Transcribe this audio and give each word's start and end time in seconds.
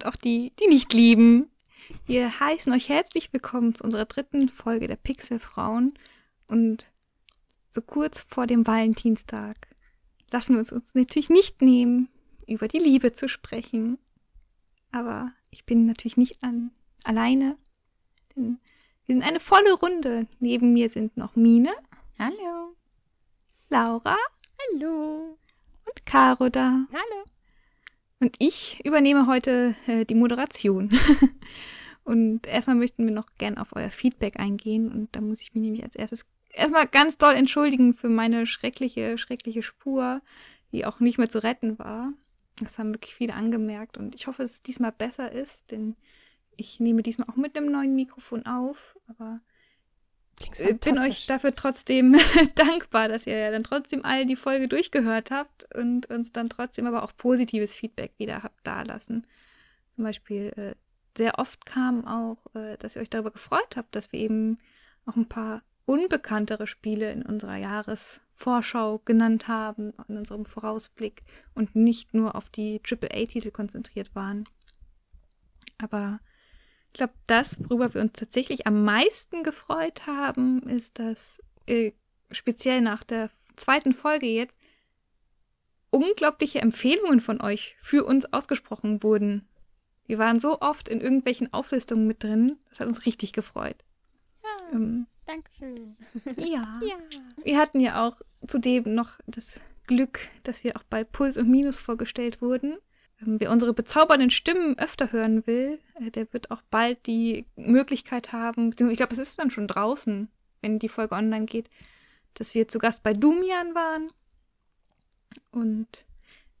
Und 0.00 0.06
auch 0.06 0.16
die, 0.16 0.54
die 0.58 0.66
nicht 0.66 0.94
lieben. 0.94 1.50
Wir 2.06 2.40
heißen 2.40 2.72
euch 2.72 2.88
herzlich 2.88 3.34
willkommen 3.34 3.74
zu 3.74 3.84
unserer 3.84 4.06
dritten 4.06 4.48
Folge 4.48 4.88
der 4.88 4.96
Pixelfrauen. 4.96 5.92
Und 6.46 6.86
so 7.68 7.82
kurz 7.82 8.22
vor 8.22 8.46
dem 8.46 8.66
Valentinstag 8.66 9.68
lassen 10.30 10.54
wir 10.54 10.60
uns, 10.60 10.72
uns 10.72 10.94
natürlich 10.94 11.28
nicht 11.28 11.60
nehmen, 11.60 12.08
über 12.46 12.66
die 12.66 12.78
Liebe 12.78 13.12
zu 13.12 13.28
sprechen. 13.28 13.98
Aber 14.90 15.34
ich 15.50 15.66
bin 15.66 15.84
natürlich 15.84 16.16
nicht 16.16 16.42
an, 16.42 16.70
alleine, 17.04 17.58
denn 18.34 18.58
wir 19.04 19.16
sind 19.16 19.26
eine 19.26 19.40
volle 19.40 19.74
Runde. 19.74 20.26
Neben 20.38 20.72
mir 20.72 20.88
sind 20.88 21.18
noch 21.18 21.36
Mine. 21.36 21.72
Hallo. 22.18 22.74
Laura. 23.68 24.16
Hallo. 24.72 25.36
Und 25.84 26.06
Caro 26.06 26.48
da. 26.48 26.86
Hallo. 26.90 27.24
Und 28.20 28.36
ich 28.38 28.84
übernehme 28.84 29.26
heute 29.26 29.74
äh, 29.86 30.04
die 30.04 30.14
Moderation. 30.14 30.90
und 32.04 32.46
erstmal 32.46 32.76
möchten 32.76 33.06
wir 33.06 33.14
noch 33.14 33.28
gern 33.38 33.56
auf 33.56 33.74
euer 33.74 33.90
Feedback 33.90 34.38
eingehen. 34.38 34.92
Und 34.92 35.16
da 35.16 35.22
muss 35.22 35.40
ich 35.40 35.54
mich 35.54 35.62
nämlich 35.62 35.82
als 35.82 35.96
erstes 35.96 36.26
erstmal 36.52 36.86
ganz 36.86 37.16
doll 37.16 37.34
entschuldigen 37.34 37.94
für 37.94 38.08
meine 38.08 38.46
schreckliche, 38.46 39.16
schreckliche 39.16 39.62
Spur, 39.62 40.20
die 40.72 40.84
auch 40.84 41.00
nicht 41.00 41.16
mehr 41.16 41.30
zu 41.30 41.42
retten 41.42 41.78
war. 41.78 42.12
Das 42.60 42.78
haben 42.78 42.92
wirklich 42.92 43.14
viele 43.14 43.34
angemerkt. 43.34 43.96
Und 43.96 44.14
ich 44.14 44.26
hoffe, 44.26 44.42
dass 44.42 44.52
es 44.52 44.60
diesmal 44.60 44.92
besser 44.92 45.32
ist, 45.32 45.70
denn 45.70 45.96
ich 46.56 46.78
nehme 46.78 47.02
diesmal 47.02 47.28
auch 47.30 47.36
mit 47.36 47.56
einem 47.56 47.72
neuen 47.72 47.94
Mikrofon 47.94 48.44
auf. 48.44 48.98
Aber 49.06 49.40
ich 50.40 50.80
bin 50.80 50.98
euch 50.98 51.26
dafür 51.26 51.54
trotzdem 51.54 52.16
dankbar, 52.54 53.08
dass 53.08 53.26
ihr 53.26 53.36
ja 53.36 53.50
dann 53.50 53.64
trotzdem 53.64 54.04
all 54.04 54.26
die 54.26 54.36
Folge 54.36 54.68
durchgehört 54.68 55.30
habt 55.30 55.74
und 55.76 56.06
uns 56.10 56.32
dann 56.32 56.48
trotzdem 56.48 56.86
aber 56.86 57.02
auch 57.02 57.12
positives 57.16 57.74
Feedback 57.74 58.12
wieder 58.18 58.42
habt 58.42 58.66
dalassen. 58.66 59.26
Zum 59.94 60.04
Beispiel 60.04 60.52
äh, 60.56 60.74
sehr 61.16 61.38
oft 61.38 61.66
kam 61.66 62.06
auch, 62.06 62.38
äh, 62.54 62.76
dass 62.78 62.96
ihr 62.96 63.02
euch 63.02 63.10
darüber 63.10 63.30
gefreut 63.30 63.76
habt, 63.76 63.94
dass 63.94 64.12
wir 64.12 64.20
eben 64.20 64.56
auch 65.06 65.16
ein 65.16 65.28
paar 65.28 65.62
unbekanntere 65.84 66.66
Spiele 66.66 67.10
in 67.10 67.22
unserer 67.22 67.56
Jahresvorschau 67.56 69.00
genannt 69.04 69.48
haben, 69.48 69.92
in 70.08 70.18
unserem 70.18 70.44
Vorausblick 70.44 71.22
und 71.54 71.74
nicht 71.74 72.14
nur 72.14 72.36
auf 72.36 72.48
die 72.48 72.80
AAA-Titel 72.88 73.50
konzentriert 73.50 74.14
waren. 74.14 74.48
Aber 75.78 76.20
ich 76.92 76.98
glaube, 76.98 77.14
das, 77.26 77.58
worüber 77.60 77.94
wir 77.94 78.00
uns 78.00 78.12
tatsächlich 78.14 78.66
am 78.66 78.84
meisten 78.84 79.44
gefreut 79.44 80.06
haben, 80.06 80.62
ist, 80.68 80.98
dass 80.98 81.40
äh, 81.66 81.92
speziell 82.32 82.80
nach 82.80 83.04
der 83.04 83.30
zweiten 83.54 83.92
Folge 83.92 84.26
jetzt 84.26 84.58
unglaubliche 85.90 86.60
Empfehlungen 86.60 87.20
von 87.20 87.40
euch 87.40 87.76
für 87.78 88.04
uns 88.04 88.32
ausgesprochen 88.32 89.04
wurden. 89.04 89.48
Wir 90.06 90.18
waren 90.18 90.40
so 90.40 90.60
oft 90.60 90.88
in 90.88 91.00
irgendwelchen 91.00 91.52
Auflistungen 91.52 92.08
mit 92.08 92.24
drin. 92.24 92.58
Das 92.68 92.80
hat 92.80 92.88
uns 92.88 93.06
richtig 93.06 93.32
gefreut. 93.32 93.84
Ja, 94.42 94.72
ähm, 94.72 95.06
Dankeschön. 95.26 95.96
Ja. 96.36 96.80
ja. 96.82 96.98
Wir 97.44 97.58
hatten 97.58 97.78
ja 97.78 98.04
auch 98.04 98.20
zudem 98.48 98.94
noch 98.94 99.20
das 99.28 99.60
Glück, 99.86 100.18
dass 100.42 100.64
wir 100.64 100.76
auch 100.76 100.82
bei 100.82 101.04
Puls 101.04 101.36
und 101.36 101.48
Minus 101.48 101.78
vorgestellt 101.78 102.42
wurden. 102.42 102.78
Wer 103.22 103.50
unsere 103.50 103.74
bezaubernden 103.74 104.30
Stimmen 104.30 104.78
öfter 104.78 105.12
hören 105.12 105.46
will, 105.46 105.78
äh, 105.94 106.10
der 106.10 106.32
wird 106.32 106.50
auch 106.50 106.62
bald 106.70 107.06
die 107.06 107.46
Möglichkeit 107.56 108.32
haben, 108.32 108.70
ich 108.70 108.96
glaube, 108.96 109.12
es 109.12 109.18
ist 109.18 109.38
dann 109.38 109.50
schon 109.50 109.66
draußen, 109.66 110.28
wenn 110.62 110.78
die 110.78 110.88
Folge 110.88 111.14
online 111.14 111.44
geht, 111.44 111.68
dass 112.34 112.54
wir 112.54 112.68
zu 112.68 112.78
Gast 112.78 113.02
bei 113.02 113.12
Dumian 113.12 113.74
waren. 113.74 114.10
Und 115.50 116.06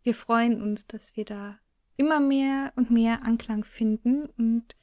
wir 0.02 0.14
freuen 0.14 0.60
uns, 0.60 0.86
dass 0.86 1.16
wir 1.16 1.24
da 1.24 1.58
immer 1.96 2.20
mehr 2.20 2.72
und 2.76 2.90
mehr 2.90 3.24
Anklang 3.24 3.64
finden 3.64 4.26
und 4.36 4.76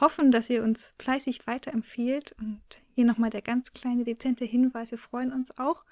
hoffen, 0.00 0.30
dass 0.30 0.50
ihr 0.50 0.62
uns 0.62 0.94
fleißig 0.98 1.46
weiterempfiehlt. 1.46 2.34
Und 2.38 2.62
hier 2.94 3.04
nochmal 3.04 3.30
der 3.30 3.42
ganz 3.42 3.72
kleine, 3.72 4.04
dezente 4.04 4.44
Hinweis. 4.44 4.90
Wir 4.90 4.98
freuen 4.98 5.32
uns 5.32 5.56
auch, 5.58 5.84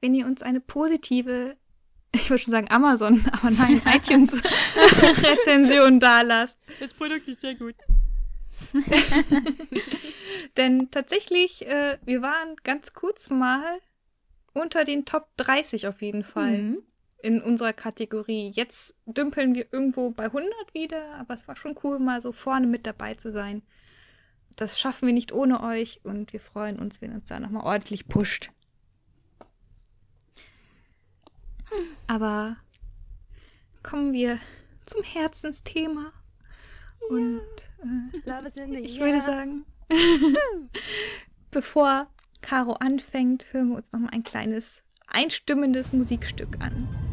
wenn 0.00 0.14
ihr 0.14 0.26
uns 0.26 0.42
eine 0.42 0.60
positive 0.60 1.56
ich 2.14 2.30
würde 2.30 2.42
schon 2.42 2.52
sagen 2.52 2.70
Amazon, 2.70 3.22
aber 3.32 3.50
nein, 3.50 3.82
iTunes-Rezension 3.86 6.00
da 6.00 6.22
lasst. 6.22 6.58
Das 6.80 6.94
Produkt 6.94 7.28
ist 7.28 7.42
sehr 7.42 7.54
gut. 7.54 7.74
Denn 10.56 10.90
tatsächlich, 10.90 11.66
äh, 11.66 11.98
wir 12.04 12.22
waren 12.22 12.56
ganz 12.62 12.92
kurz 12.92 13.28
mal 13.28 13.80
unter 14.52 14.84
den 14.84 15.04
Top 15.04 15.28
30 15.36 15.88
auf 15.88 16.00
jeden 16.00 16.22
Fall 16.22 16.58
mhm. 16.58 16.82
in 17.22 17.42
unserer 17.42 17.72
Kategorie. 17.72 18.52
Jetzt 18.54 18.94
dümpeln 19.06 19.52
wir 19.54 19.66
irgendwo 19.72 20.10
bei 20.10 20.26
100 20.26 20.52
wieder, 20.72 21.16
aber 21.16 21.34
es 21.34 21.48
war 21.48 21.56
schon 21.56 21.74
cool, 21.82 21.98
mal 21.98 22.20
so 22.20 22.30
vorne 22.32 22.68
mit 22.68 22.86
dabei 22.86 23.14
zu 23.14 23.32
sein. 23.32 23.62
Das 24.56 24.78
schaffen 24.78 25.06
wir 25.06 25.14
nicht 25.14 25.32
ohne 25.32 25.62
euch 25.62 26.00
und 26.04 26.32
wir 26.32 26.40
freuen 26.40 26.78
uns, 26.78 27.02
wenn 27.02 27.12
uns 27.12 27.26
da 27.26 27.40
nochmal 27.40 27.64
ordentlich 27.64 28.06
pusht. 28.06 28.50
Aber 32.06 32.56
kommen 33.82 34.12
wir 34.12 34.38
zum 34.86 35.02
Herzensthema. 35.02 36.12
Ja. 37.00 37.16
Und 37.16 37.40
äh, 38.24 38.80
ich 38.80 38.98
würde 39.00 39.20
sagen, 39.20 39.64
bevor 41.50 42.08
Caro 42.40 42.74
anfängt, 42.74 43.52
hören 43.52 43.70
wir 43.70 43.76
uns 43.76 43.92
noch 43.92 44.00
mal 44.00 44.10
ein 44.10 44.24
kleines 44.24 44.82
einstimmendes 45.06 45.92
Musikstück 45.92 46.60
an. 46.60 47.03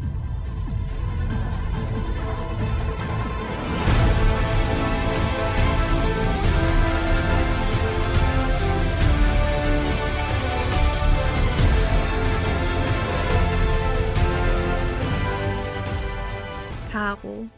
Caro. 16.92 17.48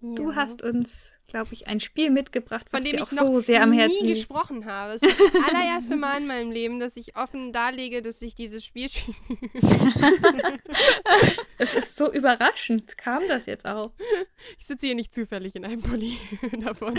Ja. 0.00 0.14
Du 0.14 0.34
hast 0.34 0.62
uns, 0.62 1.18
glaube 1.26 1.52
ich, 1.52 1.68
ein 1.68 1.80
Spiel 1.80 2.10
mitgebracht, 2.10 2.64
was 2.70 2.80
Von 2.80 2.88
dem 2.88 2.96
dir 2.96 3.02
auch 3.02 3.12
ich 3.12 3.18
so 3.18 3.40
sehr 3.40 3.62
am 3.62 3.72
Herzen 3.72 4.06
nie 4.06 4.14
gesprochen 4.14 4.64
habe. 4.64 4.94
Es 4.94 5.02
ist 5.02 5.20
das 5.20 5.34
allererste 5.54 5.96
Mal 5.96 6.22
in 6.22 6.26
meinem 6.26 6.50
Leben, 6.50 6.80
dass 6.80 6.96
ich 6.96 7.14
offen 7.14 7.52
darlege, 7.52 8.00
dass 8.00 8.22
ich 8.22 8.34
dieses 8.34 8.64
Spiel 8.64 8.88
Es 11.58 11.74
ist 11.74 11.98
so 11.98 12.10
überraschend. 12.10 12.96
Kam 12.96 13.28
das 13.28 13.44
jetzt 13.44 13.66
auch? 13.66 13.92
Ich 14.58 14.64
sitze 14.64 14.86
hier 14.86 14.94
nicht 14.94 15.14
zufällig 15.14 15.54
in 15.54 15.66
einem 15.66 15.82
Pulli 15.82 16.16
davon. 16.64 16.98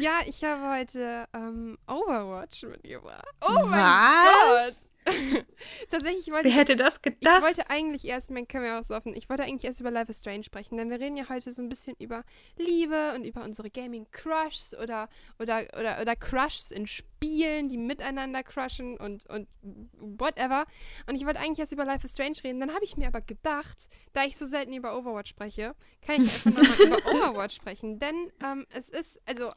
ja, 0.00 0.20
ich 0.26 0.42
habe 0.42 0.78
heute 0.78 1.26
ähm, 1.34 1.76
Overwatch 1.86 2.62
mitgebracht. 2.62 3.26
Oh 3.42 3.66
mein 3.66 3.72
was? 3.72 4.74
Gott! 4.74 4.87
Tatsächlich 5.90 6.30
wollte 6.30 6.48
Wer 6.48 6.56
hätte 6.56 6.76
das 6.76 7.02
gedacht? 7.02 7.38
Ich 7.38 7.44
wollte 7.44 7.70
eigentlich 7.70 8.04
erst, 8.04 8.30
man 8.30 8.46
können 8.46 8.64
wir 8.64 8.78
auch 8.78 8.84
so 8.84 8.94
offen, 8.94 9.14
ich 9.14 9.28
wollte 9.28 9.44
eigentlich 9.44 9.64
erst 9.64 9.80
über 9.80 9.90
Life 9.90 10.10
is 10.10 10.18
Strange 10.18 10.44
sprechen, 10.44 10.76
denn 10.76 10.90
wir 10.90 11.00
reden 11.00 11.16
ja 11.16 11.28
heute 11.28 11.52
so 11.52 11.62
ein 11.62 11.68
bisschen 11.68 11.96
über 11.98 12.24
Liebe 12.56 13.12
und 13.14 13.24
über 13.24 13.44
unsere 13.44 13.70
Gaming 13.70 14.06
Crushs 14.10 14.74
oder, 14.74 15.08
oder, 15.38 15.66
oder, 15.78 16.00
oder 16.00 16.16
Crushs 16.16 16.70
in 16.70 16.86
Spielen, 16.86 17.68
die 17.68 17.78
miteinander 17.78 18.42
crushen 18.42 18.96
und, 18.96 19.28
und 19.28 19.48
whatever. 19.92 20.66
Und 21.08 21.14
ich 21.16 21.26
wollte 21.26 21.40
eigentlich 21.40 21.58
erst 21.58 21.72
über 21.72 21.84
Life 21.84 22.04
is 22.04 22.12
Strange 22.12 22.36
reden, 22.44 22.60
dann 22.60 22.74
habe 22.74 22.84
ich 22.84 22.96
mir 22.96 23.08
aber 23.08 23.20
gedacht, 23.20 23.88
da 24.12 24.24
ich 24.24 24.36
so 24.36 24.46
selten 24.46 24.72
über 24.72 24.96
Overwatch 24.96 25.30
spreche, 25.30 25.74
kann 26.02 26.24
ich 26.24 26.46
einfach 26.46 26.62
nochmal 26.62 26.78
über 26.86 27.12
Overwatch 27.12 27.56
sprechen, 27.56 27.98
denn 27.98 28.32
ähm, 28.44 28.66
es 28.70 28.88
ist, 28.88 29.20
also 29.26 29.50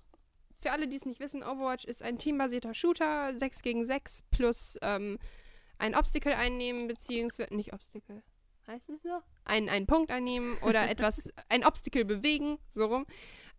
für 0.61 0.71
alle, 0.71 0.87
die 0.87 0.95
es 0.95 1.05
nicht 1.05 1.19
wissen, 1.19 1.43
Overwatch 1.43 1.85
ist 1.85 2.03
ein 2.03 2.17
teambasierter 2.17 2.73
Shooter, 2.73 3.35
6 3.35 3.61
gegen 3.61 3.83
6 3.83 4.23
plus 4.31 4.77
ähm, 4.81 5.17
ein 5.77 5.95
Obstacle 5.95 6.33
einnehmen, 6.33 6.87
beziehungsweise 6.87 7.53
nicht 7.53 7.73
Obstacle. 7.73 8.21
Heißt 8.67 8.89
es 8.89 9.01
so? 9.01 9.21
Ein, 9.43 9.69
einen 9.69 9.87
Punkt 9.87 10.11
einnehmen 10.11 10.57
oder 10.61 10.89
etwas, 10.89 11.29
ein 11.49 11.65
Obstacle 11.65 12.05
bewegen, 12.05 12.59
so 12.69 12.85
rum. 12.85 13.05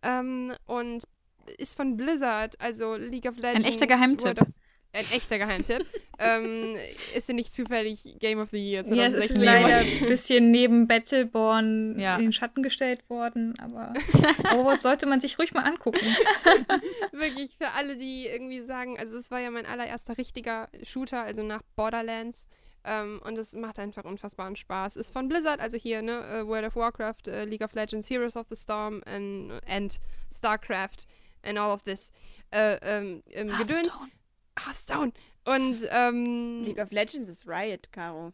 Ähm, 0.01 0.53
und 0.65 1.03
ist 1.57 1.75
von 1.75 1.97
Blizzard, 1.97 2.59
also 2.61 2.95
League 2.95 3.25
of 3.25 3.35
Legends. 3.35 3.65
Ein 3.65 3.69
echter 3.69 3.87
Geheimtipp. 3.87 4.39
Ein 4.95 5.05
echter 5.11 5.39
Geheimtipp. 5.39 5.87
ähm, 6.19 6.75
ist 7.15 7.27
ja 7.27 7.33
nicht 7.33 7.51
zufällig 7.51 8.19
Game 8.19 8.39
of 8.39 8.51
the 8.51 8.57
Year 8.57 8.83
2016. 8.83 8.97
Ja, 8.97 9.07
es 9.17 9.31
ist 9.31 9.43
leider 9.43 9.77
ein 9.77 10.07
bisschen 10.07 10.51
neben 10.51 10.87
Battleborn 10.87 11.99
ja. 11.99 12.15
in 12.17 12.25
den 12.25 12.33
Schatten 12.33 12.61
gestellt 12.61 13.09
worden, 13.09 13.55
aber 13.59 13.93
Overwatch 14.53 14.81
sollte 14.81 15.07
man 15.07 15.19
sich 15.19 15.39
ruhig 15.39 15.51
mal 15.53 15.63
angucken. 15.63 15.99
Wirklich, 17.11 17.55
für 17.57 17.69
alle, 17.69 17.97
die 17.97 18.27
irgendwie 18.27 18.61
sagen, 18.61 18.99
also 18.99 19.17
es 19.17 19.31
war 19.31 19.39
ja 19.39 19.49
mein 19.49 19.65
allererster 19.65 20.19
richtiger 20.19 20.69
Shooter, 20.83 21.21
also 21.21 21.41
nach 21.41 21.63
Borderlands. 21.75 22.47
Ähm, 22.85 23.19
und 23.25 23.37
es 23.37 23.55
macht 23.55 23.79
einfach 23.79 24.03
unfassbaren 24.03 24.55
Spaß. 24.55 24.97
Ist 24.97 25.11
von 25.11 25.27
Blizzard, 25.27 25.59
also 25.59 25.77
hier, 25.77 26.01
ne, 26.01 26.19
uh, 26.19 26.47
World 26.47 26.67
of 26.67 26.75
Warcraft, 26.75 27.29
uh, 27.29 27.45
League 27.45 27.63
of 27.63 27.73
Legends, 27.73 28.09
Heroes 28.09 28.35
of 28.35 28.45
the 28.49 28.55
Storm 28.55 29.01
and, 29.05 29.53
and 29.65 29.99
StarCraft 30.31 31.07
and 31.43 31.57
all 31.57 31.71
of 31.71 31.83
this 31.83 32.11
uh, 32.53 32.77
um, 32.83 33.23
um, 33.39 33.49
Gedöns. 34.55 34.65
Hearthstone. 34.65 35.13
Und, 35.45 35.87
ähm. 35.89 36.63
League 36.63 36.79
of 36.79 36.91
Legends 36.91 37.29
ist 37.29 37.47
Riot, 37.47 37.91
Caro. 37.91 38.33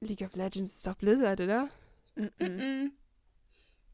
League 0.00 0.22
of 0.22 0.34
Legends 0.34 0.76
ist 0.76 0.86
doch 0.86 0.94
Blizzard, 0.94 1.40
oder? 1.40 1.64
Mm 2.14 2.28
-mm. 2.38 2.90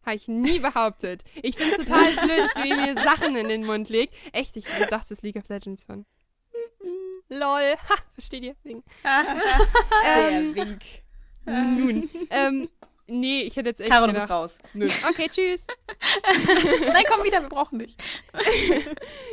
Habe 0.04 0.16
ich 0.16 0.28
nie 0.28 0.58
behauptet. 0.58 1.24
Ich 1.42 1.56
finde 1.56 1.76
es 1.76 1.84
total 1.84 2.12
blöd, 2.12 2.50
dass 2.54 2.64
ihr 2.64 2.76
mir 2.76 2.94
Sachen 2.94 3.36
in 3.36 3.48
den 3.48 3.64
Mund 3.64 3.88
legt. 3.88 4.14
Echt, 4.32 4.56
ich 4.56 4.66
dachte, 4.66 4.96
es 5.04 5.10
ist 5.10 5.22
League 5.22 5.36
of 5.36 5.48
Legends 5.48 5.84
von. 5.84 6.04
Lol. 7.28 7.76
Ha, 7.88 7.94
versteht 8.12 8.44
ihr? 8.44 8.54
Wink. 8.64 8.84
Der 9.02 10.54
Wink. 10.54 10.82
Nun. 11.46 12.10
Ähm, 12.30 12.68
nee, 13.06 13.42
ich 13.42 13.56
hätte 13.56 13.70
jetzt 13.70 13.80
echt 13.80 13.90
Caro, 13.90 14.06
du 14.06 14.12
bist 14.12 14.30
raus. 14.30 14.58
Nö. 14.72 14.86
Okay, 15.08 15.28
tschüss. 15.30 15.66
Nein, 16.92 17.04
komm 17.08 17.24
wieder, 17.24 17.42
wir 17.42 17.48
brauchen 17.48 17.78
dich. 17.78 17.96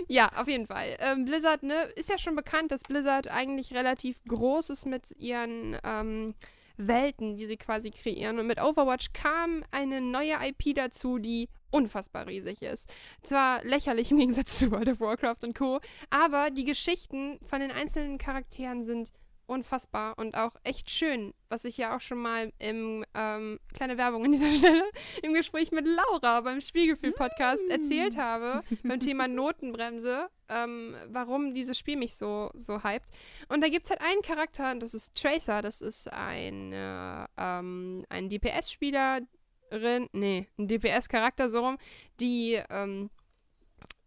Ja, 0.08 0.30
auf 0.36 0.48
jeden 0.48 0.68
Fall. 0.68 0.98
Ähm, 1.00 1.24
Blizzard, 1.24 1.64
ne, 1.64 1.84
ist 1.96 2.10
ja 2.10 2.18
schon 2.18 2.36
bekannt, 2.36 2.72
dass 2.72 2.84
Blizzard 2.84 3.30
eigentlich 3.30 3.74
relativ 3.74 4.22
groß 4.28 4.70
ist 4.70 4.86
mit 4.86 5.12
ihren 5.18 5.78
ähm, 5.86 6.36
Welten, 6.76 7.38
die 7.38 7.46
sie 7.46 7.58
quasi 7.58 7.92
kreieren. 7.92 8.40
Und 8.40 8.48
mit 8.48 8.62
Overwatch 8.62 9.14
kam 9.14 9.64
eine 9.72 10.02
neue 10.02 10.36
IP 10.42 10.76
dazu, 10.76 11.18
die 11.18 11.50
unfassbar 11.70 12.28
riesig 12.28 12.62
ist. 12.62 12.94
Zwar 13.24 13.64
lächerlich 13.64 14.12
im 14.12 14.18
Gegensatz 14.18 14.58
zu 14.60 14.72
World 14.72 14.90
of 14.90 15.00
Warcraft 15.00 15.44
und 15.44 15.58
Co., 15.58 15.80
aber 16.10 16.52
die 16.52 16.66
Geschichten 16.66 17.40
von 17.46 17.62
den 17.62 17.72
einzelnen 17.72 18.18
Charakteren 18.18 18.84
sind 18.84 19.12
unfassbar 19.52 20.18
und 20.18 20.36
auch 20.36 20.56
echt 20.64 20.90
schön, 20.90 21.34
was 21.50 21.66
ich 21.66 21.78
ja 21.78 21.96
auch 21.96 22.00
schon 22.00 22.20
mal 22.20 22.54
im, 22.58 23.04
ähm, 23.14 23.60
kleine 23.74 23.98
Werbung 23.98 24.24
an 24.24 24.32
dieser 24.32 24.50
Stelle, 24.58 24.84
im 25.22 25.34
Gespräch 25.34 25.72
mit 25.72 25.86
Laura 25.86 26.42
beim 26.42 26.62
Spiegelgefühl-Podcast 26.62 27.70
erzählt 27.70 28.18
habe, 28.18 28.64
beim 28.84 29.00
Thema 29.02 29.28
Notenbremse, 29.28 30.30
ähm, 30.48 30.96
warum 31.10 31.54
dieses 31.54 31.78
Spiel 31.78 31.98
mich 31.98 32.16
so, 32.16 32.50
so 32.54 32.84
hypt. 32.84 33.10
Und 33.50 33.62
da 33.62 33.68
gibt 33.68 33.86
es 33.86 33.92
halt 33.92 34.02
einen 34.02 34.22
Charakter, 34.22 34.72
und 34.72 34.82
das 34.82 34.94
ist 34.94 35.16
Tracer, 35.16 35.62
das 35.62 35.82
ist 35.82 36.12
ein, 36.12 36.72
äh, 36.72 37.26
ähm, 37.38 38.06
ein 38.08 38.30
DPS-Spielerin, 38.30 40.08
nee, 40.14 40.48
ein 40.58 40.68
DPS-Charakter 40.70 41.50
so 41.50 41.66
rum, 41.66 41.78
die, 42.22 42.62
ähm, 42.70 43.10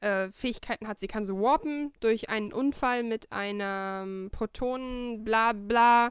äh, 0.00 0.30
Fähigkeiten 0.32 0.88
hat. 0.88 0.98
Sie 0.98 1.06
kann 1.06 1.24
so 1.24 1.40
warpen 1.40 1.92
durch 2.00 2.28
einen 2.28 2.52
Unfall 2.52 3.02
mit 3.02 3.32
einem 3.32 4.30
Protonen, 4.30 5.24
bla 5.24 5.52
bla. 5.52 6.10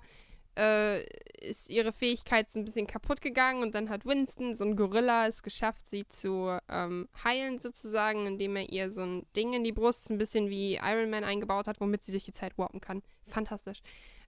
Äh, 0.55 1.03
ist 1.41 1.69
ihre 1.69 1.91
Fähigkeit 1.91 2.51
so 2.51 2.59
ein 2.59 2.65
bisschen 2.65 2.85
kaputt 2.85 3.21
gegangen 3.21 3.63
und 3.63 3.73
dann 3.73 3.89
hat 3.89 4.05
Winston, 4.05 4.53
so 4.53 4.63
ein 4.63 4.75
Gorilla, 4.75 5.27
es 5.27 5.41
geschafft, 5.41 5.87
sie 5.87 6.07
zu 6.07 6.57
ähm, 6.69 7.09
heilen 7.23 7.59
sozusagen, 7.59 8.27
indem 8.27 8.55
er 8.55 8.69
ihr 8.71 8.91
so 8.91 9.01
ein 9.01 9.25
Ding 9.35 9.53
in 9.53 9.63
die 9.63 9.71
Brust, 9.71 10.11
ein 10.11 10.19
bisschen 10.19 10.49
wie 10.49 10.75
Iron 10.75 11.09
Man 11.09 11.23
eingebaut 11.23 11.67
hat, 11.67 11.81
womit 11.81 12.03
sie 12.03 12.11
durch 12.11 12.25
die 12.25 12.33
Zeit 12.33 12.57
warpen 12.57 12.81
kann. 12.81 13.01
Fantastisch. 13.25 13.81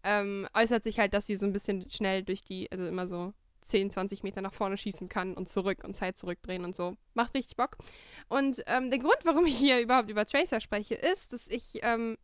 Ähm, 0.04 0.48
äußert 0.54 0.84
sich 0.84 1.00
halt, 1.00 1.14
dass 1.14 1.28
sie 1.28 1.36
so 1.36 1.46
ein 1.46 1.54
bisschen 1.54 1.90
schnell 1.90 2.24
durch 2.24 2.44
die, 2.44 2.72
also 2.72 2.86
immer 2.88 3.08
so 3.08 3.34
10, 3.66 3.92
20 3.92 4.24
Meter 4.24 4.42
nach 4.42 4.54
vorne 4.54 4.78
schießen 4.78 5.10
kann 5.10 5.34
und 5.34 5.50
zurück 5.50 5.84
und 5.84 5.96
Zeit 5.96 6.18
zurückdrehen 6.18 6.64
und 6.64 6.76
so. 6.76 6.96
Macht 7.14 7.36
richtig 7.36 7.58
Bock. 7.58 7.78
Und 8.30 8.64
ähm, 8.68 8.90
der 8.90 9.00
Grund, 9.00 9.18
warum 9.24 9.46
ich 9.46 9.58
hier 9.58 9.80
überhaupt 9.82 10.10
über 10.10 10.26
Tracer 10.26 10.60
spreche, 10.60 10.96
ist, 10.96 11.34
dass 11.34 11.48
ich 11.48 11.80
ähm, 11.84 12.18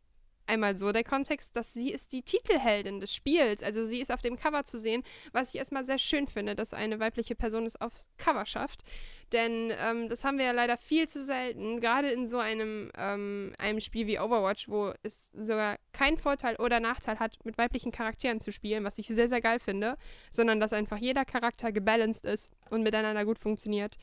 einmal 0.48 0.78
so 0.78 0.92
der 0.92 1.04
Kontext, 1.04 1.56
dass 1.56 1.74
sie 1.74 1.92
ist 1.92 2.12
die 2.12 2.24
Titelheldin 2.24 3.00
des 3.00 3.14
Spiels. 3.14 3.64
Also 3.64 3.86
sie 3.86 4.02
ist 4.02 4.12
auf 4.12 4.22
dem 4.22 4.38
Cover 4.38 4.64
zu 4.66 4.80
sehen, 4.80 5.04
was 5.32 5.50
ich 5.50 5.56
erstmal 5.56 5.86
sehr 5.86 5.98
schön 5.98 6.28
finde, 6.28 6.56
dass 6.56 6.74
eine 6.74 7.00
weibliche 7.00 7.36
Person 7.36 7.66
es 7.66 7.80
aufs 7.80 8.10
Cover 8.18 8.46
schafft. 8.46 8.84
Denn 9.32 9.72
ähm, 9.80 10.10
das 10.10 10.24
haben 10.24 10.38
wir 10.38 10.46
ja 10.46 10.52
leider 10.52 10.78
viel 10.78 11.08
zu 11.08 11.24
selten, 11.24 11.80
gerade 11.80 12.12
in 12.12 12.28
so 12.28 12.38
einem, 12.38 12.92
ähm, 12.98 13.54
einem 13.58 13.80
Spiel 13.80 14.08
wie 14.08 14.20
Overwatch, 14.20 14.68
wo 14.68 14.94
es 15.04 15.32
sogar 15.34 15.78
keinen 15.94 16.18
Vorteil 16.18 16.58
oder 16.58 16.80
Nachteil 16.80 17.20
hat, 17.20 17.38
mit 17.46 17.58
weiblichen 17.58 17.92
Charakteren 17.92 18.40
zu 18.40 18.52
spielen, 18.52 18.84
was 18.84 18.98
ich 18.98 19.08
sehr, 19.08 19.30
sehr 19.30 19.42
geil 19.42 19.60
finde, 19.60 19.98
sondern 20.32 20.60
dass 20.60 20.74
einfach 20.74 20.98
jeder 20.98 21.24
Charakter 21.24 21.72
gebalanced 21.72 22.26
ist 22.26 22.52
und 22.70 22.84
miteinander 22.84 23.24
gut 23.24 23.40
funktioniert. 23.40 23.98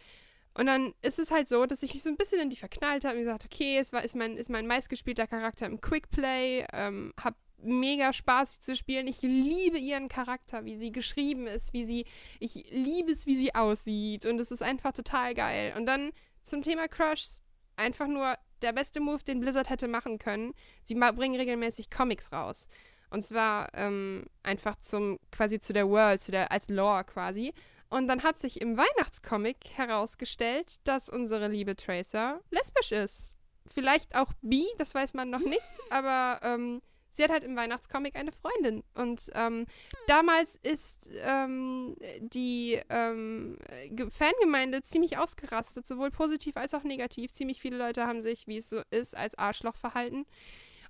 Und 0.55 0.67
dann 0.67 0.95
ist 1.03 1.19
es 1.19 1.31
halt 1.31 1.49
so, 1.49 1.67
dass 1.67 1.83
ich 1.83 1.95
mich 1.95 2.03
so 2.03 2.09
ein 2.09 2.17
bisschen 2.17 2.41
in 2.41 2.51
die 2.51 2.57
verknallt 2.57 3.05
habe 3.05 3.17
und 3.17 3.23
gesagt, 3.23 3.45
okay, 3.45 3.79
es 3.79 3.93
war, 3.93 4.05
ist, 4.05 4.17
mein, 4.17 4.37
ist 4.37 4.51
mein 4.51 4.67
meistgespielter 4.67 5.27
Charakter 5.27 5.67
im 5.67 5.81
Quickplay, 5.81 6.67
ähm, 6.73 7.13
hab 7.23 7.37
mega 7.59 8.13
Spaß 8.13 8.61
zu 8.61 8.77
spielen. 8.77 9.07
Ich 9.07 9.23
liebe 9.23 9.79
ihren 9.79 10.09
Charakter, 10.09 10.65
wie 10.65 10.77
sie 10.77 10.93
geschrieben 10.93 11.47
ist, 11.47 11.73
wie 11.73 11.85
sie, 11.85 12.07
ich 12.41 12.71
liebe 12.71 13.11
es, 13.11 13.27
wie 13.27 13.37
sie 13.37 13.55
aussieht 13.55 14.27
und 14.27 14.41
es 14.41 14.51
ist 14.51 14.63
einfach 14.63 14.93
total 14.93 15.35
geil. 15.35 15.75
Und 15.77 15.87
dann 15.87 16.11
zum 16.43 16.63
Thema 16.63 16.89
Crushs, 16.89 17.43
einfach 17.77 18.07
nur 18.07 18.37
der 18.63 18.73
beste 18.73 19.01
Move, 19.01 19.23
den 19.23 19.41
Blizzard 19.41 19.71
hätte 19.71 19.89
machen 19.89 20.19
können. 20.19 20.53
Sie 20.83 20.95
bringen 20.95 21.37
regelmäßig 21.37 21.91
Comics 21.91 22.33
raus. 22.33 22.67
Und 23.11 23.23
zwar 23.23 23.69
ähm, 23.75 24.27
einfach 24.43 24.77
zum, 24.77 25.19
quasi 25.31 25.61
zu 25.61 25.73
der 25.73 25.89
World, 25.89 26.21
zu 26.21 26.31
der, 26.31 26.53
als 26.53 26.69
Lore 26.69 27.05
quasi. 27.05 27.55
Und 27.89 28.09
dann 28.09 28.23
hat 28.23 28.39
sich 28.39 28.61
im 28.61 28.77
Weihnachtscomic 28.77 29.57
herausgestellt, 29.75 30.77
dass 30.85 31.09
unsere 31.09 31.49
liebe 31.49 31.75
Tracer 31.75 32.41
lesbisch 32.51 32.93
ist. 32.93 33.35
Vielleicht 33.67 34.15
auch 34.15 34.33
bi, 34.43 34.67
das 34.77 34.95
weiß 34.95 35.15
man 35.15 35.31
noch 35.31 35.41
nicht, 35.41 35.63
aber 35.91 36.41
ähm, 36.43 36.83
sie 37.19 37.25
hat 37.25 37.31
halt 37.31 37.45
im 37.45 37.55
Weihnachtscomic 37.57 38.17
eine 38.17 38.33
Freundin. 38.33 38.83
Und 38.95 39.31
ähm, 39.35 39.67
damals 40.07 40.57
ist 40.63 41.11
ähm, 41.23 41.95
die 42.21 42.81
ähm, 42.89 43.59
Ge- 43.91 44.09
Fangemeinde 44.11 44.81
ziemlich 44.83 45.19
ausgerastet, 45.19 45.87
sowohl 45.87 46.11
positiv 46.11 46.57
als 46.57 46.73
auch 46.73 46.85
negativ. 46.85 47.33
Ziemlich 47.33 47.61
viele 47.61 47.77
Leute 47.77 48.07
haben 48.07 48.23
sich, 48.23 48.47
wie 48.47 48.57
es 48.57 48.71
so 48.71 48.81
ist, 48.91 49.15
als 49.17 49.37
Arschloch 49.37 49.77
verhalten. 49.77 50.25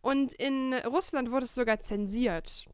Und 0.02 0.32
in 0.34 0.72
Russland 0.75 1.30
wurde 1.32 1.46
es 1.46 1.54
sogar 1.56 1.80
zensiert. 1.80 2.66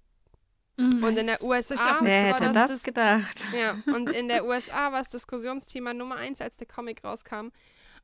Und 0.76 1.16
in 1.16 1.26
der 1.28 1.40
USA 1.42 2.00
Wer 2.02 2.32
war 2.32 2.40
hätte 2.40 2.52
das, 2.52 2.70
das 2.70 2.82
gedacht? 2.82 3.46
ja, 3.56 3.76
und 3.94 4.10
in 4.10 4.26
der 4.26 4.44
USA 4.48 4.90
war 4.90 5.00
es 5.02 5.10
Diskussionsthema 5.10 5.94
Nummer 5.94 6.16
eins, 6.16 6.40
als 6.40 6.56
der 6.56 6.66
Comic 6.66 7.04
rauskam. 7.04 7.50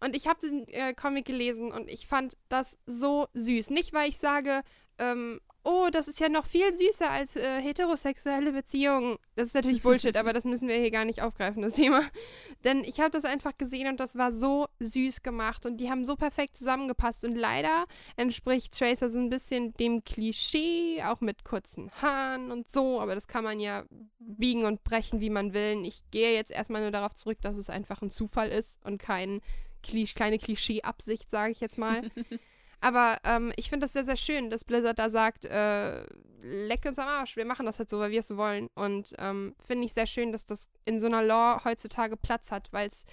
Und 0.02 0.16
ich 0.16 0.26
habe 0.28 0.40
den 0.40 0.66
äh, 0.68 0.94
Comic 0.94 1.26
gelesen 1.26 1.72
und 1.72 1.90
ich 1.90 2.06
fand 2.06 2.36
das 2.48 2.78
so 2.86 3.26
süß. 3.34 3.68
Nicht, 3.70 3.92
weil 3.92 4.08
ich 4.08 4.18
sage, 4.18 4.62
ähm, 5.00 5.40
oh, 5.62 5.88
das 5.90 6.08
ist 6.08 6.20
ja 6.20 6.28
noch 6.28 6.46
viel 6.46 6.72
süßer 6.72 7.10
als 7.10 7.36
äh, 7.36 7.60
heterosexuelle 7.60 8.52
Beziehungen. 8.52 9.18
Das 9.36 9.48
ist 9.48 9.54
natürlich 9.54 9.82
Bullshit, 9.82 10.16
aber 10.16 10.32
das 10.32 10.44
müssen 10.44 10.68
wir 10.68 10.76
hier 10.76 10.90
gar 10.90 11.04
nicht 11.04 11.22
aufgreifen, 11.22 11.62
das 11.62 11.74
Thema. 11.74 12.02
Denn 12.64 12.84
ich 12.84 13.00
habe 13.00 13.10
das 13.10 13.24
einfach 13.24 13.56
gesehen 13.58 13.88
und 13.88 14.00
das 14.00 14.16
war 14.16 14.32
so 14.32 14.68
süß 14.80 15.22
gemacht 15.22 15.66
und 15.66 15.78
die 15.78 15.90
haben 15.90 16.04
so 16.04 16.16
perfekt 16.16 16.56
zusammengepasst. 16.56 17.24
Und 17.24 17.34
leider 17.34 17.86
entspricht 18.16 18.78
Tracer 18.78 19.10
so 19.10 19.18
ein 19.18 19.30
bisschen 19.30 19.74
dem 19.74 20.04
Klischee, 20.04 21.02
auch 21.04 21.20
mit 21.20 21.44
kurzen 21.44 21.90
Haaren 22.00 22.50
und 22.50 22.70
so, 22.70 23.00
aber 23.00 23.14
das 23.14 23.28
kann 23.28 23.44
man 23.44 23.60
ja 23.60 23.84
biegen 24.18 24.64
und 24.64 24.84
brechen, 24.84 25.20
wie 25.20 25.30
man 25.30 25.52
will. 25.52 25.84
Ich 25.84 26.02
gehe 26.10 26.34
jetzt 26.34 26.50
erstmal 26.50 26.82
nur 26.82 26.90
darauf 26.90 27.14
zurück, 27.14 27.38
dass 27.42 27.56
es 27.56 27.70
einfach 27.70 28.02
ein 28.02 28.10
Zufall 28.10 28.48
ist 28.48 28.84
und 28.84 28.98
kein 28.98 29.40
Klisch 29.82 30.14
kleine 30.14 30.38
Klischee-Absicht, 30.38 31.30
sage 31.30 31.52
ich 31.52 31.60
jetzt 31.60 31.78
mal. 31.78 32.02
Aber 32.80 33.18
ähm, 33.24 33.52
ich 33.56 33.68
finde 33.68 33.84
das 33.84 33.92
sehr, 33.92 34.04
sehr 34.04 34.16
schön, 34.16 34.50
dass 34.50 34.64
Blizzard 34.64 34.98
da 34.98 35.10
sagt, 35.10 35.44
äh, 35.44 36.04
leck 36.42 36.84
uns 36.86 36.98
am 36.98 37.08
Arsch, 37.08 37.36
wir 37.36 37.44
machen 37.44 37.66
das 37.66 37.78
halt 37.78 37.90
so, 37.90 37.98
weil 37.98 38.10
wir 38.10 38.20
es 38.20 38.28
so 38.28 38.36
wollen. 38.36 38.68
Und 38.74 39.14
ähm, 39.18 39.54
finde 39.66 39.84
ich 39.84 39.92
sehr 39.92 40.06
schön, 40.06 40.32
dass 40.32 40.46
das 40.46 40.70
in 40.84 40.98
so 40.98 41.06
einer 41.06 41.22
Lore 41.22 41.64
heutzutage 41.64 42.16
Platz 42.16 42.50
hat, 42.50 42.72
weil 42.72 42.88
es 42.88 43.04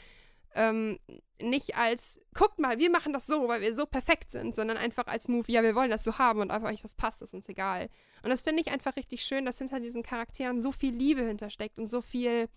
ähm, 0.56 1.00
nicht 1.40 1.76
als, 1.76 2.20
guckt 2.34 2.60
mal, 2.60 2.80
wir 2.80 2.90
machen 2.90 3.14
das 3.14 3.28
so, 3.28 3.48
weil 3.48 3.62
wir 3.62 3.74
so 3.74 3.86
perfekt 3.86 4.32
sind, 4.32 4.56
sondern 4.56 4.78
einfach 4.78 5.06
als 5.08 5.28
Move, 5.28 5.52
ja, 5.52 5.62
wir 5.62 5.76
wollen 5.76 5.92
das 5.92 6.04
so 6.04 6.18
haben 6.18 6.40
und 6.40 6.50
einfach 6.50 6.70
euch 6.70 6.82
das 6.82 6.96
passt, 6.96 7.22
ist 7.22 7.34
uns 7.34 7.50
egal. 7.50 7.90
Und 8.24 8.30
das 8.30 8.42
finde 8.42 8.62
ich 8.62 8.72
einfach 8.72 8.96
richtig 8.96 9.22
schön, 9.22 9.46
dass 9.46 9.60
hinter 9.60 9.80
diesen 9.80 10.02
Charakteren 10.02 10.62
so 10.62 10.72
viel 10.72 10.94
Liebe 10.94 11.24
hintersteckt 11.24 11.78
und 11.78 11.88
so 11.88 12.02
viel 12.02 12.48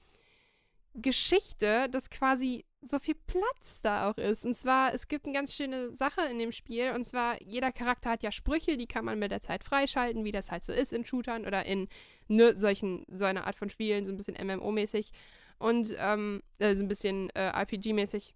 Geschichte, 0.95 1.89
dass 1.91 2.09
quasi 2.09 2.65
so 2.83 2.99
viel 2.99 3.15
Platz 3.27 3.81
da 3.83 4.11
auch 4.11 4.17
ist. 4.17 4.45
Und 4.45 4.55
zwar, 4.55 4.95
es 4.95 5.09
gibt 5.09 5.27
eine 5.27 5.35
ganz 5.35 5.55
schöne 5.55 5.93
Sache 5.93 6.23
in 6.31 6.39
dem 6.39 6.53
Spiel. 6.53 6.93
Und 6.93 7.05
zwar, 7.05 7.41
jeder 7.43 7.73
Charakter 7.73 8.11
hat 8.11 8.23
ja 8.23 8.33
Sprüche, 8.33 8.77
die 8.77 8.87
kann 8.87 9.05
man 9.05 9.19
mit 9.19 9.31
der 9.31 9.41
Zeit 9.41 9.65
freischalten, 9.65 10.25
wie 10.25 10.33
das 10.33 10.51
halt 10.51 10.65
so 10.65 10.73
ist 10.73 10.93
in 10.93 11.05
Shootern 11.05 11.47
oder 11.47 11.67
in 11.67 11.89
ne, 12.29 12.57
solchen, 12.57 13.05
so 13.11 13.25
einer 13.25 13.47
Art 13.47 13.57
von 13.57 13.71
Spielen, 13.71 14.05
so 14.05 14.13
ein 14.13 14.17
bisschen 14.17 14.37
MMO-mäßig. 14.37 15.11
Und 15.59 15.95
ähm, 15.99 16.43
äh, 16.59 16.75
so 16.75 16.83
ein 16.83 16.89
bisschen 16.89 17.29
äh, 17.31 17.51
RPG-mäßig. 17.51 18.35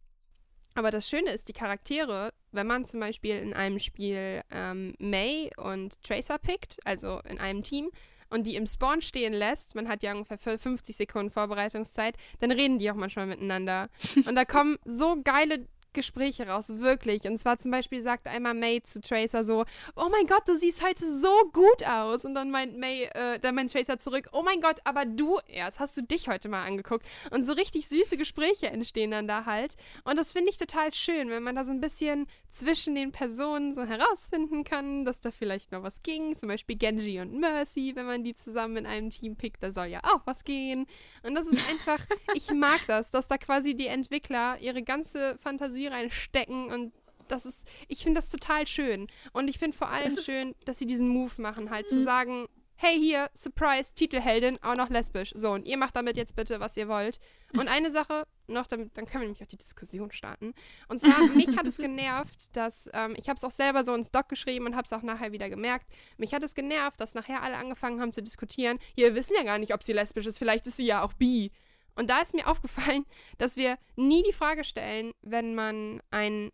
Aber 0.75 0.91
das 0.91 1.09
Schöne 1.09 1.31
ist, 1.31 1.49
die 1.49 1.53
Charaktere, 1.53 2.33
wenn 2.53 2.67
man 2.67 2.85
zum 2.85 3.01
Beispiel 3.01 3.37
in 3.37 3.55
einem 3.55 3.79
Spiel 3.79 4.43
ähm, 4.51 4.95
May 4.99 5.51
und 5.57 6.03
Tracer 6.03 6.39
pickt, 6.39 6.79
also 6.85 7.21
in 7.21 7.39
einem 7.39 7.63
Team, 7.63 7.91
und 8.35 8.49
die 8.49 8.57
im 8.57 8.67
Spawn 8.67 9.01
stehen 9.01 9.33
lässt, 9.33 9.77
man 9.77 9.89
hat 9.89 10.03
ja 10.03 10.13
ungefähr 10.13 10.59
50 10.59 10.97
Sekunden 10.97 11.31
Vorbereitungszeit, 11.31 12.17
dann 12.41 12.51
reden 12.51 12.79
die 12.79 12.91
auch 12.91 12.97
manchmal 12.97 13.27
miteinander. 13.27 13.89
Und 14.27 14.35
da 14.35 14.45
kommen 14.45 14.77
so 14.85 15.17
geile 15.23 15.67
Gespräche 15.93 16.49
raus, 16.49 16.69
wirklich. 16.81 17.23
Und 17.25 17.39
zwar 17.39 17.59
zum 17.59 17.71
Beispiel 17.71 18.01
sagt 18.01 18.27
einmal 18.27 18.53
May 18.53 18.83
zu 18.83 19.01
Tracer 19.01 19.45
so, 19.45 19.65
oh 19.95 20.09
mein 20.11 20.27
Gott, 20.27 20.43
du 20.49 20.57
siehst 20.57 20.85
heute 20.85 21.07
so 21.07 21.33
gut 21.53 21.87
aus. 21.87 22.25
Und 22.25 22.35
dann 22.35 22.51
meint 22.51 22.77
May, 22.77 23.05
äh, 23.15 23.39
dann 23.39 23.55
meint 23.55 23.73
Tracer 23.73 23.99
zurück, 23.99 24.29
oh 24.33 24.43
mein 24.43 24.61
Gott, 24.61 24.81
aber 24.83 25.07
du 25.07 25.39
erst, 25.47 25.79
hast 25.79 25.97
du 25.97 26.03
dich 26.03 26.29
heute 26.29 26.49
mal 26.49 26.65
angeguckt? 26.65 27.07
Und 27.31 27.45
so 27.45 27.53
richtig 27.53 27.89
süße 27.89 28.17
Gespräche 28.17 28.67
entstehen 28.67 29.13
dann 29.13 29.29
da 29.29 29.47
halt. 29.47 29.77
Und 30.03 30.17
das 30.17 30.33
finde 30.33 30.51
ich 30.51 30.59
total 30.59 30.93
schön, 30.93 31.31
wenn 31.31 31.45
man 31.45 31.55
da 31.55 31.65
so 31.65 31.71
ein 31.71 31.81
bisschen 31.81 32.27
zwischen 32.55 32.95
den 32.95 33.11
Personen 33.11 33.75
so 33.75 33.85
herausfinden 33.85 34.63
kann, 34.63 35.05
dass 35.05 35.21
da 35.21 35.33
vielleicht 35.33 35.73
mal 35.73 35.83
was 35.83 36.03
ging. 36.05 36.37
Zum 36.37 36.49
Beispiel 36.49 36.77
Genji 36.77 37.21
und 37.21 37.39
Mercy, 37.41 37.93
wenn 37.97 38.07
man 38.07 38.23
die 38.23 38.37
zusammen 38.37 38.77
in 38.77 38.87
einem 38.87 39.11
Team 39.11 39.35
pickt, 39.35 39.61
da 39.63 39.73
soll 39.73 39.87
ja 39.87 40.01
auch 40.05 40.21
was 40.25 40.45
gehen. 40.45 40.87
Und 41.25 41.35
das 41.35 41.49
ist 41.49 41.69
einfach, 41.69 41.99
ich 42.35 42.53
mag 42.53 42.81
das, 42.87 43.11
dass 43.11 43.27
da 43.27 43.39
quasi 43.39 43.75
die 43.75 43.89
Entwickler 43.89 44.57
ihre 44.61 44.85
ganze 44.85 45.37
Fantasie 45.39 45.89
reinstecken 45.89 46.71
und 46.71 46.93
das 47.27 47.47
ist, 47.47 47.67
ich 47.89 48.03
finde 48.03 48.19
das 48.19 48.31
total 48.31 48.67
schön. 48.67 49.09
Und 49.33 49.49
ich 49.49 49.59
finde 49.59 49.77
vor 49.77 49.89
allem 49.89 50.17
schön, 50.17 50.55
dass 50.67 50.79
sie 50.79 50.87
diesen 50.87 51.09
Move 51.09 51.41
machen, 51.41 51.71
halt 51.71 51.89
zu 51.89 52.05
sagen, 52.05 52.47
hey 52.77 52.99
hier, 52.99 53.31
Surprise, 53.35 53.95
Titelheldin, 53.95 54.63
auch 54.63 54.77
noch 54.77 54.91
lesbisch. 54.91 55.33
So, 55.35 55.53
und 55.53 55.67
ihr 55.67 55.77
macht 55.77 55.97
damit 55.97 56.17
jetzt 56.17 56.37
bitte, 56.37 56.61
was 56.61 56.77
ihr 56.77 56.89
wollt. 56.89 57.21
Und 57.53 57.69
eine 57.69 57.91
Sache 57.91 58.27
noch, 58.49 58.67
damit, 58.67 58.97
dann 58.97 59.07
können 59.07 59.23
wir 59.23 59.29
nämlich 59.29 59.43
auch 59.43 59.49
die 59.49 59.57
Diskussion 59.57 60.11
starten. 60.13 60.55
Und 60.89 61.01
zwar, 61.01 61.27
mich 61.35 61.57
hat 61.57 61.67
es 61.67 61.77
genervt, 61.77 62.55
dass, 62.57 62.91
ähm, 62.93 63.15
ich 63.17 63.29
habe 63.29 63.37
es 63.37 63.45
auch 63.45 63.51
selber 63.51 63.85
so 63.85 63.95
ins 63.95 64.11
Doc 64.11 64.29
geschrieben 64.29 64.67
und 64.67 64.77
habe 64.77 64.85
es 64.85 64.93
auch 64.93 65.03
nachher 65.03 65.33
wieder 65.33 65.49
gemerkt, 65.49 65.87
mich 66.17 66.35
hat 66.35 66.43
es 66.43 66.55
genervt, 66.55 67.01
dass 67.01 67.15
nachher 67.15 67.43
alle 67.43 67.57
angefangen 67.57 68.01
haben 68.01 68.13
zu 68.13 68.23
diskutieren, 68.23 68.79
hier, 68.95 69.09
wir 69.09 69.15
wissen 69.15 69.35
ja 69.37 69.45
gar 69.45 69.59
nicht, 69.59 69.73
ob 69.73 69.83
sie 69.83 69.93
lesbisch 69.93 70.27
ist, 70.27 70.39
vielleicht 70.39 70.67
ist 70.67 70.77
sie 70.77 70.87
ja 70.87 71.03
auch 71.03 71.13
bi. 71.15 71.53
Und 71.97 72.11
da 72.11 72.21
ist 72.21 72.35
mir 72.35 72.49
aufgefallen, 72.49 73.07
dass 73.39 73.57
wir 73.57 73.79
nie 73.97 74.23
die 74.25 74.33
Frage 74.33 74.65
stellen, 74.65 75.13
wenn 75.23 75.55
man 75.55 76.03
ein 76.11 76.51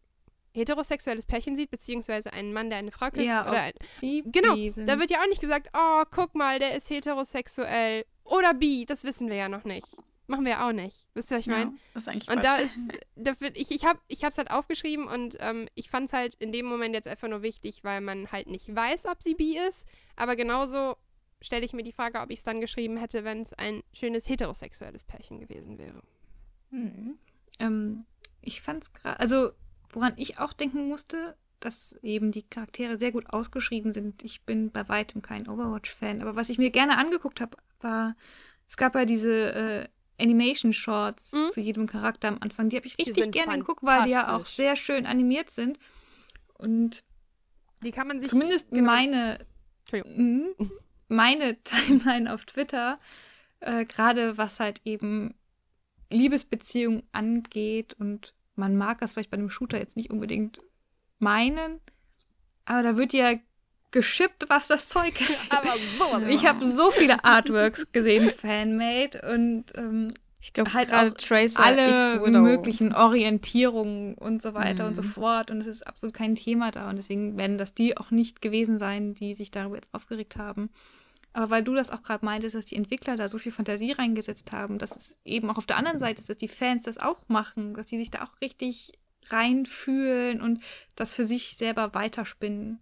heterosexuelles 0.52 1.26
Pärchen 1.26 1.56
sieht, 1.56 1.70
beziehungsweise 1.70 2.32
einen 2.32 2.52
Mann, 2.52 2.70
der 2.70 2.78
eine 2.78 2.90
Frau 2.90 3.10
küsst. 3.10 3.26
Ja, 3.26 3.48
oder 3.48 3.62
ein, 3.62 3.72
genau, 4.32 4.54
sind. 4.54 4.86
da 4.86 4.98
wird 4.98 5.10
ja 5.10 5.18
auch 5.18 5.28
nicht 5.28 5.40
gesagt, 5.40 5.68
oh, 5.74 6.02
guck 6.10 6.34
mal, 6.34 6.58
der 6.58 6.76
ist 6.76 6.90
heterosexuell 6.90 8.04
oder 8.24 8.54
bi. 8.54 8.84
Das 8.86 9.04
wissen 9.04 9.28
wir 9.28 9.36
ja 9.36 9.48
noch 9.48 9.64
nicht. 9.64 9.86
Machen 10.26 10.44
wir 10.44 10.52
ja 10.52 10.68
auch 10.68 10.72
nicht. 10.72 11.06
Wisst 11.14 11.32
ihr, 11.32 11.38
was 11.38 11.40
ich 11.40 11.48
meine? 11.48 11.74
Ja, 11.94 12.32
Und 12.32 12.44
da 12.44 12.56
ist, 12.58 12.78
da 13.16 13.34
find, 13.34 13.56
ich, 13.56 13.72
ich 13.72 13.84
habe 13.84 13.98
ich 14.06 14.22
hab's 14.24 14.38
halt 14.38 14.50
aufgeschrieben 14.50 15.08
und 15.08 15.36
ähm, 15.40 15.68
ich 15.74 15.90
fand 15.90 16.06
es 16.06 16.12
halt 16.12 16.34
in 16.36 16.52
dem 16.52 16.66
Moment 16.66 16.94
jetzt 16.94 17.08
einfach 17.08 17.28
nur 17.28 17.42
wichtig, 17.42 17.82
weil 17.82 18.00
man 18.00 18.30
halt 18.30 18.46
nicht 18.46 18.72
weiß, 18.72 19.06
ob 19.06 19.22
sie 19.22 19.34
bi 19.34 19.58
ist. 19.58 19.88
Aber 20.14 20.36
genauso 20.36 20.96
stelle 21.42 21.64
ich 21.64 21.72
mir 21.72 21.82
die 21.82 21.92
Frage, 21.92 22.20
ob 22.20 22.30
ich 22.30 22.38
es 22.38 22.44
dann 22.44 22.60
geschrieben 22.60 22.96
hätte, 22.96 23.24
wenn 23.24 23.42
es 23.42 23.52
ein 23.54 23.82
schönes 23.92 24.28
heterosexuelles 24.28 25.04
Pärchen 25.04 25.40
gewesen 25.40 25.78
wäre. 25.78 26.02
Mhm. 26.70 27.18
ähm, 27.58 28.04
ich 28.42 28.62
fand's 28.62 28.92
gerade, 28.92 29.18
also 29.18 29.50
woran 29.92 30.12
ich 30.16 30.38
auch 30.38 30.52
denken 30.52 30.88
musste, 30.88 31.36
dass 31.60 31.92
eben 32.02 32.32
die 32.32 32.42
Charaktere 32.42 32.96
sehr 32.98 33.12
gut 33.12 33.28
ausgeschrieben 33.30 33.92
sind. 33.92 34.22
Ich 34.24 34.42
bin 34.42 34.70
bei 34.70 34.88
weitem 34.88 35.20
kein 35.22 35.46
Overwatch-Fan, 35.48 36.22
aber 36.22 36.34
was 36.36 36.48
ich 36.48 36.58
mir 36.58 36.70
gerne 36.70 36.96
angeguckt 36.96 37.40
habe, 37.40 37.56
war, 37.80 38.16
es 38.66 38.76
gab 38.76 38.94
ja 38.94 39.04
diese 39.04 39.52
äh, 39.52 39.88
Animation-Shorts 40.22 41.32
Mhm. 41.32 41.50
zu 41.50 41.60
jedem 41.60 41.86
Charakter 41.86 42.28
am 42.28 42.38
Anfang. 42.40 42.68
Die 42.70 42.76
habe 42.76 42.86
ich 42.86 42.96
richtig 42.98 43.32
gerne 43.32 43.58
geguckt, 43.58 43.82
weil 43.82 44.04
die 44.04 44.10
ja 44.10 44.34
auch 44.36 44.46
sehr 44.46 44.76
schön 44.76 45.04
animiert 45.06 45.50
sind. 45.50 45.78
Und 46.54 47.02
Die 47.82 47.90
kann 47.90 48.06
man 48.08 48.20
sich. 48.20 48.28
zumindest 48.30 48.70
genau. 48.70 48.90
meine. 48.92 49.38
Mhm. 49.92 50.54
meine 51.08 51.56
Timeline 51.64 52.32
auf 52.32 52.44
Twitter, 52.44 53.00
äh, 53.60 53.84
gerade 53.84 54.38
was 54.38 54.60
halt 54.60 54.80
eben 54.84 55.34
Liebesbeziehungen 56.10 57.02
angeht 57.12 57.94
und 57.94 58.34
man 58.56 58.76
mag 58.76 58.98
das 59.00 59.12
vielleicht 59.12 59.30
bei 59.30 59.36
einem 59.36 59.50
Shooter 59.50 59.78
jetzt 59.78 59.96
nicht 59.96 60.10
unbedingt 60.10 60.58
meinen, 61.18 61.80
aber 62.64 62.82
da 62.82 62.96
wird 62.96 63.12
ja 63.12 63.34
geschippt, 63.90 64.46
was 64.48 64.68
das 64.68 64.88
Zeug 64.88 65.14
hält. 65.20 65.38
Aber 65.50 65.74
so. 65.98 66.26
Ich 66.28 66.46
habe 66.46 66.64
so 66.66 66.90
viele 66.90 67.24
Artworks 67.24 67.90
gesehen, 67.92 68.30
Fanmade 68.30 69.20
und 69.32 69.64
ähm, 69.76 70.14
Ich 70.40 70.52
glaube, 70.52 70.72
halt 70.72 70.92
auch 70.92 71.10
Tracer 71.10 71.60
alle 71.60 72.20
möglichen 72.40 72.94
Orientierungen 72.94 74.14
und 74.14 74.40
so 74.40 74.54
weiter 74.54 74.86
und 74.86 74.94
so 74.94 75.02
Mhm. 75.02 75.06
fort. 75.06 75.50
Und 75.50 75.60
es 75.60 75.66
ist 75.66 75.86
absolut 75.86 76.14
kein 76.14 76.36
Thema 76.36 76.70
da. 76.70 76.88
Und 76.88 76.96
deswegen 76.96 77.36
werden 77.36 77.58
das 77.58 77.74
die 77.74 77.96
auch 77.98 78.10
nicht 78.10 78.40
gewesen 78.40 78.78
sein, 78.78 79.14
die 79.14 79.34
sich 79.34 79.50
darüber 79.50 79.76
jetzt 79.76 79.92
aufgeregt 79.92 80.36
haben. 80.36 80.70
Aber 81.32 81.50
weil 81.50 81.62
du 81.62 81.74
das 81.74 81.90
auch 81.90 82.02
gerade 82.02 82.24
meintest, 82.24 82.54
dass 82.56 82.66
die 82.66 82.76
Entwickler 82.76 83.16
da 83.16 83.28
so 83.28 83.38
viel 83.38 83.52
Fantasie 83.52 83.92
reingesetzt 83.92 84.50
haben, 84.52 84.78
dass 84.78 84.96
es 84.96 85.18
eben 85.24 85.48
auch 85.50 85.58
auf 85.58 85.66
der 85.66 85.76
anderen 85.76 85.98
Seite 85.98 86.20
ist, 86.20 86.28
dass 86.28 86.38
die 86.38 86.48
Fans 86.48 86.82
das 86.82 86.98
auch 86.98 87.28
machen, 87.28 87.74
dass 87.74 87.86
die 87.86 87.98
sich 87.98 88.10
da 88.10 88.24
auch 88.24 88.40
richtig 88.40 88.92
reinfühlen 89.26 90.40
und 90.40 90.62
das 90.96 91.14
für 91.14 91.24
sich 91.24 91.56
selber 91.56 91.94
weiterspinnen. 91.94 92.80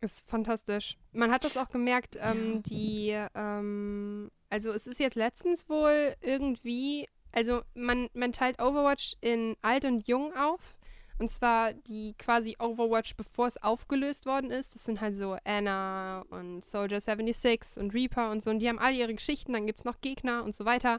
Ist 0.00 0.28
fantastisch. 0.30 0.96
Man 1.12 1.32
hat 1.32 1.42
das 1.42 1.56
auch 1.56 1.70
gemerkt, 1.70 2.16
ähm, 2.20 2.62
die, 2.62 3.16
ähm, 3.34 4.30
also 4.48 4.70
es 4.70 4.86
ist 4.86 5.00
jetzt 5.00 5.16
letztens 5.16 5.68
wohl 5.68 6.14
irgendwie, 6.20 7.08
also 7.32 7.62
man, 7.74 8.08
man 8.14 8.32
teilt 8.32 8.62
Overwatch 8.62 9.16
in 9.20 9.56
alt 9.60 9.84
und 9.84 10.06
jung 10.06 10.32
auf. 10.36 10.77
Und 11.18 11.28
zwar 11.28 11.72
die 11.72 12.14
quasi 12.16 12.56
Overwatch, 12.60 13.16
bevor 13.16 13.48
es 13.48 13.60
aufgelöst 13.60 14.24
worden 14.26 14.50
ist. 14.50 14.74
Das 14.74 14.84
sind 14.84 15.00
halt 15.00 15.16
so 15.16 15.36
Anna 15.44 16.24
und 16.30 16.64
Soldier 16.64 17.00
76 17.00 17.82
und 17.82 17.92
Reaper 17.92 18.30
und 18.30 18.42
so. 18.42 18.50
Und 18.50 18.60
die 18.60 18.68
haben 18.68 18.78
alle 18.78 18.96
ihre 18.96 19.14
Geschichten. 19.14 19.52
Dann 19.52 19.66
gibt 19.66 19.80
es 19.80 19.84
noch 19.84 20.00
Gegner 20.00 20.44
und 20.44 20.54
so 20.54 20.64
weiter. 20.64 20.98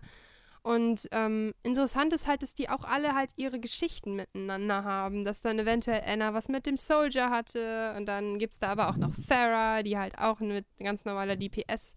Und 0.61 1.07
ähm, 1.13 1.53
interessant 1.63 2.11
ist 2.11 2.27
halt, 2.27 2.41
dass 2.41 2.53
die 2.53 2.69
auch 2.69 2.83
alle 2.83 3.15
halt 3.15 3.29
ihre 3.37 3.61
Geschichten 3.61 4.15
miteinander 4.15 4.83
haben. 4.83 5.23
Dass 5.23 5.39
dann 5.39 5.57
eventuell 5.57 6.03
Anna 6.05 6.33
was 6.33 6.49
mit 6.49 6.65
dem 6.65 6.75
Soldier 6.75 7.29
hatte. 7.29 7.93
Und 7.95 8.05
dann 8.05 8.39
gibt 8.39 8.53
es 8.53 8.59
da 8.59 8.67
aber 8.67 8.89
auch 8.89 8.97
noch 8.97 9.13
Farah, 9.13 9.83
die 9.83 9.97
halt 9.97 10.17
auch 10.19 10.41
ein 10.41 10.65
ganz 10.79 11.05
normaler 11.05 11.37
DPS, 11.37 11.95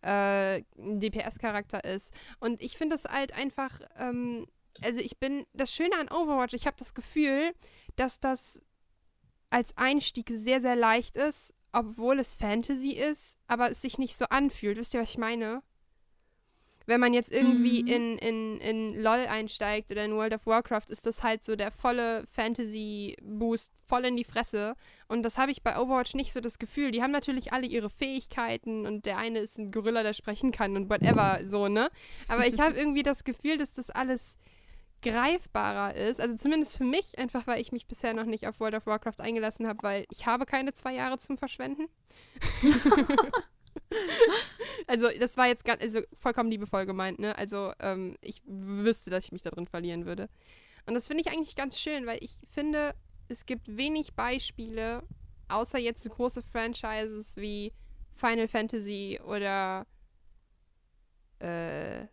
äh, 0.00 0.62
DPS-Charakter 0.78 1.84
ist. 1.84 2.14
Und 2.40 2.62
ich 2.62 2.78
finde 2.78 2.94
das 2.94 3.04
halt 3.04 3.34
einfach, 3.34 3.78
ähm, 3.98 4.46
also 4.82 5.00
ich 5.00 5.18
bin, 5.18 5.46
das 5.52 5.72
Schöne 5.72 5.96
an 5.98 6.08
Overwatch, 6.08 6.54
ich 6.54 6.66
habe 6.66 6.76
das 6.78 6.94
Gefühl, 6.94 7.52
dass 7.96 8.20
das 8.20 8.60
als 9.50 9.76
Einstieg 9.76 10.28
sehr, 10.30 10.60
sehr 10.60 10.76
leicht 10.76 11.16
ist, 11.16 11.54
obwohl 11.72 12.18
es 12.18 12.34
Fantasy 12.34 12.92
ist, 12.92 13.38
aber 13.46 13.70
es 13.70 13.80
sich 13.82 13.98
nicht 13.98 14.16
so 14.16 14.26
anfühlt. 14.26 14.76
Wisst 14.78 14.94
ihr, 14.94 15.00
was 15.00 15.10
ich 15.10 15.18
meine? 15.18 15.62
Wenn 16.86 17.00
man 17.00 17.12
jetzt 17.12 17.30
irgendwie 17.30 17.82
Mhm. 17.82 17.88
in, 17.88 18.18
in, 18.18 18.60
in 18.60 19.02
LOL 19.02 19.26
einsteigt 19.26 19.90
oder 19.90 20.04
in 20.06 20.14
World 20.14 20.32
of 20.32 20.46
Warcraft, 20.46 20.88
ist 20.88 21.04
das 21.04 21.22
halt 21.22 21.44
so 21.44 21.54
der 21.54 21.70
volle 21.70 22.24
Fantasy-Boost, 22.82 23.70
voll 23.84 24.04
in 24.06 24.16
die 24.16 24.24
Fresse. 24.24 24.74
Und 25.06 25.22
das 25.22 25.36
habe 25.36 25.50
ich 25.50 25.62
bei 25.62 25.78
Overwatch 25.78 26.14
nicht 26.14 26.32
so 26.32 26.40
das 26.40 26.58
Gefühl. 26.58 26.90
Die 26.90 27.02
haben 27.02 27.10
natürlich 27.10 27.52
alle 27.52 27.66
ihre 27.66 27.90
Fähigkeiten 27.90 28.86
und 28.86 29.04
der 29.04 29.18
eine 29.18 29.40
ist 29.40 29.58
ein 29.58 29.70
Gorilla, 29.70 30.02
der 30.02 30.14
sprechen 30.14 30.50
kann 30.50 30.76
und 30.76 30.88
whatever, 30.88 31.40
so, 31.44 31.68
ne? 31.68 31.90
Aber 32.26 32.46
ich 32.46 32.58
habe 32.60 32.74
irgendwie 32.74 33.02
das 33.02 33.24
Gefühl, 33.24 33.58
dass 33.58 33.74
das 33.74 33.90
alles 33.90 34.36
greifbarer 35.02 35.94
ist. 35.94 36.20
Also 36.20 36.36
zumindest 36.36 36.76
für 36.76 36.84
mich, 36.84 37.18
einfach 37.18 37.46
weil 37.46 37.60
ich 37.60 37.72
mich 37.72 37.86
bisher 37.86 38.14
noch 38.14 38.24
nicht 38.24 38.46
auf 38.46 38.60
World 38.60 38.74
of 38.74 38.86
Warcraft 38.86 39.20
eingelassen 39.20 39.66
habe, 39.66 39.82
weil 39.82 40.06
ich 40.10 40.26
habe 40.26 40.46
keine 40.46 40.74
zwei 40.74 40.94
Jahre 40.94 41.18
zum 41.18 41.38
Verschwenden. 41.38 41.88
also 44.86 45.08
das 45.18 45.36
war 45.36 45.46
jetzt 45.46 45.64
ganz, 45.64 45.82
also 45.82 46.00
vollkommen 46.14 46.50
liebevoll 46.50 46.86
gemeint, 46.86 47.18
ne? 47.18 47.36
Also 47.36 47.72
ähm, 47.80 48.16
ich 48.20 48.42
wüsste, 48.44 49.10
dass 49.10 49.24
ich 49.24 49.32
mich 49.32 49.42
da 49.42 49.50
drin 49.50 49.66
verlieren 49.66 50.06
würde. 50.06 50.28
Und 50.86 50.94
das 50.94 51.06
finde 51.06 51.22
ich 51.22 51.32
eigentlich 51.32 51.54
ganz 51.54 51.78
schön, 51.78 52.06
weil 52.06 52.18
ich 52.22 52.38
finde, 52.50 52.94
es 53.28 53.46
gibt 53.46 53.76
wenig 53.76 54.14
Beispiele, 54.14 55.02
außer 55.48 55.78
jetzt 55.78 56.02
so 56.02 56.10
große 56.10 56.42
Franchises 56.42 57.36
wie 57.36 57.72
Final 58.14 58.48
Fantasy 58.48 59.20
oder 59.24 59.86
äh, 61.38 62.06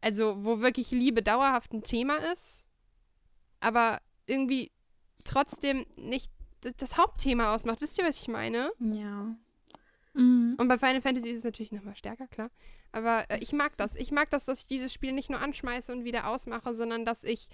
also 0.00 0.44
wo 0.44 0.60
wirklich 0.60 0.90
Liebe 0.90 1.22
dauerhaft 1.22 1.72
ein 1.72 1.82
Thema 1.82 2.16
ist, 2.32 2.68
aber 3.60 4.00
irgendwie 4.26 4.70
trotzdem 5.24 5.86
nicht 5.96 6.30
das 6.60 6.96
Hauptthema 6.96 7.54
ausmacht. 7.54 7.80
Wisst 7.80 7.98
ihr, 7.98 8.04
was 8.04 8.20
ich 8.20 8.28
meine? 8.28 8.72
Ja. 8.80 9.36
Mhm. 10.14 10.56
Und 10.58 10.68
bei 10.68 10.76
Final 10.76 11.02
Fantasy 11.02 11.30
ist 11.30 11.38
es 11.38 11.44
natürlich 11.44 11.72
nochmal 11.72 11.96
stärker, 11.96 12.26
klar. 12.26 12.50
Aber 12.92 13.24
äh, 13.30 13.38
ich 13.38 13.52
mag 13.52 13.76
das. 13.76 13.94
Ich 13.94 14.10
mag 14.10 14.30
das, 14.30 14.44
dass 14.44 14.60
ich 14.60 14.66
dieses 14.66 14.92
Spiel 14.92 15.12
nicht 15.12 15.30
nur 15.30 15.40
anschmeiße 15.40 15.92
und 15.92 16.04
wieder 16.04 16.28
ausmache, 16.28 16.74
sondern 16.74 17.04
dass 17.04 17.24
ich 17.24 17.48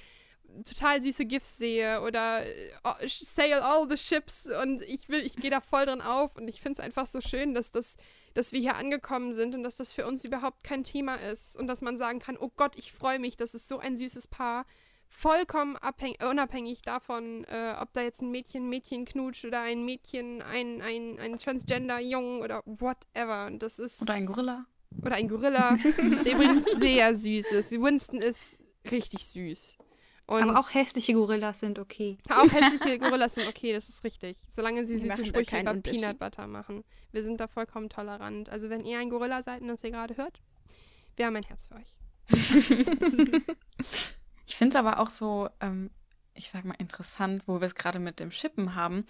total 0.64 1.02
süße 1.02 1.24
GIFs 1.24 1.58
sehe 1.58 2.00
oder 2.02 2.42
oh, 2.84 2.92
sail 3.06 3.54
all 3.54 3.88
the 3.88 3.96
ships 3.96 4.48
und 4.62 4.82
ich 4.82 5.08
will, 5.08 5.20
ich 5.20 5.36
gehe 5.36 5.50
da 5.50 5.60
voll 5.60 5.86
drin 5.86 6.00
auf 6.00 6.36
und 6.36 6.48
ich 6.48 6.60
finde 6.60 6.74
es 6.74 6.80
einfach 6.80 7.06
so 7.06 7.20
schön, 7.20 7.54
dass 7.54 7.72
das, 7.72 7.96
dass 8.34 8.52
wir 8.52 8.60
hier 8.60 8.76
angekommen 8.76 9.32
sind 9.32 9.54
und 9.54 9.62
dass 9.62 9.76
das 9.76 9.92
für 9.92 10.06
uns 10.06 10.24
überhaupt 10.24 10.62
kein 10.64 10.84
Thema 10.84 11.14
ist 11.16 11.56
und 11.56 11.66
dass 11.66 11.80
man 11.80 11.96
sagen 11.96 12.18
kann, 12.18 12.36
oh 12.36 12.50
Gott, 12.56 12.76
ich 12.76 12.92
freue 12.92 13.18
mich, 13.18 13.36
das 13.36 13.54
ist 13.54 13.68
so 13.68 13.78
ein 13.78 13.96
süßes 13.96 14.26
Paar, 14.26 14.66
vollkommen 15.08 15.76
abhäng 15.76 16.16
unabhängig 16.28 16.82
davon, 16.82 17.44
äh, 17.44 17.74
ob 17.80 17.92
da 17.92 18.02
jetzt 18.02 18.20
ein 18.20 18.30
Mädchen 18.30 18.64
ein 18.64 18.68
Mädchen 18.68 19.04
knutscht 19.04 19.44
oder 19.44 19.60
ein 19.60 19.84
Mädchen 19.84 20.42
ein, 20.42 20.82
ein, 20.82 21.18
ein 21.20 21.38
Transgender-Jungen 21.38 22.42
oder 22.42 22.62
whatever. 22.66 23.46
Und 23.46 23.62
das 23.62 23.78
ist. 23.78 24.02
Oder 24.02 24.14
ein 24.14 24.26
Gorilla. 24.26 24.66
Oder 25.02 25.14
ein 25.16 25.28
Gorilla, 25.28 25.76
der 26.24 26.34
übrigens 26.34 26.64
sehr 26.78 27.14
süß 27.14 27.52
ist. 27.52 27.72
Winston 27.72 28.20
ist 28.20 28.60
richtig 28.90 29.24
süß. 29.26 29.76
Und 30.26 30.42
Aber 30.42 30.58
auch 30.58 30.72
hässliche 30.72 31.12
Gorillas 31.12 31.60
sind 31.60 31.78
okay. 31.78 32.16
auch 32.30 32.44
hässliche 32.50 32.98
Gorillas 32.98 33.34
sind 33.34 33.46
okay, 33.48 33.72
das 33.72 33.88
ist 33.88 34.04
richtig. 34.04 34.36
Solange 34.50 34.84
sie 34.84 34.96
süße 34.96 35.26
Sprüche 35.26 35.60
über. 35.60 35.74
Peanut 35.74 36.18
Butter 36.18 36.46
machen. 36.46 36.84
Wir 37.12 37.22
sind 37.22 37.40
da 37.40 37.46
vollkommen 37.46 37.90
tolerant. 37.90 38.48
Also 38.48 38.70
wenn 38.70 38.84
ihr 38.84 38.98
ein 38.98 39.10
Gorilla 39.10 39.42
seid 39.42 39.60
und 39.60 39.68
das 39.68 39.84
ihr 39.84 39.90
gerade 39.90 40.16
hört, 40.16 40.40
wir 41.16 41.26
haben 41.26 41.36
ein 41.36 41.42
Herz 41.42 41.66
für 41.66 41.74
euch. 41.76 41.94
Ich 44.46 44.56
finde 44.56 44.76
es 44.76 44.84
aber 44.84 45.00
auch 45.00 45.10
so, 45.10 45.48
ähm, 45.60 45.90
ich 46.34 46.48
sag 46.48 46.64
mal, 46.64 46.76
interessant, 46.78 47.44
wo 47.46 47.60
wir 47.60 47.66
es 47.66 47.74
gerade 47.74 47.98
mit 47.98 48.20
dem 48.20 48.30
Schippen 48.30 48.74
haben. 48.74 49.04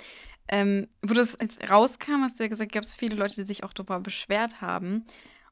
Ähm, 0.47 0.89
wo 1.03 1.15
das 1.15 1.37
jetzt 1.41 1.69
rauskam, 1.69 2.23
hast 2.23 2.39
du 2.39 2.45
ja 2.45 2.49
gesagt, 2.49 2.73
gab 2.73 2.85
es 2.85 2.95
viele 2.95 3.17
Leute, 3.17 3.35
die 3.35 3.47
sich 3.47 3.65
auch 3.65 3.73
darüber 3.73 4.01
beschwert 4.01 4.61
haben. 4.61 5.07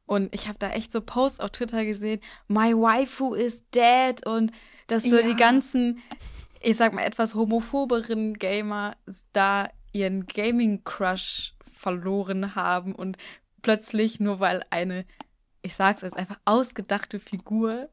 Und 0.07 0.35
ich 0.35 0.49
habe 0.49 0.59
da 0.59 0.71
echt 0.71 0.93
so 0.93 1.01
Posts 1.01 1.41
auf 1.41 1.51
Twitter 1.51 1.85
gesehen, 1.85 2.21
my 2.49 2.75
waifu 2.75 3.35
is 3.35 3.69
dead 3.71 4.27
und 4.27 4.53
dass 4.89 5.05
so 5.05 5.17
Ja. 5.17 5.23
die 5.23 5.37
ganzen, 5.37 6.01
ich 6.61 6.77
sag 6.77 6.93
mal, 6.93 7.03
etwas 7.05 7.35
homophoberen 7.35 8.35
Gamer 8.35 8.97
da 9.33 9.69
ihren 9.93 10.27
Gaming-Crush 10.27 11.55
verloren 11.73 12.55
haben 12.55 12.95
und 12.95 13.17
plötzlich 13.63 14.21
nur 14.21 14.41
weil 14.41 14.65
eine, 14.71 15.05
ich 15.63 15.75
sag's 15.75 16.03
jetzt 16.03 16.17
einfach, 16.17 16.39
ausgedachte 16.45 17.19
Figur 17.21 17.89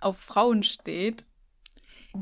auf 0.00 0.18
Frauen 0.18 0.62
steht, 0.62 1.26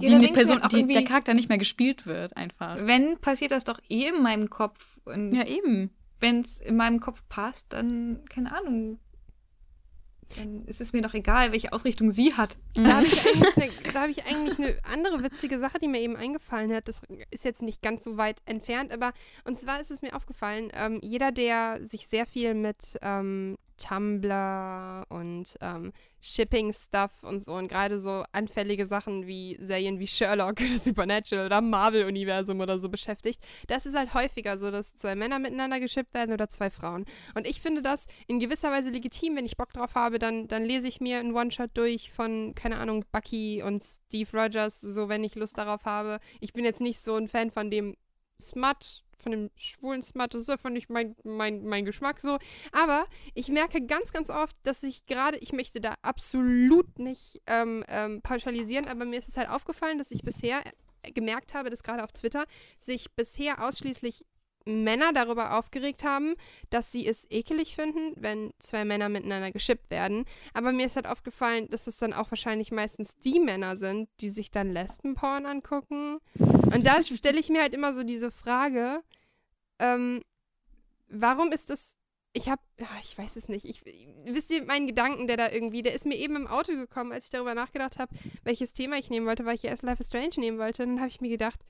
Ja, 0.01 0.19
die, 0.19 0.27
mir 0.27 0.33
Person, 0.33 0.61
die, 0.71 0.87
der 0.87 1.05
Charakter 1.05 1.35
nicht 1.35 1.49
mehr 1.49 1.59
gespielt 1.59 2.07
wird, 2.07 2.37
einfach. 2.37 2.77
Wenn, 2.81 3.19
passiert 3.19 3.53
das 3.53 3.65
doch 3.65 3.79
eh 3.89 4.09
in 4.09 4.23
meinem 4.23 4.49
Kopf. 4.49 5.01
Ja, 5.07 5.45
eben. 5.47 5.91
Wenn 6.23 6.41
es 6.41 6.59
in 6.59 6.77
meinem 6.77 7.01
Kopf 7.01 7.23
passt, 7.29 7.67
dann, 7.73 8.25
keine 8.31 8.57
Ahnung. 8.57 8.99
Dann 10.37 10.65
ist 10.65 10.81
es 10.81 10.95
mir 10.95 11.03
doch 11.03 11.13
egal, 11.13 11.53
welche 11.53 11.75
Ausrichtung 11.75 12.11
sie 12.11 12.33
hat. 12.33 12.57
Da 12.73 12.95
habe 12.97 13.05
ich, 13.05 13.21
eigentlich 13.27 13.57
eine- 13.57 13.93
da 13.93 14.01
hab 14.03 14.09
ich 14.09 14.25
eigentlich 14.25 14.59
eine 14.59 14.77
andere 14.91 15.23
witzige 15.23 15.59
Sache, 15.59 15.79
die 15.79 15.89
mir 15.89 16.01
eben 16.01 16.17
eingefallen 16.17 16.73
hat. 16.73 16.89
Das 16.89 17.03
ist 17.31 17.45
jetzt 17.45 17.61
nicht 17.61 17.83
ganz 17.83 18.03
so 18.05 18.17
weit 18.17 18.41
entfernt, 18.47 18.93
aber 18.93 19.13
und 19.45 19.59
zwar 19.59 19.79
ist 19.81 19.91
es 19.91 20.01
mir 20.01 20.17
aufgefallen, 20.17 20.71
ähm, 20.73 21.01
jeder, 21.03 21.33
der 21.33 21.81
sich 21.85 22.07
sehr 22.07 22.25
viel 22.25 22.55
mit 22.55 22.99
ähm, 23.03 23.59
Tumblr 23.83 25.05
und 25.09 25.57
ähm, 25.61 25.93
Shipping-Stuff 26.21 27.11
und 27.23 27.45
so 27.45 27.55
und 27.55 27.69
gerade 27.69 27.99
so 27.99 28.25
anfällige 28.33 28.87
Sachen 28.87 29.27
wie 29.27 29.57
Serien 29.61 29.99
wie 29.99 30.07
Sherlock, 30.07 30.61
Supernatural 30.77 31.47
oder 31.47 31.61
Marvel-Universum 31.61 32.61
oder 32.61 32.79
so 32.79 32.89
beschäftigt, 32.89 33.43
das 33.67 33.87
ist 33.87 33.97
halt 33.97 34.15
häufiger 34.15 34.57
so, 34.57 34.71
dass 34.71 34.95
zwei 34.95 35.17
Männer 35.17 35.39
miteinander 35.39 35.81
geschippt 35.81 36.15
werden 36.15 36.33
oder 36.33 36.49
zwei 36.49 36.71
Frauen. 36.71 37.07
Und 37.35 37.47
ich 37.47 37.61
finde 37.61 37.83
das 37.83 38.07
in 38.29 38.39
gewisser 38.39 38.71
Weise 38.71 38.91
legitim, 38.91 39.37
wenn 39.37 39.47
ich 39.47 39.57
Bock 39.57 39.73
drauf 39.73 39.95
habe, 39.97 40.19
dann, 40.19 40.47
dann 40.47 40.65
lese 40.65 40.87
ich 40.87 41.01
mir 41.01 41.19
einen 41.19 41.35
One-Shot 41.35 41.71
durch 41.75 42.13
von, 42.13 42.55
keine 42.55 42.79
Ahnung, 42.79 43.05
Bucky 43.11 43.63
und 43.63 43.83
Steve 43.83 44.31
Rogers, 44.33 44.81
so 44.81 45.09
wenn 45.09 45.25
ich 45.25 45.35
Lust 45.35 45.59
darauf 45.59 45.85
habe. 45.85 46.21
Ich 46.41 46.53
bin 46.53 46.65
jetzt 46.65 46.81
nicht 46.81 47.01
so 47.01 47.17
ein 47.17 47.29
Fan 47.29 47.51
von 47.51 47.71
dem 47.71 47.97
Smut, 48.41 49.03
von 49.23 49.33
dem 49.33 49.51
schwulen 49.57 50.03
Smut, 50.03 50.35
das 50.35 50.43
ist 50.43 50.51
einfach 50.51 50.71
nicht 50.71 50.91
mein, 50.91 51.17
mein, 51.25 51.65
mein 51.65 51.85
Geschmack 51.85 52.21
so. 52.21 52.39
Aber 52.73 53.07
ich 53.35 53.49
merke 53.49 53.85
ganz, 53.87 54.13
ganz 54.13 54.31
oft, 54.31 54.57
dass 54.65 54.83
ich 54.83 55.07
gerade, 55.07 55.39
ich 55.39 55.53
möchte 55.53 55.81
da 55.81 55.95
absolut 56.03 56.99
nicht 56.99 57.41
ähm, 57.47 57.85
ähm, 57.89 58.21
pauschalisieren, 58.23 58.87
aber 58.89 59.05
mir 59.05 59.19
ist 59.19 59.29
es 59.29 59.37
halt 59.37 59.49
aufgefallen, 59.49 59.99
dass 59.99 60.11
ich 60.11 60.23
bisher 60.23 60.61
äh, 61.03 61.13
gemerkt 61.13 61.55
habe, 61.55 61.71
dass 61.71 61.83
gerade 61.83 62.05
auf 62.05 62.13
Twitter 62.13 62.45
sich 62.79 63.13
bisher 63.13 63.65
ausschließlich 63.65 64.25
Männer 64.65 65.13
darüber 65.13 65.59
aufgeregt 65.59 66.05
haben, 66.05 66.35
dass 66.71 66.93
sie 66.93 67.07
es 67.07 67.31
ekelig 67.31 67.75
finden, 67.75 68.15
wenn 68.17 68.53
zwei 68.59 68.85
Männer 68.85 69.09
miteinander 69.09 69.53
geschippt 69.53 69.91
werden. 69.91 70.25
Aber 70.55 70.73
mir 70.73 70.87
ist 70.87 70.97
halt 70.97 71.07
aufgefallen, 71.07 71.69
dass 71.71 71.87
es 71.87 71.99
dann 71.99 72.13
auch 72.13 72.31
wahrscheinlich 72.31 72.73
meistens 72.73 73.17
die 73.19 73.41
Männer 73.41 73.77
sind, 73.77 74.09
die 74.21 74.31
sich 74.31 74.51
dann 74.51 74.73
Lesbenporn 74.73 75.47
angucken. 75.47 76.19
Und 76.39 76.87
da 76.87 77.03
stelle 77.03 77.41
ich 77.41 77.49
mir 77.49 77.63
halt 77.63 77.75
immer 77.75 77.95
so 77.95 78.03
diese 78.03 78.31
Frage, 78.31 79.03
ähm, 79.79 80.23
warum 81.09 81.53
ist 81.53 81.71
das. 81.71 81.99
Ich 82.35 82.49
habe, 82.49 82.63
ich 83.03 83.19
weiß 83.19 83.37
es 83.37 83.49
nicht. 83.51 83.67
Ich, 83.67 83.83
wisst 84.25 84.51
ihr 84.51 84.65
meinen 84.65 84.87
Gedanken, 84.87 85.27
der 85.27 85.37
da 85.37 85.51
irgendwie, 85.51 85.83
der 85.83 85.93
ist 85.93 86.07
mir 86.07 86.17
eben 86.17 86.35
im 86.35 86.47
Auto 86.47 86.73
gekommen, 86.73 87.13
als 87.13 87.25
ich 87.25 87.31
darüber 87.31 87.55
nachgedacht 87.55 87.99
habe, 87.99 88.15
welches 88.43 88.73
Thema 88.73 88.97
ich 88.97 89.11
nehmen 89.11 89.27
wollte, 89.27 89.45
weil 89.45 89.57
ich 89.57 89.65
erst 89.65 89.83
Life 89.83 90.01
is 90.01 90.09
Strange 90.09 90.37
nehmen 90.39 90.59
wollte. 90.59 90.85
Und 90.85 90.91
dann 90.91 91.01
habe 91.01 91.11
ich 91.11 91.21
mir 91.21 91.29
gedacht, 91.29 91.61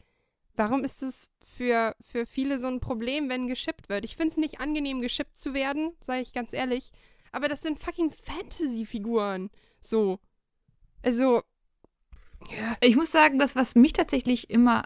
warum 0.56 0.84
ist 0.84 1.02
es 1.02 1.30
für, 1.44 1.94
für 2.00 2.26
viele 2.26 2.58
so 2.58 2.66
ein 2.66 2.80
Problem, 2.80 3.28
wenn 3.28 3.46
geschippt 3.46 3.88
wird? 3.88 4.04
Ich 4.04 4.16
finde 4.16 4.28
es 4.28 4.36
nicht 4.36 4.60
angenehm, 4.60 5.00
geschippt 5.00 5.38
zu 5.38 5.54
werden, 5.54 5.92
sage 6.00 6.22
ich 6.22 6.32
ganz 6.32 6.52
ehrlich. 6.52 6.92
Aber 7.30 7.48
das 7.48 7.62
sind 7.62 7.78
fucking 7.78 8.12
Fantasy-Figuren. 8.12 9.50
So. 9.80 10.18
Also. 11.02 11.42
Ja. 12.50 12.76
Ich 12.80 12.96
muss 12.96 13.12
sagen, 13.12 13.38
das, 13.38 13.56
was 13.56 13.74
mich 13.74 13.92
tatsächlich 13.92 14.50
immer 14.50 14.84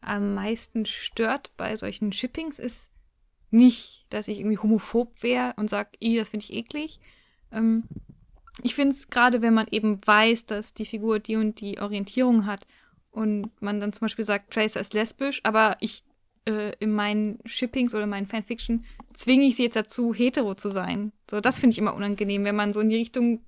am 0.00 0.34
meisten 0.34 0.86
stört 0.86 1.52
bei 1.56 1.76
solchen 1.76 2.12
Shippings, 2.12 2.58
ist 2.58 2.92
nicht, 3.50 4.06
dass 4.10 4.28
ich 4.28 4.40
irgendwie 4.40 4.58
homophob 4.58 5.22
wäre 5.22 5.54
und 5.56 5.70
sage, 5.70 5.90
das 6.00 6.28
finde 6.30 6.44
ich 6.44 6.52
eklig. 6.52 6.98
Ähm, 7.52 7.84
ich 8.62 8.74
finde 8.74 8.94
es 8.94 9.08
gerade, 9.08 9.42
wenn 9.42 9.54
man 9.54 9.66
eben 9.70 10.00
weiß, 10.04 10.46
dass 10.46 10.74
die 10.74 10.86
Figur 10.86 11.18
die 11.18 11.36
und 11.36 11.60
die 11.60 11.80
Orientierung 11.80 12.46
hat 12.46 12.66
und 13.14 13.50
man 13.62 13.80
dann 13.80 13.92
zum 13.92 14.00
Beispiel 14.06 14.24
sagt, 14.24 14.52
Tracer 14.52 14.80
ist 14.80 14.92
lesbisch, 14.92 15.40
aber 15.44 15.76
ich 15.80 16.04
äh, 16.46 16.72
in 16.80 16.92
meinen 16.92 17.38
Shippings 17.46 17.94
oder 17.94 18.04
in 18.04 18.10
meinen 18.10 18.26
Fanfiction 18.26 18.84
zwinge 19.14 19.46
ich 19.46 19.56
sie 19.56 19.64
jetzt 19.64 19.76
dazu, 19.76 20.12
hetero 20.12 20.54
zu 20.54 20.68
sein. 20.68 21.12
So, 21.30 21.40
das 21.40 21.58
finde 21.58 21.72
ich 21.72 21.78
immer 21.78 21.94
unangenehm, 21.94 22.44
wenn 22.44 22.56
man 22.56 22.72
so 22.72 22.80
in 22.80 22.88
die 22.88 22.96
Richtung 22.96 23.44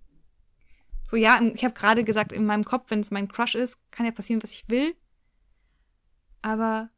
so, 1.02 1.16
ja, 1.16 1.40
ich 1.54 1.64
habe 1.64 1.74
gerade 1.74 2.02
gesagt, 2.02 2.32
in 2.32 2.46
meinem 2.46 2.64
Kopf, 2.64 2.90
wenn 2.90 3.00
es 3.00 3.12
mein 3.12 3.28
Crush 3.28 3.54
ist, 3.54 3.78
kann 3.92 4.06
ja 4.06 4.12
passieren, 4.12 4.42
was 4.42 4.50
ich 4.50 4.68
will. 4.68 4.94
Aber 6.42 6.90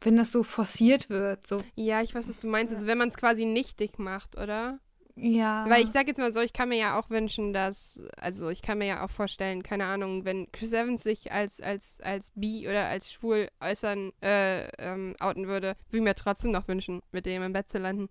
wenn 0.00 0.16
das 0.16 0.30
so 0.30 0.44
forciert 0.44 1.10
wird, 1.10 1.44
so, 1.44 1.64
Ja, 1.74 2.00
ich 2.02 2.14
weiß, 2.14 2.28
was 2.28 2.38
du 2.38 2.46
meinst. 2.46 2.72
Also, 2.72 2.86
wenn 2.86 2.98
man 2.98 3.08
es 3.08 3.16
quasi 3.16 3.46
nichtig 3.46 3.98
macht, 3.98 4.36
oder? 4.36 4.78
Ja. 5.20 5.64
Weil 5.68 5.82
ich 5.84 5.90
sag 5.90 6.06
jetzt 6.08 6.18
mal 6.18 6.32
so, 6.32 6.40
ich 6.40 6.52
kann 6.52 6.68
mir 6.68 6.78
ja 6.78 6.98
auch 6.98 7.10
wünschen, 7.10 7.52
dass, 7.52 8.00
also 8.16 8.48
ich 8.50 8.62
kann 8.62 8.78
mir 8.78 8.86
ja 8.86 9.04
auch 9.04 9.10
vorstellen, 9.10 9.62
keine 9.62 9.84
Ahnung, 9.86 10.24
wenn 10.24 10.50
Chris 10.52 10.72
Evans 10.72 11.02
sich 11.02 11.32
als, 11.32 11.60
als, 11.60 12.00
als 12.02 12.32
bi 12.34 12.66
oder 12.68 12.86
als 12.86 13.10
schwul 13.12 13.48
äußern, 13.60 14.12
äh, 14.22 14.68
ähm, 14.78 15.16
outen 15.20 15.46
würde, 15.46 15.76
würde 15.90 15.98
ich 15.98 16.02
mir 16.02 16.14
trotzdem 16.14 16.52
noch 16.52 16.68
wünschen, 16.68 17.00
mit 17.12 17.26
dem 17.26 17.42
im 17.42 17.52
Bett 17.52 17.68
zu 17.70 17.78
landen. 17.78 18.08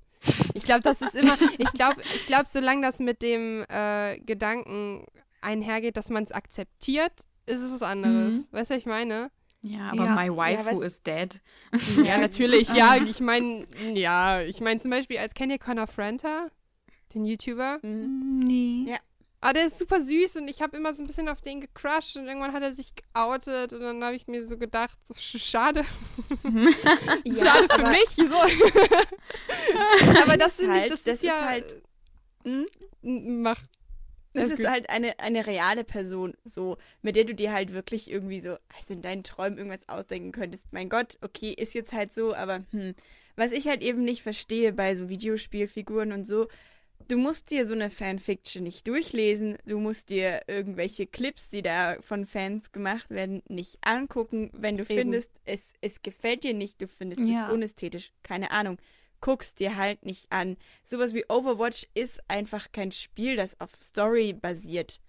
Ich 0.53 0.63
glaube, 0.63 0.81
das 0.81 1.01
ist 1.01 1.15
immer, 1.15 1.37
ich 1.57 1.71
glaube, 1.73 2.01
ich 2.15 2.25
glaube, 2.25 2.45
solange 2.47 2.81
das 2.81 2.99
mit 2.99 3.21
dem 3.21 3.63
äh, 3.69 4.19
Gedanken 4.19 5.05
einhergeht, 5.41 5.95
dass 5.97 6.09
man 6.09 6.23
es 6.23 6.31
akzeptiert, 6.31 7.13
ist 7.45 7.61
es 7.61 7.71
was 7.71 7.81
anderes. 7.83 8.33
Mhm. 8.33 8.47
Weißt 8.51 8.69
du, 8.71 8.73
was 8.75 8.79
ich 8.81 8.85
meine? 8.85 9.29
Ja, 9.63 9.89
aber 9.91 10.05
Ja. 10.05 10.15
my 10.15 10.35
waifu 10.35 10.77
was- 10.79 10.83
is 10.85 11.03
dead. 11.03 11.39
Ja, 12.03 12.17
natürlich. 12.19 12.69
Ja, 12.73 12.95
ich 12.95 13.19
meine, 13.19 13.65
ja, 13.93 14.41
ich 14.41 14.59
meine 14.61 14.79
zum 14.79 14.91
Beispiel, 14.91 15.17
als 15.17 15.33
kennt 15.33 15.51
ihr 15.51 15.59
Connor 15.59 15.87
Franta, 15.87 16.47
den 17.17 17.25
YouTuber? 17.25 17.79
Mhm. 17.81 18.39
nee. 18.39 18.83
Ja. 18.89 18.97
Ah, 19.39 19.53
der 19.53 19.67
ist 19.67 19.77
super 19.77 20.01
süß 20.01 20.37
und 20.37 20.47
ich 20.47 20.61
habe 20.63 20.75
immer 20.75 20.95
so 20.95 21.03
ein 21.03 21.07
bisschen 21.07 21.29
auf 21.29 21.41
den 21.41 21.61
gecrushed 21.61 22.15
und 22.17 22.25
irgendwann 22.27 22.53
hat 22.53 22.63
er 22.63 22.73
sich 22.73 22.91
geoutet 22.95 23.71
und 23.71 23.81
dann 23.81 24.03
habe 24.03 24.15
ich 24.15 24.25
mir 24.27 24.47
so 24.47 24.57
gedacht, 24.57 24.97
so 25.07 25.13
sch- 25.13 25.37
schade, 25.39 25.85
Ja, 27.23 27.33
schade 27.45 27.67
für 27.69 27.73
aber 27.73 27.89
mich. 27.89 28.09
So. 28.15 28.23
aber 30.23 30.37
das 30.37 30.53
ist 30.53 30.59
finde 30.61 30.75
ich, 30.75 30.81
halt- 30.81 30.91
das, 30.91 31.03
das 31.03 31.15
ist 31.17 31.23
ja. 31.23 31.35
ist 31.35 31.45
halt- 31.45 31.81
hm? 32.43 32.65
Mach. 33.43 33.61
Das 34.33 34.45
Alles 34.49 34.59
ist 34.59 34.67
halt 34.67 34.89
eine, 34.89 35.19
eine 35.19 35.45
reale 35.47 35.83
Person, 35.83 36.33
so, 36.43 36.77
mit 37.01 37.15
der 37.15 37.23
du 37.23 37.33
dir 37.33 37.51
halt 37.53 37.73
wirklich 37.73 38.09
irgendwie 38.11 38.39
so, 38.39 38.57
also 38.77 38.93
in 38.93 39.01
deinen 39.01 39.23
Träumen 39.23 39.57
irgendwas 39.57 39.87
ausdenken 39.89 40.31
könntest. 40.31 40.67
Mein 40.71 40.89
Gott, 40.89 41.17
okay, 41.21 41.53
ist 41.53 41.73
jetzt 41.73 41.93
halt 41.93 42.13
so, 42.13 42.33
aber 42.33 42.63
hm. 42.71 42.95
Was 43.39 43.51
ich 43.51 43.67
halt 43.67 43.83
eben 43.83 44.03
nicht 44.03 44.23
verstehe 44.23 44.73
bei 44.73 44.95
so 44.95 45.09
Videospielfiguren 45.09 46.11
und 46.11 46.25
so, 46.25 46.47
du 47.07 47.17
musst 47.17 47.51
dir 47.51 47.65
so 47.67 47.73
eine 47.73 47.89
Fanfiction 47.89 48.63
nicht 48.63 48.87
durchlesen, 48.87 49.57
du 49.65 49.79
musst 49.79 50.09
dir 50.09 50.41
irgendwelche 50.47 51.07
Clips, 51.07 51.49
die 51.49 51.61
da 51.61 51.97
von 52.01 52.25
Fans 52.25 52.71
gemacht 52.71 53.09
werden, 53.09 53.41
nicht 53.47 53.77
angucken. 53.81 54.49
Wenn 54.53 54.77
du 54.77 54.83
Eben. 54.83 54.95
findest, 54.95 55.31
es, 55.45 55.73
es 55.81 56.01
gefällt 56.01 56.43
dir 56.43 56.53
nicht, 56.53 56.81
du 56.81 56.87
findest 56.87 57.21
Ja. 57.21 57.47
es 57.47 57.53
unästhetisch, 57.53 58.11
keine 58.23 58.51
Ahnung. 58.51 58.77
Guck's 59.19 59.55
dir 59.55 59.77
halt 59.77 60.05
nicht 60.05 60.31
an. 60.31 60.57
Sowas 60.83 61.13
wie 61.13 61.25
Overwatch 61.27 61.87
ist 61.95 62.21
einfach 62.29 62.71
kein 62.71 62.91
Spiel, 62.91 63.35
das 63.35 63.59
auf 63.59 63.71
Story 63.75 64.33
basiert. 64.33 64.99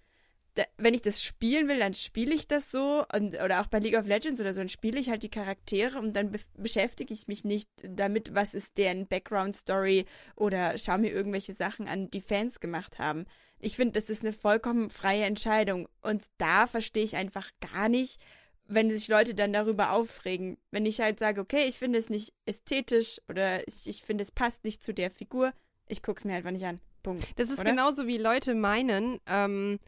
Da, 0.55 0.63
wenn 0.77 0.93
ich 0.93 1.01
das 1.01 1.23
spielen 1.23 1.67
will, 1.67 1.79
dann 1.79 1.93
spiele 1.93 2.33
ich 2.33 2.47
das 2.47 2.71
so. 2.71 3.05
Und, 3.13 3.39
oder 3.41 3.61
auch 3.61 3.67
bei 3.67 3.79
League 3.79 3.97
of 3.97 4.07
Legends 4.07 4.41
oder 4.41 4.53
so, 4.53 4.61
dann 4.61 4.69
spiele 4.69 4.99
ich 4.99 5.09
halt 5.09 5.23
die 5.23 5.29
Charaktere 5.29 5.99
und 5.99 6.13
dann 6.13 6.31
be 6.31 6.39
beschäftige 6.57 7.13
ich 7.13 7.27
mich 7.27 7.43
nicht 7.43 7.69
damit, 7.81 8.33
was 8.33 8.53
ist 8.53 8.77
deren 8.77 9.07
Background-Story 9.07 10.05
oder 10.35 10.77
schaue 10.77 10.99
mir 10.99 11.11
irgendwelche 11.11 11.53
Sachen 11.53 11.87
an, 11.87 12.09
die 12.09 12.21
Fans 12.21 12.59
gemacht 12.59 12.99
haben. 12.99 13.25
Ich 13.59 13.75
finde, 13.75 13.93
das 13.93 14.09
ist 14.09 14.23
eine 14.23 14.33
vollkommen 14.33 14.89
freie 14.89 15.25
Entscheidung. 15.25 15.87
Und 16.01 16.23
da 16.37 16.67
verstehe 16.67 17.03
ich 17.03 17.15
einfach 17.15 17.49
gar 17.73 17.89
nicht, 17.89 18.21
wenn 18.65 18.89
sich 18.89 19.07
Leute 19.07 19.35
dann 19.35 19.51
darüber 19.51 19.91
aufregen. 19.91 20.57
Wenn 20.71 20.85
ich 20.85 21.01
halt 21.01 21.19
sage, 21.19 21.41
okay, 21.41 21.65
ich 21.65 21.77
finde 21.77 21.99
es 21.99 22.09
nicht 22.09 22.33
ästhetisch 22.45 23.19
oder 23.27 23.67
ich, 23.67 23.87
ich 23.87 24.03
finde, 24.03 24.23
es 24.23 24.31
passt 24.31 24.63
nicht 24.63 24.83
zu 24.83 24.93
der 24.93 25.11
Figur, 25.11 25.53
ich 25.87 26.01
gucke 26.01 26.19
es 26.19 26.25
mir 26.25 26.35
einfach 26.35 26.51
nicht 26.51 26.65
an. 26.65 26.79
Punkt. 27.03 27.27
Das 27.37 27.49
ist 27.49 27.59
Oder? 27.59 27.71
genauso 27.71 28.07
wie 28.07 28.17
Leute 28.17 28.55
meinen, 28.55 29.19
ähm, 29.25 29.79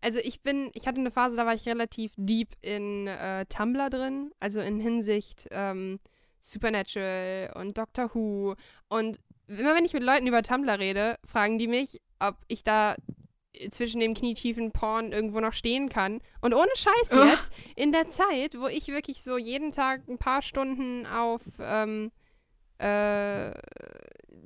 also 0.00 0.18
ich 0.18 0.42
bin, 0.42 0.70
ich 0.74 0.86
hatte 0.86 1.00
eine 1.00 1.10
Phase, 1.10 1.36
da 1.36 1.46
war 1.46 1.54
ich 1.54 1.66
relativ 1.66 2.12
deep 2.16 2.48
in 2.62 3.06
äh, 3.06 3.46
Tumblr 3.46 3.90
drin, 3.90 4.32
also 4.40 4.60
in 4.60 4.80
Hinsicht 4.80 5.46
ähm, 5.50 6.00
Supernatural 6.40 7.52
und 7.56 7.76
Doctor 7.76 8.14
Who. 8.14 8.54
Und 8.88 9.18
immer 9.46 9.74
wenn 9.74 9.84
ich 9.84 9.92
mit 9.92 10.02
Leuten 10.02 10.26
über 10.26 10.42
Tumblr 10.42 10.78
rede, 10.78 11.16
fragen 11.24 11.58
die 11.58 11.68
mich, 11.68 12.00
ob 12.18 12.36
ich 12.48 12.64
da 12.64 12.96
zwischen 13.70 14.00
dem 14.00 14.14
knietiefen 14.14 14.72
Porn 14.72 15.12
irgendwo 15.12 15.40
noch 15.40 15.52
stehen 15.52 15.88
kann. 15.88 16.20
Und 16.40 16.54
ohne 16.54 16.70
Scheiß 16.74 17.12
Oh. 17.12 17.24
jetzt, 17.24 17.52
in 17.76 17.92
der 17.92 18.08
Zeit, 18.08 18.58
wo 18.58 18.68
ich 18.68 18.88
wirklich 18.88 19.22
so 19.22 19.36
jeden 19.36 19.72
Tag 19.72 20.08
ein 20.08 20.18
paar 20.18 20.40
Stunden 20.40 21.06
auf 21.06 21.42
ähm, 21.58 22.10
äh, 22.78 23.50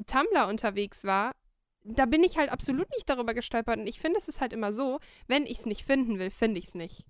Tumblr 0.06 0.48
unterwegs 0.48 1.04
war, 1.04 1.32
da 1.84 2.06
bin 2.06 2.24
ich 2.24 2.38
halt 2.38 2.50
absolut 2.50 2.90
nicht 2.90 3.08
darüber 3.08 3.34
gestolpert. 3.34 3.78
Und 3.78 3.86
ich 3.86 4.00
finde, 4.00 4.18
es 4.18 4.28
ist 4.28 4.40
halt 4.40 4.52
immer 4.52 4.72
so, 4.72 4.98
wenn 5.28 5.44
ich 5.44 5.60
es 5.60 5.66
nicht 5.66 5.84
finden 5.84 6.18
will, 6.18 6.30
finde 6.30 6.58
ich 6.58 6.68
es 6.68 6.74
nicht. 6.74 7.04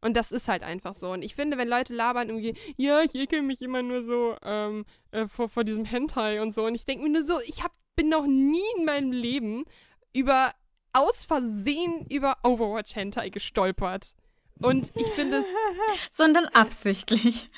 Und 0.00 0.16
das 0.16 0.32
ist 0.32 0.48
halt 0.48 0.62
einfach 0.62 0.94
so. 0.94 1.12
Und 1.12 1.22
ich 1.22 1.34
finde, 1.34 1.56
wenn 1.56 1.68
Leute 1.68 1.94
labern 1.94 2.28
irgendwie, 2.28 2.54
ja, 2.76 3.02
ich 3.02 3.14
ekel 3.14 3.42
mich 3.42 3.62
immer 3.62 3.82
nur 3.82 4.02
so 4.02 4.36
ähm, 4.42 4.84
äh, 5.12 5.26
vor, 5.28 5.48
vor 5.48 5.64
diesem 5.64 5.84
Hentai 5.84 6.42
und 6.42 6.52
so. 6.52 6.64
Und 6.66 6.74
ich 6.74 6.84
denke 6.84 7.04
mir 7.04 7.10
nur 7.10 7.22
so, 7.22 7.40
ich 7.46 7.62
hab, 7.62 7.72
bin 7.96 8.08
noch 8.08 8.26
nie 8.26 8.64
in 8.78 8.84
meinem 8.84 9.12
Leben 9.12 9.64
über, 10.12 10.52
aus 10.92 11.24
Versehen 11.24 12.06
über 12.10 12.38
Overwatch 12.42 12.96
Hentai 12.96 13.28
gestolpert. 13.28 14.14
Und 14.60 14.92
ich 14.94 15.06
finde 15.08 15.38
es, 15.38 15.46
Sondern 16.10 16.46
absichtlich. 16.48 17.50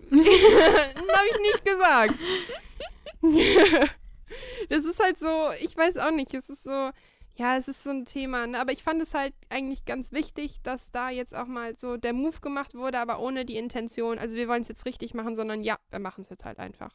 das 0.10 0.18
habe 0.18 1.28
ich 1.30 1.38
nicht 1.40 1.64
gesagt. 1.64 2.14
das 4.68 4.84
ist 4.84 5.02
halt 5.02 5.18
so, 5.18 5.50
ich 5.60 5.76
weiß 5.76 5.96
auch 5.98 6.10
nicht, 6.10 6.34
es 6.34 6.48
ist 6.48 6.64
so, 6.64 6.90
ja, 7.34 7.56
es 7.56 7.68
ist 7.68 7.82
so 7.82 7.90
ein 7.90 8.06
Thema, 8.06 8.46
ne? 8.46 8.58
aber 8.58 8.72
ich 8.72 8.82
fand 8.82 9.02
es 9.02 9.14
halt 9.14 9.34
eigentlich 9.50 9.84
ganz 9.84 10.12
wichtig, 10.12 10.62
dass 10.62 10.90
da 10.90 11.10
jetzt 11.10 11.34
auch 11.34 11.46
mal 11.46 11.78
so 11.78 11.96
der 11.96 12.12
Move 12.12 12.40
gemacht 12.40 12.74
wurde, 12.74 12.98
aber 12.98 13.20
ohne 13.20 13.44
die 13.44 13.56
Intention, 13.56 14.18
also 14.18 14.36
wir 14.36 14.48
wollen 14.48 14.62
es 14.62 14.68
jetzt 14.68 14.86
richtig 14.86 15.14
machen, 15.14 15.36
sondern 15.36 15.62
ja, 15.62 15.78
wir 15.90 15.98
machen 15.98 16.22
es 16.22 16.30
jetzt 16.30 16.44
halt 16.44 16.58
einfach. 16.58 16.94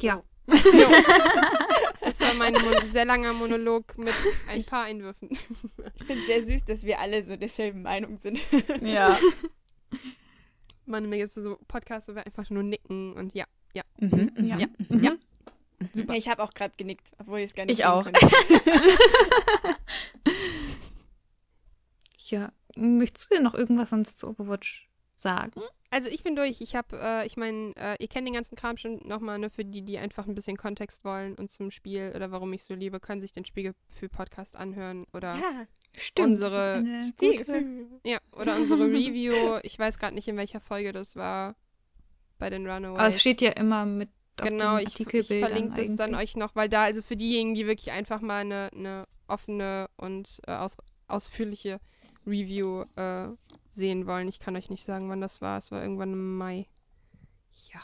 Ja. 0.00 0.22
Jo. 0.46 0.88
Das 2.06 2.20
war 2.20 2.34
mein 2.34 2.52
Mon 2.52 2.86
sehr 2.86 3.04
langer 3.04 3.32
Monolog 3.32 3.98
mit 3.98 4.14
ein 4.48 4.64
paar 4.64 4.84
Einwürfen. 4.84 5.28
Ich 5.30 6.04
finde 6.04 6.20
es 6.20 6.26
sehr 6.26 6.46
süß, 6.46 6.64
dass 6.64 6.84
wir 6.84 7.00
alle 7.00 7.24
so 7.24 7.36
derselben 7.36 7.82
Meinung 7.82 8.16
sind. 8.16 8.38
Ja. 8.80 9.18
Man, 10.84 11.08
mir 11.08 11.16
jetzt 11.16 11.34
so 11.34 11.58
Podcasts, 11.66 12.08
wo 12.08 12.14
wir 12.14 12.24
einfach 12.24 12.48
nur 12.48 12.62
nicken 12.62 13.12
und 13.14 13.34
ja. 13.34 13.44
Mhm, 13.98 14.30
mhm, 14.36 14.44
Ja. 14.46 14.58
ja. 14.58 14.66
Mhm. 14.88 15.02
ja. 15.02 15.12
Ja, 15.94 16.14
ich 16.14 16.28
habe 16.28 16.42
auch 16.42 16.54
gerade 16.54 16.74
genickt, 16.78 17.10
obwohl 17.18 17.40
ich 17.40 17.44
es 17.46 17.54
gar 17.54 17.66
nicht 17.66 17.78
Ich 17.78 17.84
auch. 17.84 18.06
Ja. 22.28 22.52
Möchtest 22.76 23.30
du 23.30 23.36
dir 23.36 23.42
noch 23.42 23.54
irgendwas 23.54 23.90
sonst 23.90 24.18
zu 24.18 24.28
Overwatch 24.28 24.88
sagen? 25.14 25.62
Also 25.90 26.08
ich 26.10 26.22
bin 26.22 26.36
durch. 26.36 26.60
Ich 26.60 26.74
habe, 26.76 26.98
äh, 27.00 27.26
ich 27.26 27.36
meine, 27.36 27.72
äh, 27.76 27.96
ihr 28.00 28.08
kennt 28.08 28.26
den 28.26 28.34
ganzen 28.34 28.56
Kram 28.56 28.76
schon 28.76 28.98
nochmal, 29.06 29.38
ne, 29.38 29.48
für 29.48 29.64
die, 29.64 29.82
die 29.82 29.98
einfach 29.98 30.26
ein 30.26 30.34
bisschen 30.34 30.56
Kontext 30.58 31.04
wollen 31.04 31.34
und 31.36 31.50
zum 31.50 31.70
Spiel 31.70 32.12
oder 32.14 32.30
warum 32.32 32.52
ich 32.52 32.64
so 32.64 32.74
liebe, 32.74 33.00
können 33.00 33.20
sich 33.22 33.32
den 33.32 33.44
Spiegelgefühl-Podcast 33.46 34.56
anhören 34.56 35.04
oder 35.14 35.36
Ja, 35.36 35.66
Stimmt. 35.94 36.30
Unsere 36.30 36.84
Spiegel. 37.08 37.86
ja, 38.04 38.18
oder 38.32 38.56
unsere 38.56 38.86
Review. 38.88 39.58
Ich 39.62 39.78
weiß 39.78 39.98
gerade 39.98 40.14
nicht, 40.14 40.28
in 40.28 40.36
welcher 40.36 40.60
Folge 40.60 40.92
das 40.92 41.16
war 41.16 41.54
bei 42.38 42.50
den 42.50 42.66
Runaways. 42.66 42.98
Aber 42.98 43.08
es 43.08 43.20
steht 43.20 43.40
ja 43.40 43.50
immer 43.52 43.86
mit 43.86 44.10
auf 44.40 44.48
genau, 44.48 44.76
ich, 44.78 45.00
ich 45.00 45.26
verlinke 45.26 45.82
das 45.82 45.96
dann 45.96 46.14
euch 46.14 46.36
noch, 46.36 46.54
weil 46.54 46.68
da, 46.68 46.84
also 46.84 47.00
für 47.00 47.16
diejenigen, 47.16 47.54
die 47.54 47.66
wirklich 47.66 47.90
einfach 47.92 48.20
mal 48.20 48.38
eine, 48.38 48.70
eine 48.74 49.04
offene 49.28 49.88
und 49.96 50.40
äh, 50.46 50.52
aus, 50.52 50.76
ausführliche 51.08 51.80
Review 52.26 52.84
äh, 52.96 53.28
sehen 53.70 54.06
wollen. 54.06 54.28
Ich 54.28 54.38
kann 54.38 54.56
euch 54.56 54.68
nicht 54.68 54.84
sagen, 54.84 55.08
wann 55.08 55.20
das 55.20 55.40
war. 55.40 55.58
Es 55.58 55.70
war 55.70 55.82
irgendwann 55.82 56.12
im 56.12 56.36
Mai. 56.36 56.66
Ja. 57.72 57.80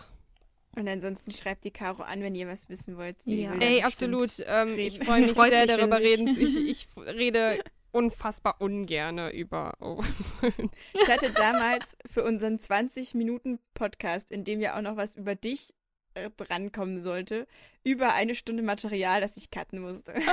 Und 0.74 0.88
ansonsten 0.88 1.32
schreibt 1.32 1.64
die 1.64 1.70
Caro 1.70 2.02
an, 2.02 2.20
wenn 2.20 2.34
ihr 2.34 2.48
was 2.48 2.68
wissen 2.68 2.96
wollt. 2.96 3.22
Sie 3.22 3.42
Ja. 3.42 3.54
Ey, 3.54 3.82
absolut. 3.82 4.30
Ähm, 4.46 4.78
ich 4.78 4.98
freue 4.98 5.22
mich 5.22 5.34
sehr 5.34 5.66
darüber 5.66 5.98
reden. 5.98 6.26
Ich, 6.38 6.56
ich 6.56 6.88
rede 6.96 7.62
unfassbar 7.92 8.56
ungerne 8.60 9.32
über. 9.32 9.74
Oh. 9.80 10.02
Ich 10.94 11.08
hatte 11.08 11.30
damals 11.30 11.96
für 12.06 12.24
unseren 12.24 12.56
20-Minuten-Podcast, 12.56 14.30
in 14.30 14.44
dem 14.44 14.60
ja 14.60 14.76
auch 14.76 14.82
noch 14.82 14.96
was 14.96 15.14
über 15.14 15.34
dich 15.34 15.74
äh, 16.14 16.30
drankommen 16.36 17.02
sollte, 17.02 17.46
über 17.84 18.14
eine 18.14 18.34
Stunde 18.34 18.62
Material, 18.62 19.20
das 19.20 19.36
ich 19.36 19.50
cutten 19.50 19.80
musste. 19.80 20.14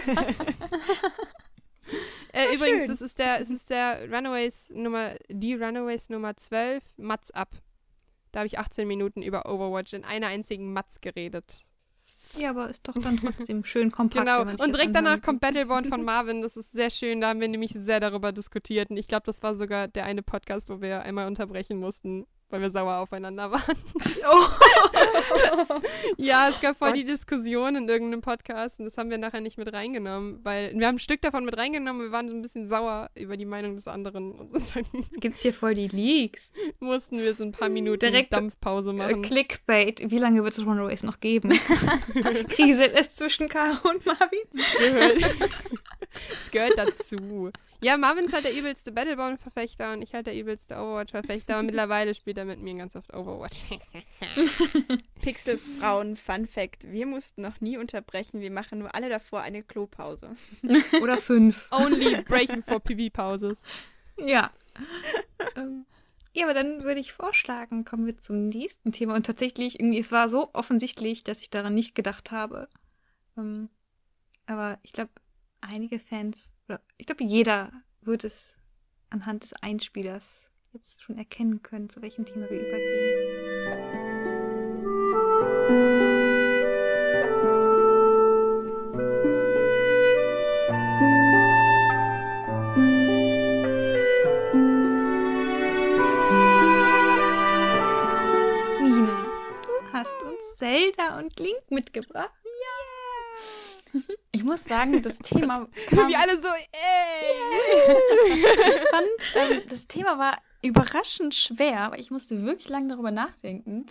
Äh, 2.32 2.54
übrigens, 2.54 2.86
schön. 2.86 2.94
es 2.94 3.02
ist 3.02 3.18
der, 3.18 3.42
es 3.42 3.50
ist 3.50 3.72
der 3.72 4.04
Runaways 4.04 4.72
Nummer, 4.76 5.16
die 5.30 5.56
Runaways 5.56 6.10
Nummer 6.10 6.38
12, 6.38 6.84
Mats 6.98 7.32
ab. 7.32 7.50
Da 8.32 8.42
habe 8.42 8.48
ich 8.48 8.60
18 8.60 8.88
Minuten 8.88 9.24
über 9.24 9.52
Overwatch 9.52 9.94
in 9.94 10.04
einer 10.04 10.28
einzigen 10.28 10.72
Mats 10.72 11.02
geredet. 11.02 11.66
Ja, 12.38 12.52
aber 12.52 12.70
ist 12.70 12.88
doch 12.88 12.94
dann 12.94 13.18
trotzdem 13.18 13.64
schön 13.66 13.92
kompakt. 13.92 14.26
Genau. 14.26 14.42
Und 14.42 14.68
direkt 14.68 14.96
danach 14.96 15.22
kommt. 15.22 15.42
Battleborn 15.42 15.86
von 15.86 16.04
Marvin. 16.06 16.42
Das 16.42 16.58
ist 16.58 16.72
sehr 16.72 16.90
schön. 16.90 17.22
Da 17.22 17.30
haben 17.30 17.40
wir 17.40 17.48
nämlich 17.48 17.72
sehr 17.72 18.00
darüber 18.00 18.32
diskutiert. 18.32 18.90
Und 18.90 18.98
ich 18.98 19.08
glaube, 19.08 19.24
das 19.26 19.42
war 19.42 19.56
sogar 19.56 19.88
der 19.88 20.06
eine 20.06 20.22
Podcast, 20.22 20.70
wo 20.70 20.82
wir 20.82 21.02
einmal 21.02 21.28
unterbrechen 21.28 21.80
mussten, 21.80 22.26
weil 22.50 22.62
wir 22.62 22.70
sauer 22.70 22.98
aufeinander 22.98 23.52
waren. 23.52 23.78
Oh. 24.30 24.46
Ja, 26.18 26.50
es 26.50 26.60
gab 26.62 26.78
voll 26.78 26.94
die 26.94 27.06
Diskussion 27.06 27.76
in 27.76 27.88
irgendeinem 27.88 28.22
Podcast 28.22 28.80
und 28.80 28.86
das 28.86 28.98
haben 28.98 29.10
wir 29.10 29.18
nachher 29.18 29.42
nicht 29.42 29.58
mit 29.58 29.72
reingenommen, 29.72 30.40
weil 30.44 30.74
wir 30.78 30.88
haben 30.88 30.96
ein 30.96 31.00
Stück 31.00 31.22
davon 31.22 31.46
mit 31.46 31.58
reingenommen, 31.58 32.02
wir 32.04 32.12
waren 32.12 32.28
so 32.28 32.34
ein 32.34 32.42
bisschen 32.42 32.68
sauer 32.68 33.10
über 33.16 33.38
die 33.38 33.46
Meinung 33.46 33.76
des 33.76 33.88
anderen 33.88 34.34
und 34.34 34.54
dann 34.54 34.86
Es 35.12 35.20
gibt 35.20 35.42
hier 35.42 35.54
voll 35.54 35.74
die 35.76 35.88
Leaks. 35.88 36.52
mussten 36.80 37.18
wir 37.20 37.34
so 37.34 37.44
ein 37.44 37.52
paar 37.52 37.70
Minuten 37.70 38.00
Direkt, 38.00 38.34
Dampfpause 38.34 38.92
Äh, 38.92 38.94
machen. 38.94 39.22
Clickbait. 39.22 40.12
Wie 40.12 40.18
lange 40.18 40.44
wird 40.44 40.58
es 40.58 40.66
Runaways 40.66 41.04
noch 41.04 41.20
geben? 41.20 41.50
Kriselt 42.50 42.94
es 42.96 43.12
zwischen 43.12 43.48
Caro 43.48 43.90
und 43.90 44.06
Marvin? 44.06 44.40
gehört, 44.80 45.18
das 46.30 46.52
gehört 46.52 46.78
dazu. 46.78 47.52
Ja, 47.82 47.98
Marvin 47.98 48.26
ist 48.26 48.34
halt 48.34 48.44
der 48.44 48.58
übelste 48.58 48.92
Battleborn-Verfechter 48.92 49.94
und 49.94 50.02
ich 50.02 50.14
halt 50.14 50.28
der 50.28 50.38
übelste 50.38 50.76
Overwatch-Verfechter, 50.76 51.56
aber 51.56 51.64
mittlerweile 51.64 52.14
spielt 52.14 52.38
er 52.38 52.44
mit 52.44 52.60
mir 52.60 52.76
ganz 52.76 52.96
oft 52.98 53.14
Overwatch. 53.14 53.64
Pixelfrauen, 55.22 56.18
Fun 56.18 56.46
Fact: 56.46 56.92
Wir 56.92 57.06
mussten 57.06 57.42
noch 57.42 57.62
nie 57.62 57.78
unterbrechen. 57.78 58.42
Wir 58.42 58.52
machen 58.52 58.80
nur 58.80 58.94
alle 58.96 59.08
davor 59.08 59.42
eine 59.42 59.64
Klopause. 59.64 60.36
Oder 61.02 61.18
fünf. 61.18 61.70
Only 61.72 62.22
breaking 62.24 62.64
for 62.64 62.82
PV-Pauses. 62.82 63.62
Ja. 64.18 64.52
ähm, 65.56 65.86
ja, 66.34 66.46
aber 66.46 66.54
dann 66.54 66.84
würde 66.84 67.00
ich 67.00 67.14
vorschlagen, 67.14 67.86
kommen 67.86 68.06
wir 68.06 68.18
zum 68.18 68.50
nächsten 68.50 68.92
Thema. 68.92 69.16
Und 69.16 69.26
tatsächlich, 69.26 69.80
irgendwie, 69.80 70.00
es 70.00 70.12
war 70.12 70.30
so 70.30 70.50
offensichtlich, 70.54 71.24
dass 71.24 71.42
ich 71.42 71.50
daran 71.50 71.74
nicht 71.74 71.96
gedacht 71.96 72.32
habe. 72.32 72.68
Ähm, 73.38 73.70
aber 74.46 74.80
ich 74.84 74.92
glaube, 74.92 75.12
einige 75.62 76.00
Fans, 76.00 76.54
oder 76.70 76.82
ich 76.98 77.08
glaube, 77.08 77.24
jeder 77.24 77.72
wird 78.02 78.24
es 78.24 78.58
anhand 79.10 79.44
des 79.44 79.54
Einspielers 79.54 80.50
jetzt 80.72 81.02
schon 81.02 81.18
erkennen 81.18 81.64
können, 81.64 81.90
zu 81.90 82.02
welchem 82.02 82.26
Thema 82.26 82.48
wir 82.50 82.60
übergehen. 82.60 83.40
Mina, 98.84 99.26
du 99.64 99.92
hast 99.92 100.14
uns 100.24 100.58
Zelda 100.58 101.18
und 101.18 101.40
Link 101.40 101.72
mitgebracht. 101.72 102.30
Ich 104.32 104.44
muss 104.44 104.64
sagen, 104.64 105.02
das 105.02 105.18
Thema 105.20 105.68
kam, 105.88 106.08
Wie 106.10 106.16
alle 106.16 106.38
so, 106.38 106.48
ey! 106.48 107.96
ich 108.68 108.90
fand, 108.90 109.52
ähm, 109.52 109.62
das 109.70 109.88
Thema 109.88 110.18
war 110.20 110.38
überraschend 110.62 111.34
schwer, 111.36 111.82
aber 111.82 112.00
ich 112.00 112.12
musste 112.12 112.44
wirklich 112.44 112.70
lange 112.70 112.90
darüber 112.90 113.12
nachdenken, 113.12 113.86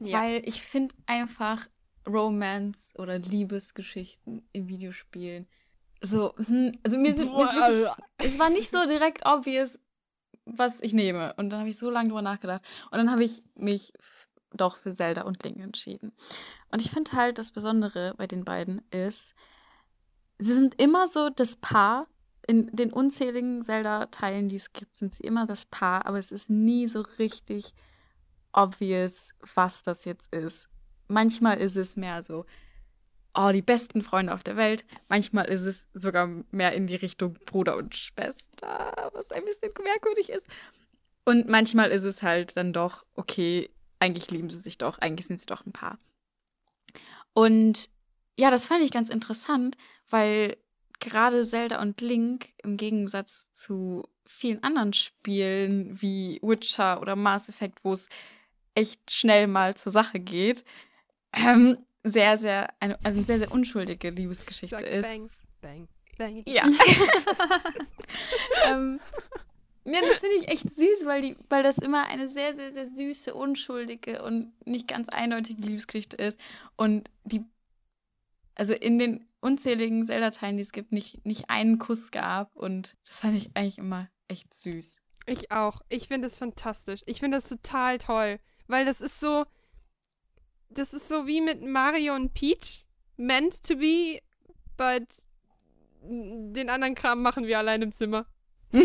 Ja. 0.00 0.20
weil 0.20 0.42
ich 0.46 0.62
finde 0.62 0.94
einfach 1.06 1.66
Romance 2.06 2.90
oder 2.96 3.18
Liebesgeschichten 3.18 4.48
in 4.52 4.68
Videospielen 4.68 5.46
so, 6.02 6.34
hm, 6.36 6.78
also 6.82 6.96
mir 6.96 7.14
sind, 7.14 7.32
mir 7.32 7.44
ist 7.44 7.54
wirklich, 7.54 7.90
es 8.18 8.38
war 8.38 8.50
nicht 8.50 8.70
so 8.70 8.86
direkt 8.86 9.26
obvious, 9.26 9.80
was 10.46 10.80
ich 10.80 10.92
nehme. 10.92 11.34
Und 11.36 11.50
dann 11.50 11.60
habe 11.60 11.68
ich 11.68 11.76
so 11.78 11.90
lange 11.90 12.08
drüber 12.08 12.22
nachgedacht. 12.22 12.62
Und 12.90 12.98
dann 12.98 13.10
habe 13.10 13.22
ich 13.24 13.42
mich 13.54 13.92
doch 14.52 14.76
für 14.76 14.94
Zelda 14.94 15.22
und 15.22 15.42
Link 15.44 15.58
entschieden. 15.58 16.12
Und 16.72 16.82
ich 16.82 16.90
finde 16.90 17.12
halt, 17.12 17.38
das 17.38 17.52
Besondere 17.52 18.14
bei 18.16 18.26
den 18.26 18.44
beiden 18.44 18.82
ist, 18.90 19.34
sie 20.38 20.52
sind 20.52 20.80
immer 20.80 21.06
so 21.06 21.30
das 21.30 21.56
Paar. 21.56 22.06
In 22.46 22.68
den 22.74 22.92
unzähligen 22.92 23.62
Zelda-Teilen, 23.62 24.48
die 24.48 24.56
es 24.56 24.72
gibt, 24.72 24.96
sind 24.96 25.14
sie 25.14 25.22
immer 25.22 25.46
das 25.46 25.66
Paar, 25.66 26.06
aber 26.06 26.18
es 26.18 26.32
ist 26.32 26.50
nie 26.50 26.88
so 26.88 27.02
richtig 27.18 27.74
obvious, 28.52 29.32
was 29.54 29.82
das 29.82 30.04
jetzt 30.04 30.34
ist. 30.34 30.68
Manchmal 31.06 31.58
ist 31.60 31.76
es 31.76 31.96
mehr 31.96 32.22
so, 32.22 32.46
oh, 33.34 33.50
die 33.52 33.62
besten 33.62 34.02
Freunde 34.02 34.34
auf 34.34 34.42
der 34.42 34.56
Welt. 34.56 34.84
Manchmal 35.08 35.46
ist 35.46 35.66
es 35.66 35.88
sogar 35.94 36.28
mehr 36.50 36.72
in 36.72 36.86
die 36.86 36.96
Richtung 36.96 37.34
Bruder 37.46 37.76
und 37.76 37.94
Schwester, 37.94 39.10
was 39.12 39.30
ein 39.30 39.44
bisschen 39.44 39.72
merkwürdig 39.82 40.30
ist. 40.30 40.46
Und 41.24 41.48
manchmal 41.48 41.90
ist 41.90 42.04
es 42.04 42.22
halt 42.22 42.56
dann 42.56 42.72
doch, 42.72 43.04
okay, 43.14 43.70
eigentlich 44.00 44.30
lieben 44.30 44.50
sie 44.50 44.60
sich 44.60 44.78
doch, 44.78 44.98
eigentlich 44.98 45.26
sind 45.26 45.38
sie 45.38 45.46
doch 45.46 45.64
ein 45.64 45.72
Paar. 45.72 45.98
Und 47.32 47.88
ja, 48.36 48.50
das 48.50 48.66
fand 48.66 48.82
ich 48.82 48.90
ganz 48.90 49.10
interessant, 49.10 49.76
weil 50.08 50.56
gerade 50.98 51.44
Zelda 51.44 51.80
und 51.80 52.00
Link 52.00 52.48
im 52.62 52.76
Gegensatz 52.76 53.46
zu 53.54 54.08
vielen 54.26 54.62
anderen 54.62 54.92
Spielen 54.92 56.00
wie 56.00 56.38
Witcher 56.42 57.00
oder 57.00 57.16
Mass 57.16 57.48
Effect, 57.48 57.84
wo 57.84 57.92
es 57.92 58.08
echt 58.74 59.10
schnell 59.10 59.46
mal 59.46 59.76
zur 59.76 59.92
Sache 59.92 60.20
geht, 60.20 60.64
ähm, 61.32 61.78
sehr, 62.02 62.38
sehr, 62.38 62.72
eine, 62.80 62.98
also 63.04 63.18
eine 63.18 63.26
sehr, 63.26 63.38
sehr 63.38 63.52
unschuldige 63.52 64.10
Liebesgeschichte 64.10 64.78
Sag 64.78 64.86
ist. 64.86 65.08
Bang, 65.08 65.30
bang, 65.60 65.88
bang. 66.16 66.42
Ja. 66.46 66.64
ähm, 68.66 69.00
ja, 69.92 70.00
das 70.00 70.18
finde 70.18 70.36
ich 70.36 70.48
echt 70.48 70.76
süß, 70.76 71.04
weil, 71.04 71.20
die, 71.22 71.36
weil 71.48 71.62
das 71.62 71.78
immer 71.78 72.06
eine 72.06 72.28
sehr, 72.28 72.54
sehr, 72.54 72.72
sehr 72.72 72.86
süße, 72.86 73.34
unschuldige 73.34 74.22
und 74.22 74.52
nicht 74.66 74.88
ganz 74.88 75.08
eindeutige 75.08 75.62
Liebesgeschichte 75.62 76.16
ist. 76.16 76.38
Und 76.76 77.10
die, 77.24 77.44
also 78.54 78.74
in 78.74 78.98
den 78.98 79.26
unzähligen 79.40 80.04
Zelda-Teilen, 80.04 80.56
die 80.56 80.62
es 80.62 80.72
gibt, 80.72 80.92
nicht, 80.92 81.24
nicht 81.24 81.50
einen 81.50 81.78
Kuss 81.78 82.10
gab. 82.10 82.54
Und 82.56 82.96
das 83.06 83.20
fand 83.20 83.36
ich 83.36 83.50
eigentlich 83.54 83.78
immer 83.78 84.08
echt 84.28 84.52
süß. 84.54 84.96
Ich 85.26 85.50
auch. 85.50 85.80
Ich 85.88 86.08
finde 86.08 86.26
das 86.26 86.38
fantastisch. 86.38 87.02
Ich 87.06 87.20
finde 87.20 87.36
das 87.38 87.48
total 87.48 87.98
toll. 87.98 88.38
Weil 88.66 88.84
das 88.84 89.00
ist 89.00 89.20
so. 89.20 89.44
Das 90.68 90.94
ist 90.94 91.08
so 91.08 91.26
wie 91.26 91.40
mit 91.40 91.62
Mario 91.62 92.14
und 92.14 92.32
Peach. 92.32 92.86
Meant 93.16 93.62
to 93.64 93.76
be, 93.76 94.20
but 94.76 95.26
den 96.02 96.70
anderen 96.70 96.94
Kram 96.94 97.22
machen 97.22 97.46
wir 97.46 97.58
allein 97.58 97.82
im 97.82 97.92
Zimmer. 97.92 98.26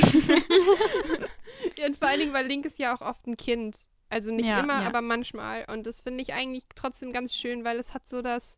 Ja, 1.78 1.88
und 1.88 1.98
vor 1.98 2.08
allen 2.08 2.20
Dingen, 2.20 2.34
weil 2.34 2.48
Link 2.48 2.66
ist 2.66 2.80
ja 2.80 2.96
auch 2.96 3.02
oft 3.02 3.26
ein 3.28 3.38
Kind. 3.38 3.78
Also 4.10 4.32
nicht 4.32 4.46
Ja, 4.46 4.60
immer, 4.60 4.82
ja. 4.82 4.88
aber 4.88 5.02
manchmal. 5.02 5.66
Und 5.72 5.88
das 5.88 6.02
finde 6.02 6.22
ich 6.22 6.34
eigentlich 6.34 6.64
trotzdem 6.76 7.12
ganz 7.12 7.34
schön, 7.36 7.64
weil 7.64 7.80
es 7.80 7.94
hat 7.94 8.08
so 8.08 8.22
das. 8.22 8.58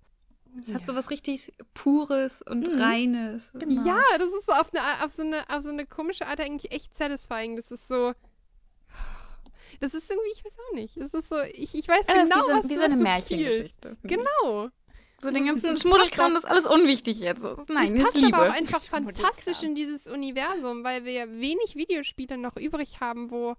Es 0.59 0.73
hat 0.73 0.85
so 0.85 0.95
was 0.95 1.09
richtig 1.09 1.51
Pures 1.73 2.41
und 2.41 2.67
Mhm. 2.67 2.81
Reines. 2.81 3.51
Genau. 3.53 3.85
Ja, 3.85 4.01
das 4.17 4.27
ist 4.33 4.45
so 4.45 4.53
auf, 4.53 4.73
eine, 4.73 5.05
auf, 5.05 5.11
so 5.11 5.21
eine, 5.21 5.47
auf 5.49 5.61
so 5.63 5.69
eine 5.69 5.85
komische 5.85 6.25
Art 6.27 6.39
eigentlich 6.39 6.71
echt 6.71 6.95
satisfying. 6.95 7.55
Das 7.55 7.71
ist 7.71 7.87
so. 7.87 8.13
Das 9.79 9.93
ist 9.93 10.09
irgendwie, 10.09 10.31
ich 10.33 10.43
weiß 10.43 10.53
auch 10.69 10.73
nicht. 10.75 10.97
Es 10.97 11.13
ist 11.13 11.29
so, 11.29 11.39
ich, 11.41 11.75
ich 11.75 11.87
weiß 11.87 12.07
Also 12.09 12.23
genau, 12.23 12.35
wie 12.37 12.41
so, 12.41 12.51
was, 12.53 12.69
wie 12.69 12.75
so 12.75 12.81
was 12.81 12.91
eine 12.91 12.97
du 12.97 13.03
Märchengeschichte. 13.03 13.97
Genau. 14.03 14.69
So 15.21 15.31
den 15.31 15.47
Das 15.47 15.63
ganzen 15.63 15.77
Schmuddelkram, 15.77 16.33
das 16.35 16.43
ist 16.43 16.49
alles 16.49 16.67
unwichtig 16.67 17.19
jetzt. 17.21 17.41
So, 17.41 17.55
Nein, 17.69 17.85
es 17.85 17.93
das 17.93 18.03
passt 18.03 18.15
ist 18.15 18.21
Liebe. 18.21 18.37
aber 18.37 18.49
auch 18.49 18.53
einfach 18.55 18.81
fantastisch 18.81 19.63
in 19.63 19.73
dieses 19.73 20.05
Universum, 20.07 20.83
weil 20.83 21.05
wir 21.05 21.11
ja 21.11 21.25
wenig 21.27 21.75
Videospiele 21.75 22.37
noch 22.37 22.55
übrig 22.57 23.01
haben, 23.01 23.31
wo 23.31 23.55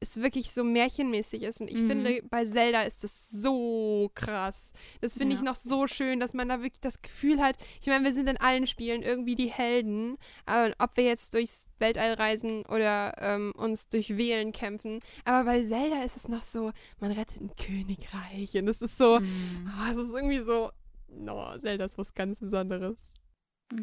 es 0.00 0.16
wirklich 0.22 0.50
so 0.52 0.64
märchenmäßig 0.64 1.42
ist. 1.42 1.60
Und 1.60 1.68
ich 1.68 1.76
Mhm. 1.76 1.86
finde, 1.86 2.22
bei 2.30 2.44
Zelda 2.46 2.82
ist 2.82 3.04
das 3.04 3.28
so 3.30 4.10
krass. 4.14 4.72
Das 5.00 5.16
finde 5.16 5.34
ich 5.36 5.42
Ja. 5.42 5.44
noch 5.46 5.56
so 5.56 5.86
schön, 5.86 6.20
dass 6.20 6.32
man 6.34 6.48
da 6.48 6.62
wirklich 6.62 6.80
das 6.80 7.02
Gefühl 7.02 7.40
hat, 7.40 7.56
ich 7.80 7.86
meine, 7.88 8.04
wir 8.04 8.14
sind 8.14 8.28
in 8.28 8.36
allen 8.38 8.66
Spielen 8.66 9.02
irgendwie 9.02 9.34
die 9.34 9.50
Helden, 9.50 10.16
aber 10.46 10.74
ob 10.78 10.96
wir 10.96 11.04
jetzt 11.04 11.34
durchs 11.34 11.66
Weltall 11.78 12.14
reisen 12.14 12.64
oder 12.66 13.14
ähm, 13.18 13.52
uns 13.56 13.88
durch 13.88 14.16
Wählen 14.16 14.52
kämpfen, 14.52 15.00
aber 15.24 15.44
bei 15.44 15.62
Zelda 15.62 16.02
ist 16.02 16.16
es 16.16 16.28
noch 16.28 16.42
so, 16.42 16.72
man 16.98 17.12
rettet 17.12 17.40
ein 17.40 17.54
Königreich 17.56 18.54
und 18.54 18.68
es 18.68 18.82
ist 18.82 18.96
so, 18.98 19.20
Mhm. 19.20 19.66
oh, 19.66 19.90
es 19.90 19.96
ist 19.96 20.12
irgendwie 20.14 20.40
so, 20.44 20.70
no, 21.08 21.56
Zelda 21.58 21.84
ist 21.84 21.98
was 21.98 22.14
ganz 22.14 22.38
Besonderes. 22.40 23.12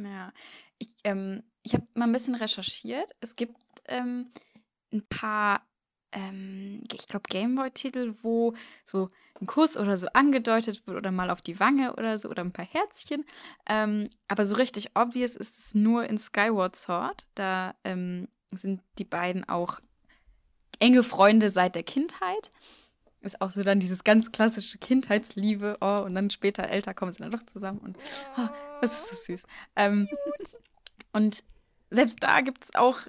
Ja, 0.04 0.34
ich, 0.80 0.90
ähm, 1.04 1.44
ich 1.64 1.74
habe 1.74 1.88
mal 1.94 2.06
ein 2.06 2.12
bisschen 2.12 2.36
recherchiert. 2.36 3.12
Es 3.22 3.36
gibt 3.36 3.58
ähm, 3.88 4.32
ein 4.92 5.06
paar, 5.08 5.67
ähm, 6.12 6.84
ich 6.92 7.08
glaube, 7.08 7.26
Gameboy-Titel, 7.30 8.16
wo 8.22 8.54
so 8.86 9.10
ein 9.40 9.48
Kuss 9.48 9.78
oder 9.78 9.98
so 9.98 10.08
angedeutet 10.14 10.86
wird 10.88 10.98
oder 10.98 11.12
mal 11.12 11.30
auf 11.30 11.42
die 11.42 11.60
Wange 11.60 11.96
oder 11.96 12.18
so 12.18 12.30
oder 12.30 12.44
ein 12.44 12.54
paar 12.54 12.66
Herzchen. 12.66 13.26
Ähm, 13.68 14.10
aber 14.28 14.46
so 14.46 14.56
richtig 14.56 14.92
obvious 14.96 15.36
ist 15.36 15.58
es 15.58 15.76
nur 15.76 16.06
in 16.06 16.18
Skyward 16.18 16.76
Sword. 16.76 17.28
Da 17.36 17.76
ähm, 17.84 18.28
sind 18.52 18.82
die 18.98 19.06
beiden 19.06 19.48
auch 19.48 19.80
enge 20.80 21.04
Freunde 21.04 21.50
seit 21.50 21.76
der 21.76 21.84
Kindheit. 21.84 22.52
Ist 23.22 23.42
auch 23.42 23.52
so 23.52 23.64
dann 23.64 23.80
dieses 23.80 24.04
ganz 24.04 24.32
klassische 24.32 24.78
Kindheitsliebe. 24.78 25.78
Oh, 25.82 26.02
und 26.04 26.16
dann 26.16 26.30
später 26.30 26.70
älter 26.70 26.94
kommen 26.94 27.12
sie 27.12 27.20
dann 27.20 27.32
doch 27.32 27.44
zusammen. 27.44 27.80
Und 27.80 27.98
Ah, 28.36 28.52
das 28.82 28.92
ist 28.94 29.10
so 29.10 29.34
süß. 29.34 29.44
Ähm, 29.76 30.08
und 31.14 31.44
selbst 31.90 32.18
da 32.22 32.42
gibt 32.42 32.64
es 32.64 32.76
auch 32.76 33.00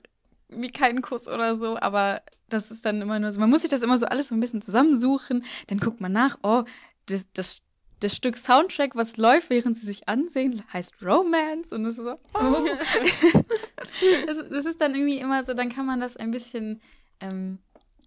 wie 0.49 0.71
keinen 0.71 1.03
Kuss 1.03 1.29
oder 1.29 1.55
so, 1.55 1.79
aber 1.79 2.23
das 2.49 2.71
ist 2.71 2.85
dann 2.85 3.03
immer 3.03 3.19
nur 3.19 3.31
so, 3.31 3.41
man 3.41 3.51
muss 3.51 3.63
sich 3.63 3.71
das 3.71 3.83
immer 3.83 3.99
so 3.99 4.07
alles 4.07 4.29
so 4.29 4.35
ein 4.35 4.41
bisschen 4.41 4.63
zusammensuchen, 4.63 5.45
dann 5.67 5.79
guckt 5.79 6.01
man 6.01 6.13
nach, 6.13 6.39
oh, 6.43 6.65
das, 7.07 7.31
das, 7.33 7.63
das 8.01 8.15
Stück 8.15 8.37
Soundtrack, 8.37 8.97
was 8.97 9.17
läuft, 9.17 9.51
während 9.51 9.77
sie 9.77 9.87
sich 9.87 10.09
ansehen, 10.09 10.63
heißt 10.73 11.03
Romance 11.03 11.75
und 11.75 11.85
das 11.85 11.99
ist 11.99 12.05
so, 12.05 12.19
oh. 12.35 12.67
das, 14.27 14.49
das 14.49 14.67
ist 14.67 14.81
dann 14.81 14.95
irgendwie 14.95 15.19
immer 15.19 15.43
so, 15.43 15.55
dann 15.55 15.69
kann 15.69 15.87
man 15.87 16.01
das 16.01 16.17
ein 16.17 16.31
bisschen 16.31 16.81
ähm, 17.21 17.59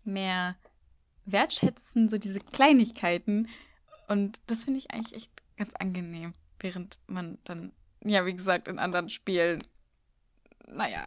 mehr 0.04 0.56
wertschätzen, 1.26 2.10
so 2.10 2.18
diese 2.18 2.40
Kleinigkeiten 2.40 3.48
und 4.08 4.42
das 4.48 4.64
finde 4.64 4.80
ich 4.80 4.92
eigentlich 4.92 5.16
echt 5.16 5.32
ganz 5.58 5.74
angenehm, 5.76 6.34
während 6.60 7.00
man 7.08 7.38
dann, 7.44 7.72
ja, 8.04 8.26
wie 8.26 8.34
gesagt, 8.34 8.68
in 8.68 8.80
anderen 8.80 9.10
Spielen, 9.10 9.60
naja. 10.68 11.06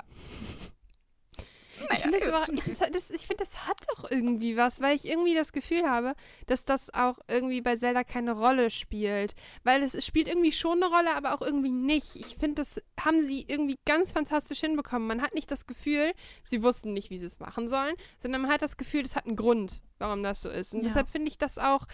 Ich 1.93 2.01
finde, 2.01 2.19
das, 2.21 2.49
es 2.49 2.79
das, 2.93 3.11
ich 3.11 3.27
find, 3.27 3.41
das 3.41 3.67
hat 3.67 3.79
doch 3.97 4.11
irgendwie 4.11 4.57
was, 4.57 4.81
weil 4.81 4.97
ich 4.97 5.05
irgendwie 5.07 5.35
das 5.35 5.53
Gefühl 5.53 5.89
habe, 5.89 6.15
dass 6.47 6.65
das 6.65 6.93
auch 6.93 7.19
irgendwie 7.29 7.61
bei 7.61 7.77
Zelda 7.77 8.05
keine 8.05 8.33
Rolle 8.33 8.71
spielt. 8.71 9.35
Weil 9.63 9.83
es, 9.83 9.95
es 9.95 10.05
spielt 10.07 10.29
irgendwie 10.29 10.53
schon 10.53 10.83
eine 10.83 10.93
Rolle, 10.95 11.15
aber 11.15 11.35
auch 11.35 11.43
irgendwie 11.43 11.71
nicht. 11.71 12.17
Ich 12.17 12.37
finde, 12.37 12.57
das 12.57 12.81
haben 12.99 13.23
sie 13.23 13.45
irgendwie 13.49 13.79
ganz 13.87 14.13
fantastisch 14.13 14.61
hinbekommen. 14.61 15.07
Man 15.09 15.23
hat 15.23 15.35
nicht 15.35 15.51
das 15.51 15.67
Gefühl, 15.67 16.13
sie 16.45 16.63
wussten 16.63 16.93
nicht, 16.93 17.11
wie 17.11 17.19
sie 17.19 17.27
es 17.27 17.41
machen 17.41 17.69
sollen, 17.69 17.95
sondern 18.19 18.43
man 18.43 18.51
hat 18.51 18.63
das 18.63 18.77
Gefühl, 18.77 19.03
das 19.03 19.17
hat 19.17 19.27
einen 19.27 19.37
Grund, 19.37 19.83
warum 19.99 20.23
das 20.23 20.43
so 20.43 20.49
ist. 20.51 20.73
Und 20.75 20.81
Ja. 20.81 20.89
deshalb 20.89 21.09
finde 21.09 21.31
ich 21.31 21.39
das 21.39 21.59
auch, 21.59 21.87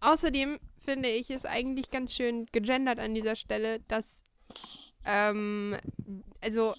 außerdem 0.00 0.58
finde 0.84 1.08
ich 1.08 1.30
es 1.30 1.46
eigentlich 1.46 1.90
ganz 1.90 2.12
schön 2.12 2.46
gegendert 2.52 2.98
an 2.98 3.14
dieser 3.14 3.36
Stelle, 3.36 3.80
dass, 3.88 4.22
ähm, 5.04 5.76
also 6.40 6.74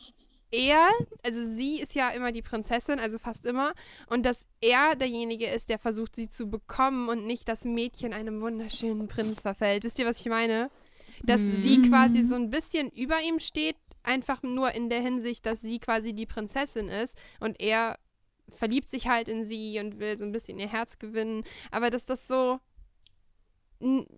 er, 0.56 0.89
also 1.24 1.46
sie 1.46 1.80
ist 1.82 1.96
ja 1.96 2.10
immer 2.10 2.32
die 2.32 2.41
Prinzessin, 2.41 3.00
also 3.00 3.18
fast 3.18 3.46
immer, 3.46 3.74
und 4.08 4.24
dass 4.24 4.48
er 4.62 4.96
derjenige 4.96 5.48
ist, 5.48 5.70
der 5.70 5.80
versucht, 5.80 6.15
sie 6.15 6.30
zu 6.30 6.50
bekommen 6.50 7.10
und 7.10 7.26
nicht 7.26 7.48
das 7.48 7.65
Mädchen 7.65 8.13
einem 8.13 8.41
wunderschönen 8.41 9.08
Prinz 9.08 9.41
verfällt. 9.41 9.84
Wisst 9.84 10.00
ihr, 10.00 10.06
was 10.06 10.20
ich 10.20 10.28
meine? 10.28 10.70
Dass 11.24 11.41
sie 11.41 11.78
Mhm. 11.80 11.89
quasi 11.89 12.24
so 12.24 12.36
ein 12.36 12.50
bisschen 12.50 12.89
über 12.91 13.22
ihm 13.22 13.39
steht, 13.39 13.78
einfach 14.04 14.44
nur 14.44 14.72
in 14.74 14.89
der 14.89 15.02
Hinsicht, 15.02 15.46
dass 15.46 15.62
sie 15.62 15.80
quasi 15.80 16.13
die 16.13 16.26
Prinzessin 16.26 16.88
ist 16.89 17.18
und 17.39 17.60
er 17.60 17.98
verliebt 18.56 18.89
sich 18.89 19.08
halt 19.08 19.28
in 19.28 19.44
sie 19.44 19.80
und 19.80 20.00
will 20.00 20.18
so 20.18 20.24
ein 20.24 20.32
bisschen 20.32 20.60
ihr 20.60 20.68
Herz 20.68 21.00
gewinnen, 21.00 21.44
aber 21.72 21.89
dass 21.89 22.06
das 22.06 22.28
so 22.28 22.60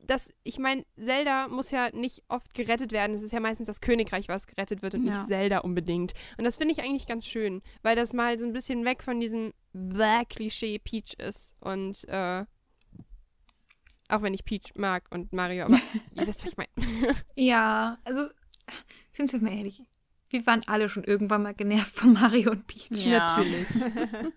das, 0.05 0.29
ich 0.43 0.59
meine, 0.59 0.85
Zelda 0.97 1.47
muss 1.47 1.71
ja 1.71 1.89
nicht 1.91 2.23
oft 2.29 2.53
gerettet 2.53 2.91
werden. 2.91 3.15
Es 3.15 3.23
ist 3.23 3.31
ja 3.33 3.39
meistens 3.39 3.67
das 3.67 3.81
Königreich, 3.81 4.27
was 4.27 4.47
gerettet 4.47 4.81
wird 4.81 4.95
und 4.95 5.03
Ja. 5.03 5.17
nicht 5.17 5.27
Zelda 5.27 5.59
unbedingt. 5.59 6.13
Und 6.37 6.43
das 6.45 6.57
finde 6.57 6.73
ich 6.73 6.81
eigentlich 6.81 7.07
ganz 7.07 7.25
schön, 7.25 7.61
weil 7.83 7.95
das 7.95 8.13
mal 8.13 8.37
so 8.39 8.45
ein 8.45 8.53
bisschen 8.53 8.85
weg 8.85 9.03
von 9.03 9.19
diesem 9.19 9.53
Blah-Klischee 9.73 10.79
Peach 10.79 11.13
ist. 11.17 11.53
Und 11.59 12.07
äh, 12.07 12.45
auch 14.09 14.21
wenn 14.21 14.33
ich 14.33 14.45
Peach 14.45 14.73
mag 14.75 15.05
und 15.11 15.33
Mario, 15.33 15.65
aber 15.65 15.79
ihr 16.17 16.27
wisst, 16.27 16.45
was 16.45 16.51
ich 16.51 16.57
meine. 16.57 16.69
Ja, 17.35 17.97
also 18.03 18.27
sind 19.11 19.31
wir 19.33 19.41
mal 19.41 19.55
ehrlich. 19.57 19.83
Wir 20.29 20.45
waren 20.45 20.61
alle 20.67 20.89
schon 20.89 21.03
irgendwann 21.05 21.43
mal 21.43 21.53
genervt 21.53 21.95
von 21.97 22.13
Mario 22.13 22.51
und 22.51 22.67
Peach. 22.67 22.89
Ja. 22.91 23.27
Natürlich. 23.37 23.67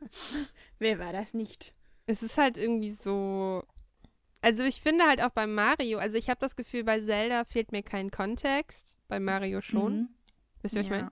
Wer 0.78 0.98
war 0.98 1.12
das 1.12 1.34
nicht? 1.34 1.74
Es 2.06 2.22
ist 2.22 2.38
halt 2.38 2.56
irgendwie 2.56 2.92
so. 2.92 3.64
Also 4.42 4.62
ich 4.62 4.80
finde 4.80 5.04
halt 5.06 5.22
auch 5.22 5.30
bei 5.30 5.46
Mario, 5.46 5.98
also 5.98 6.16
ich 6.16 6.30
habe 6.30 6.40
das 6.40 6.56
Gefühl, 6.56 6.84
bei 6.84 7.00
Zelda 7.00 7.44
fehlt 7.44 7.72
mir 7.72 7.82
kein 7.82 8.10
Kontext, 8.10 8.96
bei 9.08 9.20
Mario 9.20 9.60
schon. 9.60 9.94
Mhm. 9.98 10.08
Wisst 10.62 10.74
ihr, 10.74 10.80
was 10.80 10.86
ich 10.86 10.92
Ja. 10.92 10.98
meine? 10.98 11.10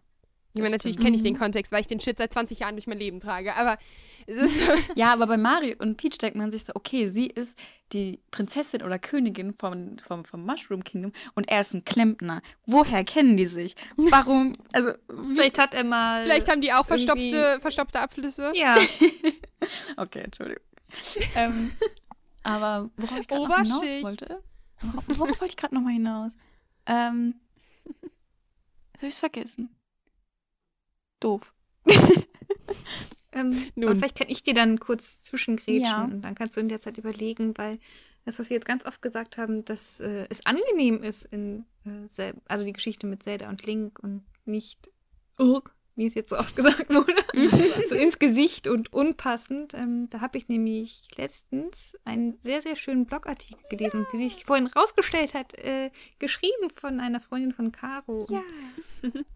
Ich 0.55 0.63
meine, 0.63 0.75
natürlich 0.75 0.99
kenne 0.99 1.15
ich 1.15 1.23
den 1.23 1.35
Mhm. 1.35 1.39
Kontext, 1.39 1.71
weil 1.71 1.83
ich 1.83 1.87
den 1.87 2.01
Shit 2.01 2.19
seit 2.19 2.33
20 2.33 2.61
Jahren 2.61 2.75
durch 2.75 2.87
mein 2.89 2.99
Leben 2.99 3.21
trage. 3.21 3.55
Aber 3.55 3.79
es 4.27 4.39
ist 4.39 4.51
Ja, 4.97 5.13
aber 5.13 5.27
bei 5.29 5.37
Mario 5.37 5.77
und 5.79 5.99
Peach 5.99 6.19
denkt 6.19 6.37
man 6.37 6.51
sich 6.51 6.65
so, 6.65 6.73
okay, 6.75 7.07
sie 7.07 7.27
ist 7.27 7.57
die 7.93 8.19
Prinzessin 8.33 8.83
oder 8.83 8.99
Königin 8.99 9.53
vom, 9.55 9.99
vom, 9.99 10.25
vom 10.25 10.45
Mushroom 10.45 10.83
Kingdom 10.83 11.13
und 11.35 11.49
er 11.49 11.61
ist 11.61 11.75
ein 11.75 11.85
Klempner. 11.85 12.43
Woher 12.67 13.05
kennen 13.05 13.37
die 13.37 13.47
sich? 13.47 13.77
Warum? 13.97 14.53
Also, 14.73 14.93
Vielleicht 15.35 15.59
hat 15.59 15.75
er 15.75 15.85
mal. 15.85 16.25
vielleicht 16.25 16.51
haben 16.51 16.63
die 16.63 16.73
auch 16.73 16.87
verstopfte, 16.87 17.59
verstopfte 17.61 18.01
Abflüsse. 18.01 18.51
Ja, 18.57 18.79
okay, 19.97 20.21
Entschuldigung. 20.23 20.65
ähm, 21.37 21.71
aber 22.49 22.91
worauf 22.97 23.21
ich 23.21 23.29
gerade 23.29 23.63
hinaus 23.63 24.03
wollte? 24.03 24.43
Worauf, 24.81 25.09
worauf 25.09 25.41
wollte 25.41 25.47
ich 25.47 25.57
gerade 25.57 25.75
nochmal 25.75 25.93
hinaus? 25.93 26.33
Ähm, 26.87 27.35
jetzt 27.85 28.99
habe 28.99 29.07
ich's 29.09 29.19
vergessen. 29.19 29.71
Doof. 31.21 31.53
Ähm, 33.33 33.71
Nun. 33.75 33.97
vielleicht 33.97 34.17
kann 34.17 34.31
ich 34.31 34.43
dir 34.43 34.55
dann 34.55 34.81
kurz 34.81 35.23
zwischengrätschen 35.23 35.83
Ja. 35.83 36.05
und 36.05 36.23
dann 36.23 36.35
kannst 36.35 36.57
du 36.57 36.61
in 36.61 36.69
der 36.71 36.81
Zeit 36.81 36.97
überlegen, 36.97 37.57
weil 37.59 37.79
das, 38.25 38.39
was 38.39 38.49
wir 38.49 38.57
jetzt 38.57 38.67
ganz 38.67 38.87
oft 38.87 39.03
gesagt 39.03 39.37
haben, 39.37 39.65
dass 39.67 40.01
äh, 40.01 40.27
es 40.31 40.45
angenehm 40.47 41.03
ist, 41.03 41.27
in, 41.27 41.67
äh, 41.85 42.33
also 42.47 42.65
die 42.65 42.73
Geschichte 42.73 43.07
mit 43.07 43.23
Zelda 43.23 43.49
und 43.51 43.65
Link 43.67 43.99
und 43.99 44.25
nicht, 44.47 44.91
oh, 45.39 45.61
wie 45.99 46.07
es 46.07 46.15
jetzt 46.15 46.31
so 46.31 46.39
oft 46.39 46.55
gesagt 46.57 46.89
wurde, 46.89 47.13
so 47.89 47.95
ins 47.95 48.19
Gesicht 48.19 48.69
und 48.69 48.93
unpassend. 48.93 49.75
Ähm, 49.75 50.09
da 50.09 50.21
habe 50.21 50.39
ich 50.39 50.49
nämlich 50.49 51.03
letztens 51.17 51.97
einen 52.05 52.39
sehr, 52.41 52.63
sehr 52.63 52.77
schönen 52.77 53.05
Blogartikel 53.05 53.59
gelesen, 53.69 54.07
wie 54.13 54.17
sich 54.17 54.45
vorhin 54.45 54.69
rausgestellt 54.69 55.35
hat, 55.35 55.55
äh, 55.59 55.91
geschrieben 56.19 56.71
von 56.75 57.01
einer 57.01 57.21
Freundin 57.21 57.53
von 57.53 57.73
Caro. 57.73 58.27
Ja. 58.31 58.43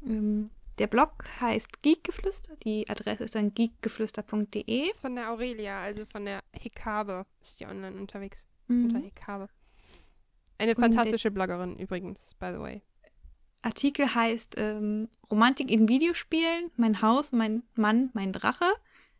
Ähm, 0.06 0.46
der 0.78 0.86
Blog 0.86 1.24
heißt 1.40 1.82
Geekgeflüster. 1.82 2.56
Die 2.64 2.88
Adresse 2.88 3.24
ist 3.24 3.34
dann 3.34 3.52
geekgeflüster.de. 3.52 4.86
Das 4.86 4.94
ist 4.96 5.00
von 5.00 5.14
der 5.16 5.30
Aurelia, 5.30 5.82
also 5.82 6.04
von 6.06 6.24
der 6.24 6.42
Hekabe 6.52 7.26
ist 7.40 7.60
die 7.60 7.66
online 7.66 7.98
unterwegs. 7.98 8.46
Unter 8.68 8.98
Mhm. 8.98 9.04
Hekabe. 9.04 9.48
Eine 10.58 10.74
Und 10.74 10.80
fantastische 10.80 11.30
Bloggerin 11.30 11.76
übrigens, 11.76 12.34
by 12.38 12.52
the 12.54 12.60
way. 12.60 12.82
Artikel 13.62 14.14
heißt 14.14 14.56
ähm, 14.58 15.08
Romantik 15.30 15.70
in 15.70 15.88
Videospielen, 15.88 16.70
mein 16.76 17.00
Haus, 17.00 17.32
mein 17.32 17.62
Mann, 17.74 18.10
mein 18.12 18.32
Drache. 18.32 18.66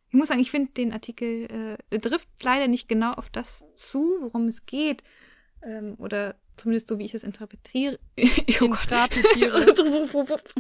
Ich 0.09 0.15
muss 0.15 0.29
sagen, 0.29 0.41
ich 0.41 0.51
finde 0.51 0.73
den 0.73 0.93
Artikel, 0.93 1.45
äh, 1.51 1.79
der 1.91 2.01
trifft 2.01 2.29
leider 2.43 2.69
nicht 2.69 2.89
genau 2.89 3.13
auf 3.13 3.31
das 3.31 3.65
zu, 3.77 4.19
worum 4.21 4.49
es 4.49 4.67
geht. 4.67 5.03
Ähm, 5.63 5.95
oder 5.99 6.35
zumindest 6.57 6.89
so, 6.89 6.99
wie 6.99 7.05
ich 7.05 7.15
es 7.15 7.23
interpretiere. 7.23 7.99
oh 8.19 8.69
Gott. 8.69 8.83
Interpretiere. 8.83 9.75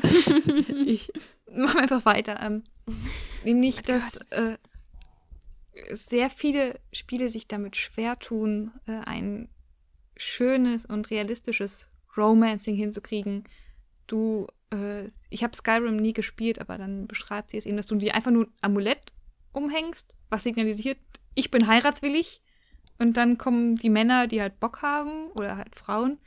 ich 0.87 1.13
mache 1.51 1.79
einfach 1.79 2.05
weiter. 2.05 2.41
Ähm, 2.41 2.63
nämlich, 3.45 3.79
Oh 3.81 3.83
dass 3.87 4.17
äh, 4.31 4.57
sehr 5.91 6.31
viele 6.31 6.79
Spiele 6.93 7.29
sich 7.29 7.49
damit 7.49 7.77
schwer 7.77 8.19
tun, 8.19 8.73
äh, 8.87 9.01
ein 9.05 9.49
schönes 10.17 10.87
und 10.87 11.11
realistisches 11.11 11.89
Romancing 12.17 12.77
hinzukriegen. 12.77 13.45
Du, 14.13 14.47
äh, 14.71 15.09
ich 15.31 15.43
habe 15.43 15.57
Skyrim 15.57 15.97
nie 15.97 16.13
gespielt, 16.13 16.61
aber 16.61 16.77
dann 16.77 17.07
beschreibt 17.07 17.51
sie 17.51 17.57
es 17.57 17.65
eben, 17.65 17.79
dass 17.79 17.87
du 17.87 17.97
dir 17.97 18.15
einfach 18.15 18.31
nur 18.31 18.45
ein 18.45 18.53
Amulett 18.61 19.15
umhängst, 19.53 20.15
was 20.29 20.43
signalisiert, 20.43 20.99
ich 21.35 21.51
bin 21.51 21.67
heiratswillig. 21.67 22.43
Und 22.99 23.17
dann 23.17 23.39
kommen 23.39 23.75
die 23.77 23.89
Männer, 23.89 24.27
die 24.27 24.43
halt 24.43 24.61
Bock 24.61 24.83
haben, 24.83 25.31
oder 25.33 25.57
halt 25.57 25.75
Frauen. 25.75 26.13
Und 26.13 26.21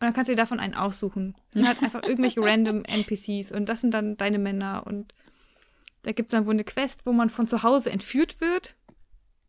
dann 0.00 0.14
kannst 0.14 0.30
du 0.30 0.32
dir 0.32 0.38
davon 0.40 0.58
einen 0.58 0.74
aussuchen. 0.74 1.34
Das 1.48 1.54
sind 1.54 1.68
halt 1.68 1.82
einfach 1.82 2.02
irgendwelche 2.06 2.40
random 2.40 2.84
NPCs 2.84 3.52
und 3.52 3.68
das 3.68 3.82
sind 3.82 3.92
dann 3.92 4.16
deine 4.16 4.38
Männer. 4.38 4.86
Und 4.86 5.12
da 6.02 6.12
gibt 6.12 6.30
es 6.30 6.32
dann 6.32 6.46
wohl 6.46 6.54
eine 6.54 6.64
Quest, 6.64 7.04
wo 7.04 7.12
man 7.12 7.28
von 7.28 7.46
zu 7.46 7.62
Hause 7.62 7.90
entführt 7.90 8.40
wird. 8.40 8.74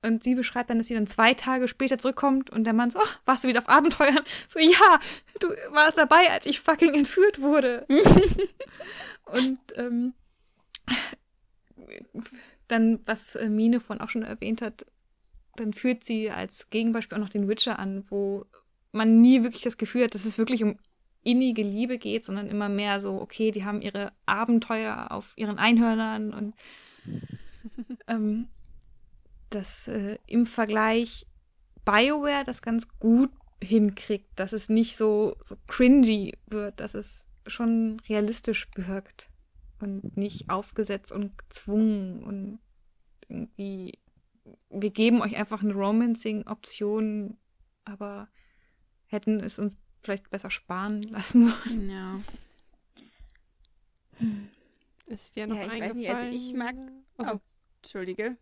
Und 0.08 0.24
sie 0.24 0.36
beschreibt 0.36 0.70
dann, 0.70 0.78
dass 0.78 0.88
sie 0.88 0.94
dann 0.94 1.08
zwei 1.08 1.34
Tage 1.34 1.68
später 1.68 1.98
zurückkommt 1.98 2.50
und 2.50 2.64
der 2.64 2.74
Mann 2.74 2.90
so, 2.90 3.00
"Ach, 3.02 3.20
warst 3.26 3.44
du 3.44 3.48
wieder 3.48 3.60
auf 3.60 3.70
Abenteuern? 3.70 4.20
So, 4.48 4.60
ja, 4.60 5.00
du 5.40 5.50
warst 5.72 5.98
dabei, 5.98 6.32
als 6.32 6.46
ich 6.46 6.62
fucking 6.62 6.94
entführt 6.94 7.42
wurde. 7.42 7.86
und 9.26 9.60
ähm, 9.76 10.14
dann, 12.68 13.00
was 13.06 13.36
äh, 13.36 13.50
Mine 13.50 13.80
vorhin 13.80 14.02
auch 14.02 14.10
schon 14.10 14.24
erwähnt 14.24 14.62
hat, 14.62 14.86
dann 15.56 15.74
führt 15.74 16.04
sie 16.04 16.30
als 16.30 16.70
Gegenbeispiel 16.70 17.18
auch 17.18 17.22
noch 17.22 17.30
den 17.30 17.48
Witcher 17.48 17.80
an, 17.80 18.06
wo 18.10 18.46
man 18.92 19.22
nie 19.22 19.44
wirklich 19.44 19.64
das 19.64 19.78
Gefühl 19.78 20.06
hat, 20.06 20.16
dass 20.16 20.26
es 20.26 20.38
wirklich 20.38 20.64
um 20.64 20.78
innige 21.24 21.64
Liebe 21.64 21.98
geht, 21.98 22.24
sondern 22.24 22.48
immer 22.48 22.70
mehr 22.70 23.02
so, 23.02 23.20
okay, 23.20 23.52
die 23.52 23.66
haben 23.66 23.82
ihre 23.82 24.14
Abenteuer 24.26 25.08
auf 25.12 25.34
ihren 25.36 25.58
Einhörnern 25.58 26.34
und 26.34 26.56
ähm, 28.08 28.48
dass 29.50 29.88
äh, 29.88 30.18
im 30.28 30.46
Vergleich 30.46 31.26
BioWare 31.86 32.44
das 32.44 32.62
ganz 32.62 32.88
gut 33.00 33.32
hinkriegt, 33.64 34.28
dass 34.40 34.54
es 34.54 34.70
nicht 34.70 34.98
so, 34.98 35.36
so 35.42 35.56
cringy 35.68 36.38
wird, 36.48 36.80
dass 36.80 36.94
es 36.94 37.28
schon 37.48 38.00
realistisch 38.10 38.68
wirkt 38.76 39.30
und 39.80 40.18
nicht 40.18 40.50
aufgesetzt 40.50 41.12
und 41.12 41.38
gezwungen 41.38 42.24
und 42.24 42.60
irgendwie 43.30 44.00
wir 44.70 44.90
geben 44.92 45.22
euch 45.22 45.36
einfach 45.36 45.62
eine 45.62 45.74
Romancing-Option, 45.74 47.38
aber 47.84 48.30
hätten 49.08 49.40
es 49.42 49.60
uns 49.60 49.76
vielleicht 50.04 50.30
besser 50.30 50.50
sparen 50.52 51.02
lassen 51.10 51.46
sollen. 51.46 51.90
Ja. 51.90 52.20
Ist 55.06 55.36
dir 55.36 55.48
noch 55.48 55.56
Ja, 55.56 55.64
ich 55.64 55.70
weiß 55.80 55.82
eingefallen? 55.92 55.98
nicht, 55.98 56.10
also 56.10 56.38
ich 56.38 56.54
mag- 56.54 56.76
Also, 57.18 57.32
Oh. 57.36 57.40
Entschuldige. 57.82 58.38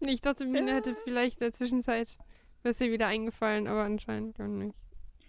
Ich 0.00 0.20
dachte, 0.20 0.46
Mine 0.46 0.74
hätte 0.74 0.96
vielleicht 1.04 1.36
in 1.36 1.46
der 1.46 1.52
Zwischenzeit 1.52 2.18
ist 2.62 2.80
dir 2.80 2.90
wieder 2.90 3.06
eingefallen, 3.06 3.68
aber 3.68 3.84
anscheinend 3.84 4.38
nicht. 4.38 4.74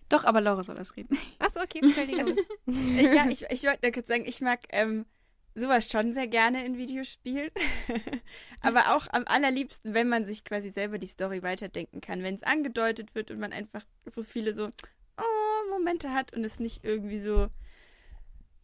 Doch, 0.10 0.25
aber 0.25 0.41
Laura 0.41 0.63
soll 0.63 0.75
das 0.75 0.95
reden. 0.95 1.17
Achso, 1.39 1.62
okay, 1.62 1.82
Entschuldigung. 1.84 2.36
Äh, 2.67 3.15
ja, 3.15 3.27
ich, 3.30 3.45
ich 3.49 3.63
wollte 3.63 3.80
nur 3.84 3.91
kurz 3.91 4.08
sagen, 4.08 4.25
ich 4.25 4.41
mag 4.41 4.62
ähm, 4.69 5.06
sowas 5.53 5.89
schon 5.89 6.13
sehr 6.13 6.27
gerne 6.27 6.65
in 6.65 6.77
Videospielen. 6.77 7.51
Aber 8.62 8.95
auch 8.95 9.08
am 9.12 9.23
allerliebsten, 9.25 9.93
wenn 9.93 10.08
man 10.08 10.25
sich 10.25 10.45
quasi 10.45 10.69
selber 10.69 10.97
die 10.97 11.08
Story 11.08 11.43
weiterdenken 11.43 11.99
kann. 11.99 12.23
Wenn 12.23 12.36
es 12.36 12.43
angedeutet 12.43 13.15
wird 13.15 13.32
und 13.32 13.39
man 13.39 13.53
einfach 13.53 13.84
so 14.06 14.23
viele 14.23 14.56
so 14.56 14.69
oh, 15.17 15.69
Momente 15.71 16.13
hat 16.13 16.34
und 16.34 16.43
es 16.43 16.60
nicht 16.60 16.86
irgendwie 16.86 17.19
so, 17.19 17.47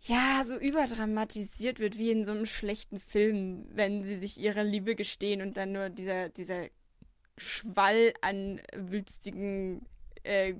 ja, 0.05 0.43
so 0.45 0.57
überdramatisiert 0.57 1.79
wird 1.79 1.97
wie 1.97 2.11
in 2.11 2.25
so 2.25 2.31
einem 2.31 2.45
schlechten 2.45 2.99
Film, 2.99 3.65
wenn 3.73 4.03
sie 4.03 4.17
sich 4.17 4.39
ihrer 4.39 4.63
Liebe 4.63 4.95
gestehen 4.95 5.41
und 5.41 5.55
dann 5.57 5.71
nur 5.71 5.89
dieser, 5.89 6.29
dieser 6.29 6.65
Schwall 7.37 8.13
an 8.21 8.61
wülstigen 8.75 9.85
äh, 10.23 10.53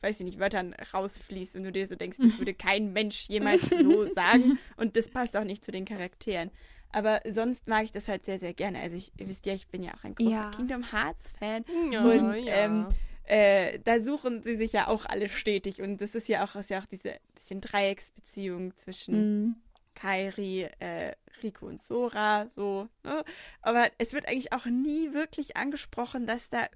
weiß 0.00 0.20
ich 0.20 0.24
nicht, 0.24 0.38
Wörtern 0.38 0.74
rausfließt 0.94 1.56
und 1.56 1.64
du 1.64 1.72
dir 1.72 1.86
so 1.86 1.94
denkst, 1.94 2.18
das 2.18 2.38
würde 2.38 2.54
kein 2.68 2.92
Mensch 2.92 3.28
jemals 3.28 3.62
so 3.68 4.12
sagen 4.14 4.58
und 4.76 4.96
das 4.96 5.08
passt 5.10 5.36
auch 5.36 5.44
nicht 5.44 5.64
zu 5.64 5.70
den 5.70 5.84
Charakteren. 5.84 6.50
Aber 6.90 7.20
sonst 7.30 7.68
mag 7.68 7.84
ich 7.84 7.92
das 7.92 8.08
halt 8.08 8.24
sehr, 8.26 8.38
sehr 8.38 8.52
gerne. 8.52 8.80
Also 8.80 8.96
ich, 8.96 9.12
ihr 9.18 9.26
wisst 9.28 9.46
ja, 9.46 9.54
ich 9.54 9.66
bin 9.68 9.82
ja 9.82 9.92
auch 9.94 10.04
ein 10.04 10.14
großer 10.14 10.30
Ja. 10.30 10.50
Kingdom 10.50 10.92
Hearts 10.92 11.32
Fan. 11.38 11.64
ja, 11.90 12.02
Und, 12.04 12.44
ja. 12.44 12.52
ähm, 12.54 12.86
Äh, 13.24 13.78
da 13.80 14.00
suchen 14.00 14.42
sie 14.42 14.56
sich 14.56 14.72
ja 14.72 14.88
auch 14.88 15.06
alle 15.06 15.28
stetig 15.28 15.80
und 15.80 16.00
das 16.00 16.14
ist 16.14 16.28
ja 16.28 16.44
auch, 16.44 16.56
ist 16.56 16.70
ja 16.70 16.80
auch 16.80 16.86
diese 16.86 17.16
bisschen 17.34 17.60
Dreiecksbeziehung 17.60 18.76
zwischen 18.76 19.14
Mhm. 19.14 19.56
Kairi, 19.94 20.68
äh, 20.80 21.12
Rico 21.42 21.66
und 21.66 21.80
Sora, 21.80 22.48
so, 22.48 22.88
ne? 23.04 23.24
Aber 23.60 23.88
es 23.98 24.12
wird 24.12 24.26
eigentlich 24.26 24.52
auch 24.52 24.66
nie 24.66 25.12
wirklich 25.12 25.56
angesprochen, 25.56 26.26
dass 26.26 26.48
da 26.48 26.66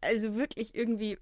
also 0.00 0.34
wirklich 0.34 0.74
irgendwie 0.74 1.18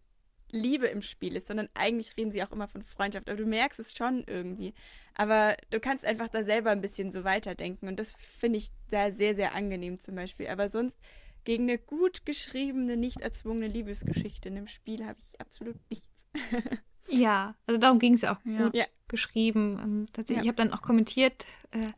Liebe 0.52 0.86
im 0.86 1.02
Spiel 1.02 1.36
ist, 1.36 1.46
sondern 1.46 1.68
eigentlich 1.74 2.16
reden 2.16 2.32
sie 2.32 2.42
auch 2.42 2.50
immer 2.50 2.66
von 2.66 2.82
Freundschaft. 2.82 3.28
Aber 3.28 3.36
du 3.36 3.46
merkst 3.46 3.78
es 3.78 3.94
schon 3.94 4.24
irgendwie. 4.26 4.74
Aber 5.14 5.56
du 5.70 5.80
kannst 5.80 6.04
einfach 6.04 6.28
da 6.28 6.42
selber 6.42 6.70
ein 6.70 6.80
bisschen 6.80 7.12
so 7.12 7.24
weiterdenken 7.24 7.88
und 7.88 7.98
das 8.00 8.14
finde 8.14 8.58
ich 8.58 8.70
da 8.90 9.10
sehr, 9.10 9.34
sehr 9.34 9.54
angenehm 9.54 9.98
zum 9.98 10.14
Beispiel. 10.16 10.48
Aber 10.48 10.68
sonst 10.68 10.98
gegen 11.44 11.64
eine 11.64 11.78
gut 11.78 12.24
geschriebene, 12.26 12.96
nicht 12.96 13.20
erzwungene 13.20 13.66
Liebesgeschichte 13.68 14.48
in 14.48 14.56
einem 14.56 14.66
Spiel 14.66 15.04
habe 15.06 15.18
ich 15.20 15.40
absolut 15.40 15.76
nichts. 15.90 16.26
Ja, 17.12 17.56
also 17.66 17.80
darum 17.80 17.98
ging 17.98 18.14
es 18.14 18.20
ja 18.20 18.32
auch 18.36 18.44
Ja. 18.44 18.66
gut 18.66 18.76
Ja. 18.76 18.84
geschrieben. 19.08 19.72
Ähm, 19.82 20.06
tatsächlich, 20.12 20.36
Ja. 20.36 20.42
Ich 20.42 20.48
habe 20.48 20.56
dann 20.68 20.72
auch 20.72 20.82
kommentiert, 20.82 21.44
äh, 21.72 21.88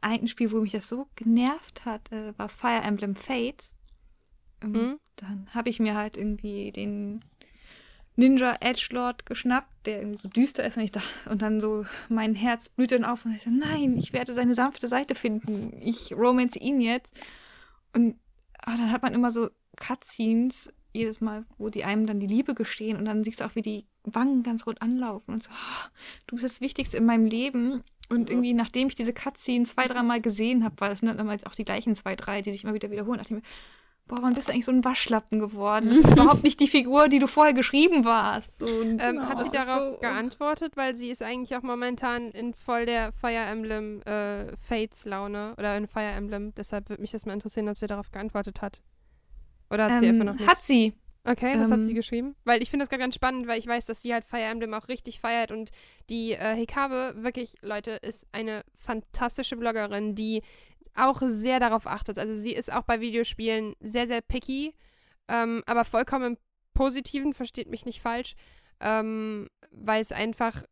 ein 0.00 0.26
Spiel, 0.26 0.52
wo 0.52 0.60
mich 0.60 0.72
das 0.72 0.88
so 0.88 1.06
genervt 1.16 1.84
hat, 1.84 2.10
äh, 2.12 2.32
war 2.38 2.48
Fire 2.48 2.80
Emblem 2.82 3.14
Fates. 3.14 3.74
Ähm, 4.62 4.72
Mhm. 4.72 4.98
Dann 5.16 5.48
habe 5.52 5.68
ich 5.68 5.80
mir 5.80 5.94
halt 5.96 6.16
irgendwie 6.16 6.72
den 6.72 7.20
Ninja 8.16 8.56
Edgelord 8.60 9.26
geschnappt, 9.26 9.86
der 9.86 9.98
irgendwie 9.98 10.18
so 10.22 10.28
düster 10.28 10.64
ist 10.64 10.76
und 10.78 10.84
ich 10.84 10.92
da 10.92 11.02
und 11.28 11.42
dann 11.42 11.60
so 11.60 11.84
mein 12.08 12.34
Herz 12.34 12.68
blüht 12.70 12.92
dann 12.92 13.04
auf 13.04 13.24
und 13.26 13.34
ich 13.34 13.42
so, 13.42 13.50
nein, 13.50 13.98
ich 13.98 14.12
werde 14.14 14.32
seine 14.34 14.54
sanfte 14.54 14.88
Seite 14.88 15.14
finden. 15.14 15.78
Ich 15.82 16.12
romance 16.14 16.58
ihn 16.58 16.80
jetzt. 16.80 17.12
Und 17.92 18.18
ah, 18.66 18.76
dann 18.76 18.90
hat 18.90 19.02
man 19.02 19.14
immer 19.14 19.30
so 19.30 19.50
Cutscenes 19.76 20.72
jedes 20.92 21.20
Mal, 21.20 21.44
wo 21.56 21.70
die 21.70 21.84
einem 21.84 22.06
dann 22.06 22.20
die 22.20 22.26
Liebe 22.26 22.54
gestehen 22.54 22.96
und 22.96 23.04
dann 23.04 23.24
siehst 23.24 23.40
du 23.40 23.44
auch, 23.44 23.54
wie 23.56 23.62
die 23.62 23.86
Wangen 24.04 24.42
ganz 24.42 24.66
rot 24.66 24.80
anlaufen 24.80 25.34
und 25.34 25.42
so, 25.42 25.50
"Ah, 25.50 25.90
du 26.26 26.36
bist 26.36 26.44
das 26.44 26.60
Wichtigste 26.60 26.96
in 26.96 27.06
meinem 27.06 27.26
Leben. 27.26 27.82
Und 28.10 28.28
irgendwie, 28.28 28.52
nachdem 28.52 28.88
ich 28.88 28.94
diese 28.94 29.14
Cutscene 29.14 29.64
zwei, 29.64 29.86
dreimal 29.86 30.20
gesehen 30.20 30.62
habe, 30.62 30.74
weil 30.78 30.90
das 30.90 31.00
sind 31.00 31.08
dann 31.08 31.18
immer 31.18 31.38
auch 31.46 31.54
die 31.54 31.64
gleichen 31.64 31.96
zwei, 31.96 32.14
drei, 32.16 32.42
die 32.42 32.52
sich 32.52 32.62
immer 32.62 32.74
wieder 32.74 32.90
wiederholen, 32.90 33.18
dachte 33.18 33.34
ich 33.34 33.42
mir, 33.42 33.48
boah, 34.06 34.18
wann 34.20 34.34
bist 34.34 34.48
du 34.48 34.52
eigentlich 34.52 34.64
so 34.66 34.72
ein 34.72 34.84
Waschlappen 34.84 35.38
geworden? 35.38 35.88
Das 35.88 35.98
ist 36.04 36.10
überhaupt 36.12 36.42
nicht 36.44 36.60
die 36.60 36.68
Figur, 36.68 37.08
die 37.08 37.18
du 37.18 37.26
vorher 37.26 37.54
geschrieben 37.54 38.04
warst. 38.04 38.58
So, 38.58 38.66
Ähm, 38.66 38.98
genau, 38.98 39.22
hat 39.28 39.42
sie 39.42 39.50
darauf 39.50 39.94
so- 39.94 39.98
geantwortet, 40.00 40.76
weil 40.76 40.96
sie 40.96 41.10
ist 41.10 41.22
eigentlich 41.22 41.56
auch 41.56 41.62
momentan 41.62 42.30
in 42.30 42.54
voll 42.54 42.86
der 42.86 43.12
Fire 43.12 43.44
Emblem 43.50 44.02
äh, 44.02 44.56
Fates 44.56 45.04
Laune 45.04 45.54
oder 45.58 45.76
in 45.76 45.86
Fire 45.86 46.12
Emblem. 46.12 46.54
Deshalb 46.54 46.88
würde 46.88 47.00
mich 47.02 47.12
das 47.12 47.26
mal 47.26 47.32
interessieren, 47.34 47.68
ob 47.68 47.78
sie 47.78 47.86
darauf 47.86 48.10
geantwortet 48.10 48.60
hat. 48.62 48.80
Oder 49.70 49.84
hat 49.86 50.00
sie 50.00 50.06
Ähm, 50.06 50.20
einfach 50.20 50.32
noch 50.32 50.38
nicht? 50.38 50.48
hat 50.48 50.62
sie. 50.62 50.92
Okay, 51.26 51.58
was 51.58 51.70
hat 51.70 51.80
sie 51.82 51.88
Ähm, 51.92 51.94
geschrieben? 51.94 52.36
Weil 52.44 52.60
ich 52.60 52.68
finde 52.68 52.82
das 52.82 52.90
gerade 52.90 53.00
ganz 53.02 53.14
spannend, 53.14 53.46
weil 53.46 53.58
ich 53.58 53.66
weiß, 53.66 53.86
dass 53.86 54.02
sie 54.02 54.12
halt 54.12 54.26
Fire 54.26 54.42
Emblem 54.42 54.74
auch 54.74 54.88
richtig 54.88 55.20
feiert 55.20 55.50
und 55.52 55.70
die 56.10 56.32
äh, 56.32 56.54
Hikabe, 56.54 57.14
wirklich, 57.16 57.56
Leute, 57.62 57.92
ist 57.92 58.26
eine 58.32 58.62
fantastische 58.74 59.56
Bloggerin, 59.56 60.14
die 60.14 60.42
auch 60.94 61.20
sehr 61.24 61.60
darauf 61.60 61.86
achtet. 61.86 62.18
Also 62.18 62.34
sie 62.34 62.52
ist 62.52 62.72
auch 62.72 62.82
bei 62.82 63.00
Videospielen 63.00 63.74
sehr, 63.80 64.06
sehr 64.06 64.20
picky, 64.20 64.74
ähm, 65.28 65.62
aber 65.66 65.84
vollkommen 65.84 66.24
im 66.24 66.38
Positiven, 66.74 67.34
versteht 67.34 67.68
mich 67.68 67.86
nicht 67.86 68.00
falsch, 68.00 68.34
ähm, 68.80 69.48
weil 69.70 70.02
es 70.02 70.12
einfach, 70.12 70.64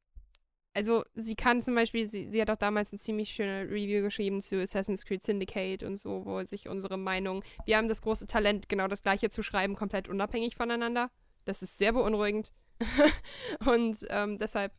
also 0.75 1.05
sie 1.14 1.37
kann 1.37 1.61
zum 1.61 1.75
Beispiel, 1.75 2.09
sie, 2.09 2.29
sie 2.31 2.41
hat 2.41 2.51
auch 2.51 2.57
damals 2.57 2.93
eine 2.93 3.01
ziemlich 3.01 3.31
schöne 3.31 3.70
Review 3.70 4.03
geschrieben 4.03 4.43
zu 4.43 4.61
Assassin's 4.61 5.05
Creed 5.05 5.23
Syndicate 5.23 5.85
und 5.85 5.97
so, 5.97 6.25
wo 6.25 6.43
sich 6.45 6.68
unsere 6.68 6.99
Meinung, 6.99 7.45
wir 7.66 7.77
haben 7.77 7.89
das 7.89 8.03
große 8.03 8.27
Talent, 8.27 8.68
genau 8.68 8.89
das 8.89 9.03
gleiche 9.03 9.31
zu 9.31 9.43
schreiben, 9.43 9.77
komplett 9.77 10.09
unabhängig 10.09 10.57
voneinander. 10.57 11.11
Das 11.45 11.62
ist 11.62 11.79
sehr 11.79 11.93
beunruhigend. 11.93 12.53
und 13.66 13.99
ähm, 14.11 14.39
deshalb, 14.39 14.73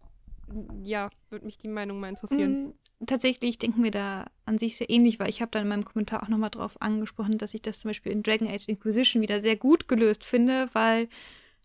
ja, 0.82 1.10
würde 1.30 1.46
mich 1.46 1.58
die 1.58 1.68
Meinung 1.68 2.00
mal 2.00 2.10
interessieren. 2.10 2.74
Tatsächlich 3.06 3.58
denken 3.58 3.84
wir 3.84 3.92
da 3.92 4.26
an 4.46 4.60
sich 4.60 4.78
sehr 4.78 4.90
ähnlich, 4.90 5.20
weil 5.20 5.30
ich 5.30 5.42
habe 5.42 5.52
dann 5.52 5.64
in 5.64 5.70
meinem 5.70 5.86
Kommentar 5.86 6.24
auch 6.24 6.28
nochmal 6.28 6.50
drauf 6.50 6.82
angesprochen, 6.82 7.38
dass 7.38 7.54
ich 7.54 7.62
das 7.62 7.80
zum 7.80 7.90
Beispiel 7.90 8.12
in 8.12 8.24
Dragon 8.24 8.48
Age 8.48 8.68
Inquisition 8.68 9.22
wieder 9.22 9.40
sehr 9.40 9.56
gut 9.56 9.88
gelöst 9.88 10.24
finde, 10.24 10.70
weil 10.74 11.10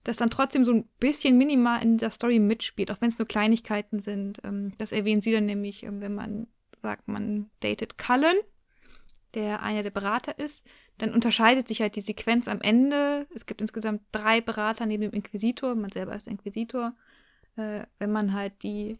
das 0.04 0.16
dann 0.16 0.30
trotzdem 0.30 0.64
so 0.64 0.72
ein 0.72 0.88
bisschen 1.00 1.36
minimal 1.36 1.82
in 1.82 1.98
der 1.98 2.10
Story 2.10 2.38
mitspielt, 2.38 2.90
auch 2.90 3.00
wenn 3.00 3.10
es 3.10 3.18
nur 3.18 3.28
Kleinigkeiten 3.28 4.00
sind. 4.00 4.40
Ähm, 4.44 4.72
das 4.78 4.92
erwähnen 4.92 5.20
sie 5.20 5.32
dann 5.32 5.46
nämlich, 5.46 5.82
ähm, 5.82 6.00
wenn 6.00 6.14
man 6.14 6.46
sagt, 6.78 7.08
man 7.08 7.50
datet 7.60 7.98
Cullen, 7.98 8.36
der 9.34 9.62
einer 9.62 9.82
der 9.82 9.90
Berater 9.90 10.38
ist, 10.38 10.66
dann 10.96 11.12
unterscheidet 11.12 11.68
sich 11.68 11.80
halt 11.80 11.96
die 11.96 12.00
Sequenz 12.00 12.48
am 12.48 12.60
Ende. 12.60 13.26
Es 13.34 13.46
gibt 13.46 13.60
insgesamt 13.60 14.02
drei 14.12 14.40
Berater 14.40 14.86
neben 14.86 15.02
dem 15.02 15.12
Inquisitor, 15.12 15.74
man 15.74 15.92
selber 15.92 16.16
ist 16.16 16.26
Inquisitor. 16.26 16.94
Äh, 17.56 17.82
wenn 17.98 18.10
man 18.10 18.32
halt 18.32 18.62
die 18.62 18.94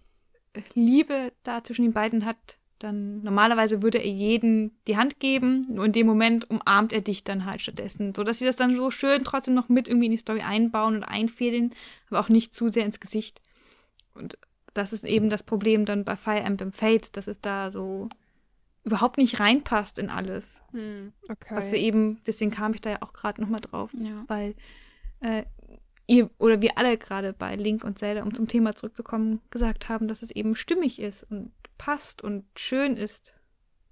Liebe 0.75 1.33
da 1.43 1.63
zwischen 1.65 1.83
den 1.83 1.93
beiden 1.93 2.25
hat, 2.25 2.59
dann 2.79 3.23
normalerweise 3.23 3.83
würde 3.83 3.99
er 3.99 4.09
jeden 4.11 4.71
die 4.87 4.97
Hand 4.97 5.19
geben, 5.19 5.67
nur 5.69 5.85
in 5.85 5.93
dem 5.93 6.07
Moment 6.07 6.49
umarmt 6.49 6.93
er 6.93 7.01
dich 7.01 7.25
dann 7.25 7.45
halt 7.45 7.61
stattdessen, 7.61 8.15
so 8.15 8.23
dass 8.23 8.39
sie 8.39 8.45
das 8.45 8.55
dann 8.57 8.77
so 8.77 8.91
schön 8.93 9.25
trotzdem 9.25 9.55
noch 9.55 9.69
mit 9.69 9.89
irgendwie 9.89 10.07
in 10.07 10.13
die 10.13 10.19
Story 10.19 10.43
einbauen 10.43 10.95
und 10.95 11.03
einfädeln, 11.05 11.75
aber 12.09 12.21
auch 12.21 12.29
nicht 12.29 12.55
zu 12.55 12.69
sehr 12.69 12.85
ins 12.87 13.01
Gesicht. 13.01 13.41
Und 14.15 14.39
das 14.75 14.93
ist 14.93 15.03
eben 15.05 15.29
das 15.29 15.43
Problem 15.43 15.87
dann 15.87 16.05
bei 16.05 16.15
Fire 16.15 16.39
Emblem 16.41 16.73
Fates, 16.73 17.11
dass 17.11 17.27
es 17.27 17.41
da 17.41 17.71
so 17.71 18.09
überhaupt 18.85 19.19
nicht 19.19 19.41
reinpasst 19.41 19.99
in 19.99 20.09
alles, 20.09 20.63
Hm. 20.71 21.13
Okay. 21.29 21.57
was 21.57 21.73
wir 21.73 21.79
eben, 21.81 22.21
deswegen 22.29 22.53
kam 22.53 22.75
ich 22.75 22.81
da 22.81 22.91
ja 22.91 22.99
auch 23.01 23.13
gerade 23.13 23.41
noch 23.41 23.49
mal 23.49 23.59
drauf, 23.61 23.91
Ja. 23.99 24.25
weil 24.29 24.55
äh, 25.21 25.43
ihr 26.09 26.31
oder 26.39 26.61
wir 26.61 26.77
alle 26.77 26.99
gerade 26.99 27.33
bei 27.33 27.55
Link 27.55 27.85
und 27.85 27.99
Zelda, 27.99 28.25
um 28.25 28.35
zum 28.35 28.49
Thema 28.49 28.75
zurückzukommen, 28.75 29.41
gesagt 29.51 29.89
haben, 29.89 30.09
dass 30.09 30.23
es 30.23 30.33
eben 30.33 30.57
stimmig 30.57 30.99
ist 30.99 31.23
und 31.31 31.53
passt 31.77 32.23
und 32.25 32.45
schön 32.57 32.97
ist. 32.97 33.35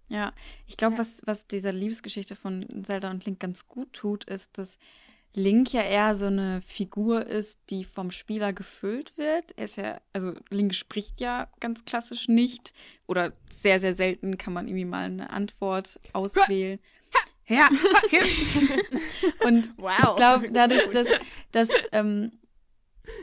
Ja, 0.08 0.32
ich 0.66 0.76
glaube, 0.76 0.94
Ja. 0.94 1.00
was, 1.00 1.22
was 1.26 1.46
dieser 1.46 1.72
Liebesgeschichte 1.72 2.34
von 2.36 2.84
Zelda 2.84 3.10
und 3.10 3.24
Link 3.24 3.38
ganz 3.40 3.68
gut 3.68 3.92
tut, 3.92 4.24
ist, 4.24 4.56
dass 4.58 4.78
Link 5.34 5.72
ja 5.72 5.82
eher 5.82 6.14
so 6.14 6.26
eine 6.26 6.62
Figur 6.62 7.26
ist, 7.26 7.60
die 7.68 7.84
vom 7.84 8.10
Spieler 8.10 8.52
gefüllt 8.54 9.18
wird. 9.18 9.52
Er 9.56 9.64
ist 9.66 9.76
ja, 9.76 10.00
also 10.14 10.32
Link 10.50 10.74
spricht 10.74 11.20
ja 11.20 11.48
ganz 11.60 11.84
klassisch 11.84 12.28
nicht 12.28 12.72
oder 13.06 13.32
sehr, 13.50 13.78
sehr 13.78 13.92
selten 13.92 14.38
kann 14.38 14.54
man 14.54 14.66
irgendwie 14.66 14.86
mal 14.86 15.04
eine 15.04 15.28
Antwort 15.30 16.00
auswählen. 16.14 16.78
Ja. 16.82 17.05
und 19.44 19.70
Wow. 19.76 20.10
ich 20.10 20.16
glaube, 20.16 20.50
dadurch, 20.52 20.90
dass, 20.90 21.08
dass 21.52 21.68
ähm, 21.92 22.32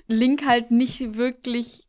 Link 0.07 0.45
halt 0.45 0.71
nicht 0.71 1.15
wirklich 1.15 1.87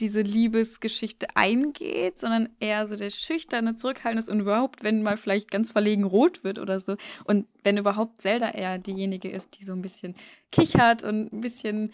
diese 0.00 0.22
Liebesgeschichte 0.22 1.28
eingeht, 1.34 2.18
sondern 2.18 2.48
eher 2.58 2.86
so 2.86 2.96
der 2.96 3.10
schüchterne, 3.10 3.76
zurückhaltende 3.76 4.24
ist 4.24 4.28
und 4.28 4.40
überhaupt, 4.40 4.82
wenn 4.82 5.02
mal 5.02 5.16
vielleicht 5.16 5.50
ganz 5.50 5.70
verlegen 5.70 6.04
rot 6.04 6.42
wird 6.42 6.58
oder 6.58 6.80
so. 6.80 6.96
Und 7.24 7.46
wenn 7.62 7.76
überhaupt 7.76 8.20
Zelda 8.20 8.50
eher 8.50 8.78
diejenige 8.78 9.28
ist, 9.30 9.58
die 9.58 9.64
so 9.64 9.72
ein 9.72 9.82
bisschen 9.82 10.16
kichert 10.50 11.04
und 11.04 11.32
ein 11.32 11.40
bisschen 11.40 11.92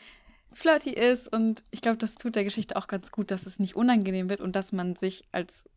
flirty 0.52 0.90
ist. 0.90 1.30
Und 1.30 1.62
ich 1.70 1.82
glaube, 1.82 1.98
das 1.98 2.14
tut 2.14 2.36
der 2.36 2.44
Geschichte 2.44 2.76
auch 2.76 2.86
ganz 2.86 3.10
gut, 3.10 3.30
dass 3.30 3.46
es 3.46 3.58
nicht 3.58 3.76
unangenehm 3.76 4.30
wird 4.30 4.40
und 4.40 4.56
dass 4.56 4.72
man 4.72 4.96
sich 4.96 5.24
als, 5.30 5.68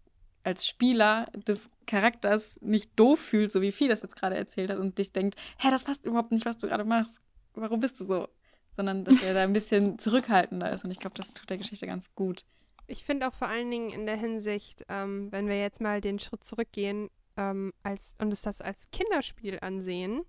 als 0.44 0.68
Spieler 0.68 1.28
des 1.34 1.70
Charakters 1.88 2.60
nicht 2.62 2.91
doof 2.96 3.20
fühlt, 3.20 3.52
so 3.52 3.62
wie 3.62 3.72
Vieh 3.72 3.88
das 3.88 4.02
jetzt 4.02 4.16
gerade 4.16 4.36
erzählt 4.36 4.70
hat 4.70 4.78
und 4.78 4.98
dich 4.98 5.12
denkt, 5.12 5.36
hä, 5.60 5.70
das 5.72 5.84
passt 5.84 6.06
überhaupt 6.06 6.32
nicht, 6.32 6.46
was 6.46 6.58
du 6.58 6.68
gerade 6.68 6.86
machst. 6.86 7.22
Warum 7.54 7.80
bist 7.80 8.00
du 8.00 8.06
so? 8.06 8.28
Sondern 8.76 9.04
dass 9.04 9.22
er 9.22 9.34
da 9.34 9.44
ein 9.44 9.54
bisschen 9.54 10.00
zurückhaltender 10.00 10.72
ist. 10.72 10.84
Und 10.84 10.91
ich 10.91 11.00
glaube, 11.00 11.16
das 11.16 11.34
tut 11.34 11.50
der 11.50 11.58
Geschichte 11.58 11.86
ganz 11.86 12.14
gut. 12.16 12.46
Ich 12.88 13.04
finde 13.04 13.28
auch 13.28 13.34
vor 13.34 13.48
allen 13.48 13.72
Dingen 13.72 13.91
in 13.91 14.06
der 14.06 14.18
Hinsicht, 14.18 14.84
ähm, 14.89 15.32
wenn 15.32 15.48
wir 15.48 15.60
jetzt 15.60 15.80
mal 15.80 16.02
den 16.02 16.20
Schritt 16.20 16.44
zurückgehen 16.44 17.10
ähm, 17.38 17.74
als, 17.84 18.12
und 18.18 18.34
es 18.34 18.41
das 18.41 18.60
als 18.60 18.89
Kinderspiel 18.91 19.60
ansehen, 19.62 20.24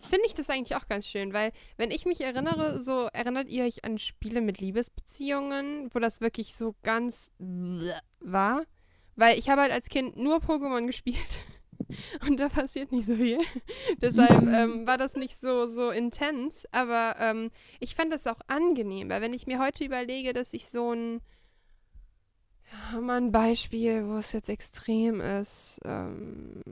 finde 0.00 0.26
ich 0.26 0.34
das 0.34 0.50
eigentlich 0.50 0.76
auch 0.76 0.86
ganz 0.86 1.08
schön, 1.08 1.32
weil 1.32 1.50
wenn 1.76 1.90
ich 1.90 2.06
mich 2.06 2.20
erinnere, 2.20 2.80
so 2.80 3.08
erinnert 3.12 3.48
ihr 3.48 3.64
euch 3.64 3.84
an 3.84 3.98
Spiele 3.98 4.40
mit 4.40 4.60
Liebesbeziehungen, 4.60 5.92
wo 5.92 5.98
das 5.98 6.20
wirklich 6.20 6.54
so 6.54 6.76
ganz 6.84 7.32
war? 8.20 8.62
Weil 9.16 9.38
ich 9.38 9.48
habe 9.48 9.62
halt 9.62 9.72
als 9.72 9.88
Kind 9.88 10.16
nur 10.16 10.38
Pokémon 10.38 10.86
gespielt 10.86 11.38
und 12.26 12.38
da 12.38 12.48
passiert 12.48 12.92
nicht 12.92 13.06
so 13.06 13.16
viel. 13.16 13.38
Deshalb 14.00 14.42
ähm, 14.52 14.86
war 14.86 14.98
das 14.98 15.16
nicht 15.16 15.36
so, 15.36 15.66
so 15.66 15.90
intens, 15.90 16.66
aber 16.72 17.16
ähm, 17.18 17.50
ich 17.80 17.94
fand 17.94 18.12
das 18.12 18.26
auch 18.26 18.40
angenehm, 18.46 19.08
weil 19.08 19.20
wenn 19.20 19.34
ich 19.34 19.46
mir 19.46 19.58
heute 19.58 19.84
überlege, 19.84 20.32
dass 20.32 20.54
ich 20.54 20.66
so 20.66 20.92
ein 20.92 21.20
ja, 22.92 23.00
mal 23.00 23.18
ein 23.18 23.32
Beispiel, 23.32 24.06
wo 24.06 24.16
es 24.16 24.32
jetzt 24.32 24.48
extrem 24.48 25.20
ist. 25.20 25.78
Ähm, 25.84 26.62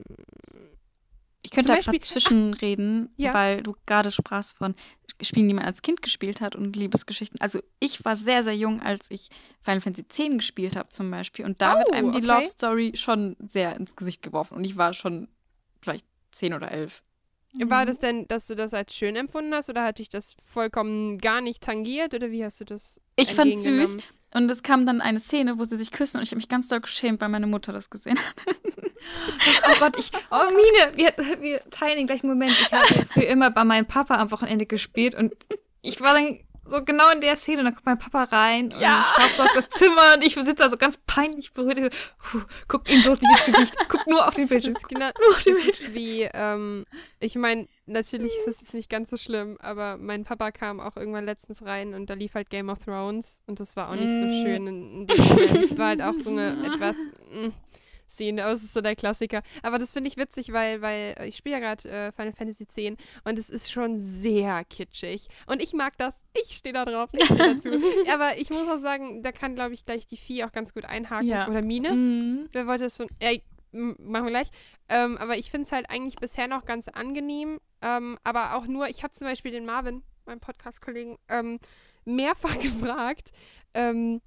Ich 1.43 1.49
könnte 1.51 1.67
Zum 1.69 1.75
da 1.75 1.81
gerade 1.81 1.97
Beispiel- 1.97 2.21
zwischenreden, 2.21 3.09
Ja. 3.17 3.33
weil 3.33 3.63
du 3.63 3.75
gerade 3.87 4.11
sprachst 4.11 4.55
von 4.57 4.75
Spielen, 5.21 5.47
die 5.47 5.53
man 5.55 5.65
als 5.65 5.81
Kind 5.81 6.01
gespielt 6.01 6.39
hat 6.39 6.55
und 6.55 6.75
Liebesgeschichten. 6.75 7.39
Also 7.41 7.59
ich 7.79 8.05
war 8.05 8.15
sehr, 8.15 8.43
sehr 8.43 8.55
jung, 8.55 8.81
als 8.81 9.07
ich 9.09 9.29
Final 9.61 9.81
Fantasy 9.81 10.05
X 10.25 10.35
gespielt 10.37 10.75
habe 10.75 10.89
zum 10.89 11.09
Beispiel. 11.09 11.45
Und 11.45 11.61
da 11.61 11.77
wird 11.77 11.89
Oh, 11.89 11.93
einem 11.93 12.11
die 12.11 12.19
okay. 12.19 12.27
Love 12.27 12.45
Story 12.45 12.91
schon 12.95 13.35
sehr 13.39 13.75
ins 13.75 13.95
Gesicht 13.95 14.21
geworfen. 14.21 14.55
Und 14.55 14.63
ich 14.63 14.77
war 14.77 14.93
schon 14.93 15.27
vielleicht 15.81 16.05
zehn 16.31 16.53
oder 16.53 16.71
elf. 16.71 17.01
War 17.59 17.85
das 17.85 17.99
denn, 17.99 18.27
dass 18.27 18.47
du 18.47 18.55
das 18.55 18.73
als 18.73 18.95
schön 18.95 19.15
empfunden 19.15 19.53
hast 19.53 19.69
oder 19.69 19.83
hat 19.83 19.99
dich 19.99 20.09
das 20.09 20.35
vollkommen 20.43 21.17
gar 21.17 21.41
nicht 21.41 21.61
tangiert 21.61 22.13
oder 22.13 22.31
wie 22.31 22.45
hast 22.45 22.61
du 22.61 22.65
das 22.65 23.01
Ich 23.17 23.33
fand's 23.33 23.63
süß. 23.63 23.97
Und 24.33 24.49
es 24.49 24.63
kam 24.63 24.85
dann 24.85 25.01
eine 25.01 25.19
Szene, 25.19 25.59
wo 25.59 25.65
sie 25.65 25.75
sich 25.75 25.91
küssen 25.91 26.17
und 26.17 26.23
ich 26.23 26.29
habe 26.29 26.37
mich 26.37 26.47
ganz 26.47 26.69
doll 26.69 26.79
geschämt, 26.79 27.19
weil 27.19 27.27
meine 27.27 27.47
Mutter 27.47 27.73
das 27.73 27.89
gesehen 27.89 28.17
hat. 28.17 28.55
Oh 29.67 29.79
Gott, 29.79 29.97
ich. 29.97 30.11
Oh, 30.29 30.35
Mine, 30.49 30.95
wir, 30.95 31.41
wir 31.41 31.59
teilen 31.71 31.97
den 31.97 32.05
gleichen 32.05 32.27
Moment. 32.27 32.51
Ich 32.51 32.71
habe 32.71 32.93
ja 32.93 33.05
früher 33.09 33.27
immer 33.29 33.49
bei 33.49 33.63
meinem 33.63 33.87
Papa 33.87 34.19
am 34.19 34.29
Wochenende 34.29 34.67
gespielt 34.67 35.15
und 35.15 35.33
ich 35.81 36.01
war 36.01 36.13
dann 36.13 36.39
so 36.65 36.83
genau 36.85 37.09
in 37.11 37.21
der 37.21 37.37
Szene 37.37 37.59
und 37.59 37.65
dann 37.65 37.73
kommt 37.73 37.85
mein 37.87 37.99
Papa 37.99 38.23
rein 38.25 38.65
und 38.73 38.79
Ja. 38.79 39.05
staubsaugt 39.15 39.55
das 39.55 39.69
Zimmer 39.69 40.13
und 40.15 40.23
ich 40.23 40.35
sitze 40.35 40.55
da 40.55 40.69
so 40.69 40.77
ganz 40.77 40.97
peinlich 41.07 41.53
berührt. 41.53 41.93
Puh, 42.19 42.41
guck 42.67 42.89
ihm 42.89 43.01
bloß 43.01 43.19
nicht 43.21 43.47
ins 43.47 43.55
Gesicht, 43.57 43.75
guck 43.89 44.05
nur 44.07 44.27
auf 44.27 44.33
den 44.35 44.47
Bildschirm. 44.47 44.75
Genau, 44.87 45.09
Nur 45.19 45.35
auf 45.35 45.43
den 45.43 45.57
ist 45.57 45.93
wie, 45.93 46.29
ähm, 46.33 46.85
ich 47.19 47.35
meine, 47.35 47.67
natürlich 47.87 48.31
ist 48.37 48.47
das 48.47 48.61
jetzt 48.61 48.73
nicht 48.73 48.89
ganz 48.89 49.09
so 49.09 49.17
schlimm, 49.17 49.57
aber 49.59 49.97
mein 49.97 50.23
Papa 50.23 50.51
kam 50.51 50.79
auch 50.79 50.95
irgendwann 50.97 51.25
letztens 51.25 51.63
rein 51.65 51.93
und 51.93 52.09
da 52.09 52.13
lief 52.13 52.35
halt 52.35 52.49
Game 52.49 52.69
of 52.69 52.79
Thrones 52.79 53.41
und 53.47 53.59
das 53.59 53.75
war 53.75 53.89
auch 53.89 53.95
nicht 53.95 54.17
so 54.19 54.25
Mm. 54.25 54.41
schön. 54.41 55.07
Es 55.61 55.77
war 55.77 55.87
halt 55.89 56.01
auch 56.01 56.13
so 56.13 56.29
eine 56.29 56.51
etwas 56.65 56.97
mm, 57.31 57.49
Szene, 58.11 58.43
aber 58.43 58.53
es 58.53 58.63
ist 58.63 58.73
so 58.73 58.81
der 58.81 58.95
Klassiker. 58.95 59.41
Aber 59.63 59.79
das 59.79 59.93
finde 59.93 60.09
ich 60.09 60.17
witzig, 60.17 60.51
weil, 60.53 60.81
weil 60.81 61.15
ich 61.27 61.37
spiele 61.37 61.59
ja 61.59 61.59
gerade 61.59 61.89
äh, 61.89 62.11
Final 62.11 62.33
Fantasy 62.33 62.63
X 62.63 63.03
und 63.23 63.39
es 63.39 63.49
ist 63.49 63.71
schon 63.71 63.99
sehr 63.99 64.63
kitschig. 64.65 65.27
Und 65.47 65.61
ich 65.61 65.73
mag 65.73 65.97
das. 65.97 66.21
Ich 66.33 66.55
stehe 66.55 66.73
da 66.73 66.85
drauf. 66.85 67.09
Ich 67.13 67.25
stehe 67.25 67.55
dazu. 67.55 67.69
aber 68.13 68.37
ich 68.37 68.49
muss 68.49 68.67
auch 68.67 68.79
sagen, 68.79 69.23
da 69.23 69.31
kann, 69.31 69.55
glaube 69.55 69.73
ich, 69.73 69.85
gleich 69.85 70.07
die 70.07 70.17
Vieh 70.17 70.43
auch 70.43 70.51
ganz 70.51 70.73
gut 70.73 70.85
einhaken. 70.85 71.27
Ja. 71.27 71.47
Oder 71.47 71.61
Mine. 71.61 71.93
Mhm. 71.93 72.49
Wer 72.51 72.67
wollte 72.67 72.85
das 72.85 72.97
schon? 72.97 73.07
Ey, 73.19 73.43
machen 73.71 74.25
wir 74.25 74.31
gleich. 74.31 74.49
Ähm, 74.89 75.17
aber 75.17 75.37
ich 75.37 75.49
finde 75.51 75.65
es 75.65 75.71
halt 75.71 75.89
eigentlich 75.89 76.15
bisher 76.15 76.47
noch 76.47 76.65
ganz 76.65 76.87
angenehm. 76.87 77.59
Ähm, 77.81 78.17
aber 78.23 78.55
auch 78.55 78.67
nur, 78.67 78.87
ich 78.89 79.03
habe 79.03 79.13
zum 79.13 79.27
Beispiel 79.27 79.51
den 79.51 79.65
Marvin, 79.65 80.03
meinen 80.25 80.39
Podcast-Kollegen, 80.39 81.17
ähm, 81.29 81.59
mehrfach 82.05 82.59
gefragt, 82.59 83.31
ähm, 83.73 84.21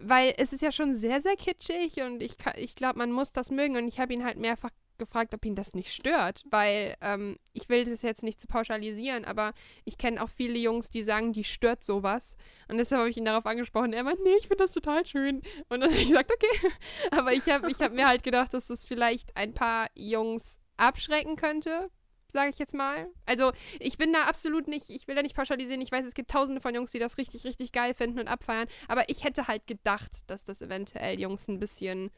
weil 0.00 0.34
es 0.36 0.52
ist 0.52 0.62
ja 0.62 0.72
schon 0.72 0.94
sehr, 0.94 1.20
sehr 1.20 1.36
kitschig 1.36 2.00
und 2.02 2.22
ich, 2.22 2.36
ich 2.56 2.74
glaube, 2.74 2.98
man 2.98 3.12
muss 3.12 3.32
das 3.32 3.50
mögen. 3.50 3.76
Und 3.76 3.88
ich 3.88 3.98
habe 3.98 4.12
ihn 4.12 4.24
halt 4.24 4.38
mehrfach 4.38 4.70
gefragt, 4.98 5.32
ob 5.32 5.44
ihn 5.44 5.54
das 5.54 5.74
nicht 5.74 5.92
stört, 5.92 6.42
weil 6.50 6.96
ähm, 7.00 7.38
ich 7.52 7.68
will 7.68 7.84
das 7.84 8.02
jetzt 8.02 8.22
nicht 8.22 8.40
zu 8.40 8.46
pauschalisieren, 8.46 9.24
aber 9.24 9.52
ich 9.84 9.96
kenne 9.96 10.22
auch 10.22 10.28
viele 10.28 10.58
Jungs, 10.58 10.90
die 10.90 11.02
sagen, 11.02 11.32
die 11.32 11.44
stört 11.44 11.84
sowas. 11.84 12.36
Und 12.68 12.78
deshalb 12.78 13.00
habe 13.00 13.10
ich 13.10 13.16
ihn 13.16 13.24
darauf 13.24 13.46
angesprochen. 13.46 13.92
Er 13.92 14.02
meint, 14.02 14.22
nee, 14.22 14.34
ich 14.38 14.48
finde 14.48 14.64
das 14.64 14.72
total 14.72 15.06
schön. 15.06 15.42
Und 15.68 15.80
dann 15.80 15.90
habe 15.90 15.94
ich 15.94 16.08
gesagt, 16.08 16.32
okay. 16.32 16.72
Aber 17.12 17.32
ich 17.32 17.48
habe 17.48 17.70
ich 17.70 17.80
hab 17.80 17.92
mir 17.92 18.08
halt 18.08 18.22
gedacht, 18.22 18.52
dass 18.52 18.66
das 18.66 18.84
vielleicht 18.84 19.36
ein 19.36 19.54
paar 19.54 19.88
Jungs 19.94 20.58
abschrecken 20.76 21.36
könnte. 21.36 21.90
Sage 22.30 22.50
ich 22.50 22.58
jetzt 22.58 22.74
mal. 22.74 23.08
Also 23.26 23.52
ich 23.80 23.98
bin 23.98 24.12
da 24.12 24.24
absolut 24.24 24.68
nicht, 24.68 24.90
ich 24.90 25.08
will 25.08 25.14
da 25.14 25.22
nicht 25.22 25.36
pauschalisieren. 25.36 25.80
Ich 25.80 25.92
weiß, 25.92 26.06
es 26.06 26.14
gibt 26.14 26.30
tausende 26.30 26.60
von 26.60 26.74
Jungs, 26.74 26.92
die 26.92 26.98
das 26.98 27.18
richtig, 27.18 27.44
richtig 27.44 27.72
geil 27.72 27.94
finden 27.94 28.20
und 28.20 28.28
abfeiern. 28.28 28.68
Aber 28.86 29.08
ich 29.08 29.24
hätte 29.24 29.48
halt 29.48 29.66
gedacht, 29.66 30.22
dass 30.26 30.44
das 30.44 30.62
eventuell 30.62 31.18
Jungs 31.20 31.48
ein 31.48 31.58
bisschen 31.58 32.10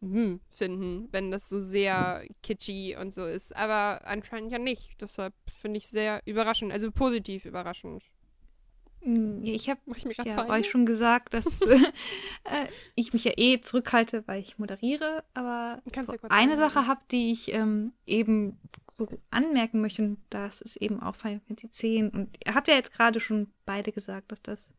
hm, 0.00 0.40
finden, 0.50 1.08
wenn 1.12 1.30
das 1.30 1.48
so 1.48 1.60
sehr 1.60 2.24
kitschy 2.42 2.96
und 3.00 3.12
so 3.12 3.24
ist. 3.24 3.54
Aber 3.56 4.02
anscheinend 4.04 4.52
ja 4.52 4.58
nicht. 4.58 5.00
Deshalb 5.00 5.34
finde 5.60 5.78
ich 5.78 5.88
sehr 5.88 6.20
überraschend, 6.26 6.72
also 6.72 6.90
positiv 6.90 7.44
überraschend. 7.44 8.02
Mm, 9.04 9.42
Ich 9.44 9.68
habe 9.68 9.80
ich 9.96 10.04
ja 10.24 10.48
euch 10.48 10.68
schon 10.68 10.86
gesagt, 10.86 11.34
dass 11.34 11.46
äh, 11.62 12.66
ich 12.94 13.12
mich 13.12 13.24
ja 13.24 13.32
eh 13.36 13.60
zurückhalte, 13.60 14.22
weil 14.26 14.40
ich 14.40 14.58
moderiere, 14.58 15.24
aber 15.34 15.82
so 16.02 16.14
eine. 16.28 16.56
Sache 16.56 16.86
habe, 16.86 17.00
die 17.10 17.32
ich 17.32 17.52
ähm, 17.52 17.92
eben 18.06 18.58
so 18.94 19.08
anmerken 19.30 19.80
möchte, 19.80 20.02
und 20.02 20.18
das 20.30 20.60
ist 20.60 20.76
eben 20.76 21.02
auch 21.02 21.16
Final 21.16 21.40
Fantasy 21.46 21.70
10. 21.70 22.10
Und 22.10 22.38
ihr 22.44 22.54
habt 22.54 22.68
ja 22.68 22.74
jetzt 22.74 22.92
gerade 22.92 23.20
schon 23.20 23.52
beide 23.64 23.92
gesagt, 23.92 24.32
dass 24.32 24.42
das 24.42 24.74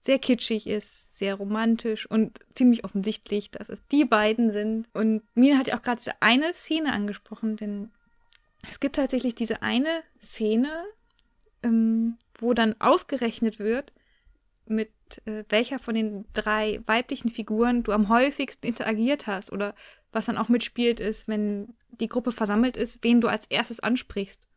sehr 0.00 0.18
kitschig 0.18 0.66
ist, 0.66 1.18
sehr 1.18 1.34
romantisch 1.34 2.08
und 2.08 2.38
ziemlich 2.54 2.84
offensichtlich, 2.84 3.50
dass 3.50 3.68
es 3.68 3.86
die 3.88 4.04
beiden 4.04 4.52
sind. 4.52 4.88
Und 4.94 5.22
Mina 5.34 5.58
hat 5.58 5.66
ja 5.66 5.76
auch 5.76 5.82
gerade 5.82 5.98
diese 5.98 6.22
eine 6.22 6.54
Szene 6.54 6.92
angesprochen, 6.92 7.56
denn 7.56 7.90
es 8.68 8.80
gibt 8.80 8.96
tatsächlich 8.96 9.34
diese 9.34 9.62
eine 9.62 10.02
Szene, 10.22 10.84
ähm, 11.62 12.16
wo 12.38 12.54
dann 12.54 12.80
ausgerechnet 12.80 13.58
wird, 13.58 13.92
mit 14.66 14.90
äh, 15.26 15.44
welcher 15.48 15.78
von 15.78 15.94
den 15.94 16.26
drei 16.32 16.80
weiblichen 16.84 17.30
Figuren 17.30 17.82
du 17.82 17.92
am 17.92 18.08
häufigsten 18.08 18.66
interagiert 18.66 19.26
hast 19.26 19.52
oder 19.52 19.74
was 20.12 20.26
dann 20.26 20.38
auch 20.38 20.48
mitspielt 20.48 21.00
ist, 21.00 21.28
wenn 21.28 21.74
die 21.90 22.08
Gruppe 22.08 22.32
versammelt 22.32 22.76
ist, 22.76 23.02
wen 23.02 23.20
du 23.20 23.28
als 23.28 23.46
erstes 23.46 23.80
ansprichst. 23.80 24.48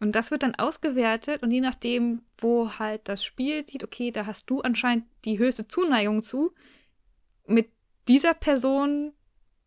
Und 0.00 0.14
das 0.14 0.30
wird 0.30 0.42
dann 0.42 0.54
ausgewertet 0.56 1.42
und 1.42 1.50
je 1.50 1.60
nachdem, 1.60 2.22
wo 2.38 2.78
halt 2.78 3.02
das 3.08 3.24
Spiel 3.24 3.66
sieht, 3.66 3.84
okay, 3.84 4.10
da 4.10 4.26
hast 4.26 4.50
du 4.50 4.60
anscheinend 4.60 5.06
die 5.24 5.38
höchste 5.38 5.66
Zuneigung 5.68 6.22
zu, 6.22 6.52
mit 7.46 7.70
dieser 8.08 8.34
Person 8.34 9.12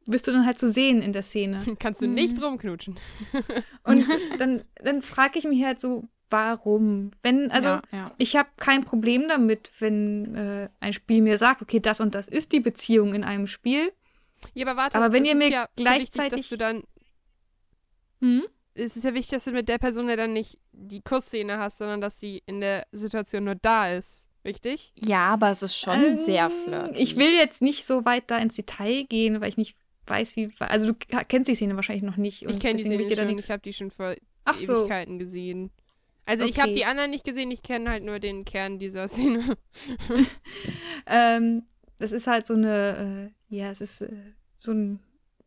wirst 0.05 0.27
du 0.27 0.31
dann 0.31 0.45
halt 0.45 0.59
zu 0.59 0.71
sehen 0.71 1.01
in 1.01 1.13
der 1.13 1.23
Szene. 1.23 1.61
Kannst 1.79 2.01
du 2.01 2.07
nicht 2.07 2.41
rumknutschen. 2.41 2.99
Und 3.83 4.05
dann, 4.37 4.63
dann 4.81 5.01
frage 5.01 5.39
ich 5.39 5.45
mich 5.45 5.63
halt 5.63 5.79
so, 5.79 6.07
warum? 6.29 7.11
Wenn, 7.23 7.51
also 7.51 7.69
ja, 7.69 7.81
ja. 7.91 8.11
ich 8.17 8.35
habe 8.35 8.49
kein 8.57 8.83
Problem 8.83 9.27
damit, 9.27 9.71
wenn 9.79 10.35
äh, 10.35 10.69
ein 10.79 10.93
Spiel 10.93 11.21
mir 11.21 11.37
sagt, 11.37 11.61
okay, 11.61 11.79
das 11.79 12.01
und 12.01 12.15
das 12.15 12.27
ist 12.27 12.51
die 12.51 12.59
Beziehung 12.59 13.13
in 13.13 13.23
einem 13.23 13.47
Spiel. 13.47 13.91
Ja, 14.53 14.65
aber 14.67 14.77
warte, 14.77 14.97
Aber 14.97 15.11
wenn 15.11 15.23
es 15.23 15.27
ihr 15.29 15.33
ist 15.33 15.39
mir 15.39 15.49
ja 15.49 15.67
sehr 15.77 15.85
wichtig, 15.99 16.11
gleichzeitig- 16.13 16.37
dass 16.41 16.49
du 16.49 16.57
dann 16.57 16.83
Hm? 18.21 18.43
es 18.73 18.95
ist 18.95 19.03
ja 19.03 19.13
wichtig, 19.13 19.31
dass 19.31 19.45
du 19.45 19.51
mit 19.51 19.67
der 19.69 19.77
Person 19.77 20.09
ja 20.09 20.15
dann 20.15 20.33
nicht 20.33 20.57
die 20.71 21.01
Kussszene 21.01 21.57
hast, 21.57 21.77
sondern 21.79 22.01
dass 22.01 22.19
sie 22.19 22.41
in 22.45 22.61
der 22.61 22.85
Situation 22.91 23.43
nur 23.43 23.55
da 23.55 23.91
ist. 23.91 24.25
Richtig? 24.45 24.93
ja, 24.95 25.27
aber 25.33 25.49
es 25.49 25.61
ist 25.61 25.75
schon 25.75 26.01
Ähm, 26.01 26.17
sehr 26.23 26.49
flirty. 26.49 27.03
Ich 27.03 27.17
will 27.17 27.33
jetzt 27.33 27.61
nicht 27.61 27.85
so 27.85 28.05
weit 28.05 28.31
da 28.31 28.37
ins 28.37 28.55
Detail 28.55 29.03
gehen, 29.03 29.41
weil 29.41 29.49
ich 29.49 29.57
nicht 29.57 29.75
weiß, 30.05 30.37
wie. 30.37 30.53
Also, 30.59 30.93
du 30.93 30.93
kennst 31.27 31.49
die 31.49 31.55
Szene 31.55 31.75
wahrscheinlich 31.75 32.03
noch 32.03 32.15
nicht. 32.15 32.43
Ich 32.43 32.59
kenne 32.59 32.75
die 32.75 32.83
Szene 32.85 32.95
ich 33.03 33.13
schon. 33.13 33.27
nichts- 33.27 33.43
Ich 33.43 33.51
habe 33.51 33.61
die 33.61 33.73
schon 33.73 33.91
vor 33.91 34.15
Ach 34.45 34.55
so. 34.57 34.77
Ewigkeiten 34.81 35.19
gesehen. 35.19 35.71
Also 36.25 36.45
ich 36.45 36.59
habe 36.59 36.69
Okay. 36.71 36.79
die 36.79 36.85
anderen 36.85 37.09
nicht 37.11 37.25
gesehen, 37.25 37.51
ich 37.51 37.61
kenne 37.63 37.89
halt 37.89 38.03
nur 38.03 38.19
den 38.19 38.45
Kern 38.45 38.79
dieser 38.79 39.07
Szene. 39.09 39.57
Ähm, 41.07 41.63
das 41.97 42.11
ist 42.11 42.27
halt 42.27 42.47
so 42.47 42.53
eine. 42.53 43.31
Äh, 43.49 43.55
ja, 43.55 43.71
es 43.71 43.81
ist 43.81 44.01
äh, 44.01 44.33
so 44.59 44.71
ein. 44.71 44.99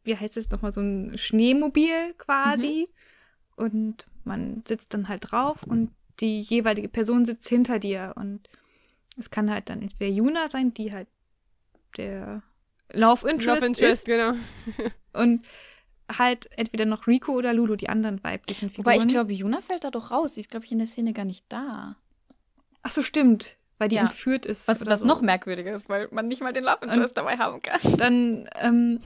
Wie 0.02 0.16
heißt 0.16 0.36
es 0.36 0.50
nochmal? 0.50 0.72
So 0.72 0.80
ein 0.80 1.16
Schneemobil 1.18 2.14
quasi. 2.16 2.88
Und 3.56 4.06
man 4.24 4.62
sitzt 4.66 4.94
dann 4.94 5.08
halt 5.08 5.30
drauf 5.30 5.60
und 5.68 5.90
die 6.20 6.40
jeweilige 6.40 6.88
Person 6.88 7.24
sitzt 7.24 7.48
hinter 7.48 7.78
dir. 7.78 8.14
Und 8.16 8.48
es 9.18 9.30
kann 9.30 9.50
halt 9.50 9.68
dann 9.68 9.82
entweder 9.82 10.10
Juna 10.10 10.48
sein, 10.48 10.72
die 10.72 10.92
halt 10.92 11.08
der 11.96 12.42
Love 12.92 13.28
Interest, 13.28 13.60
Love 13.60 13.66
Interest, 13.66 13.92
ist. 13.92 14.04
genau. 14.06 14.34
Und 15.12 15.44
halt 16.18 16.48
entweder 16.56 16.86
noch 16.86 17.06
Rico 17.06 17.32
oder 17.32 17.52
Lulu, 17.52 17.76
die 17.76 17.88
anderen 17.88 18.22
weiblichen 18.24 18.70
Figuren. 18.70 18.86
Wobei 18.86 18.96
ich 18.96 19.08
glaube, 19.08 19.32
Juna 19.32 19.60
fällt 19.60 19.84
da 19.84 19.90
doch 19.90 20.10
raus. 20.10 20.34
Sie 20.34 20.40
ist, 20.40 20.50
glaube 20.50 20.64
ich, 20.66 20.72
in 20.72 20.78
der 20.78 20.86
Szene 20.86 21.12
gar 21.12 21.24
nicht 21.24 21.44
da. 21.48 21.96
Ach 22.82 22.90
so, 22.90 23.02
stimmt. 23.02 23.58
Weil 23.80 23.88
die 23.88 23.96
Ja. 23.96 24.02
entführt 24.02 24.44
ist. 24.46 24.68
Was, 24.68 24.84
was 24.86 25.00
so. 25.00 25.06
noch 25.06 25.22
merkwürdiger 25.22 25.74
ist, 25.74 25.88
weil 25.88 26.06
man 26.12 26.28
nicht 26.28 26.42
mal 26.42 26.52
den 26.52 26.64
Love 26.64 26.78
Interest 26.82 27.16
dabei 27.16 27.38
haben 27.38 27.60
kann. 27.62 27.80
Dann 27.96 28.48
ähm, 28.60 29.00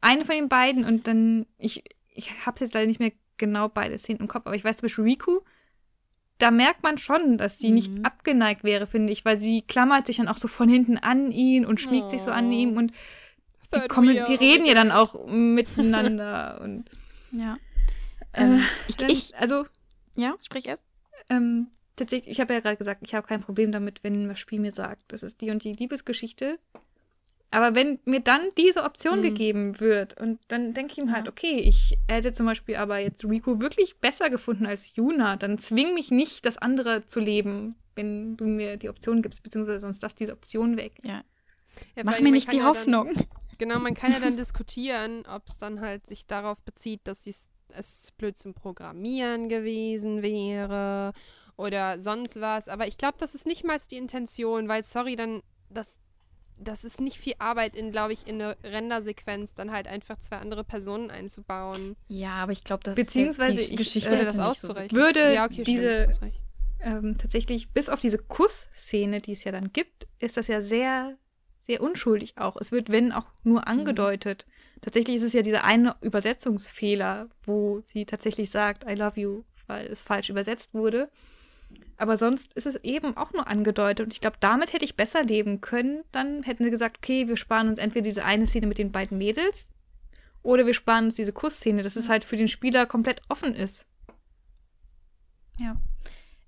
eine 0.00 0.24
von 0.24 0.34
den 0.34 0.48
beiden 0.48 0.84
und 0.84 1.06
dann, 1.06 1.46
ich, 1.58 1.84
ich 2.08 2.44
hab's 2.44 2.60
jetzt 2.60 2.74
leider 2.74 2.86
nicht 2.88 2.98
mehr 3.00 3.12
genau 3.38 3.68
beide 3.68 3.96
Szenen 3.98 4.20
im 4.20 4.28
Kopf, 4.28 4.46
aber 4.46 4.56
ich 4.56 4.64
weiß 4.64 4.78
zum 4.78 4.86
Beispiel 4.88 5.04
Riku, 5.04 5.40
da 6.38 6.50
merkt 6.50 6.82
man 6.82 6.98
schon, 6.98 7.38
dass 7.38 7.58
sie 7.58 7.70
nicht 7.70 7.90
Mhm. 7.98 8.04
abgeneigt 8.04 8.64
wäre, 8.64 8.86
finde 8.86 9.12
ich, 9.12 9.24
weil 9.24 9.38
sie 9.38 9.62
klammert 9.62 10.06
sich 10.06 10.16
dann 10.16 10.26
auch 10.28 10.38
so 10.38 10.48
von 10.48 10.68
hinten 10.68 10.98
an 10.98 11.30
ihn 11.30 11.64
und 11.64 11.80
schmiegt 11.80 12.10
sich 12.10 12.22
so 12.22 12.30
an 12.32 12.48
Oh. 12.48 12.52
ihm 12.52 12.76
und 12.76 12.92
die, 13.74 13.86
kommen, 13.88 14.14
die 14.26 14.34
oh 14.34 14.40
reden 14.40 14.66
ja 14.66 14.74
dann 14.74 14.90
auch 14.90 15.24
miteinander 15.26 16.60
und 16.64 16.86
Ja. 17.30 17.58
Äh, 18.32 18.42
Ähm, 18.44 18.62
ich, 18.88 18.96
dann, 18.96 19.10
ich, 19.10 19.36
also 19.36 19.66
ja, 20.16 20.34
sprich 20.44 20.66
erst. 20.66 20.82
Ähm, 21.28 21.68
tatsächlich, 22.00 22.32
ich 22.32 22.40
habe 22.40 22.52
ja 22.54 22.60
gerade 22.60 22.76
gesagt, 22.76 23.02
ich 23.04 23.14
habe 23.14 23.26
kein 23.26 23.40
Problem 23.42 23.70
damit, 23.72 24.02
wenn 24.02 24.28
das 24.28 24.40
Spiel 24.40 24.58
mir 24.60 24.72
sagt, 24.72 25.04
das 25.08 25.22
ist 25.22 25.40
die 25.40 25.50
und 25.50 25.62
die 25.64 25.72
Liebesgeschichte. 25.72 26.58
Aber 27.52 27.74
wenn 27.74 27.98
mir 28.04 28.20
dann 28.20 28.42
diese 28.56 28.84
Option 28.84 29.18
Mhm. 29.18 29.22
gegeben 29.22 29.80
wird 29.80 30.20
und 30.20 30.38
dann 30.48 30.72
denke 30.72 30.92
ich 30.96 31.04
mir 31.04 31.12
halt, 31.12 31.28
okay, 31.28 31.58
ich 31.58 31.98
hätte 32.08 32.32
zum 32.32 32.46
Beispiel 32.46 32.76
aber 32.76 32.98
jetzt 32.98 33.24
Rico 33.24 33.60
wirklich 33.60 33.98
besser 33.98 34.30
gefunden 34.30 34.66
als 34.66 34.94
Yuna, 34.94 35.36
dann 35.36 35.58
zwing 35.58 35.94
mich 35.94 36.10
nicht, 36.12 36.46
das 36.46 36.58
andere 36.58 37.06
zu 37.06 37.18
leben, 37.18 37.74
wenn 37.96 38.36
du 38.36 38.44
mir 38.46 38.76
die 38.76 38.88
Option 38.88 39.20
gibst, 39.20 39.42
beziehungsweise 39.42 39.80
sonst 39.80 40.00
lass 40.02 40.14
diese 40.14 40.32
Option 40.32 40.76
weg. 40.76 40.92
Ja. 41.02 41.22
Ja, 41.96 42.02
Mach 42.04 42.20
mir 42.20 42.30
nicht 42.30 42.52
die 42.52 42.58
ja 42.58 42.62
dann- 42.64 42.70
Hoffnung. 42.76 43.10
Genau, 43.58 43.78
man 43.80 43.94
kann 43.94 44.12
ja 44.12 44.20
dann 44.20 44.36
diskutieren, 44.36 45.24
ob 45.26 45.46
es 45.48 45.58
dann 45.58 45.80
halt 45.80 46.06
sich 46.06 46.26
darauf 46.26 46.58
bezieht, 46.62 47.00
dass 47.04 47.26
es 47.26 48.12
blöd 48.16 48.38
zum 48.38 48.54
Programmieren 48.54 49.48
gewesen 49.48 50.22
wäre 50.22 51.12
oder 51.60 52.00
sonst 52.00 52.40
was. 52.40 52.68
Aber 52.68 52.86
ich 52.88 52.98
glaube, 52.98 53.16
das 53.18 53.34
ist 53.34 53.46
nicht 53.46 53.64
mal 53.64 53.78
die 53.90 53.96
Intention, 53.96 54.68
weil, 54.68 54.82
sorry, 54.84 55.16
dann, 55.16 55.42
das, 55.68 55.98
das 56.58 56.84
ist 56.84 57.00
nicht 57.00 57.18
viel 57.18 57.34
Arbeit 57.38 57.74
in, 57.74 57.90
glaube 57.92 58.12
ich, 58.12 58.26
in 58.26 58.40
eine 58.40 58.56
Rendersequenz, 58.64 59.54
dann 59.54 59.70
halt 59.70 59.86
einfach 59.86 60.18
zwei 60.20 60.36
andere 60.38 60.64
Personen 60.64 61.10
einzubauen. 61.10 61.96
Ja, 62.08 62.34
aber 62.42 62.52
ich 62.52 62.64
glaube, 62.64 62.82
dass 62.84 62.96
Beziehungsweise 62.96 63.58
die 63.58 63.72
ich, 63.72 63.76
Geschichte 63.76 64.16
äh, 64.16 64.24
das 64.24 64.34
nicht 64.34 64.42
so 64.42 64.50
auszurechnen. 64.50 65.00
Würde 65.00 65.34
ja, 65.34 65.44
okay, 65.44 65.62
diese- 65.62 66.12
stimmt, 66.12 66.34
ähm, 66.82 67.18
tatsächlich, 67.18 67.70
bis 67.72 67.88
auf 67.90 68.00
diese 68.00 68.16
Kussszene, 68.16 69.20
die 69.20 69.32
es 69.32 69.44
ja 69.44 69.52
dann 69.52 69.70
gibt, 69.72 70.06
ist 70.18 70.38
das 70.38 70.46
ja 70.46 70.62
sehr, 70.62 71.18
sehr 71.66 71.82
unschuldig 71.82 72.38
auch. 72.38 72.56
Es 72.56 72.72
wird, 72.72 72.88
wenn 72.88 73.12
auch 73.12 73.26
nur 73.44 73.68
angedeutet. 73.68 74.46
Tatsächlich 74.80 75.16
ist 75.16 75.22
es 75.24 75.34
ja 75.34 75.42
dieser 75.42 75.64
eine 75.64 75.96
Übersetzungsfehler, 76.00 77.28
wo 77.44 77.80
sie 77.82 78.06
tatsächlich 78.06 78.50
sagt, 78.50 78.90
I 78.90 78.94
love 78.94 79.20
you, 79.20 79.44
weil 79.66 79.86
es 79.86 80.00
falsch 80.00 80.30
übersetzt 80.30 80.72
wurde. 80.72 81.10
Aber 82.00 82.16
sonst 82.16 82.54
ist 82.54 82.64
es 82.64 82.76
eben 82.76 83.14
auch 83.18 83.34
nur 83.34 83.46
angedeutet. 83.46 84.06
Und 84.06 84.14
ich 84.14 84.20
glaube, 84.20 84.38
damit 84.40 84.72
hätte 84.72 84.86
ich 84.86 84.96
besser 84.96 85.22
leben 85.22 85.60
können. 85.60 86.02
Dann 86.12 86.42
hätten 86.42 86.64
sie 86.64 86.70
gesagt, 86.70 86.96
okay, 86.96 87.28
wir 87.28 87.36
sparen 87.36 87.68
uns 87.68 87.78
entweder 87.78 88.04
diese 88.04 88.24
eine 88.24 88.46
Szene 88.46 88.66
mit 88.66 88.78
den 88.78 88.90
beiden 88.90 89.18
Mädels 89.18 89.68
oder 90.42 90.64
wir 90.64 90.72
sparen 90.72 91.06
uns 91.06 91.16
diese 91.16 91.34
Kussszene, 91.34 91.82
dass 91.82 91.96
es 91.96 92.08
halt 92.08 92.24
für 92.24 92.36
den 92.36 92.48
Spieler 92.48 92.86
komplett 92.86 93.20
offen 93.28 93.54
ist. 93.54 93.86
Ja. 95.58 95.76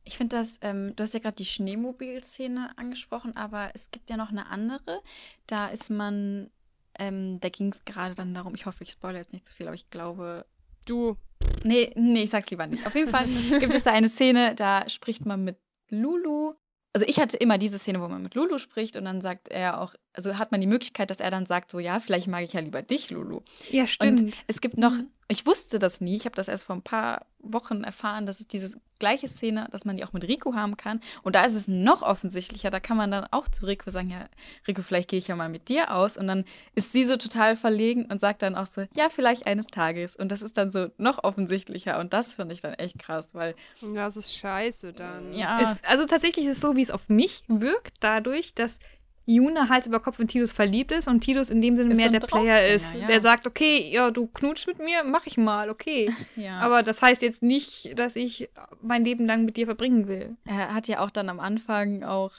Ich 0.05 0.17
finde 0.17 0.37
das, 0.37 0.59
ähm, 0.63 0.97
du 0.97 1.03
hast 1.03 1.13
ja 1.13 1.21
gerade 1.21 1.37
die 1.37 1.45
Schneemobil-Szene 1.45 2.71
angesprochen, 2.79 3.37
aber 3.37 3.73
es 3.75 3.91
gibt 3.91 4.09
ja 4.09 4.17
noch 4.17 4.31
eine 4.31 4.47
andere. 4.47 5.03
Da 5.47 5.69
ist 5.69 5.91
man, 5.91 6.51
ähm, 6.99 7.41
da 7.41 7.51
ging 7.51 7.73
es 7.73 7.85
gerade 7.85 8.15
dann 8.15 8.33
darum, 8.33 8.55
ich 8.55 8.65
hoffe, 8.65 8.85
ich 8.85 8.93
spoilere 8.93 9.21
jetzt 9.21 9.35
nicht 9.35 9.47
zu 9.47 9.55
viel, 9.55 9.67
aber 9.67 9.77
ich 9.77 9.91
glaube, 9.91 10.47
Du, 10.87 11.17
nee, 11.65 11.93
nee, 11.97 12.25
ich 12.25 12.31
sag's 12.31 12.51
lieber 12.51 12.67
nicht. 12.67 12.87
Auf 12.87 12.95
jeden 12.95 13.11
Fall 13.11 13.27
gibt 13.61 13.75
es 13.75 13.83
da 13.83 13.93
eine 13.93 14.09
Szene, 14.09 14.55
da 14.55 14.89
spricht 14.89 15.27
man 15.27 15.45
mit 15.45 15.57
Lulu. 15.91 16.55
Also 16.95 17.07
ich 17.09 17.19
hatte 17.19 17.39
immer 17.39 17.57
diese 17.57 17.79
Szene, 17.79 18.03
wo 18.03 18.09
man 18.09 18.23
mit 18.23 18.35
Lulu 18.35 18.59
spricht 18.59 18.97
und 18.97 19.05
dann 19.07 19.23
sagt 19.23 19.49
er 19.49 19.81
auch, 19.81 19.95
also 20.13 20.37
hat 20.37 20.53
man 20.53 20.61
die 20.61 20.67
Möglichkeit, 20.67 21.09
dass 21.11 21.21
er 21.21 21.31
dann 21.31 21.47
sagt, 21.47 21.71
so 21.71 21.79
ja, 21.79 22.01
vielleicht 22.01 22.27
mag 22.29 22.45
ich 22.45 22.53
ja 22.53 22.61
lieber 22.61 22.83
dich, 22.83 23.11
Lulu. 23.11 23.41
Ja, 23.71 23.87
stimmt. 23.87 24.35
Es 24.47 24.61
gibt 24.61 24.77
noch, 24.77 24.93
Mhm. 24.93 25.09
Ich 25.33 25.47
wusste 25.47 25.79
das 25.79 26.01
nie, 26.01 26.17
ich 26.17 26.27
habe 26.27 26.37
das 26.37 26.49
erst 26.49 26.65
vor 26.65 26.77
ein 26.77 26.83
paar 26.83 27.27
Wochen 27.41 27.85
erfahren, 27.85 28.27
dass 28.27 28.39
es 28.41 28.47
diese 28.47 28.77
gleiche 28.99 29.27
Szene, 29.27 29.67
dass 29.73 29.85
man 29.85 29.97
die 29.97 30.05
auch 30.05 30.13
mit 30.13 30.29
Rico 30.29 30.55
haben 30.55 30.77
kann. 30.77 31.01
Und 31.25 31.35
da 31.35 31.45
ist 31.45 31.57
es 31.57 31.67
noch 31.67 32.03
offensichtlicher, 32.03 32.71
da 32.71 32.79
kann 32.79 32.97
man 32.97 33.11
dann 33.11 33.27
auch 33.33 33.49
zu 33.49 33.67
Rico 33.67 33.91
sagen, 33.91 34.11
ja, 34.11 34.27
Rico, 34.69 34.83
vielleicht 34.83 35.09
gehe 35.11 35.19
ich 35.19 35.27
ja 35.27 35.35
mal 35.35 35.49
mit 35.49 35.69
dir 35.69 35.93
aus. 35.93 36.17
Und 36.17 36.29
dann 36.29 36.45
ist 36.77 36.93
sie 36.93 37.05
so 37.05 37.17
total 37.17 37.57
verlegen 37.57 38.07
und 38.07 38.21
sagt 38.21 38.43
dann 38.43 38.55
auch 38.55 38.67
so, 38.67 38.85
ja, 38.95 39.09
vielleicht 39.09 39.47
eines 39.47 39.67
Tages. 39.67 40.15
Und 40.15 40.31
das 40.31 40.41
ist 40.41 40.57
dann 40.57 40.71
so 40.71 40.89
noch 40.99 41.25
offensichtlicher. 41.25 41.99
Und 41.99 42.13
das 42.13 42.35
finde 42.35 42.55
ich 42.55 42.61
dann 42.61 42.75
echt 42.75 42.99
krass, 42.99 43.35
weil, 43.35 43.57
das 43.81 44.17
ist 44.17 44.37
scheiße 44.37 44.93
dann. 44.93 45.35
ja, 45.35 45.61
Es, 45.61 45.83
also 45.85 46.05
tatsächlich 46.05 46.47
ist 46.47 46.59
es 46.59 46.61
so, 46.61 46.77
wie 46.77 46.83
es 46.83 46.91
auf 46.93 47.09
mich 47.09 47.43
wirkt, 47.49 47.95
dadurch, 48.01 48.55
dass 48.55 48.79
Juna 49.25 49.69
Hals 49.69 49.87
über 49.87 50.01
Kopf 50.01 50.19
in 50.19 50.27
Tidus 50.29 50.51
verliebt 50.53 50.91
ist 50.93 51.07
und 51.09 51.21
Tidus 51.21 51.51
in 51.51 51.61
dem 51.61 51.77
Sinne 51.77 51.91
Ist 51.93 51.97
mehr 51.97 52.09
der 52.11 52.21
Player 52.21 52.67
ist. 52.75 52.95
ja. 52.95 53.07
Der 53.07 53.21
sagt, 53.21 53.47
okay, 53.47 53.89
ja, 53.93 54.11
du 54.11 54.27
knutschst 54.27 54.67
mit 54.67 54.79
mir, 54.81 55.05
mach 55.05 55.27
ich 55.27 55.37
mal, 55.37 55.71
okay. 55.71 56.11
Ja. 56.37 56.59
Aber 56.59 56.83
das 56.83 57.01
heißt 57.03 57.23
jetzt 57.23 57.43
nicht, 57.43 57.99
dass 57.99 58.17
ich 58.17 58.49
mein 58.81 59.05
Leben 59.05 59.27
lang 59.27 59.45
mit 59.45 59.57
dir 59.57 59.67
verbringen 59.67 60.09
will. 60.09 60.37
Er 60.45 60.75
hat 60.75 60.89
ja 60.89 61.01
auch 61.01 61.11
dann 61.11 61.29
am 61.29 61.39
Anfang 61.41 62.03
auch, 62.03 62.33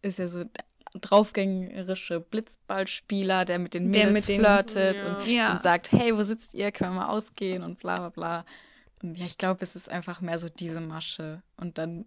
ist 0.00 0.18
ja 0.18 0.28
so 0.28 0.44
draufgängerische 1.16 2.20
Blitzballspieler, 2.20 3.44
der 3.44 3.58
mit 3.58 3.74
den 3.74 3.88
Mädels 3.90 4.12
mit 4.12 4.28
den- 4.28 4.40
flirtet 4.40 4.98
Ja. 4.98 5.16
und, 5.16 5.26
Ja. 5.26 5.52
und 5.52 5.62
sagt, 5.62 5.92
hey, 5.92 6.16
wo 6.16 6.22
sitzt 6.22 6.54
ihr? 6.54 6.72
Können 6.72 6.94
wir 6.94 7.00
mal 7.02 7.08
ausgehen 7.08 7.62
und 7.62 7.78
bla 7.78 7.96
bla 7.96 8.08
bla. 8.08 8.44
Und 9.02 9.16
ja, 9.18 9.26
ich 9.26 9.36
glaube, 9.38 9.62
es 9.62 9.74
ist 9.76 9.88
einfach 9.88 10.20
mehr 10.20 10.38
so 10.38 10.48
diese 10.48 10.80
Masche. 10.80 11.42
Und 11.56 11.78
dann, 11.78 12.04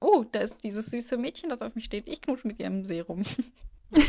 oh, 0.00 0.24
da 0.32 0.40
ist 0.40 0.62
dieses 0.64 0.86
süße 0.86 1.16
Mädchen, 1.18 1.50
das 1.50 1.62
auf 1.62 1.74
mich 1.74 1.84
steht. 1.84 2.08
Ich 2.08 2.20
knutsch 2.22 2.44
mit 2.44 2.58
ihr 2.58 2.66
im 2.66 2.84
Serum. 2.84 3.22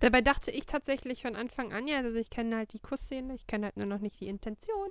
Dabei 0.00 0.20
dachte 0.20 0.50
ich 0.50 0.66
tatsächlich 0.66 1.22
von 1.22 1.36
Anfang 1.36 1.72
an, 1.72 1.88
ja, 1.88 1.98
also 1.98 2.18
ich 2.18 2.28
kenne 2.28 2.56
halt 2.56 2.72
die 2.74 2.78
Kussszene, 2.78 3.34
ich 3.34 3.46
kenne 3.46 3.66
halt 3.66 3.76
nur 3.78 3.86
noch 3.86 4.00
nicht 4.00 4.20
die 4.20 4.28
Intention. 4.28 4.90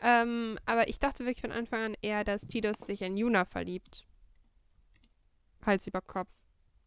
Ähm, 0.00 0.58
aber 0.66 0.88
ich 0.88 0.98
dachte 0.98 1.24
wirklich 1.24 1.40
von 1.40 1.52
Anfang 1.52 1.80
an 1.80 1.96
eher, 2.02 2.22
dass 2.24 2.46
Tidus 2.46 2.78
sich 2.78 3.00
in 3.02 3.16
Yuna 3.16 3.46
verliebt. 3.46 4.04
Hals 5.64 5.86
über 5.86 6.02
Kopf. 6.02 6.32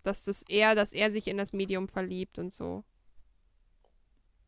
Dass 0.03 0.25
das 0.25 0.43
eher, 0.43 0.75
dass 0.75 0.93
er 0.93 1.09
sich 1.09 1.27
in 1.27 1.37
das 1.37 1.53
Medium 1.53 1.87
verliebt 1.87 2.37
und 2.37 2.53
so. 2.53 2.83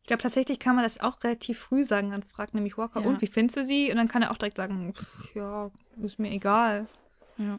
Ich 0.02 0.06
glaube, 0.06 0.22
tatsächlich 0.22 0.60
kann 0.60 0.76
man 0.76 0.84
das 0.84 1.00
auch 1.00 1.22
relativ 1.24 1.58
früh 1.58 1.82
sagen. 1.82 2.10
Dann 2.10 2.22
fragt 2.22 2.54
nämlich 2.54 2.78
Walker, 2.78 3.00
Ja. 3.00 3.06
und 3.08 3.20
wie 3.20 3.26
findest 3.26 3.56
du 3.56 3.64
sie? 3.64 3.90
Und 3.90 3.96
dann 3.96 4.06
kann 4.08 4.22
er 4.22 4.30
auch 4.30 4.38
direkt 4.38 4.58
sagen, 4.58 4.94
pff, 4.94 5.34
ja, 5.34 5.70
ist 6.02 6.18
mir 6.18 6.30
egal. 6.30 6.86
Ja. 7.36 7.58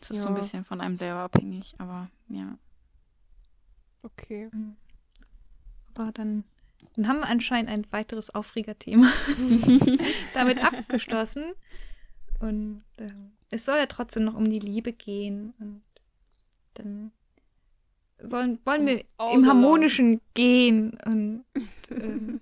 Das 0.00 0.10
ist 0.10 0.18
so 0.22 0.28
Ja. 0.28 0.34
ein 0.34 0.40
bisschen 0.40 0.64
von 0.64 0.80
einem 0.80 0.96
selber 0.96 1.20
abhängig, 1.20 1.74
aber 1.78 2.10
ja. 2.28 2.58
Okay. 4.02 4.50
Aber 5.94 6.12
dann, 6.12 6.44
dann 6.96 7.08
haben 7.08 7.20
wir 7.20 7.28
anscheinend 7.28 7.70
ein 7.70 7.90
weiteres 7.90 8.34
Aufregerthema 8.34 9.10
damit 10.34 10.62
abgeschlossen. 10.62 11.44
Und 12.40 12.84
ähm, 12.98 13.32
es 13.50 13.64
soll 13.64 13.78
ja 13.78 13.86
trotzdem 13.86 14.24
noch 14.24 14.34
um 14.34 14.50
die 14.50 14.58
Liebe 14.58 14.92
gehen. 14.92 15.54
Und 15.58 15.82
dann 16.74 17.12
sollen, 18.18 18.58
wollen 18.64 18.86
wir 18.86 19.04
im. 19.32 19.46
Harmonischen 19.46 20.20
gehen. 20.34 20.98
Und 21.06 21.44
ähm, 21.90 22.40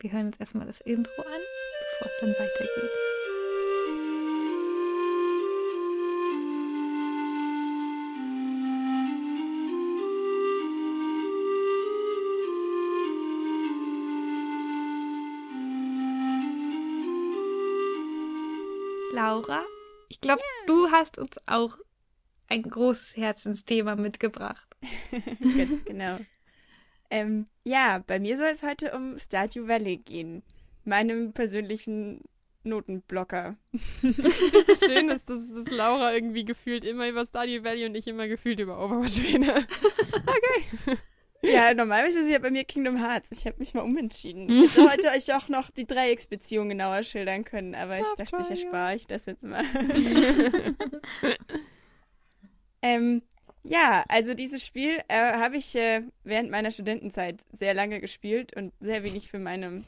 wir 0.00 0.10
hören 0.12 0.26
uns 0.26 0.38
erstmal 0.38 0.66
das 0.66 0.80
Intro 0.80 1.22
an, 1.22 1.40
bevor 1.98 2.12
es 2.12 2.20
dann 2.20 2.30
weitergeht. 2.30 2.90
Laura, 19.12 19.64
ich 20.08 20.20
glaube, 20.20 20.42
du 20.66 20.90
hast 20.90 21.18
uns 21.18 21.36
auch 21.46 21.78
ein 22.48 22.62
großes 22.62 23.16
Herzensthema 23.16 23.94
mitgebracht. 23.94 24.66
Ganz 25.56 25.84
genau. 25.84 26.18
Ähm, 27.10 27.46
ja, 27.62 28.02
bei 28.06 28.18
mir 28.18 28.36
soll 28.36 28.48
es 28.48 28.62
heute 28.62 28.92
um 28.92 29.16
Stardew 29.18 29.68
Valley 29.68 29.98
gehen. 29.98 30.42
Meinem 30.84 31.32
persönlichen 31.32 32.20
Notenblocker. 32.64 33.56
Es 34.02 34.68
ist 34.68 34.90
schön, 34.90 35.08
dass, 35.08 35.24
dass, 35.24 35.52
dass 35.52 35.70
Laura 35.70 36.14
irgendwie 36.14 36.44
gefühlt 36.44 36.84
immer 36.84 37.08
über 37.08 37.24
Stardew 37.24 37.62
Valley 37.62 37.86
und 37.86 37.94
ich 37.94 38.06
immer 38.06 38.26
gefühlt 38.28 38.58
über 38.58 38.82
Overwatch 38.82 39.22
rede. 39.22 39.66
Ja, 41.46 41.74
normalerweise 41.74 42.20
ist 42.20 42.26
es 42.26 42.32
ja 42.32 42.38
bei 42.38 42.50
mir 42.50 42.64
Kingdom 42.64 42.96
Hearts. 42.96 43.28
Ich 43.30 43.46
habe 43.46 43.56
mich 43.58 43.74
mal 43.74 43.82
umentschieden. 43.82 44.48
Ich 44.48 44.76
hätte 44.76 44.90
heute 44.90 45.08
euch 45.08 45.32
auch 45.34 45.48
noch 45.48 45.70
die 45.70 45.86
Dreiecksbeziehung 45.86 46.70
genauer 46.70 47.02
schildern 47.02 47.44
können, 47.44 47.74
aber 47.74 47.98
ich 47.98 48.06
dachte, 48.16 48.36
ich 48.40 48.50
erspare 48.62 48.94
euch 48.94 49.06
das 49.06 49.26
jetzt 49.26 49.42
mal. 49.42 49.62
ähm, 52.82 53.22
ja, 53.62 54.04
also 54.08 54.34
dieses 54.34 54.64
Spiel 54.64 55.00
äh, 55.08 55.34
habe 55.34 55.56
ich 55.56 55.74
äh, 55.74 56.02
während 56.22 56.50
meiner 56.50 56.70
Studentenzeit 56.70 57.40
sehr 57.52 57.74
lange 57.74 58.00
gespielt 58.00 58.56
und 58.56 58.72
sehr 58.80 59.04
wenig 59.04 59.28
für 59.28 59.38
meine 59.38 59.84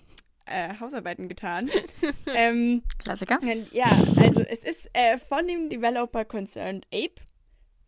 äh, 0.46 0.74
Hausarbeiten 0.80 1.28
getan. 1.28 1.70
ähm, 2.34 2.82
Klassiker. 2.98 3.38
ja, 3.72 3.86
also 4.16 4.40
es 4.40 4.60
ist 4.60 4.90
äh, 4.92 5.18
von 5.18 5.46
dem 5.46 5.70
Developer 5.70 6.24
Concerned 6.24 6.86
Ape, 6.92 7.22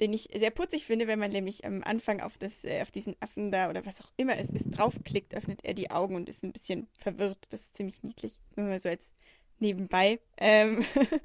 den 0.01 0.13
ich 0.13 0.29
sehr 0.35 0.51
putzig 0.51 0.85
finde, 0.85 1.07
wenn 1.07 1.19
man 1.19 1.33
nämlich 1.33 1.65
am 1.65 1.83
Anfang 1.83 2.21
auf, 2.21 2.39
das, 2.39 2.65
äh, 2.65 2.83
auf 2.83 2.91
diesen 2.91 3.17
Affen 3.21 3.51
da 3.51 3.71
oder 3.71 3.85
was 3.85 4.01
auch 4.01 4.13
immer 4.17 4.39
es 4.39 4.51
ist, 4.51 4.71
draufklickt, 4.71 5.35
öffnet 5.35 5.65
er 5.65 5.75
die 5.75 5.91
Augen 5.91 6.15
und 6.15 6.29
ist 6.29 6.45
ein 6.45 6.53
bisschen 6.53 6.89
verwirrt. 6.99 7.47
Das 7.51 7.63
ist 7.63 7.77
ziemlich 7.77 8.03
niedlich. 8.03 8.35
Nur 8.57 8.67
mal 8.67 8.79
so 8.79 8.89
als 8.89 9.13
nebenbei. 9.59 10.21
Ähm 10.37 10.85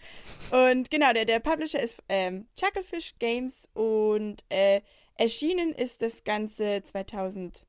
und 0.52 0.90
genau, 0.90 1.14
der, 1.14 1.26
der 1.26 1.40
Publisher 1.40 1.82
ist 1.82 2.02
ähm, 2.10 2.48
Chucklefish 2.60 3.16
Games 3.20 3.70
und 3.74 4.44
äh, 4.50 4.82
erschienen 5.16 5.72
ist 5.72 6.02
das 6.02 6.24
Ganze 6.24 6.84
2013. 6.84 7.66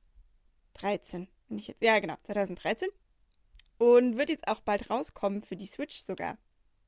Wenn 1.47 1.59
ich 1.59 1.67
jetzt, 1.67 1.81
ja, 1.81 1.99
genau, 1.99 2.15
2013. 2.23 2.89
Und 3.77 4.17
wird 4.17 4.29
jetzt 4.29 4.47
auch 4.47 4.61
bald 4.61 4.89
rauskommen 4.89 5.43
für 5.43 5.55
die 5.55 5.65
Switch 5.65 6.01
sogar. 6.01 6.37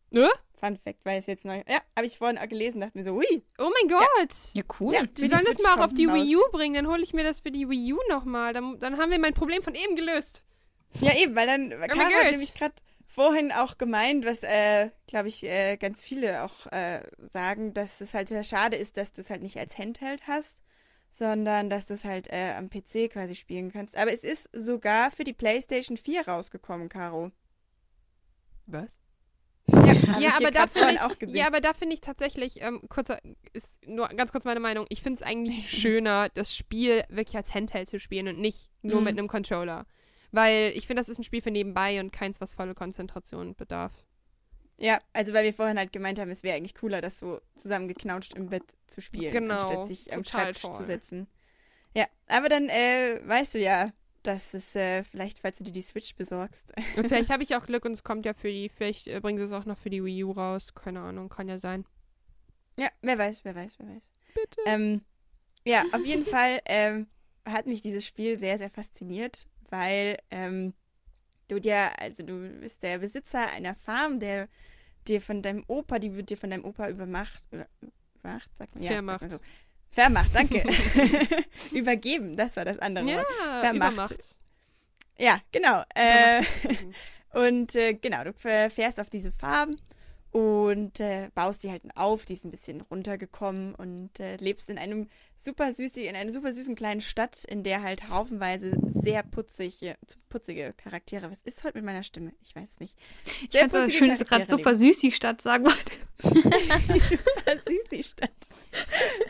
Ne? 0.10 0.30
Fun 0.60 0.78
Fact, 0.78 1.06
weiß 1.06 1.24
ich 1.24 1.28
jetzt 1.28 1.46
neu. 1.46 1.62
Ja, 1.68 1.82
habe 1.96 2.08
ich 2.08 2.18
vorhin 2.18 2.38
auch 2.38 2.48
gelesen, 2.48 2.82
dachte 2.82 2.98
mir 2.98 3.04
so, 3.04 3.12
ui. 3.12 3.44
Oh 3.60 3.70
mein 3.80 3.90
Gott! 3.90 4.36
Ja, 4.54 4.64
cool. 4.80 4.94
Ja. 4.94 5.04
Wir 5.16 5.30
sollen 5.30 5.46
das 5.46 5.62
mal 5.62 5.76
auch 5.76 5.86
auf 5.86 5.94
die 5.94 6.06
raus. 6.06 6.16
Wii 6.16 6.36
U 6.38 6.42
bringen, 6.52 6.74
dann 6.74 6.88
hole 6.88 7.04
ich 7.04 7.14
mir 7.14 7.24
das 7.24 7.42
für 7.42 7.52
die 7.52 7.70
Wii 7.70 7.94
U 7.94 8.00
nochmal. 8.10 8.54
Dann, 8.54 8.80
dann 8.80 8.98
haben 8.98 9.12
wir 9.12 9.20
mein 9.20 9.34
Problem 9.34 9.62
von 9.62 9.76
eben 9.76 9.96
gelöst. 9.96 10.44
Ja, 11.02 11.16
eben, 11.16 11.36
weil 11.36 11.46
dann 11.46 11.74
Oh 11.74 11.88
Caro 11.88 12.00
hat 12.00 12.32
nämlich 12.32 12.54
gerade 12.54 12.74
vorhin 13.06 13.52
auch 13.52 13.78
gemeint, 13.78 14.26
was, 14.26 14.44
äh, 14.44 14.90
glaube 15.08 15.28
ich, 15.28 15.44
äh, 15.44 15.78
ganz 15.78 16.02
viele 16.02 16.44
auch 16.44 16.68
äh, 16.72 17.02
sagen, 17.32 17.74
dass 17.74 18.02
es 18.02 18.14
halt 18.14 18.30
schade 18.46 18.78
ist, 18.78 18.98
dass 18.98 19.14
du 19.14 19.22
es 19.22 19.30
halt 19.30 19.42
nicht 19.42 19.58
als 19.58 19.78
Handheld 19.78 20.28
hast, 20.28 20.62
sondern 21.10 21.70
dass 21.70 21.86
du 21.88 21.94
es 21.94 22.06
halt 22.06 22.28
äh, 22.32 22.54
am 22.58 22.70
PC 22.70 23.10
quasi 23.12 23.36
spielen 23.36 23.72
kannst. 23.72 23.96
Aber 23.98 24.12
es 24.12 24.24
ist 24.24 24.50
sogar 24.54 25.12
für 25.12 25.24
die 25.24 25.34
PlayStation 25.34 25.98
4 25.98 26.28
rausgekommen, 26.28 26.90
Caro. 26.90 27.32
Was? 28.66 28.98
Ja, 29.70 30.20
Ja, 30.20 30.30
aber 30.38 30.52
da 30.52 30.68
finde 30.68 30.94
ich, 30.94 31.34
ja, 31.34 31.48
aber 31.48 31.60
da 31.60 31.74
finde 31.74 31.94
ich 31.96 32.02
tatsächlich, 32.02 32.62
ähm, 32.62 32.82
kurzer, 32.88 33.20
ist 33.54 33.86
nur 33.86 34.08
ganz 34.10 34.32
kurz 34.32 34.46
meine 34.46 34.62
Meinung, 34.62 34.86
ich 34.90 35.02
finde 35.02 35.18
es 35.18 35.24
eigentlich 35.24 35.70
schöner, 35.82 36.30
das 36.30 36.56
Spiel 36.56 37.04
wirklich 37.10 37.36
als 37.36 37.54
Handheld 37.54 37.90
zu 37.90 38.00
spielen 38.00 38.30
und 38.30 38.40
nicht 38.40 38.70
nur 38.82 39.00
Mhm. 39.00 39.04
mit 39.04 39.18
einem 39.18 39.28
Controller. 39.28 39.86
Weil 40.32 40.72
ich 40.76 40.88
finde, 40.88 41.02
das 41.02 41.10
ist 41.10 41.18
ein 41.18 41.24
Spiel 41.24 41.42
für 41.42 41.52
nebenbei 41.52 42.00
und 42.00 42.12
keins, 42.14 42.40
was 42.40 42.54
volle 42.54 42.76
Konzentration 42.76 43.56
bedarf. 43.56 43.94
Ja, 44.80 45.00
also 45.14 45.34
weil 45.34 45.44
wir 45.44 45.54
vorhin 45.54 45.78
halt 45.80 45.92
gemeint 45.92 46.20
haben, 46.20 46.30
es 46.30 46.44
wäre 46.44 46.56
eigentlich 46.56 46.76
cooler, 46.76 47.02
das 47.02 47.18
so 47.20 47.42
zusammengeknautscht 47.56 48.36
im 48.36 48.50
Bett 48.50 48.64
zu 48.88 49.02
spielen, 49.02 49.32
Genau, 49.32 49.62
anstatt 49.62 49.88
sich 49.88 50.14
am 50.14 50.24
Schreibtisch 50.24 50.62
zu 50.62 50.68
toll. 50.72 50.86
setzen. 50.86 51.28
Ja, 51.96 52.06
aber 52.28 52.48
dann 52.50 52.70
äh, 52.70 53.20
weißt 53.24 53.56
du 53.56 53.60
ja, 53.60 53.92
dass 54.22 54.54
es 54.54 54.76
äh, 54.76 55.04
vielleicht, 55.04 55.40
falls 55.40 55.58
du 55.58 55.64
dir 55.64 55.72
die 55.72 55.82
Switch 55.82 56.16
besorgst. 56.16 56.74
Und 56.96 57.08
vielleicht 57.08 57.30
habe 57.32 57.42
ich 57.44 57.56
auch 57.56 57.66
Glück 57.66 57.86
und 57.86 57.94
es 57.94 58.04
kommt 58.04 58.26
ja 58.26 58.34
für 58.34 58.50
die, 58.52 58.70
vielleicht 58.70 59.08
äh, 59.08 59.20
bringen 59.20 59.40
sie 59.40 59.46
es 59.46 59.52
auch 59.52 59.66
noch 59.66 59.78
für 59.78 59.90
die 59.90 60.04
Wii 60.04 60.26
U 60.26 60.32
raus. 60.32 60.74
Keine 60.76 61.00
Ahnung, 61.00 61.30
kann 61.30 61.48
ja 61.48 61.58
sein. 61.60 61.86
ja, 62.78 62.90
wer 63.02 63.18
weiß, 63.18 63.46
wer 63.46 63.56
weiß, 63.56 63.80
wer 63.80 63.88
weiß. 63.96 64.12
Bitte. 64.36 64.62
Ähm, 64.68 65.02
ja, 65.64 65.86
auf 65.92 66.02
jeden 66.06 66.26
Fall 66.26 66.60
ähm, 66.66 67.08
hat 67.46 67.66
mich 67.66 67.82
dieses 67.82 68.06
Spiel 68.06 68.38
sehr, 68.38 68.58
sehr 68.60 68.70
fasziniert, 68.70 69.48
weil 69.70 70.20
ähm, 70.30 70.74
du 71.48 71.60
dir, 71.60 72.00
also 72.00 72.24
du 72.24 72.50
bist 72.60 72.84
der 72.84 73.00
Besitzer 73.00 73.50
einer 73.52 73.76
Farm, 73.76 74.20
der 74.20 74.48
dir 75.08 75.22
von 75.22 75.42
deinem 75.42 75.64
Opa, 75.68 76.00
die 76.00 76.16
wird 76.16 76.30
dir 76.30 76.38
von 76.38 76.50
deinem 76.50 76.66
Opa 76.66 76.90
übermacht, 76.90 77.44
über- 77.52 77.68
übermacht, 78.20 78.50
sagt 78.58 78.76
man, 78.76 78.84
ja, 78.84 78.92
Vermacht. 78.92 79.22
sagt 79.22 79.32
man 79.32 79.40
so. 79.40 79.46
Vermacht, 79.92 80.36
danke. 80.36 80.64
Übergeben, 81.72 82.36
das 82.36 82.56
war 82.58 82.66
das 82.66 82.80
andere 82.80 83.10
ja, 83.10 83.18
Wort. 83.18 83.62
Vermacht. 83.62 83.94
Übermacht. 83.94 84.38
Ja, 85.18 85.40
genau. 85.52 85.84
Äh, 85.96 86.44
und 87.34 87.76
äh, 87.76 87.94
genau, 87.94 88.24
du 88.26 88.34
fährst 88.34 89.00
auf 89.00 89.10
diese 89.10 89.32
Farm 89.32 89.78
und 90.38 91.00
äh, 91.00 91.32
baust 91.34 91.64
die 91.64 91.72
halt 91.72 91.82
auf. 91.96 92.28
Die 92.28 92.34
ist 92.34 92.46
ein 92.46 92.52
bisschen 92.52 92.82
runtergekommen 92.82 93.74
und 93.74 94.20
äh, 94.20 94.36
lebst 94.36 94.70
in 94.70 94.78
einem 94.78 95.10
super 95.36 95.74
süßi, 95.74 96.06
in 96.06 96.16
einer 96.16 96.32
super 96.32 96.54
süßen 96.54 96.76
kleinen 96.76 97.02
Stadt, 97.02 97.44
in 97.44 97.64
der 97.64 97.82
halt 97.82 98.08
haufenweise 98.10 98.78
sehr 98.86 99.24
putzige, 99.24 99.98
putzige 100.30 100.76
Charaktere. 100.78 101.32
Was 101.32 101.42
ist 101.42 101.64
heute 101.64 101.80
mit 101.80 101.86
meiner 101.86 102.04
Stimme? 102.04 102.34
Ich 102.44 102.56
weiß 102.56 102.70
es 102.70 102.80
nicht. 102.80 102.96
Ich 103.46 103.54
Sehr 103.54 103.62
fand 103.62 103.74
das 103.74 103.82
putzige 103.86 103.98
schön, 103.98 104.10
dass 104.10 104.20
du 104.20 104.26
gerade 104.26 104.48
super 104.48 104.76
süß 104.76 105.00
die 105.00 105.12
Stadt 105.12 105.42
sagen 105.42 105.66
wolltest. 105.66 106.06
die 106.94 107.00
super 107.00 107.58
süßi 107.66 108.04
Stadt. 108.04 108.48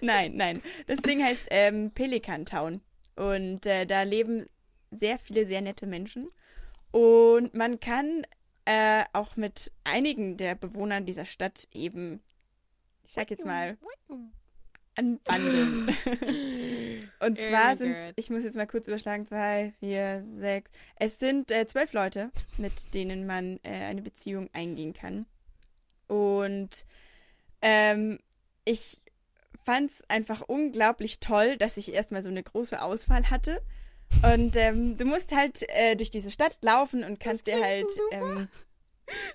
Nein, 0.01 0.35
nein. 0.35 0.61
Das 0.87 0.97
Ding 0.97 1.23
heißt 1.23 1.45
ähm, 1.51 1.91
Pelican 1.91 2.45
Town. 2.45 2.81
Und 3.15 3.65
äh, 3.65 3.85
da 3.85 4.03
leben 4.03 4.47
sehr 4.91 5.19
viele 5.19 5.45
sehr 5.45 5.61
nette 5.61 5.87
Menschen. 5.87 6.27
Und 6.91 7.53
man 7.53 7.79
kann 7.79 8.23
äh, 8.67 9.05
auch 9.13 9.37
mit 9.37 9.71
einigen 9.85 10.35
der 10.35 10.53
Bewohnern 10.55 11.05
dieser 11.05 11.25
Stadt 11.25 11.67
eben 11.71 12.21
ich 13.07 13.13
sag 13.13 13.31
jetzt 13.31 13.45
mal, 13.45 13.77
anbandeln. 14.95 15.87
Und 17.21 17.39
zwar 17.39 17.77
sind 17.77 17.95
ich 18.17 18.29
muss 18.29 18.43
jetzt 18.43 18.57
mal 18.57 18.67
kurz 18.67 18.87
überschlagen, 18.87 19.25
zwei, 19.25 19.73
vier, 19.79 20.25
sechs. 20.35 20.69
Es 20.97 21.17
sind 21.17 21.49
äh, 21.51 21.65
zwölf 21.67 21.93
Leute, 21.93 22.31
mit 22.57 22.93
denen 22.93 23.25
man 23.25 23.59
äh, 23.63 23.69
eine 23.69 24.01
Beziehung 24.01 24.49
eingehen 24.51 24.93
kann. 24.93 25.25
Und 26.07 26.85
ähm, 27.61 28.19
ich 28.65 29.01
fand 29.63 29.91
es 29.91 30.09
einfach 30.09 30.41
unglaublich 30.41 31.21
toll, 31.21 31.55
dass 31.57 31.77
ich 31.77 31.93
erstmal 31.93 32.23
so 32.23 32.29
eine 32.29 32.43
große 32.43 32.81
Auswahl 32.81 33.29
hatte. 33.29 33.61
Und 34.33 34.55
ähm, 34.55 34.97
du 34.97 35.05
musst 35.05 35.35
halt 35.35 35.63
äh, 35.69 35.95
durch 35.95 36.09
diese 36.09 36.31
Stadt 36.31 36.57
laufen 36.61 37.03
und 37.03 37.19
kannst 37.19 37.47
dir 37.47 37.61
halt. 37.63 37.89
so 37.89 38.03
super. 38.11 38.47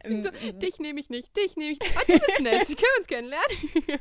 Ähm, 0.05 0.23
So, 0.23 0.29
ähm, 0.43 0.59
dich 0.59 0.79
nehme 0.81 1.01
ich 1.01 1.09
nicht, 1.09 1.35
dich 1.35 1.57
nehme 1.57 1.73
ich 1.73 1.81
nicht. 1.81 1.95
Oh, 1.97 2.05
du 2.07 2.19
bist 2.19 2.41
nett, 2.41 2.69
wir 2.69 2.77
können 2.77 2.99
uns 2.99 3.07
kennenlernen. 3.07 4.01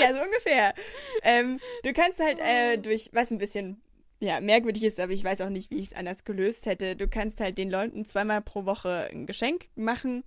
Ja, 0.00 0.14
so 0.14 0.20
ungefähr. 0.20 0.74
Ähm, 1.22 1.60
du 1.82 1.92
kannst 1.94 2.20
halt 2.20 2.38
äh, 2.38 2.76
durch, 2.76 3.08
was 3.12 3.30
ein 3.30 3.38
bisschen 3.38 3.80
ja, 4.20 4.40
merkwürdig 4.40 4.82
ist, 4.82 5.00
aber 5.00 5.12
ich 5.12 5.24
weiß 5.24 5.40
auch 5.40 5.48
nicht, 5.48 5.70
wie 5.70 5.78
ich 5.78 5.86
es 5.86 5.92
anders 5.94 6.24
gelöst 6.24 6.66
hätte. 6.66 6.94
Du 6.96 7.08
kannst 7.08 7.40
halt 7.40 7.56
den 7.56 7.70
Leuten 7.70 8.04
zweimal 8.04 8.42
pro 8.42 8.66
Woche 8.66 9.08
ein 9.10 9.26
Geschenk 9.26 9.68
machen. 9.76 10.24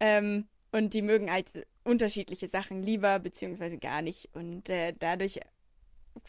Ähm, 0.00 0.48
und 0.70 0.92
die 0.92 1.02
mögen 1.02 1.30
halt 1.32 1.66
unterschiedliche 1.84 2.48
Sachen 2.48 2.82
lieber, 2.82 3.18
beziehungsweise 3.18 3.78
gar 3.78 4.02
nicht. 4.02 4.28
Und 4.34 4.68
äh, 4.68 4.92
dadurch 4.98 5.40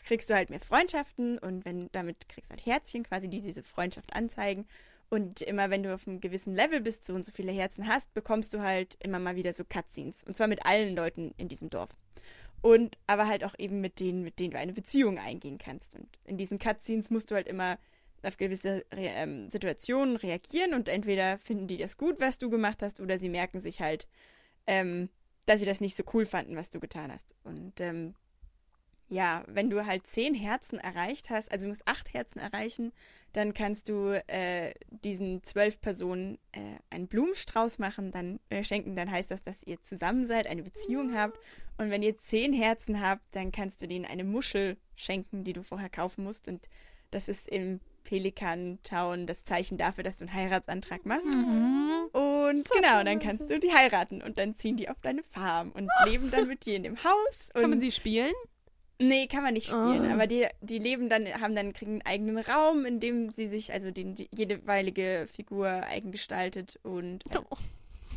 kriegst 0.05 0.29
du 0.29 0.35
halt 0.35 0.49
mehr 0.49 0.59
Freundschaften 0.59 1.37
und 1.37 1.65
wenn 1.65 1.91
damit 1.91 2.29
kriegst 2.29 2.49
du 2.49 2.51
halt 2.51 2.65
Herzchen 2.65 3.03
quasi, 3.03 3.29
die 3.29 3.41
diese 3.41 3.63
Freundschaft 3.63 4.13
anzeigen. 4.13 4.67
Und 5.09 5.41
immer 5.41 5.71
wenn 5.71 5.81
du 5.81 5.93
auf 5.93 6.07
einem 6.07 6.21
gewissen 6.21 6.53
Level 6.53 6.81
bist, 6.81 7.05
so 7.05 7.15
und 7.15 7.25
so 7.25 7.31
viele 7.31 7.51
Herzen 7.51 7.87
hast, 7.87 8.13
bekommst 8.13 8.53
du 8.53 8.61
halt 8.61 8.95
immer 9.01 9.17
mal 9.17 9.35
wieder 9.35 9.53
so 9.53 9.63
Cutscenes. 9.63 10.23
Und 10.23 10.37
zwar 10.37 10.47
mit 10.47 10.65
allen 10.65 10.95
Leuten 10.95 11.33
in 11.37 11.47
diesem 11.47 11.71
Dorf. 11.71 11.89
Und 12.61 12.97
aber 13.07 13.27
halt 13.27 13.43
auch 13.43 13.55
eben 13.57 13.79
mit 13.79 13.99
denen, 13.99 14.23
mit 14.23 14.39
denen 14.39 14.51
du 14.51 14.59
eine 14.59 14.73
Beziehung 14.73 15.17
eingehen 15.17 15.57
kannst. 15.57 15.95
Und 15.95 16.07
in 16.25 16.37
diesen 16.37 16.59
Cutscenes 16.59 17.09
musst 17.09 17.31
du 17.31 17.35
halt 17.35 17.47
immer 17.47 17.79
auf 18.21 18.37
gewisse 18.37 18.85
Re 18.93 19.07
ähm, 19.15 19.49
Situationen 19.49 20.17
reagieren 20.17 20.73
und 20.73 20.89
entweder 20.89 21.39
finden 21.39 21.67
die 21.67 21.77
das 21.77 21.97
gut, 21.97 22.19
was 22.19 22.37
du 22.37 22.49
gemacht 22.49 22.81
hast, 22.81 22.99
oder 22.99 23.17
sie 23.17 23.29
merken 23.29 23.61
sich 23.61 23.81
halt, 23.81 24.07
ähm, 24.67 25.09
dass 25.45 25.61
sie 25.61 25.65
das 25.65 25.81
nicht 25.81 25.95
so 25.95 26.03
cool 26.13 26.25
fanden, 26.25 26.55
was 26.55 26.69
du 26.69 26.79
getan 26.79 27.11
hast. 27.11 27.33
Und 27.43 27.79
ähm, 27.79 28.13
ja, 29.09 29.43
wenn 29.47 29.69
du 29.69 29.85
halt 29.85 30.05
zehn 30.07 30.33
Herzen 30.33 30.79
erreicht 30.79 31.29
hast, 31.29 31.51
also 31.51 31.63
du 31.63 31.69
musst 31.69 31.87
acht 31.87 32.13
Herzen 32.13 32.39
erreichen, 32.39 32.93
dann 33.33 33.53
kannst 33.53 33.89
du 33.89 34.11
äh, 34.27 34.73
diesen 34.89 35.43
zwölf 35.43 35.81
Personen 35.81 36.37
äh, 36.51 36.77
einen 36.89 37.07
Blumenstrauß 37.07 37.79
machen, 37.79 38.11
dann 38.11 38.39
äh, 38.49 38.63
schenken, 38.63 38.95
dann 38.95 39.11
heißt 39.11 39.31
das, 39.31 39.41
dass 39.41 39.63
ihr 39.63 39.81
zusammen 39.83 40.25
seid, 40.25 40.47
eine 40.47 40.63
Beziehung 40.63 41.15
habt. 41.15 41.39
Und 41.77 41.91
wenn 41.91 42.03
ihr 42.03 42.17
zehn 42.17 42.53
Herzen 42.53 43.01
habt, 43.01 43.23
dann 43.31 43.51
kannst 43.51 43.81
du 43.81 43.87
denen 43.87 44.05
eine 44.05 44.23
Muschel 44.23 44.77
schenken, 44.95 45.43
die 45.43 45.53
du 45.53 45.63
vorher 45.63 45.89
kaufen 45.89 46.23
musst. 46.23 46.47
Und 46.47 46.67
das 47.11 47.29
ist 47.29 47.47
im 47.47 47.79
Pelikan 48.03 48.79
Town 48.83 49.27
das 49.27 49.45
Zeichen 49.45 49.77
dafür, 49.77 50.03
dass 50.03 50.17
du 50.17 50.25
einen 50.25 50.33
Heiratsantrag 50.33 51.05
machst. 51.05 51.25
Mhm. 51.25 52.09
Und 52.11 52.67
So 52.67 52.75
genau, 52.75 53.03
dann 53.03 53.19
kannst 53.19 53.49
du 53.49 53.59
die 53.59 53.71
heiraten 53.71 54.21
und 54.21 54.37
dann 54.37 54.55
ziehen 54.55 54.77
die 54.77 54.89
auf 54.89 54.99
deine 55.01 55.23
Farm 55.23 55.71
und 55.71 55.89
leben 56.05 56.31
dann 56.31 56.47
mit 56.47 56.65
dir 56.65 56.75
in 56.75 56.83
dem 56.83 57.03
Haus. 57.03 57.49
Kann 57.53 57.69
man 57.69 57.79
sie 57.79 57.91
spielen? 57.91 58.33
Nee, 59.01 59.27
kann 59.27 59.43
man 59.43 59.53
nicht 59.53 59.67
spielen, 59.67 60.05
Ah. 60.05 60.13
aber 60.13 60.27
die, 60.27 60.45
die 60.59 60.77
leben 60.77 61.07
dann, 61.07 61.25
haben 61.41 61.55
dann, 61.55 61.71
kriegen 61.71 61.93
einen 61.93 62.01
eigenen 62.01 62.37
Raum, 62.37 62.85
in 62.85 62.99
dem 62.99 63.29
sie 63.29 63.47
sich, 63.47 63.71
also 63.71 63.91
den 63.91 64.15
die 64.15 64.27
jeweilige 64.35 65.25
Figur 65.33 65.67
eigen 65.69 66.11
gestaltet 66.11 66.77
und 66.83 67.23
also, 67.31 67.45
Oh, 67.49 67.57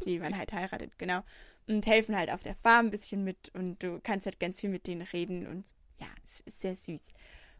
die 0.04 0.18
man 0.18 0.36
halt 0.36 0.52
heiratet, 0.52 0.98
genau. 0.98 1.20
Und 1.68 1.86
helfen 1.86 2.16
halt 2.16 2.30
auf 2.32 2.42
der 2.42 2.56
Farm 2.56 2.86
ein 2.86 2.90
bisschen 2.90 3.22
mit 3.22 3.52
und 3.54 3.80
du 3.82 4.00
kannst 4.02 4.26
halt 4.26 4.40
ganz 4.40 4.58
viel 4.58 4.70
mit 4.70 4.88
denen 4.88 5.02
reden 5.02 5.46
und 5.46 5.72
ja, 6.00 6.08
es 6.24 6.40
ist 6.40 6.60
sehr 6.60 6.74
süß. 6.74 7.12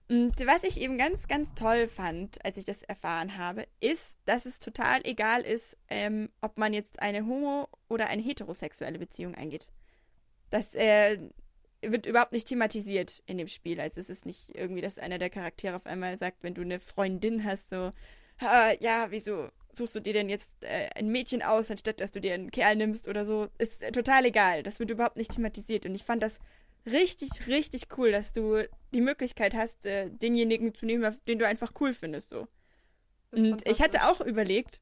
Und 0.09 0.35
was 0.45 0.65
ich 0.65 0.81
eben 0.81 0.99
ganz, 0.99 1.29
ganz 1.29 1.55
toll 1.55 1.87
fand, 1.87 2.45
als 2.45 2.57
ich 2.57 2.65
das 2.65 2.83
erfahren 2.83 3.39
habe, 3.39 3.67
ist, 3.79 4.19
dass 4.25 4.47
es 4.47 4.59
total 4.59 5.01
egal 5.05 5.43
ist, 5.43 5.79
ähm, 5.89 6.29
ob 6.41 6.59
man 6.59 6.75
jetzt 6.75 7.01
eine 7.01 7.25
homo- 7.25 7.69
oder 7.89 8.09
eine 8.09 8.21
heterosexuelle 8.21 8.99
Beziehung 8.99 9.37
eingeht. 9.37 9.69
Das 10.51 10.75
äh, 10.75 11.19
wird 11.83 12.07
überhaupt 12.07 12.33
nicht 12.33 12.49
thematisiert 12.49 13.23
in 13.27 13.39
dem 13.39 13.49
Spiel. 13.49 13.81
Also 13.81 14.01
es 14.01 14.09
ist 14.11 14.27
nicht 14.27 14.55
irgendwie, 14.55 14.81
dass 14.81 14.99
einer 14.99 15.19
der 15.19 15.31
Charaktere 15.31 15.77
auf 15.77 15.87
einmal 15.87 16.17
sagt, 16.17 16.43
wenn 16.43 16.55
du 16.55 16.63
eine 16.63 16.81
Freundin 16.81 17.45
hast, 17.45 17.71
so, 17.71 17.93
"Ah, 18.39 18.73
ja, 18.81 19.07
wieso 19.11 19.51
suchst 19.75 19.95
du 19.97 20.01
dir 20.01 20.13
denn 20.13 20.29
jetzt 20.29 20.53
äh, 20.63 20.89
ein 20.95 21.09
Mädchen 21.09 21.43
aus, 21.43 21.71
anstatt 21.71 22.01
dass 22.01 22.11
du 22.11 22.21
dir 22.21 22.35
einen 22.35 22.51
Kerl 22.51 22.77
nimmst 22.77 23.09
oder 23.09 23.25
so. 23.25 23.49
Ist 23.59 23.83
äh, 23.83 23.93
total 23.93 24.25
egal. 24.27 24.63
Das 24.63 24.79
wird 24.79 24.91
überhaupt 24.91 25.17
nicht 25.17 25.33
thematisiert. 25.35 25.87
Und 25.87 25.95
ich 25.95 26.05
fand 26.05 26.23
das 26.23 26.41
richtig, 26.87 27.47
richtig 27.47 27.87
cool, 27.97 28.13
dass 28.13 28.33
du 28.33 28.69
die 28.93 29.01
Möglichkeit 29.01 29.55
hast, 29.55 29.87
äh, 29.87 30.11
denjenigen 30.11 30.75
zu 30.75 30.87
nehmen, 30.87 31.17
den 31.27 31.39
du 31.39 31.47
einfach 31.47 31.73
cool 31.81 31.95
findest. 31.95 32.31
So. 32.31 32.49
Und 33.31 33.67
ich 33.67 33.81
hatte 33.81 34.07
auch 34.09 34.21
überlegt, 34.21 34.81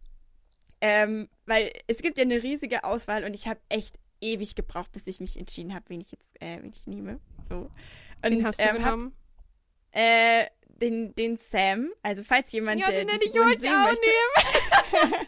ähm, 0.81 1.29
weil 1.47 1.73
es 1.87 2.03
gibt 2.03 2.19
ja 2.19 2.25
eine 2.25 2.43
riesige 2.43 2.85
Auswahl 2.85 3.25
und 3.25 3.35
ich 3.35 3.47
habe 3.47 3.61
echt 3.69 3.99
ewig 4.21 4.55
gebraucht, 4.55 4.93
bis 4.93 5.07
ich 5.07 5.21
mich 5.21 5.39
entschieden 5.39 5.75
habe, 5.75 5.85
wen 5.89 6.01
ich 6.01 6.13
jetzt, 6.13 6.41
äh, 6.41 6.63
wen 6.63 6.73
ich 6.73 6.87
nehme. 6.87 7.21
So. 7.49 7.71
Und 8.23 8.23
Wen 8.23 8.45
hast 8.45 8.61
du 8.61 8.65
ähm, 8.65 8.85
hab, 8.85 8.93
genommen? 8.93 9.13
äh, 9.93 10.47
den, 10.81 11.15
den 11.15 11.39
Sam. 11.39 11.91
Also 12.03 12.25
falls 12.25 12.51
jemand 12.53 12.81
Ja, 12.81 12.89
äh, 12.89 13.05
den 13.05 13.09
hätte 13.09 13.27
ich 13.27 13.39
heute 13.39 13.69
auch 13.69 13.91
möchte, 13.91 14.09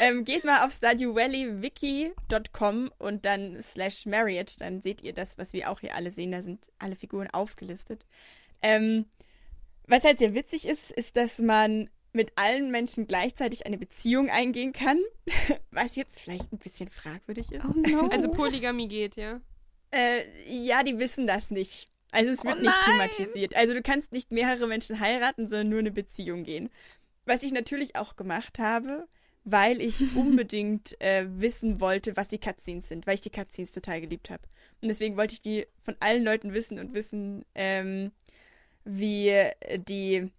ähm, 0.00 0.24
geht 0.24 0.44
mal 0.44 0.64
auf 0.64 0.72
StardewValleyWiki.com 0.72 2.90
und 2.98 3.24
dann 3.24 3.62
slash 3.62 4.06
Marriott. 4.06 4.60
Dann 4.60 4.82
seht 4.82 5.02
ihr 5.02 5.12
das, 5.12 5.38
was 5.38 5.52
wir 5.52 5.70
auch 5.70 5.78
hier 5.80 5.94
alle 5.94 6.10
sehen. 6.10 6.32
Da 6.32 6.42
sind 6.42 6.72
alle 6.78 6.96
Figuren 6.96 7.30
aufgelistet. 7.30 8.04
Ähm, 8.62 9.06
was 9.86 10.02
halt 10.04 10.18
sehr 10.18 10.34
witzig 10.34 10.66
ist, 10.66 10.90
ist, 10.92 11.16
dass 11.16 11.38
man 11.40 11.88
mit 12.12 12.32
allen 12.36 12.70
Menschen 12.70 13.06
gleichzeitig 13.06 13.66
eine 13.66 13.78
Beziehung 13.78 14.30
eingehen 14.30 14.72
kann, 14.72 14.98
was 15.70 15.96
jetzt 15.96 16.20
vielleicht 16.20 16.52
ein 16.52 16.58
bisschen 16.58 16.90
fragwürdig 16.90 17.52
ist. 17.52 17.64
Oh 17.64 17.72
no. 17.74 18.08
Also 18.08 18.30
Polygamie 18.30 18.88
geht, 18.88 19.16
ja. 19.16 19.40
Äh, 19.92 20.22
ja, 20.48 20.82
die 20.82 20.98
wissen 20.98 21.26
das 21.26 21.50
nicht. 21.50 21.88
Also 22.12 22.32
es 22.32 22.44
wird 22.44 22.58
Oh 22.58 22.62
nicht 22.62 22.84
thematisiert. 22.84 23.56
Also 23.56 23.74
du 23.74 23.82
kannst 23.82 24.12
nicht 24.12 24.32
mehrere 24.32 24.66
Menschen 24.66 25.00
heiraten, 25.00 25.46
sondern 25.46 25.68
nur 25.68 25.78
eine 25.78 25.92
Beziehung 25.92 26.44
gehen. 26.44 26.70
Was 27.24 27.42
ich 27.42 27.52
natürlich 27.52 27.96
auch 27.96 28.16
gemacht 28.16 28.58
habe, 28.58 29.06
weil 29.44 29.80
ich 29.80 30.00
unbedingt 30.16 31.00
äh, 31.00 31.26
wissen 31.28 31.80
wollte, 31.80 32.16
was 32.16 32.28
die 32.28 32.38
Cutscenes 32.38 32.88
sind, 32.88 33.06
weil 33.06 33.14
ich 33.14 33.20
die 33.20 33.30
Cutscenes 33.30 33.72
total 33.72 34.00
geliebt 34.00 34.30
habe. 34.30 34.42
Und 34.82 34.88
deswegen 34.88 35.16
wollte 35.16 35.34
ich 35.34 35.42
die 35.42 35.66
von 35.82 35.96
allen 36.00 36.24
Leuten 36.24 36.52
wissen 36.52 36.78
und 36.78 36.94
wissen, 36.94 37.44
ähm, 37.54 38.12
wie 38.84 39.28
äh, 39.28 39.78
die, 39.78 40.30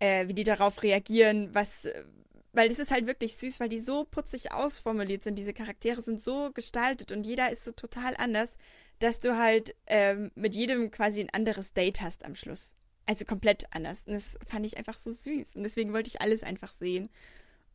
äh, 0.00 0.26
wie 0.26 0.34
die 0.34 0.44
darauf 0.44 0.82
reagieren, 0.82 1.54
was, 1.54 1.84
äh, 1.84 2.04
weil 2.52 2.68
das 2.68 2.80
ist 2.80 2.90
halt 2.90 3.06
wirklich 3.06 3.36
süß, 3.36 3.60
weil 3.60 3.68
die 3.68 3.78
so 3.78 4.04
putzig 4.04 4.52
ausformuliert 4.52 5.22
sind. 5.22 5.36
Diese 5.36 5.52
Charaktere 5.52 6.02
sind 6.02 6.22
so 6.22 6.50
gestaltet 6.52 7.12
und 7.12 7.24
jeder 7.24 7.52
ist 7.52 7.64
so 7.64 7.70
total 7.72 8.16
anders, 8.16 8.56
dass 8.98 9.20
du 9.20 9.36
halt 9.38 9.76
ähm, 9.86 10.32
mit 10.34 10.54
jedem 10.54 10.90
quasi 10.90 11.20
ein 11.20 11.30
anderes 11.30 11.72
Date 11.72 12.00
hast 12.00 12.24
am 12.24 12.34
Schluss. 12.34 12.74
Also 13.06 13.24
komplett 13.24 13.64
anders. 13.70 14.02
Und 14.06 14.14
das 14.14 14.36
fand 14.46 14.66
ich 14.66 14.76
einfach 14.76 14.96
so 14.96 15.10
süß. 15.10 15.56
Und 15.56 15.62
deswegen 15.62 15.92
wollte 15.92 16.08
ich 16.08 16.20
alles 16.20 16.42
einfach 16.42 16.72
sehen. 16.72 17.08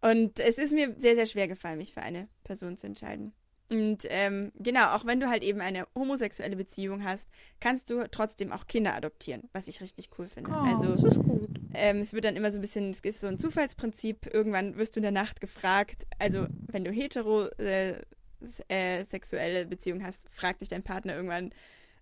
Und 0.01 0.39
es 0.39 0.57
ist 0.57 0.73
mir 0.73 0.93
sehr, 0.97 1.15
sehr 1.15 1.25
schwer 1.25 1.47
gefallen, 1.47 1.77
mich 1.77 1.93
für 1.93 2.01
eine 2.01 2.27
Person 2.43 2.77
zu 2.77 2.85
entscheiden. 2.85 3.33
Und 3.67 4.05
ähm, 4.09 4.51
genau, 4.57 4.93
auch 4.93 5.05
wenn 5.05 5.19
du 5.19 5.27
halt 5.27 5.41
eben 5.41 5.59
eine 5.59 5.87
homosexuelle 5.95 6.55
Beziehung 6.55 7.03
hast, 7.03 7.27
kannst 7.59 7.89
du 7.89 8.07
trotzdem 8.11 8.51
auch 8.51 8.67
Kinder 8.67 8.93
adoptieren, 8.93 9.49
was 9.53 9.67
ich 9.67 9.81
richtig 9.81 10.09
cool 10.19 10.27
finde. 10.27 10.51
Oh, 10.51 10.53
also 10.53 10.91
das 10.91 11.03
ist 11.03 11.19
gut. 11.19 11.49
ähm, 11.73 11.97
es 11.97 12.13
wird 12.13 12.25
dann 12.25 12.35
immer 12.35 12.51
so 12.51 12.59
ein 12.59 12.61
bisschen, 12.61 12.91
es 12.91 12.99
ist 12.99 13.21
so 13.21 13.27
ein 13.27 13.39
Zufallsprinzip. 13.39 14.31
Irgendwann 14.31 14.77
wirst 14.77 14.95
du 14.95 14.99
in 14.99 15.03
der 15.03 15.11
Nacht 15.11 15.41
gefragt, 15.41 16.05
also 16.19 16.45
wenn 16.67 16.83
du 16.83 16.91
hetero 16.91 17.47
äh, 17.57 17.95
äh, 18.67 19.65
Beziehung 19.65 20.03
hast, 20.03 20.29
fragt 20.29 20.61
dich 20.61 20.69
dein 20.69 20.83
Partner 20.83 21.15
irgendwann, 21.15 21.51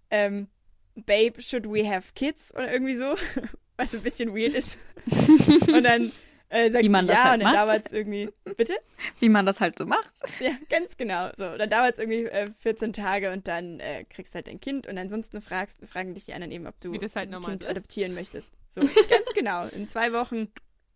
ähm, 0.09 0.47
Babe, 0.95 1.41
should 1.41 1.65
we 1.65 1.89
have 1.89 2.11
kids? 2.13 2.53
Oder 2.53 2.71
irgendwie 2.71 2.95
so, 2.95 3.15
was 3.77 3.95
ein 3.95 4.03
bisschen 4.03 4.35
weird 4.35 4.53
ist. 4.53 4.77
Und 5.67 5.83
dann 5.83 6.11
äh, 6.53 6.69
sagst 6.71 6.85
Wie 6.85 6.89
man 6.89 7.07
du 7.07 7.13
das 7.13 7.17
ja 7.23 7.29
halt 7.31 7.33
und 7.41 7.45
dann 7.45 7.53
macht. 7.55 7.69
dauert 7.69 7.85
es 7.87 7.91
irgendwie, 7.93 8.29
bitte? 8.57 8.75
Wie 9.19 9.29
man 9.29 9.45
das 9.45 9.59
halt 9.59 9.77
so 9.77 9.85
macht. 9.85 10.09
Ja, 10.39 10.51
ganz 10.69 10.95
genau. 10.97 11.29
So, 11.37 11.57
dann 11.57 11.69
dauert 11.69 11.93
es 11.93 11.99
irgendwie 11.99 12.25
äh, 12.25 12.49
14 12.59 12.93
Tage 12.93 13.31
und 13.31 13.47
dann 13.47 13.79
äh, 13.79 14.05
kriegst 14.05 14.33
du 14.33 14.35
halt 14.35 14.49
ein 14.49 14.59
Kind 14.61 14.87
und 14.87 14.97
ansonsten 14.97 15.41
fragst, 15.41 15.77
fragen 15.85 16.13
dich 16.13 16.25
die 16.25 16.33
anderen 16.33 16.51
eben, 16.51 16.67
ob 16.67 16.79
du 16.79 16.91
Wie 16.93 16.97
das 16.99 17.15
halt 17.15 17.33
ein 17.33 17.41
Kind 17.41 17.63
ist. 17.63 17.69
adoptieren 17.69 18.13
möchtest. 18.13 18.47
So, 18.69 18.81
ganz 19.09 19.25
genau. 19.35 19.67
In 19.67 19.87
zwei 19.87 20.13
Wochen, 20.13 20.47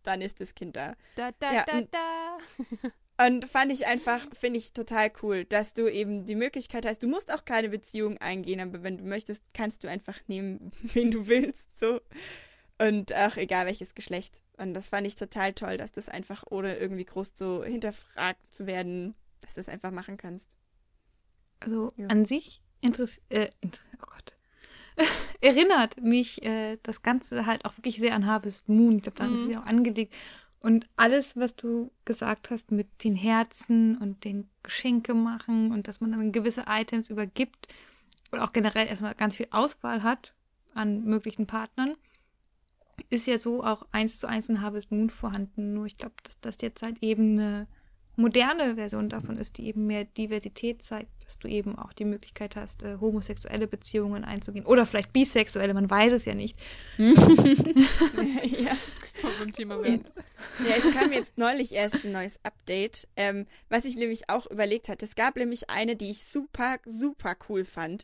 dann 0.03 0.21
ist 0.21 0.39
das 0.41 0.55
Kind 0.55 0.75
da. 0.75 0.95
Da, 1.15 1.31
da, 1.39 1.53
Ja, 1.53 1.65
da, 1.67 1.77
und- 1.77 1.93
da. 1.93 2.37
Und 3.19 3.49
fand 3.49 3.71
ich 3.71 3.87
einfach, 3.87 4.27
finde 4.39 4.59
ich 4.59 4.73
total 4.73 5.11
cool, 5.23 5.43
dass 5.45 5.73
du 5.73 5.87
eben 5.91 6.27
die 6.27 6.35
Möglichkeit 6.35 6.85
hast, 6.85 7.01
du 7.01 7.07
musst 7.07 7.33
auch 7.33 7.45
keine 7.45 7.67
Beziehung 7.69 8.19
eingehen, 8.19 8.59
aber 8.59 8.83
wenn 8.83 8.99
du 8.99 9.05
möchtest, 9.05 9.41
kannst 9.55 9.83
du 9.83 9.87
einfach 9.89 10.19
nehmen, 10.27 10.71
wen 10.83 11.09
du 11.09 11.25
willst, 11.25 11.79
so. 11.79 11.99
Und 12.77 13.15
auch 13.15 13.37
egal 13.37 13.65
welches 13.65 13.95
Geschlecht. 13.95 14.39
Und 14.57 14.73
das 14.73 14.89
fand 14.89 15.05
ich 15.07 15.15
total 15.15 15.53
toll, 15.53 15.77
dass 15.77 15.91
das 15.91 16.09
einfach 16.09 16.43
ohne 16.49 16.77
irgendwie 16.77 17.05
groß 17.05 17.33
so 17.35 17.63
hinterfragt 17.63 18.39
zu 18.53 18.65
werden, 18.65 19.13
dass 19.41 19.53
du 19.53 19.61
es 19.61 19.69
einfach 19.69 19.91
machen 19.91 20.17
kannst. 20.17 20.49
Also 21.59 21.91
Ja. 21.95 22.07
an 22.07 22.25
sich 22.25 22.61
interess 22.81 23.21
äh, 23.29 23.49
inter 23.61 23.79
oh 24.01 24.05
Gott. 24.07 24.35
erinnert 25.41 26.01
mich 26.01 26.43
äh, 26.43 26.77
das 26.83 27.01
Ganze 27.03 27.45
halt 27.45 27.65
auch 27.65 27.77
wirklich 27.77 27.97
sehr 27.99 28.15
an 28.15 28.25
Harvest 28.25 28.67
Moon. 28.67 28.97
Ich 28.97 29.03
glaube, 29.03 29.19
da 29.19 29.25
ist 29.27 29.41
es 29.41 29.45
Mhm. 29.47 29.51
ja 29.51 29.61
auch 29.61 29.65
angelegt. 29.67 30.13
Und 30.59 30.89
alles, 30.95 31.37
was 31.37 31.55
du 31.55 31.91
gesagt 32.03 32.49
hast 32.49 32.71
mit 32.71 33.03
den 33.03 33.15
Herzen 33.15 33.95
und 33.97 34.23
den 34.25 34.49
Geschenke 34.63 35.13
machen 35.13 35.71
und 35.71 35.87
dass 35.87 36.01
man 36.01 36.11
dann 36.11 36.31
gewisse 36.31 36.63
Items 36.67 37.09
übergibt 37.11 37.67
und 38.31 38.39
auch 38.39 38.53
generell 38.53 38.87
erstmal 38.87 39.13
ganz 39.13 39.35
viel 39.37 39.47
Auswahl 39.51 40.01
hat 40.03 40.33
an 40.73 41.03
möglichen 41.03 41.45
Partnern, 41.47 41.95
ist 43.09 43.27
ja 43.27 43.37
so 43.37 43.63
auch 43.63 43.85
eins 43.91 44.19
zu 44.19 44.27
eins 44.27 44.49
in 44.49 44.61
Harvest 44.61 44.91
Moon 44.91 45.09
vorhanden. 45.09 45.73
Nur 45.73 45.85
ich 45.85 45.97
glaube, 45.97 46.15
dass 46.23 46.39
das 46.39 46.57
jetzt 46.61 46.81
halt 46.81 46.97
eben 47.01 47.39
eine 47.39 47.67
moderne 48.17 48.75
Version 48.75 49.09
davon 49.09 49.37
ist, 49.37 49.57
die 49.57 49.67
eben 49.67 49.85
mehr 49.85 50.03
Diversität 50.05 50.81
zeigt, 50.81 51.11
dass 51.25 51.37
du 51.37 51.47
eben 51.47 51.77
auch 51.77 51.93
die 51.93 52.05
Möglichkeit 52.05 52.55
hast, 52.55 52.83
äh, 52.83 52.97
homosexuelle 52.99 53.67
Beziehungen 53.67 54.25
einzugehen. 54.25 54.65
Oder 54.65 54.85
vielleicht 54.85 55.13
bisexuelle, 55.13 55.73
man 55.73 55.89
weiß 55.89 56.13
es 56.13 56.25
ja 56.25 56.33
nicht. 56.33 56.59
ja. 56.97 57.05
Thema 59.53 59.75
Ja. 59.77 59.83
werden. 59.83 60.05
Ja, 60.67 60.75
es 60.77 60.91
kam 60.93 61.11
jetzt 61.13 61.37
neulich 61.37 61.71
erst 61.73 62.03
ein 62.05 62.11
neues 62.11 62.39
Update, 62.43 63.07
ähm, 63.15 63.45
was 63.69 63.85
ich 63.85 63.95
nämlich 63.95 64.29
auch 64.29 64.49
überlegt 64.49 64.89
hatte. 64.89 65.05
Es 65.05 65.15
gab 65.15 65.35
nämlich 65.35 65.69
eine, 65.69 65.95
die 65.95 66.11
ich 66.11 66.23
super, 66.25 66.77
super 66.85 67.35
cool 67.49 67.65
fand. 67.65 68.03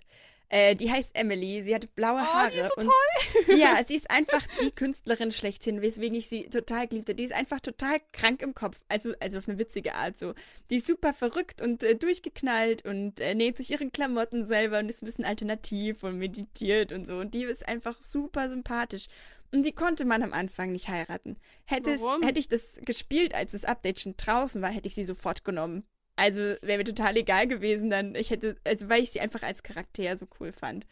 Äh, 0.53 0.75
die 0.75 0.91
heißt 0.91 1.15
Emily. 1.15 1.63
Sie 1.63 1.73
hat 1.73 1.95
blaue 1.95 2.21
Oh, 2.21 2.25
Haare. 2.25 2.51
die 2.51 2.57
ist 2.59 2.71
so 2.77 2.81
und, 2.81 3.57
Ja, 3.59 3.81
sie 3.87 3.95
ist 3.95 4.11
einfach 4.11 4.45
die 4.61 4.69
Künstlerin 4.69 5.31
schlechthin, 5.31 5.81
weswegen 5.81 6.15
ich 6.15 6.29
sie 6.29 6.47
total 6.47 6.87
geliebte. 6.87 7.15
Die 7.15 7.23
ist 7.23 7.33
einfach 7.33 7.59
total 7.59 7.99
krank 8.11 8.43
im 8.43 8.53
Kopf. 8.53 8.77
Also, 8.87 9.13
also 9.19 9.39
auf 9.39 9.49
eine 9.49 9.57
witzige 9.57 9.95
Art 9.95 10.19
so. 10.19 10.35
Die 10.69 10.75
ist 10.75 10.85
super 10.85 11.11
verrückt 11.11 11.59
und 11.63 11.81
äh, 11.81 11.95
durchgeknallt 11.95 12.85
und 12.85 13.19
äh, 13.19 13.33
näht 13.33 13.57
sich 13.57 13.71
ihren 13.71 13.91
Klamotten 13.91 14.45
selber 14.45 14.77
und 14.77 14.89
ist 14.89 15.01
ein 15.01 15.07
bisschen 15.07 15.25
alternativ 15.25 16.03
und 16.03 16.19
meditiert 16.19 16.91
und 16.91 17.07
so. 17.07 17.15
Und 17.17 17.33
die 17.33 17.45
ist 17.45 17.67
einfach 17.67 17.99
super 18.03 18.47
sympathisch. 18.47 19.07
Und 19.51 19.63
die 19.63 19.71
konnte 19.73 20.05
man 20.05 20.21
am 20.21 20.33
Anfang 20.33 20.71
nicht 20.71 20.87
heiraten. 20.87 21.37
Hätte, 21.65 21.91
es, 21.95 22.01
hätte 22.23 22.39
ich 22.39 22.49
das 22.49 22.61
gespielt, 22.85 23.33
als 23.33 23.53
das 23.53 23.65
Update 23.65 23.99
schon 23.99 24.15
draußen 24.17 24.61
war, 24.61 24.69
hätte 24.69 24.87
ich 24.87 24.93
sie 24.95 25.03
sofort 25.03 25.43
genommen. 25.43 25.83
Also 26.15 26.41
wäre 26.61 26.77
mir 26.77 26.83
total 26.83 27.17
egal 27.17 27.47
gewesen, 27.47 27.89
dann 27.89 28.15
ich 28.15 28.29
hätte, 28.29 28.55
also 28.63 28.89
weil 28.89 29.03
ich 29.03 29.11
sie 29.11 29.19
einfach 29.19 29.41
als 29.43 29.63
Charakter 29.63 30.17
so 30.17 30.27
cool 30.39 30.51
fand. 30.51 30.85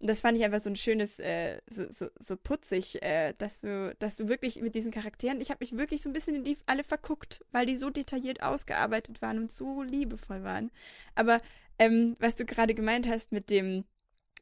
Und 0.00 0.06
das 0.06 0.20
fand 0.20 0.38
ich 0.38 0.44
einfach 0.44 0.60
so 0.60 0.70
ein 0.70 0.76
schönes, 0.76 1.18
äh, 1.18 1.60
so, 1.68 1.90
so, 1.90 2.08
so 2.20 2.36
putzig, 2.36 3.02
äh, 3.02 3.34
dass 3.38 3.60
du, 3.60 3.96
dass 3.98 4.16
du 4.16 4.28
wirklich 4.28 4.60
mit 4.60 4.76
diesen 4.76 4.92
Charakteren, 4.92 5.40
ich 5.40 5.50
habe 5.50 5.58
mich 5.60 5.76
wirklich 5.76 6.02
so 6.02 6.08
ein 6.08 6.12
bisschen 6.12 6.36
in 6.36 6.44
die 6.44 6.56
alle 6.66 6.84
verguckt, 6.84 7.44
weil 7.50 7.66
die 7.66 7.76
so 7.76 7.90
detailliert 7.90 8.42
ausgearbeitet 8.42 9.20
waren 9.22 9.38
und 9.38 9.50
so 9.50 9.82
liebevoll 9.82 10.44
waren. 10.44 10.70
Aber 11.16 11.40
ähm, 11.80 12.14
was 12.20 12.36
du 12.36 12.44
gerade 12.44 12.74
gemeint 12.74 13.08
hast 13.08 13.32
mit 13.32 13.50
dem, 13.50 13.84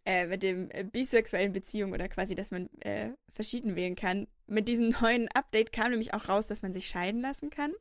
äh, 0.04 0.26
mit 0.26 0.42
dem 0.42 0.70
äh, 0.72 0.84
bisexuellen 0.84 1.52
Beziehung 1.52 1.92
oder 1.92 2.08
quasi, 2.08 2.34
dass 2.34 2.50
man 2.50 2.68
äh, 2.80 3.12
verschieden 3.32 3.76
wählen 3.76 3.96
kann, 3.96 4.26
mit 4.46 4.68
diesem 4.68 4.90
neuen 5.00 5.28
Update 5.28 5.72
kam 5.72 5.90
nämlich 5.90 6.12
auch 6.12 6.28
raus, 6.28 6.46
dass 6.46 6.60
man 6.60 6.74
sich 6.74 6.86
scheiden 6.86 7.22
lassen 7.22 7.48
kann. 7.48 7.72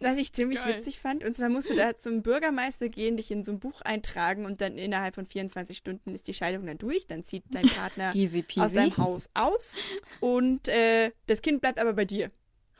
Was 0.00 0.16
ich 0.16 0.32
ziemlich 0.32 0.62
Geil. 0.62 0.78
witzig 0.78 0.98
fand. 0.98 1.24
Und 1.24 1.36
zwar 1.36 1.48
musst 1.48 1.70
du 1.70 1.74
da 1.74 1.96
zum 1.96 2.22
Bürgermeister 2.22 2.88
gehen, 2.88 3.16
dich 3.16 3.30
in 3.30 3.44
so 3.44 3.52
ein 3.52 3.60
Buch 3.60 3.80
eintragen 3.80 4.44
und 4.44 4.60
dann 4.60 4.76
innerhalb 4.76 5.14
von 5.14 5.26
24 5.26 5.76
Stunden 5.76 6.14
ist 6.14 6.28
die 6.28 6.34
Scheidung 6.34 6.66
dann 6.66 6.78
durch. 6.78 7.06
Dann 7.06 7.24
zieht 7.24 7.44
dein 7.50 7.68
Partner 7.68 8.12
Easy 8.14 8.40
aus 8.40 8.46
peasy. 8.54 8.74
deinem 8.74 8.96
Haus 8.96 9.30
aus 9.34 9.78
und 10.20 10.68
äh, 10.68 11.12
das 11.26 11.42
Kind 11.42 11.60
bleibt 11.60 11.78
aber 11.78 11.92
bei 11.94 12.04
dir. 12.04 12.30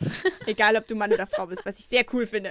Egal, 0.46 0.76
ob 0.76 0.86
du 0.86 0.94
Mann 0.94 1.12
oder 1.12 1.26
Frau 1.26 1.46
bist, 1.46 1.64
was 1.64 1.78
ich 1.78 1.86
sehr 1.86 2.04
cool 2.12 2.26
finde. 2.26 2.50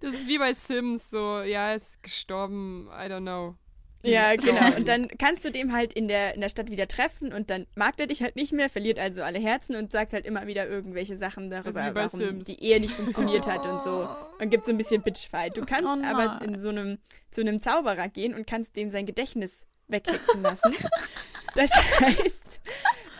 Das 0.00 0.14
ist 0.14 0.28
wie 0.28 0.38
bei 0.38 0.54
Sims, 0.54 1.10
so, 1.10 1.40
ja, 1.42 1.70
er 1.70 1.74
ist 1.76 2.02
gestorben, 2.02 2.88
I 2.92 3.10
don't 3.10 3.22
know. 3.22 3.56
Ja, 4.04 4.36
genau. 4.36 4.74
Und 4.76 4.86
dann 4.86 5.08
kannst 5.18 5.44
du 5.44 5.50
dem 5.50 5.72
halt 5.72 5.92
in 5.92 6.08
der, 6.08 6.34
in 6.34 6.40
der 6.40 6.48
Stadt 6.48 6.70
wieder 6.70 6.86
treffen 6.86 7.32
und 7.32 7.50
dann 7.50 7.66
mag 7.74 7.94
er 7.98 8.06
dich 8.06 8.22
halt 8.22 8.36
nicht 8.36 8.52
mehr, 8.52 8.68
verliert 8.68 8.98
also 8.98 9.22
alle 9.22 9.38
Herzen 9.38 9.76
und 9.76 9.90
sagt 9.90 10.12
halt 10.12 10.26
immer 10.26 10.46
wieder 10.46 10.68
irgendwelche 10.68 11.16
Sachen 11.16 11.50
darüber, 11.50 11.80
Also 11.80 11.94
warum 11.94 12.20
Sims. 12.20 12.46
die 12.46 12.62
Ehe 12.62 12.80
nicht 12.80 12.94
funktioniert 12.94 13.46
hat 13.46 13.66
und 13.66 13.82
so. 13.82 14.08
Und 14.38 14.50
gibt 14.50 14.66
so 14.66 14.72
ein 14.72 14.78
bisschen 14.78 15.02
Bitchfight. 15.02 15.56
Du 15.56 15.64
kannst 15.64 15.84
Oh 15.84 15.96
aber 16.04 16.44
in 16.44 16.58
so 16.58 16.68
einem, 16.68 16.98
zu 17.30 17.40
einem 17.40 17.60
Zauberer 17.60 18.08
gehen 18.08 18.34
und 18.34 18.46
kannst 18.46 18.76
dem 18.76 18.90
sein 18.90 19.06
Gedächtnis 19.06 19.66
weghexen 19.88 20.42
lassen. 20.42 20.74
das 21.54 21.70
heißt, 21.72 22.60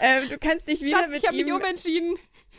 ähm, 0.01 0.29
du 0.29 0.39
kannst 0.39 0.69
dich 0.69 0.81
wieder 0.83 0.99
Schatz, 0.99 1.11
mit 1.11 1.23
ich 1.23 1.27
habe 1.27 1.37
ihm... 1.37 1.47
mich 1.47 1.55
umentschieden. 1.55 2.17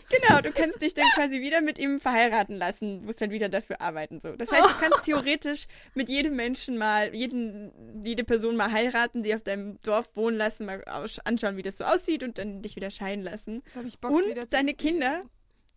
Genau, 0.09 0.41
du 0.41 0.51
kannst 0.51 0.81
dich 0.81 0.93
dann 0.93 1.05
quasi 1.15 1.41
wieder 1.41 1.61
mit 1.61 1.79
ihm 1.79 1.99
verheiraten 1.99 2.55
lassen, 2.57 3.03
musst 3.05 3.21
dann 3.21 3.31
wieder 3.31 3.49
dafür 3.49 3.81
arbeiten. 3.81 4.21
So. 4.21 4.35
Das 4.35 4.51
heißt, 4.51 4.63
du 4.63 4.73
kannst 4.79 5.01
theoretisch 5.03 5.65
mit 5.95 6.09
jedem 6.09 6.35
Menschen 6.35 6.77
mal, 6.77 7.13
jeden, 7.15 8.03
jede 8.03 8.23
Person 8.23 8.55
mal 8.55 8.71
heiraten, 8.71 9.23
die 9.23 9.33
auf 9.33 9.41
deinem 9.41 9.79
Dorf 9.81 10.15
wohnen 10.15 10.37
lassen, 10.37 10.65
mal 10.65 10.83
anschauen, 11.23 11.57
wie 11.57 11.63
das 11.63 11.77
so 11.77 11.83
aussieht 11.85 12.23
und 12.23 12.37
dann 12.37 12.61
dich 12.61 12.75
wieder 12.75 12.91
scheiden 12.91 13.23
lassen. 13.23 13.61
Jetzt 13.65 13.75
habe 13.75 13.87
ich 13.87 13.99
Bock 13.99 14.11
Und 14.11 14.25
wieder 14.27 14.45
deine. 14.45 14.73
Kinder 14.75 15.23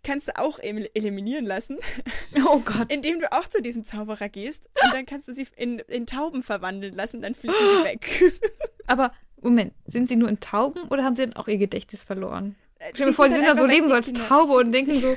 kannst 0.05 0.29
du 0.29 0.39
auch 0.39 0.59
eliminieren 0.61 1.45
lassen, 1.45 1.79
Oh 2.47 2.61
Gott. 2.61 2.93
indem 2.93 3.21
du 3.21 3.33
auch 3.33 3.49
zu 3.49 3.61
diesem 3.63 3.85
Zauberer 3.85 4.29
gehst 4.29 4.69
und 4.85 4.95
dann 4.95 5.07
kannst 5.07 5.29
du 5.29 5.33
sie 5.33 5.47
in, 5.57 5.81
in 5.81 6.07
Tauben 6.07 6.43
verwandeln 6.43 6.95
lassen, 6.95 7.21
dann 7.21 7.35
fliegen 7.35 7.55
die 7.59 7.85
weg. 7.85 8.33
Aber, 8.87 9.13
Moment, 9.41 9.73
sind 9.87 10.09
sie 10.09 10.17
nur 10.17 10.29
in 10.29 10.41
Tauben 10.41 10.83
oder 10.89 11.05
haben 11.05 11.17
sie 11.17 11.25
dann 11.27 11.35
auch 11.37 11.49
ihr 11.49 11.59
Gedächtnis 11.59 12.05
verloren? 12.05 12.55
Äh, 12.89 12.95
Stell 12.95 13.07
dir 13.09 13.13
vor, 13.13 13.29
sie 13.29 13.37
sind 13.37 13.47
da 13.47 13.57
so 13.57 13.67
leben 13.67 13.89
so 13.89 13.95
die 13.95 13.99
als 13.99 14.07
Kinder. 14.07 14.29
Taube 14.29 14.53
und 14.55 14.73
denken 14.73 15.01
so, 15.01 15.17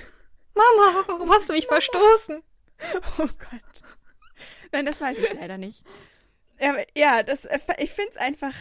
Mama, 0.54 1.04
warum 1.08 1.30
hast 1.32 1.50
du 1.50 1.54
mich 1.54 1.68
verstoßen? 1.68 2.42
Oh 3.20 3.28
Gott. 3.28 3.82
Nein, 4.72 4.86
das 4.86 5.00
weiß 5.02 5.18
ich 5.20 5.34
leider 5.34 5.58
nicht. 5.58 5.84
Ja, 6.60 6.72
aber, 6.72 6.84
ja 6.98 7.24
das, 7.24 7.46
äh, 7.46 7.60
ich 7.80 7.92
finde 7.92 8.12
es 8.12 8.18
einfach 8.18 8.54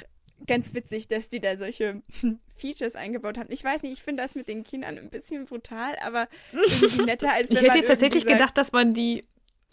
ganz 0.47 0.75
witzig, 0.75 1.09
dass 1.09 1.29
die 1.29 1.41
da 1.41 1.57
solche 1.57 2.03
Features 2.57 2.97
eingebaut 2.97 3.39
haben. 3.39 3.51
Ich 3.51 3.63
weiß 3.65 3.83
nicht, 3.83 3.93
ich 3.93 4.03
finde 4.03 4.23
das 4.23 4.35
mit 4.35 4.49
den 4.49 4.65
Kindern 4.65 4.99
ein 4.99 5.11
bisschen 5.11 5.45
brutal, 5.47 5.97
aber 6.05 6.29
irgendwie 6.53 7.03
netter 7.05 7.33
als 7.33 7.51
wenn 7.51 7.57
Ich 7.59 7.63
hätte 7.63 7.79
jetzt 7.79 7.89
tatsächlich 7.89 8.25
sagt, 8.25 8.33
gedacht, 8.37 8.57
dass 8.59 8.73
man 8.73 8.95
die, 8.95 9.25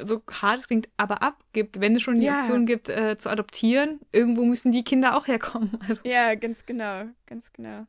so 0.04 0.22
hart 0.42 0.60
es 0.60 0.68
klingt, 0.68 0.90
aber 0.98 1.24
abgibt, 1.24 1.80
wenn 1.80 1.96
es 1.96 2.04
schon 2.04 2.20
die 2.20 2.26
Ja. 2.28 2.40
Option 2.40 2.66
gibt, 2.66 2.90
äh, 2.90 3.18
zu 3.18 3.30
adoptieren. 3.30 4.00
Irgendwo 4.12 4.44
müssen 4.46 4.72
die 4.72 4.84
Kinder 4.84 5.18
auch 5.18 5.28
herkommen. 5.28 5.80
Also, 5.88 6.02
Ja, 6.04 6.36
ganz 6.36 6.66
genau, 6.66 7.06
ganz 7.26 7.52
genau. 7.54 7.86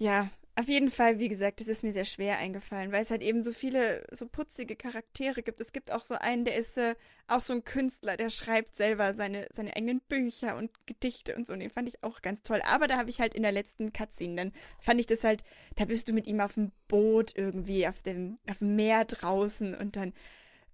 Ja, 0.00 0.30
auf 0.56 0.66
jeden 0.68 0.90
Fall, 0.90 1.18
wie 1.18 1.28
gesagt, 1.28 1.60
es 1.60 1.68
ist 1.68 1.84
mir 1.84 1.92
sehr 1.92 2.06
schwer 2.06 2.38
eingefallen, 2.38 2.90
weil 2.90 3.02
es 3.02 3.10
halt 3.10 3.20
eben 3.20 3.42
so 3.42 3.52
viele 3.52 4.02
so 4.10 4.26
putzige 4.26 4.74
Charaktere 4.74 5.42
gibt. 5.42 5.60
Es 5.60 5.74
gibt 5.74 5.92
auch 5.92 6.04
so 6.04 6.14
einen, 6.14 6.46
der 6.46 6.56
ist 6.56 6.78
äh, 6.78 6.94
auch 7.28 7.40
so 7.40 7.52
ein 7.52 7.64
Künstler, 7.64 8.16
der 8.16 8.30
schreibt 8.30 8.74
selber 8.74 9.12
seine, 9.12 9.46
seine 9.52 9.76
eigenen 9.76 10.00
Bücher 10.00 10.56
und 10.56 10.70
Gedichte 10.86 11.36
und 11.36 11.46
so. 11.46 11.52
Und 11.52 11.60
den 11.60 11.68
fand 11.70 11.86
ich 11.86 12.02
auch 12.02 12.22
ganz 12.22 12.42
toll. 12.42 12.62
Aber 12.64 12.88
da 12.88 12.96
habe 12.96 13.10
ich 13.10 13.20
halt 13.20 13.34
in 13.34 13.42
der 13.42 13.52
letzten 13.52 13.92
Cutscene, 13.92 14.36
dann 14.36 14.52
fand 14.80 15.00
ich 15.00 15.06
das 15.06 15.22
halt, 15.22 15.44
da 15.76 15.84
bist 15.84 16.08
du 16.08 16.14
mit 16.14 16.26
ihm 16.26 16.40
auf 16.40 16.54
dem 16.54 16.72
Boot 16.88 17.32
irgendwie, 17.36 17.86
auf 17.86 18.02
dem, 18.02 18.38
auf 18.50 18.58
dem 18.58 18.74
Meer 18.74 19.04
draußen 19.04 19.74
und 19.74 19.96
dann 19.96 20.14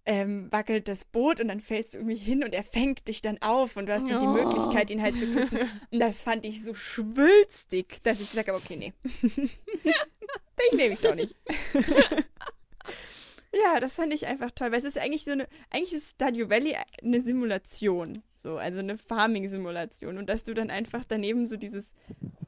ähm, 0.07 0.51
wackelt 0.53 0.87
das 0.89 1.05
Boot 1.05 1.41
und 1.41 1.49
dann 1.49 1.61
fällst 1.61 1.95
du 1.95 1.99
irgendwie 1.99 2.17
hin 2.17 2.45
und 2.45 2.55
er 2.55 2.63
fängt 2.63 3.09
dich 3.09 3.21
dann 3.23 3.39
auf 3.43 3.77
und 3.77 3.87
du 3.87 3.93
hast 3.93 4.09
dann 4.09 4.21
die 4.21 4.27
Oh. 4.27 4.31
Möglichkeit, 4.33 4.91
ihn 4.91 5.03
halt 5.03 5.19
zu 5.19 5.27
küssen. 5.33 5.59
Und 5.91 5.99
das 6.01 6.23
fand 6.23 6.45
ich 6.45 6.63
so 6.65 6.75
schwülstig, 6.75 8.03
dass 8.05 8.21
ich 8.21 8.31
gesagt 8.31 8.49
habe, 8.49 8.59
okay, 8.59 8.77
nee. 8.77 8.93
Den 10.71 10.77
nehme 10.77 10.95
ich 10.95 11.01
doch 11.01 11.15
nicht. 11.15 11.35
ja, 13.53 13.81
das 13.81 13.95
fand 13.95 14.13
ich 14.15 14.27
einfach 14.27 14.51
toll, 14.53 14.71
weil 14.73 14.79
es 14.79 14.85
ist 14.85 14.99
eigentlich 14.99 15.25
so 15.25 15.33
eine, 15.33 15.49
eigentlich 15.71 15.93
ist 15.95 16.11
Stadio 16.11 16.49
Valley 16.51 16.77
eine 17.03 17.23
Simulation, 17.23 18.23
so, 18.35 18.57
also 18.57 18.79
eine 18.79 18.97
Farming-Simulation 18.99 20.19
und 20.19 20.29
dass 20.29 20.45
du 20.45 20.55
dann 20.55 20.71
einfach 20.71 21.05
daneben 21.07 21.47
so 21.47 21.57
dieses, 21.57 21.93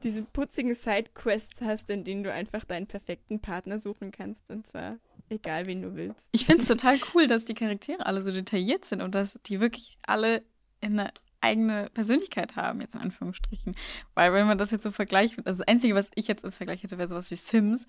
diese 0.03 0.23
putzigen 0.23 0.73
Sidequests 0.73 1.61
hast, 1.61 1.89
in 1.89 2.03
denen 2.03 2.23
du 2.23 2.31
einfach 2.31 2.63
deinen 2.65 2.87
perfekten 2.87 3.41
Partner 3.41 3.79
suchen 3.79 4.11
kannst 4.11 4.49
und 4.49 4.65
zwar 4.65 4.97
egal, 5.29 5.65
wen 5.67 5.81
du 5.81 5.95
willst. 5.95 6.27
Ich 6.31 6.45
finde 6.45 6.61
es 6.61 6.67
total 6.67 6.99
cool, 7.13 7.27
dass 7.27 7.45
die 7.45 7.53
Charaktere 7.53 8.05
alle 8.05 8.21
so 8.21 8.31
detailliert 8.31 8.85
sind 8.85 9.01
und 9.01 9.15
dass 9.15 9.39
die 9.45 9.59
wirklich 9.59 9.97
alle 10.05 10.43
eine 10.81 11.11
eigene 11.41 11.89
Persönlichkeit 11.93 12.55
haben, 12.55 12.81
jetzt 12.81 12.95
in 12.95 13.01
Anführungsstrichen. 13.01 13.75
Weil 14.13 14.33
wenn 14.33 14.45
man 14.47 14.57
das 14.57 14.71
jetzt 14.71 14.83
so 14.83 14.91
vergleicht, 14.91 15.37
also 15.45 15.59
das 15.59 15.67
Einzige, 15.67 15.95
was 15.95 16.11
ich 16.15 16.27
jetzt 16.27 16.43
als 16.43 16.57
Vergleich 16.57 16.83
hätte, 16.83 16.97
wäre 16.97 17.07
sowas 17.07 17.31
wie 17.31 17.35
Sims. 17.35 17.85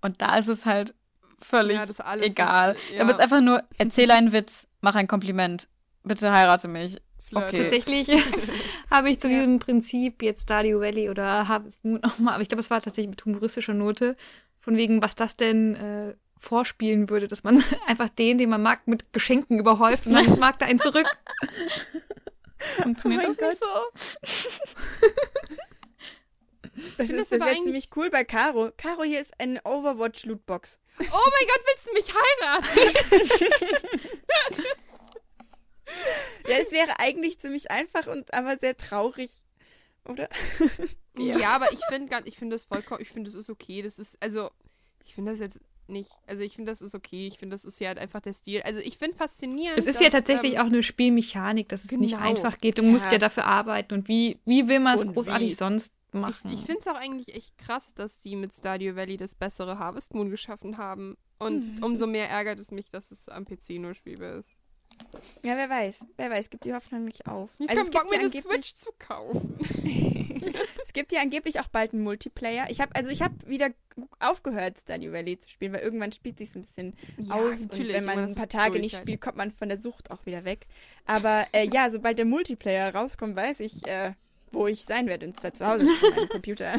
Und 0.00 0.22
da 0.22 0.36
ist 0.36 0.48
es 0.48 0.64
halt 0.64 0.94
völlig 1.40 1.76
Ja, 1.76 1.86
das 1.86 2.00
alles 2.00 2.26
egal. 2.26 2.72
ist, 2.72 2.80
ja. 2.94 3.02
Aber 3.02 3.10
es 3.10 3.18
ist 3.18 3.22
einfach 3.22 3.40
nur, 3.40 3.62
erzähle 3.76 4.14
einen 4.14 4.32
Witz, 4.32 4.68
mach 4.80 4.94
ein 4.94 5.06
Kompliment, 5.06 5.68
bitte 6.02 6.32
heirate 6.32 6.68
mich. 6.68 6.96
Flirt. 7.22 7.44
okay. 7.48 7.58
Tatsächlich 7.62 8.08
habe 8.90 9.10
ich 9.10 9.20
zu 9.20 9.28
Ja. 9.28 9.38
diesem 9.40 9.58
Prinzip 9.58 10.22
jetzt 10.22 10.44
Stardew 10.44 10.80
Valley 10.80 11.10
oder 11.10 11.46
Harvest 11.46 11.84
Moon 11.84 12.02
auch 12.02 12.18
mal, 12.18 12.32
aber 12.32 12.42
ich 12.42 12.48
glaube, 12.48 12.60
es 12.60 12.70
war 12.70 12.80
tatsächlich 12.80 13.10
mit 13.10 13.22
humoristischer 13.24 13.74
Note, 13.74 14.16
von 14.60 14.76
wegen, 14.76 15.02
was 15.02 15.14
das 15.14 15.36
denn 15.36 15.74
äh, 15.76 16.14
vorspielen 16.38 17.10
würde, 17.10 17.28
dass 17.28 17.44
man 17.44 17.62
einfach 17.86 18.08
den, 18.08 18.38
den 18.38 18.50
man 18.50 18.62
mag, 18.62 18.86
mit 18.86 19.12
Geschenken 19.12 19.58
überhäuft 19.58 20.06
und 20.06 20.14
dann 20.14 20.38
mag 20.38 20.56
er 20.60 20.68
einen 20.68 20.80
zurück. 20.80 21.06
Funktioniert 22.82 23.24
Oh 23.24 23.28
das 23.28 23.36
mein 23.40 23.50
nicht 23.50 23.60
so? 23.60 23.66
Das, 26.96 27.10
ist, 27.10 27.18
das 27.18 27.28
das 27.28 27.40
wäre 27.40 27.62
ziemlich 27.62 27.90
cool 27.96 28.10
bei 28.10 28.24
Caro. 28.24 28.70
Caro, 28.76 29.02
hier 29.02 29.20
ist 29.20 29.32
eine 29.40 29.60
Overwatch-Lootbox. 29.64 30.80
Oh 31.00 31.02
mein 31.02 31.46
Gott, 31.46 31.62
willst 31.66 31.88
du 31.88 31.92
mich 31.92 32.14
heiraten? 32.14 32.94
Ja, 36.46 36.58
es 36.58 36.70
wäre 36.70 36.98
eigentlich 36.98 37.38
ziemlich 37.40 37.70
einfach 37.70 38.06
und 38.06 38.32
aber 38.34 38.56
sehr 38.58 38.76
traurig, 38.76 39.30
oder? 40.04 40.28
Ja, 41.16 41.50
aber 41.50 41.72
ich 41.72 41.80
finde 41.88 42.22
ich 42.24 42.38
finde 42.38 42.54
das 42.56 42.64
vollkommen, 42.64 43.02
ich 43.02 43.08
finde 43.08 43.30
das 43.30 43.38
ist 43.38 43.50
okay. 43.50 43.82
Das 43.82 43.98
ist, 43.98 44.16
also, 44.22 44.50
ich 45.04 45.14
finde 45.14 45.32
das 45.32 45.40
jetzt 45.40 45.60
nicht, 45.88 46.10
also 46.26 46.42
ich 46.42 46.54
finde 46.56 46.70
das 46.72 46.82
ist 46.82 46.94
okay. 46.94 47.26
Ich 47.28 47.38
finde, 47.38 47.54
das 47.54 47.64
ist 47.64 47.80
ja 47.80 47.88
halt 47.88 47.98
einfach 47.98 48.20
der 48.20 48.34
Stil. 48.34 48.62
Also 48.62 48.80
ich 48.80 48.98
finde 48.98 49.16
faszinierend. 49.16 49.78
Es 49.78 49.86
ist 49.86 49.96
dass, 50.00 50.04
ja 50.04 50.10
tatsächlich 50.10 50.54
ähm, 50.54 50.60
auch 50.60 50.66
eine 50.66 50.82
Spielmechanik, 50.82 51.68
dass 51.68 51.84
es 51.84 51.92
nicht 51.92 52.12
genau. 52.12 52.22
einfach 52.22 52.58
geht. 52.58 52.78
Du 52.78 52.82
Ja. 52.82 52.90
musst 52.90 53.10
ja 53.10 53.18
dafür 53.18 53.46
arbeiten. 53.46 53.94
Und 53.94 54.08
wie, 54.08 54.38
wie 54.44 54.68
will 54.68 54.80
man 54.80 54.96
es 54.98 55.06
großartig 55.06 55.50
wie? 55.50 55.54
sonst 55.54 55.92
Ich, 56.08 56.14
machen? 56.20 56.50
ich 56.52 56.60
finde 56.60 56.80
es 56.80 56.86
auch 56.86 56.96
eigentlich 56.96 57.34
echt 57.34 57.56
krass, 57.58 57.94
dass 57.94 58.20
die 58.20 58.36
mit 58.36 58.54
Stardew 58.54 58.96
Valley 58.96 59.16
das 59.16 59.34
bessere 59.34 59.78
Harvest 59.78 60.14
Moon 60.14 60.30
geschaffen 60.30 60.76
haben. 60.78 61.16
Und 61.38 61.64
Mhm. 61.78 61.84
umso 61.84 62.06
mehr 62.06 62.28
ärgert 62.28 62.58
es 62.58 62.70
mich, 62.72 62.90
dass 62.90 63.10
es 63.12 63.28
am 63.28 63.44
PC 63.46 63.78
nur 63.78 63.94
spielbar 63.94 64.34
ist. 64.40 64.57
Ja, 65.42 65.56
wer 65.56 65.68
weiß. 65.70 66.06
Wer 66.16 66.30
weiß, 66.30 66.50
gibt 66.50 66.64
die 66.64 66.74
Hoffnung 66.74 67.04
nicht 67.04 67.26
auf. 67.26 67.50
Ich 67.58 67.68
Also 67.68 67.82
kann 67.82 67.84
es 67.86 67.90
Bock, 67.90 68.02
gibt 68.02 68.10
mir 68.10 68.16
ja 68.16 68.20
eine 68.20 68.28
angeblich- 68.30 68.52
Switch 68.54 68.74
zu 68.74 68.90
kaufen. 68.98 69.58
es 70.84 70.92
gibt 70.92 71.12
ja 71.12 71.20
angeblich 71.20 71.60
auch 71.60 71.68
bald 71.68 71.92
einen 71.92 72.02
Multiplayer. 72.02 72.66
Ich 72.70 72.80
habe 72.80 72.94
also 72.94 73.10
ich 73.10 73.22
habe 73.22 73.34
wieder 73.46 73.70
aufgehört 74.20 74.78
Stardew 74.78 75.12
Valley 75.12 75.38
zu 75.38 75.48
spielen, 75.50 75.72
weil 75.72 75.80
irgendwann 75.80 76.12
spielt 76.12 76.38
sich 76.38 76.54
ein 76.54 76.62
bisschen 76.62 76.94
aus 77.28 77.60
und 77.62 77.78
wenn 77.78 78.04
man 78.04 78.18
ein 78.20 78.34
paar 78.34 78.48
Tage 78.48 78.72
durch 78.72 78.82
nicht 78.82 78.94
halt. 78.94 79.02
spielt, 79.04 79.20
kommt 79.20 79.36
man 79.36 79.50
von 79.50 79.68
der 79.68 79.78
Sucht 79.78 80.10
auch 80.10 80.24
wieder 80.26 80.44
weg. 80.44 80.66
Aber 81.04 81.46
äh, 81.52 81.68
ja, 81.72 81.90
sobald 81.90 82.18
der 82.18 82.24
Multiplayer 82.26 82.94
rauskommt, 82.94 83.36
weiß 83.36 83.60
ich, 83.60 83.86
äh, 83.86 84.12
wo 84.52 84.66
ich 84.66 84.84
sein 84.84 85.06
werde 85.06 85.26
und 85.26 85.36
zwar 85.38 85.52
zu 85.54 85.66
Hause 85.66 85.84
mit 85.84 86.00
meinem 86.16 86.28
Computer. 86.28 86.74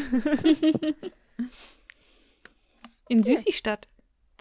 In 3.09 3.23
Süßi-Stadt. 3.23 3.87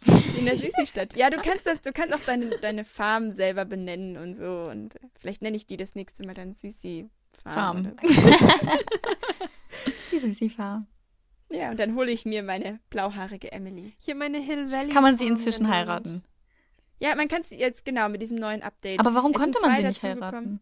In 0.07 0.44
der 0.44 0.57
Süßi-Stadt. 0.57 1.16
Ja, 1.16 1.30
du 1.30 1.38
kannst 1.38 1.66
das, 1.66 1.82
du 1.82 1.92
kannst 1.92 2.14
auch 2.14 2.20
deine, 2.20 2.51
deine 2.59 2.84
Farm 2.84 3.30
selber 3.30 3.64
benennen 3.64 4.16
und 4.16 4.34
so. 4.34 4.68
Und 4.70 4.94
vielleicht 5.18 5.42
nenne 5.42 5.57
ich 5.57 5.66
die 5.66 5.76
das 5.76 5.94
nächste 5.94 6.24
Mal 6.26 6.34
dann 6.34 6.55
Süßi-Farm. 6.55 7.11
Farm. 7.44 7.92
oder 7.92 8.14
so. 8.14 8.68
Die 10.12 10.18
Süßi-Farm. 10.18 10.86
Ja, 11.51 11.70
und 11.70 11.80
dann 11.80 11.94
hole 11.94 12.11
ich 12.11 12.24
mir 12.26 12.42
meine 12.42 12.78
blauhaarige 12.90 13.53
Emily. 13.53 13.94
Hier 13.99 14.14
meine 14.14 14.38
Hill 14.38 14.70
Valley. 14.70 14.90
Kann 14.90 15.03
man 15.03 15.16
sie 15.16 15.24
Farm 15.24 15.32
inzwischen 15.36 15.68
heiraten? 15.68 16.22
Ja, 17.01 17.14
man 17.14 17.28
kann 17.28 17.42
sie 17.42 17.57
jetzt 17.59 17.84
genau 17.84 18.09
mit 18.09 18.20
diesem 18.22 18.36
neuen 18.36 18.62
Update. 18.62 19.01
Aber 19.01 19.14
warum 19.14 19.32
konnte 19.32 19.59
man 19.61 19.76
sie 19.76 19.82
nicht 19.84 20.03
heiraten? 20.03 20.61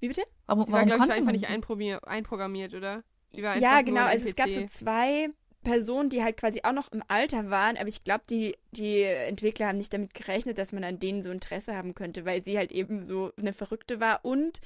Wie 0.00 0.08
bitte? 0.08 0.22
Warum, 0.46 0.64
Sie 0.66 0.72
war, 0.72 0.86
warum 0.86 0.86
glaube 0.86 0.94
ich, 0.94 0.98
konnte 1.00 1.14
einfach 1.14 1.24
man 1.24 1.34
nicht 1.34 1.46
sie? 1.48 1.52
einprobier- 1.52 2.04
einprogrammiert, 2.04 2.74
oder? 2.74 3.02
Sie 3.30 3.42
war 3.42 3.56
Ja, 3.58 3.72
einfach 3.78 3.84
genau. 3.86 4.04
Also 4.04 4.28
es 4.28 4.36
gab 4.36 4.48
so 4.48 4.64
zwei 4.66 5.28
Personen, 5.64 6.08
die 6.08 6.22
halt 6.22 6.36
quasi 6.36 6.60
auch 6.62 6.72
noch 6.72 6.90
im 6.92 7.02
Alter 7.08 7.50
waren, 7.50 7.76
aber 7.76 7.88
ich 7.88 8.04
glaube, 8.04 8.24
die, 8.30 8.56
die 8.70 9.02
Entwickler 9.02 9.68
haben 9.68 9.78
nicht 9.78 9.92
damit 9.92 10.14
gerechnet, 10.14 10.56
dass 10.58 10.72
man 10.72 10.84
an 10.84 10.98
denen 11.00 11.22
so 11.22 11.30
Interesse 11.30 11.76
haben 11.76 11.94
könnte, 11.94 12.24
weil 12.24 12.44
sie 12.44 12.56
halt 12.56 12.72
eben 12.72 13.04
so 13.04 13.32
eine 13.38 13.52
Verrückte 13.52 14.00
war 14.00 14.24
und 14.24 14.60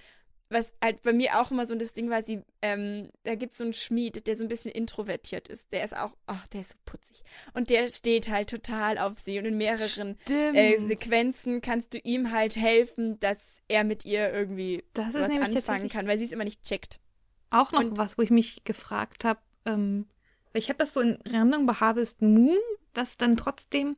was 0.51 0.75
halt 0.85 1.01
bei 1.01 1.15
mir 1.15 1.41
auch 1.41 1.51
immer 1.51 1.65
so 1.67 1.75
das 1.75 1.95
Ding 1.95 2.11
war, 2.11 2.23
sie, 2.23 2.43
ähm, 2.61 3.09
da 3.25 3.37
gibt 3.37 3.53
es 3.53 3.59
so 3.59 3.65
einen 3.65 3.73
Schmied, 3.73 4.27
der 4.27 4.37
so 4.37 4.45
ein 4.45 4.49
bisschen 4.49 4.71
introvertiert 4.71 5.49
ist. 5.49 5.73
Der 5.73 5.83
ist 5.83 5.97
auch, 5.97 6.15
ach, 6.27 6.47
der 6.49 6.61
ist 6.61 6.73
so 6.73 6.77
putzig. 6.85 7.23
Und 7.55 7.71
der 7.71 7.91
steht 7.91 8.29
halt 8.29 8.51
total 8.51 8.99
auf 8.99 9.19
sie 9.19 9.39
und 9.39 9.47
in 9.47 9.57
mehreren 9.57 10.19
äh, 10.29 10.77
Sequenzen 10.79 11.63
kannst 11.63 11.95
du 11.95 11.99
ihm 12.01 12.33
halt 12.33 12.55
helfen, 12.57 13.19
dass 13.21 13.61
er 13.67 13.83
mit 13.85 14.05
ihr 14.05 14.31
irgendwie 14.31 14.85
Das 14.93 15.15
ist 15.15 15.15
was 15.15 15.31
anfangen 15.31 15.89
kann, 15.89 16.07
weil 16.07 16.19
sie 16.19 16.27
es 16.27 16.33
immer 16.33 16.45
nicht 16.45 16.63
checkt. 16.65 17.01
auch 17.49 17.73
noch 17.73 17.81
Und- 17.81 17.97
was, 17.97 18.19
wo 18.19 18.23
ich 18.23 18.31
mich 18.31 18.63
gefragt 18.65 19.25
habe. 19.25 19.41
Ähm, 19.65 20.07
ich 20.55 20.69
habe 20.69 20.79
das 20.79 20.95
so 20.95 21.01
in 21.01 21.21
Erinnerung 21.23 21.67
bei 21.67 21.75
Harvest 21.75 22.23
Moon, 22.23 22.59
dass 22.93 23.17
dann 23.17 23.37
trotzdem 23.37 23.97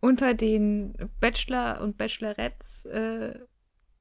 unter 0.00 0.34
den 0.34 0.94
Bachelor 1.20 1.80
und 1.80 1.96
Bachelorettes 1.96 2.84
äh, 2.86 3.38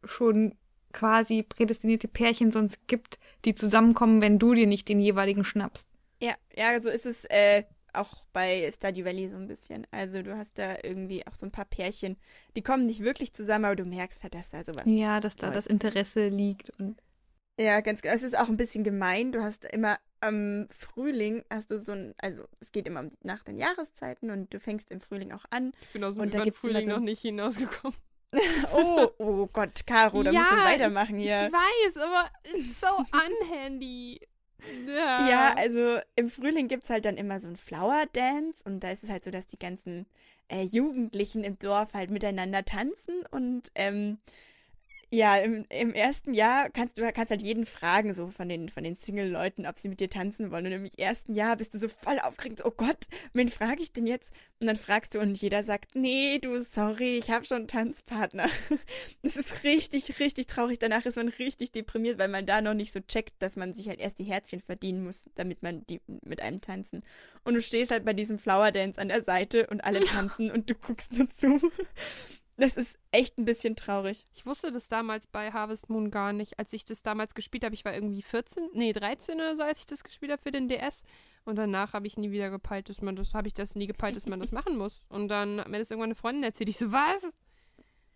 schon 0.04 0.58
quasi 0.94 1.44
prädestinierte 1.44 2.08
Pärchen 2.08 2.52
sonst 2.52 2.88
gibt, 2.88 3.20
die 3.46 3.56
zusammenkommen, 3.56 4.22
wenn 4.22 4.40
du 4.40 4.54
dir 4.54 4.68
nicht 4.68 4.90
den 4.90 5.00
jeweiligen 5.00 5.44
schnappst. 5.44 5.88
Ja, 6.22 6.36
ja, 6.56 6.80
so 6.82 6.90
ist 6.90 7.06
es 7.06 7.26
äh, 7.26 7.64
auch 7.94 8.26
bei 8.34 8.72
Stardew 8.74 9.06
Valley 9.06 9.30
so 9.30 9.38
ein 9.38 9.48
bisschen. 9.48 9.88
Also 9.92 10.22
du 10.22 10.38
hast 10.38 10.58
da 10.58 10.78
irgendwie 10.84 11.26
auch 11.28 11.36
so 11.36 11.46
ein 11.46 11.52
paar 11.52 11.66
Pärchen, 11.66 12.18
die 12.56 12.62
kommen 12.62 12.86
nicht 12.86 13.04
wirklich 13.04 13.34
zusammen, 13.34 13.66
aber 13.66 13.76
du 13.76 13.86
merkst 13.86 14.24
halt, 14.24 14.34
dass 14.34 14.50
da 14.50 14.64
sowas. 14.64 14.84
Ja, 14.86 15.20
dass 15.20 15.36
da 15.36 15.48
Toll. 15.48 15.56
das 15.56 15.66
Interesse 15.66 16.28
liegt. 16.28 16.70
Und 16.80 17.02
Ja, 17.60 17.80
ganz 17.82 18.02
genau. 18.02 18.14
Es 18.14 18.24
ist 18.24 18.38
auch 18.38 18.50
ein 18.50 18.58
bisschen 18.58 18.84
gemein. 18.84 19.32
Du 19.32 19.42
hast 19.42 19.66
immer 19.66 19.98
am 20.22 20.68
Frühling 20.70 21.44
hast 21.50 21.72
du 21.72 21.78
so 21.80 21.92
ein, 21.92 22.14
also 22.18 22.44
es 22.60 22.72
geht 22.72 22.88
immer 22.88 23.02
um 23.02 23.10
die- 23.10 23.18
nach 23.24 23.44
den 23.44 23.58
Jahreszeiten 23.58 24.30
und 24.32 24.54
du 24.54 24.60
fängst 24.60 24.90
im 24.92 25.02
Frühling 25.02 25.32
auch 25.32 25.46
an. 25.50 25.74
ich 25.82 25.90
bin 25.90 26.04
aus 26.04 26.16
dem 26.16 26.24
und 26.24 26.34
da 26.34 26.46
Frühling 26.52 26.86
so- 26.86 26.92
noch 26.92 27.00
nicht 27.00 27.22
hinausgekommen. 27.22 27.98
Oh, 28.74 29.10
oh 29.18 29.48
Gott, 29.52 29.86
Caro, 29.86 30.24
da 30.24 30.32
musst 30.32 30.52
du 30.52 30.56
weitermachen 30.56 31.18
ich, 31.18 31.24
hier. 31.26 31.48
Ich 31.48 31.54
weiß, 31.54 31.98
aber 31.98 32.30
it's 32.54 32.80
so 32.80 32.88
unhandy. 33.12 34.22
Ja. 34.88 35.28
Ja, 35.28 35.54
also 35.58 36.00
im 36.16 36.30
Frühling 36.30 36.70
gibt 36.70 36.86
es 36.86 36.90
halt 36.90 37.04
dann 37.04 37.18
immer 37.18 37.42
so 37.42 37.50
ein 37.50 37.58
Flower 37.58 38.06
Dance 38.14 38.64
und 38.64 38.80
da 38.80 38.92
ist 38.92 39.04
es 39.04 39.10
halt 39.10 39.26
so, 39.26 39.32
dass 39.32 39.48
die 39.48 39.60
ganzen 39.60 40.06
äh, 40.48 40.62
Jugendlichen 40.64 41.44
im 41.44 41.60
Dorf 41.60 41.94
halt 41.94 42.10
miteinander 42.10 42.64
tanzen 42.64 43.26
und 43.32 43.70
ähm, 43.76 44.20
ja, 45.14 45.36
im, 45.36 45.66
im 45.70 45.94
ersten 45.94 46.34
Jahr 46.34 46.70
kannst 46.70 46.98
du 46.98 47.12
kannst 47.12 47.32
halt 47.32 47.42
jeden 47.42 47.66
fragen, 47.66 48.14
so 48.14 48.30
von 48.30 48.48
den, 48.48 48.70
von 48.70 48.86
den 48.86 48.96
Single-Leuten, 48.96 49.66
ob 49.66 49.78
sie 49.78 49.90
mit 49.90 50.00
dir 50.00 50.10
tanzen 50.10 50.52
wollen. 50.52 50.66
Und 50.68 50.72
im 50.72 50.86
ersten 50.98 51.34
Jahr 51.34 51.58
bist 51.58 51.74
du 51.74 51.80
so 51.80 51.90
voll 51.90 52.18
aufgeregt, 52.20 52.60
so, 52.60 52.66
oh 52.66 52.72
Gott, 52.72 53.08
wen 53.34 53.50
frage 53.50 53.82
ich 53.82 53.92
denn 53.92 54.08
jetzt? 54.08 54.34
Und 54.62 54.68
dann 54.68 54.78
fragst 54.78 55.14
du 55.14 55.20
und 55.20 55.36
jeder 55.42 55.64
sagt, 55.64 55.96
nee, 55.96 56.40
du, 56.40 56.64
sorry, 56.64 57.18
ich 57.18 57.30
habe 57.30 57.44
schon 57.44 57.58
einen 57.58 57.68
Tanzpartner. 57.68 58.50
Das 59.24 59.38
ist 59.38 59.64
richtig, 59.64 60.20
richtig 60.20 60.48
traurig. 60.48 60.80
Danach 60.80 61.06
ist 61.06 61.16
man 61.16 61.28
richtig 61.28 61.72
deprimiert, 61.72 62.18
weil 62.18 62.28
man 62.28 62.46
da 62.46 62.62
noch 62.62 62.74
nicht 62.74 62.92
so 62.92 63.00
checkt, 63.00 63.34
dass 63.40 63.56
man 63.56 63.74
sich 63.74 63.88
halt 63.88 64.00
erst 64.00 64.20
die 64.20 64.24
Herzchen 64.24 64.62
verdienen 64.62 65.04
muss, 65.04 65.26
damit 65.36 65.62
man 65.62 65.86
die 65.88 66.02
mit 66.26 66.42
einem 66.42 66.60
tanzen. 66.60 67.04
Und 67.44 67.54
du 67.54 67.62
stehst 67.62 67.92
halt 67.92 68.04
bei 68.04 68.14
diesem 68.14 68.40
Flower 68.40 68.72
Dance 68.72 69.00
an 69.00 69.10
der 69.10 69.24
Seite 69.24 69.68
und 69.68 69.84
alle 69.84 70.00
tanzen 70.00 70.50
und 70.52 70.70
du 70.70 70.76
guckst 70.76 71.18
nur 71.18 71.30
zu. 71.30 71.72
Das 72.62 72.78
ist 72.78 73.00
echt 73.10 73.40
ein 73.40 73.46
bisschen 73.46 73.76
traurig. 73.76 74.28
Ich 74.36 74.46
wusste 74.46 74.72
das 74.72 74.88
damals 74.88 75.26
bei 75.26 75.52
Harvest 75.52 75.90
Moon 75.90 76.12
gar 76.12 76.32
nicht. 76.32 76.60
Als 76.60 76.72
ich 76.74 76.86
das 76.86 77.02
damals 77.02 77.34
gespielt 77.34 77.64
habe, 77.64 77.74
ich 77.74 77.84
war 77.86 77.96
irgendwie 77.96 78.22
14, 78.22 78.70
nee, 78.74 78.94
13 78.94 79.34
oder 79.38 79.56
so, 79.56 79.64
als 79.64 79.80
ich 79.80 79.88
das 79.88 80.04
gespielt 80.04 80.32
habe 80.32 80.44
für 80.44 80.52
den 80.52 80.68
DS. 80.68 81.02
Und 81.44 81.56
danach 81.56 81.94
habe 81.94 82.06
ich 82.06 82.18
nie 82.18 82.30
wieder 82.30 82.52
gepeilt, 82.52 82.88
dass 82.88 83.02
man 83.02 83.16
das, 83.16 83.34
habe 83.34 83.48
ich 83.48 83.56
das 83.56 83.74
nie 83.74 83.88
gepeilt, 83.88 84.16
dass 84.16 84.28
man 84.28 84.40
das 84.40 84.52
machen 84.52 84.78
muss. 84.78 85.06
Und 85.10 85.30
dann 85.30 85.60
hat 85.60 85.70
mir 85.70 85.80
das 85.80 85.90
irgendwann 85.90 86.10
eine 86.10 86.16
Freundin 86.16 86.44
erzählt. 86.44 86.70
Ich 86.70 86.78
so, 86.78 86.92
was? 86.92 87.34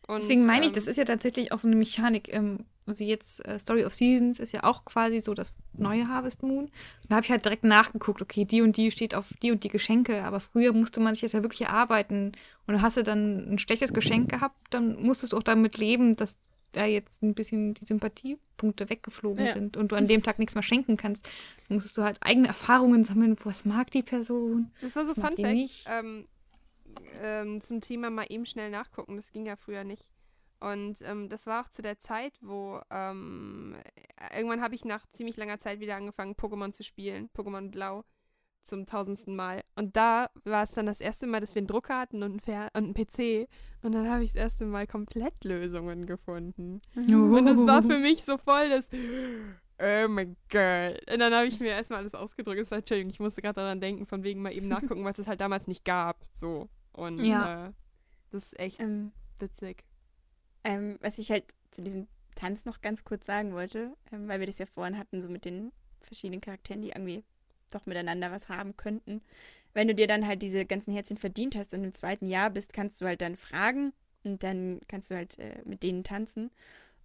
Und, 0.08 0.22
Deswegen 0.22 0.46
meine 0.46 0.68
ich, 0.68 0.72
das 0.72 0.86
ähm, 0.86 0.92
ist 0.92 0.98
ja 0.98 1.06
tatsächlich 1.06 1.52
auch 1.52 1.60
so 1.60 1.68
eine 1.68 1.76
Mechanik. 1.76 2.32
Ähm, 2.32 2.66
also 2.86 3.04
jetzt 3.04 3.44
äh, 3.48 3.58
Story 3.58 3.86
of 3.86 3.96
Seasons 3.96 4.40
ist 4.40 4.52
ja 4.52 4.64
auch 4.64 4.86
quasi 4.86 5.20
so 5.20 5.34
das 5.34 5.58
neue 5.74 6.08
Harvest 6.08 6.44
Moon. 6.44 6.66
Und 6.66 6.72
da 7.10 7.16
habe 7.16 7.26
ich 7.26 7.32
halt 7.32 7.44
direkt 7.44 7.64
nachgeguckt, 7.64 8.22
okay, 8.22 8.46
die 8.46 8.62
und 8.62 8.78
die 8.78 8.92
steht 8.92 9.16
auf 9.16 9.26
die 9.42 9.52
und 9.52 9.64
die 9.64 9.70
Geschenke, 9.70 10.24
aber 10.24 10.40
früher 10.40 10.74
musste 10.74 11.00
man 11.00 11.16
sich 11.16 11.22
das 11.22 11.32
ja 11.32 11.42
wirklich 11.42 11.62
erarbeiten. 11.62 12.34
Und 12.68 12.82
hast 12.82 12.98
du 12.98 13.04
dann 13.04 13.52
ein 13.54 13.58
schlechtes 13.60 13.94
Geschenk 13.94 14.30
gehabt, 14.30 14.56
dann 14.70 15.02
musstest 15.02 15.34
du 15.34 15.38
auch 15.38 15.44
damit 15.44 15.78
leben, 15.78 16.16
dass 16.16 16.38
da 16.72 16.86
jetzt 16.86 17.24
ein 17.24 17.34
bisschen 17.34 17.74
die 17.74 17.86
Sympathiepunkte 17.86 18.90
weggeflogen 18.90 19.46
Ja. 19.46 19.54
sind 19.54 19.78
und 19.78 19.92
du 19.92 19.96
an 19.96 20.08
dem 20.08 20.22
Tag 20.24 20.40
nichts 20.40 20.56
mehr 20.56 20.64
schenken 20.64 20.98
kannst. 20.98 21.26
Dann 21.68 21.76
musstest 21.78 21.98
du 21.98 22.04
halt 22.04 22.18
eigene 22.22 22.48
Erfahrungen 22.48 23.04
sammeln, 23.06 23.38
was 23.44 23.66
mag 23.66 23.90
die 23.92 24.04
Person. 24.04 24.72
Das 24.82 24.96
war 24.96 25.06
so 25.06 25.14
das 25.14 25.24
Fun 25.24 25.38
Fact. 25.38 25.86
Ähm, 25.88 26.26
ähm, 27.22 27.62
zum 27.62 27.82
Thema 27.82 28.10
mal 28.10 28.26
eben 28.30 28.46
schnell 28.46 28.70
nachgucken. 28.70 29.16
Das 29.18 29.32
ging 29.32 29.46
ja 29.46 29.56
früher 29.56 29.84
nicht. 29.84 30.08
Und 30.60 31.02
ähm, 31.02 31.30
das 31.30 31.48
war 31.48 31.64
auch 31.64 31.70
zu 31.70 31.82
der 31.82 32.00
Zeit, 32.00 32.38
wo 32.42 32.80
ähm, 32.90 33.76
irgendwann 34.36 34.62
habe 34.62 34.76
ich 34.76 34.86
nach 34.86 35.06
ziemlich 35.12 35.38
langer 35.38 35.60
Zeit 35.60 35.80
wieder 35.80 35.96
angefangen, 35.96 36.36
Pokémon 36.36 36.72
zu 36.72 36.84
spielen. 36.84 37.30
Pokémon 37.36 37.70
Blau 37.70 38.04
zum 38.66 38.86
tausendsten 38.86 39.36
Mal. 39.36 39.62
Und 39.76 39.96
da 39.96 40.30
war 40.44 40.64
es 40.64 40.72
dann 40.72 40.88
das 40.88 41.00
erste 41.02 41.28
Mal, 41.28 41.40
dass 41.40 41.56
wir 41.56 41.60
einen 41.60 41.68
Drucker 41.68 42.00
hatten 42.00 42.24
und 42.24 42.32
einen, 42.32 42.40
Fer 42.40 42.70
und 42.74 42.86
einen 42.86 42.94
PC. 42.94 43.48
Und 43.84 43.92
dann 43.92 44.10
habe 44.10 44.24
ich 44.24 44.34
das 44.34 44.42
erste 44.42 44.66
Mal 44.66 44.88
Komplettlösungen 44.88 46.06
gefunden. 46.08 46.82
Und 46.96 47.46
das 47.46 47.58
war 47.68 47.84
für 47.84 48.00
mich 48.00 48.24
so 48.24 48.38
voll 48.38 48.70
das. 48.70 48.90
Oh 49.78 50.08
mein 50.08 50.36
Gott. 50.50 51.12
Und 51.12 51.20
dann 51.20 51.34
habe 51.34 51.48
ich 51.48 51.60
mir 51.60 51.70
erstmal 51.70 52.00
alles 52.00 52.16
ausgedrückt. 52.16 52.62
Es 52.62 52.72
war, 52.72 52.80
Entschuldigung, 52.80 53.12
ich 53.12 53.20
musste 53.20 53.42
gerade 53.42 53.60
daran 53.62 53.82
denken, 53.82 54.06
von 54.06 54.24
wegen 54.24 54.42
mal 54.42 54.54
eben 54.54 54.68
nachgucken, 54.68 55.04
weil 55.04 55.14
es 55.16 55.28
halt 55.28 55.42
damals 55.42 55.68
nicht 55.68 55.86
gab. 55.86 56.26
So. 56.32 56.70
Und 56.96 57.26
Ja. 57.26 57.68
äh, 57.68 57.72
das 58.32 58.44
ist 58.44 58.60
echt 58.60 58.80
Ähm, 58.80 59.12
witzig. 59.40 59.84
ähm, 60.64 60.98
was 61.02 61.18
ich 61.18 61.32
halt 61.32 61.46
zu 61.72 61.82
diesem 61.82 62.08
Tanz 62.36 62.66
noch 62.66 62.82
ganz 62.82 63.04
kurz 63.04 63.26
sagen 63.26 63.54
wollte, 63.54 63.96
ähm, 64.12 64.28
weil 64.28 64.40
wir 64.40 64.48
das 64.48 64.60
ja 64.60 64.66
vorhin 64.66 64.98
hatten, 64.98 65.22
so 65.22 65.30
mit 65.30 65.46
den 65.46 65.72
verschiedenen 66.02 66.42
Charakteren, 66.42 66.82
die 66.82 66.90
irgendwie 66.90 67.24
doch 67.72 67.86
miteinander 67.86 68.32
was 68.32 68.50
haben 68.50 68.78
könnten. 68.78 69.22
Wenn 69.74 69.88
du 69.88 69.96
dir 69.96 70.08
dann 70.08 70.26
halt 70.26 70.42
diese 70.42 70.66
ganzen 70.66 70.94
Herzchen 70.94 71.18
verdient 71.18 71.56
hast 71.56 71.74
und 71.74 71.84
im 71.84 71.94
zweiten 71.94 72.28
Jahr 72.28 72.50
bist, 72.50 72.74
kannst 72.74 73.02
du 73.02 73.06
halt 73.06 73.22
dann 73.22 73.36
fragen 73.36 73.94
und 74.24 74.44
dann 74.44 74.80
kannst 74.88 75.12
du 75.12 75.16
halt 75.16 75.38
äh, 75.40 75.62
mit 75.66 75.84
denen 75.84 76.04
tanzen. 76.04 76.52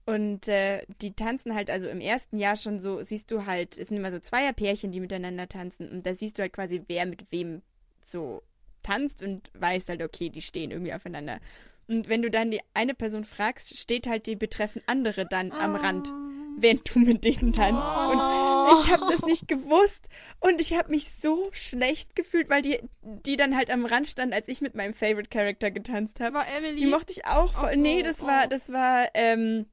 Und 0.06 0.48
äh, 0.48 0.84
die 1.02 1.12
tanzen 1.12 1.54
halt, 1.54 1.70
also 1.70 1.88
im 1.88 2.00
ersten 2.00 2.38
Jahr 2.38 2.56
schon 2.56 2.80
so, 2.80 3.02
siehst 3.02 3.30
du 3.30 3.46
halt, 3.46 3.78
es 3.78 3.88
sind 3.88 3.98
immer 3.98 4.10
so 4.10 4.18
Zweierpärchen, 4.18 4.92
die 4.92 5.00
miteinander 5.00 5.48
tanzen. 5.48 5.88
Und 5.88 6.06
da 6.06 6.14
siehst 6.14 6.38
du 6.38 6.42
halt 6.42 6.52
quasi, 6.52 6.82
wer 6.88 7.06
mit 7.06 7.30
wem 7.30 7.62
so 8.04 8.42
tanzt 8.82 9.22
und 9.22 9.50
weißt 9.54 9.88
halt, 9.88 10.02
okay, 10.02 10.30
die 10.30 10.42
stehen 10.42 10.70
irgendwie 10.70 10.92
aufeinander. 10.94 11.40
Und 11.88 12.08
wenn 12.08 12.22
du 12.22 12.30
dann 12.30 12.50
die 12.50 12.60
eine 12.74 12.94
Person 12.94 13.24
fragst, 13.24 13.76
steht 13.76 14.06
halt 14.06 14.26
die 14.26 14.36
betreffen 14.36 14.80
andere 14.86 15.26
dann 15.26 15.50
am 15.52 15.74
Rand, 15.74 16.08
Oh. 16.12 16.62
während 16.62 16.94
du 16.94 17.00
mit 17.00 17.24
denen 17.24 17.52
tanzt. 17.52 17.82
Und 17.82 18.84
ich 18.84 18.90
habe 18.92 19.06
das 19.10 19.22
nicht 19.22 19.48
gewusst 19.48 20.08
und 20.38 20.60
ich 20.60 20.76
habe 20.78 20.90
mich 20.90 21.10
so 21.10 21.48
schlecht 21.52 22.14
gefühlt, 22.14 22.48
weil 22.48 22.62
die, 22.62 22.78
die 23.02 23.36
dann 23.36 23.56
halt 23.56 23.70
am 23.70 23.86
Rand 23.86 24.06
standen, 24.06 24.34
als 24.34 24.46
ich 24.48 24.60
mit 24.60 24.74
meinem 24.76 24.94
Favorite 24.94 25.30
Character 25.30 25.70
getanzt 25.72 26.20
habe. 26.20 26.36
War 26.36 26.46
Emily? 26.56 26.76
Die 26.76 26.86
mochte 26.86 27.12
ich 27.12 27.24
auch. 27.26 27.54
Voll. 27.54 27.74
so, 27.74 27.80
nee, 27.80 28.02
das 28.02 28.22
war, 28.22 28.44
oh. 28.44 28.48
das 28.48 28.72
war 28.72 29.08
ähm, 29.14 29.66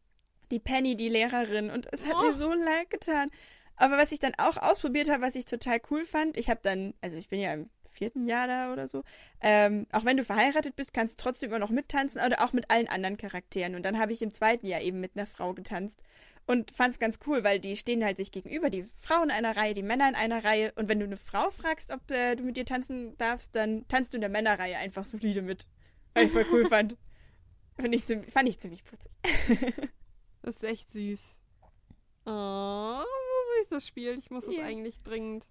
die 0.50 0.60
Penny, 0.60 0.98
die 0.98 1.10
Lehrerin. 1.10 1.70
Und 1.70 1.88
es 1.92 2.08
hat 2.08 2.16
Oh. 2.20 2.24
mir 2.30 2.34
so 2.34 2.52
leid 2.52 2.90
getan. 2.90 3.30
Aber 3.76 3.98
was 3.98 4.12
ich 4.12 4.18
dann 4.20 4.34
auch 4.40 4.58
ausprobiert 4.58 5.08
habe, 5.08 5.22
was 5.22 5.36
ich 5.36 5.46
total 5.46 5.80
cool 5.92 6.04
fand, 6.04 6.36
ich 6.36 6.50
habe 6.50 6.62
dann, 6.64 6.96
also 7.02 7.16
ich 7.18 7.30
bin 7.30 7.40
ja 7.40 7.54
im 7.54 7.70
vierten 7.98 8.26
Jahr 8.28 8.48
da 8.48 8.72
oder 8.74 8.88
so, 8.88 9.04
ähm, 9.42 9.86
auch 9.92 10.06
wenn 10.06 10.18
du 10.18 10.24
verheiratet 10.24 10.76
bist, 10.76 10.94
kannst 10.94 11.20
du 11.20 11.24
trotzdem 11.24 11.50
immer 11.50 11.60
noch 11.60 11.70
mittanzen 11.70 12.22
oder 12.26 12.44
auch 12.44 12.54
mit 12.54 12.70
allen 12.72 12.88
anderen 12.88 13.18
Charakteren. 13.18 13.76
Und 13.76 13.84
dann 13.84 13.98
habe 14.00 14.12
ich 14.14 14.22
im 14.22 14.34
zweiten 14.34 14.66
Jahr 14.68 14.82
eben 14.82 15.00
mit 15.00 15.12
einer 15.16 15.28
Frau 15.28 15.54
getanzt. 15.54 16.02
Und 16.50 16.72
fand 16.72 16.94
es 16.94 17.00
ganz 17.00 17.20
cool, 17.28 17.44
weil 17.44 17.60
die 17.60 17.76
stehen 17.76 18.06
halt 18.06 18.16
sich 18.16 18.32
gegenüber, 18.32 18.70
die 18.70 18.86
Frauen 19.02 19.26
in 19.26 19.32
einer 19.32 19.58
Reihe, 19.58 19.74
die 19.74 19.84
Männer 19.84 20.08
in 20.08 20.16
einer 20.16 20.46
Reihe. 20.46 20.72
Und 20.76 20.88
wenn 20.88 21.00
du 21.00 21.06
eine 21.06 21.18
Frau 21.18 21.52
fragst, 21.52 21.92
ob 21.92 22.10
äh, 22.10 22.36
du 22.36 22.44
mit 22.44 22.56
dir 22.56 22.64
tanzen 22.66 23.18
darfst, 23.18 23.54
dann 23.54 23.86
tanzt 23.90 24.14
du 24.14 24.18
in 24.18 24.22
der 24.22 24.30
Männerreihe 24.30 24.78
einfach 24.78 25.04
solide 25.04 25.42
mit. 25.42 25.68
Weil 26.14 26.28
ich 26.28 26.32
voll 26.32 26.46
cool 26.54 26.66
fand. 26.70 26.96
Fand 27.78 27.94
ich, 27.94 28.06
ziemlich- 28.06 28.32
fand 28.32 28.48
ich 28.48 28.60
ziemlich 28.60 28.84
putzig. 28.86 29.12
Das 30.42 30.56
ist 30.56 30.64
echt 30.64 30.90
süß. 30.94 31.42
Oh, 32.26 33.02
so 33.02 33.60
süß 33.62 33.70
das 33.70 33.86
Spiel. 33.88 34.18
Ich 34.18 34.30
muss 34.30 34.48
es 34.48 34.56
Ja. 34.56 34.64
eigentlich 34.64 35.02
dringend. 35.04 35.46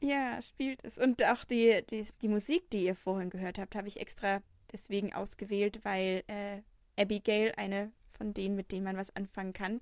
Ja, 0.00 0.40
spielt 0.42 0.84
es. 0.84 0.98
Und 0.98 1.22
auch 1.24 1.44
die, 1.44 1.82
die, 1.90 2.06
die 2.22 2.28
Musik, 2.28 2.70
die 2.70 2.84
ihr 2.84 2.94
vorhin 2.94 3.30
gehört 3.30 3.58
habt, 3.58 3.74
habe 3.74 3.88
ich 3.88 3.98
extra 4.00 4.42
deswegen 4.72 5.12
ausgewählt, 5.14 5.80
weil 5.84 6.22
äh, 6.26 6.60
Abigail, 7.00 7.52
eine 7.56 7.92
von 8.10 8.34
denen, 8.34 8.56
mit 8.56 8.72
denen 8.72 8.84
man 8.84 8.96
was 8.96 9.14
anfangen 9.14 9.52
kann, 9.52 9.80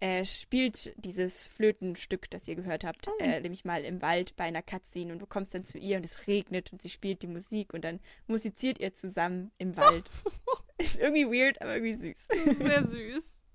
äh, 0.00 0.24
spielt 0.24 0.92
dieses 0.96 1.46
Flötenstück, 1.46 2.28
das 2.30 2.48
ihr 2.48 2.56
gehört 2.56 2.84
habt, 2.84 3.08
Oh. 3.08 3.16
äh, 3.20 3.40
nämlich 3.40 3.64
mal 3.64 3.84
im 3.84 4.02
Wald 4.02 4.34
bei 4.36 4.44
einer 4.44 4.62
Cutscene 4.62 5.12
und 5.12 5.18
du 5.20 5.26
kommst 5.26 5.54
dann 5.54 5.64
zu 5.64 5.78
ihr 5.78 5.96
und 5.98 6.04
es 6.04 6.26
regnet 6.26 6.72
und 6.72 6.82
sie 6.82 6.90
spielt 6.90 7.22
die 7.22 7.26
Musik 7.26 7.72
und 7.72 7.84
dann 7.84 8.00
musiziert 8.26 8.80
ihr 8.80 8.92
zusammen 8.94 9.52
im 9.58 9.76
Wald. 9.76 10.10
Ist 10.78 10.98
irgendwie 10.98 11.26
weird, 11.26 11.60
aber 11.62 11.76
irgendwie 11.76 11.94
süß. 11.94 12.58
Sehr 12.58 12.86
süß. 12.86 13.38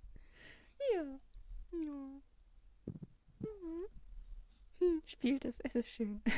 Ja. 0.96 1.20
Hm, 4.80 5.02
Spielt 5.06 5.46
es, 5.46 5.60
es 5.62 5.76
ist 5.76 5.90
schön. 5.90 6.22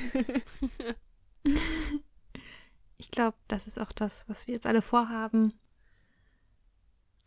Ich 3.02 3.10
glaube, 3.10 3.36
das 3.48 3.66
ist 3.66 3.80
auch 3.80 3.92
das, 3.92 4.30
was 4.30 4.46
wir 4.46 4.54
jetzt 4.54 4.68
alle 4.68 4.84
vorhaben. 4.84 5.60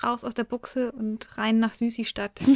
Raus 0.00 0.22
aus 0.22 0.34
der 0.34 0.44
Buchse 0.44 0.92
und 0.92 1.36
rein 1.36 1.58
nach 1.58 1.72
Süßi-Stadt. 1.72 2.40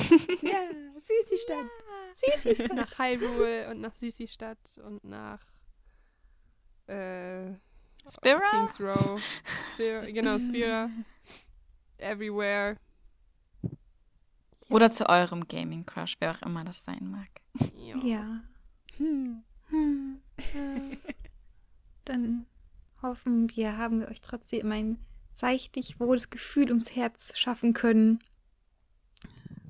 Ja, 0.43 0.61
süßi 1.01 1.39
Stadt. 1.43 1.67
Süßi-Stadt. 2.15 2.77
nach 2.77 2.97
Hyrule 2.97 3.71
und 3.71 3.81
nach 3.81 3.97
Süßi-Stadt 3.97 4.79
und 4.85 5.03
nach 5.03 5.41
äh, 6.87 7.55
Spira? 8.09 8.51
Kings 8.51 8.81
Row. 8.81 9.21
Spira, 9.75 10.05
genau, 10.07 10.39
Spira. 10.39 10.89
Everywhere. 11.99 12.77
Oder 14.69 14.93
zu 14.93 15.09
eurem 15.09 15.49
Gaming 15.49 15.87
Crush, 15.87 16.17
wer 16.21 16.31
auch 16.33 16.43
immer 16.43 16.65
das 16.65 16.85
sein 16.85 17.11
mag. 17.11 17.29
Ja. 17.75 17.97
Ja. 17.99 18.41
Hm. 18.97 19.43
Hm. 19.69 20.21
Äh, 20.37 20.97
Dann 22.05 22.47
hoffen 23.03 23.51
wir, 23.57 23.77
haben 23.79 24.01
wir 24.01 24.09
euch 24.09 24.21
trotzdem 24.21 24.71
ein 24.73 24.99
seichtig 25.33 26.01
wohles 26.01 26.31
Gefühl 26.31 26.69
ums 26.69 26.97
Herz 26.97 27.39
schaffen 27.39 27.73
können. 27.73 28.19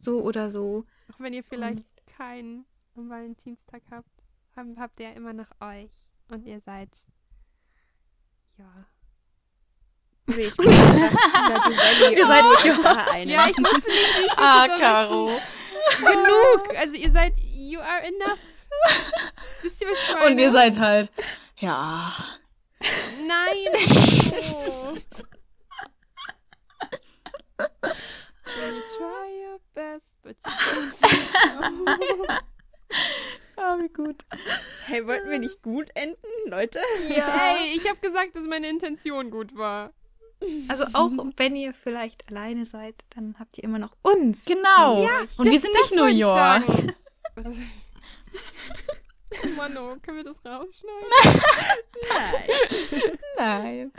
So 0.00 0.22
oder 0.22 0.50
so. 0.50 0.84
Auch 1.12 1.20
wenn 1.20 1.34
ihr 1.34 1.44
vielleicht 1.44 1.84
keinen 2.06 2.64
am 2.96 3.08
Valentinstag 3.08 3.82
habt, 3.90 4.10
haben, 4.56 4.78
habt 4.78 4.98
ihr 5.00 5.10
ja 5.10 5.14
immer 5.14 5.32
noch 5.32 5.50
euch. 5.60 5.90
Und 6.28 6.46
ihr 6.46 6.60
seid. 6.60 7.06
Ja. 8.56 8.86
Einfach 10.28 10.52
Stardew 10.52 11.76
Valley 11.76 12.14
Ihr 12.18 12.26
seid- 12.26 12.84
da 12.84 13.06
eine. 13.12 13.32
Ja, 13.32 13.46
ich 13.48 13.56
wusste 13.58 13.88
nicht, 13.88 14.18
wie 14.18 14.22
ich 14.22 14.28
das 14.28 14.38
Ah, 14.38 14.66
Caro. 14.78 15.40
Genug! 16.00 16.76
Also 16.76 16.94
ihr 16.94 17.10
seid. 17.10 17.34
You 17.40 17.80
are 17.80 18.02
enough. 18.02 18.38
Wisst 19.62 19.80
ihr, 19.80 19.88
was 19.88 20.02
ich 20.02 20.12
meine? 20.14 20.26
Und 20.26 20.38
ihr 20.38 20.50
seid 20.52 20.78
halt. 20.78 21.10
Ja. 21.56 22.12
Nein! 23.26 23.72
Oh. 27.60 27.66
You 28.46 28.82
try 28.96 29.28
your 29.44 29.58
best, 29.74 30.16
but 30.22 30.36
you. 30.44 32.26
Ah, 33.60 33.76
wie 33.80 33.88
gut. 33.88 34.24
Hey, 34.86 35.04
wollten 35.06 35.28
wir 35.30 35.38
nicht 35.40 35.62
gut 35.62 35.90
enden, 35.94 36.16
Leute? 36.46 36.80
Hey, 37.08 37.74
ich 37.76 37.88
habe 37.88 37.98
gesagt, 37.98 38.36
dass 38.36 38.44
meine 38.44 38.68
Intention 38.68 39.30
gut 39.32 39.56
war. 39.56 39.92
Also 40.68 40.84
auch 40.92 41.10
wenn 41.36 41.56
ihr 41.56 41.74
vielleicht 41.74 42.28
alleine 42.28 42.64
seid, 42.64 42.94
dann 43.10 43.36
habt 43.38 43.58
ihr 43.58 43.64
immer 43.64 43.78
noch 43.78 43.96
uns. 44.02 44.44
Genau. 44.44 45.08
Und 45.36 45.50
wir 45.50 45.60
sind 45.60 45.72
nicht 45.72 45.94
New 45.94 46.06
York. 46.06 46.64
Oh 47.36 47.52
oh, 49.76 49.96
können 50.02 50.16
wir 50.16 50.24
das 50.24 50.44
rausschneiden? 50.44 51.08
Nein. 53.36 53.92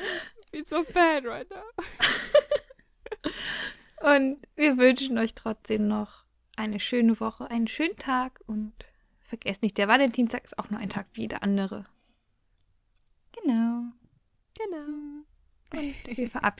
It's 0.51 0.69
so 0.69 0.83
bad 0.83 1.25
right 1.25 1.47
now. 1.49 1.63
Und 4.15 4.39
wir 4.55 4.77
wünschen 4.77 5.17
euch 5.17 5.35
trotzdem 5.35 5.87
noch 5.87 6.23
eine 6.55 6.79
schöne 6.79 7.19
Woche, 7.19 7.49
einen 7.51 7.67
schönen 7.67 7.97
Tag 7.97 8.39
und 8.47 8.73
vergesst 9.21 9.61
nicht, 9.61 9.77
der 9.77 9.87
Valentinstag 9.87 10.43
ist 10.45 10.57
auch 10.57 10.69
nur 10.69 10.79
ein 10.79 10.89
Tag 10.89 11.07
wie 11.13 11.21
jeder 11.21 11.43
andere. 11.43 11.85
Genau. 13.33 13.83
Genau. 14.57 15.08
Oh, 15.71 15.77
Wir 15.77 16.29
verabschieden 16.29 16.39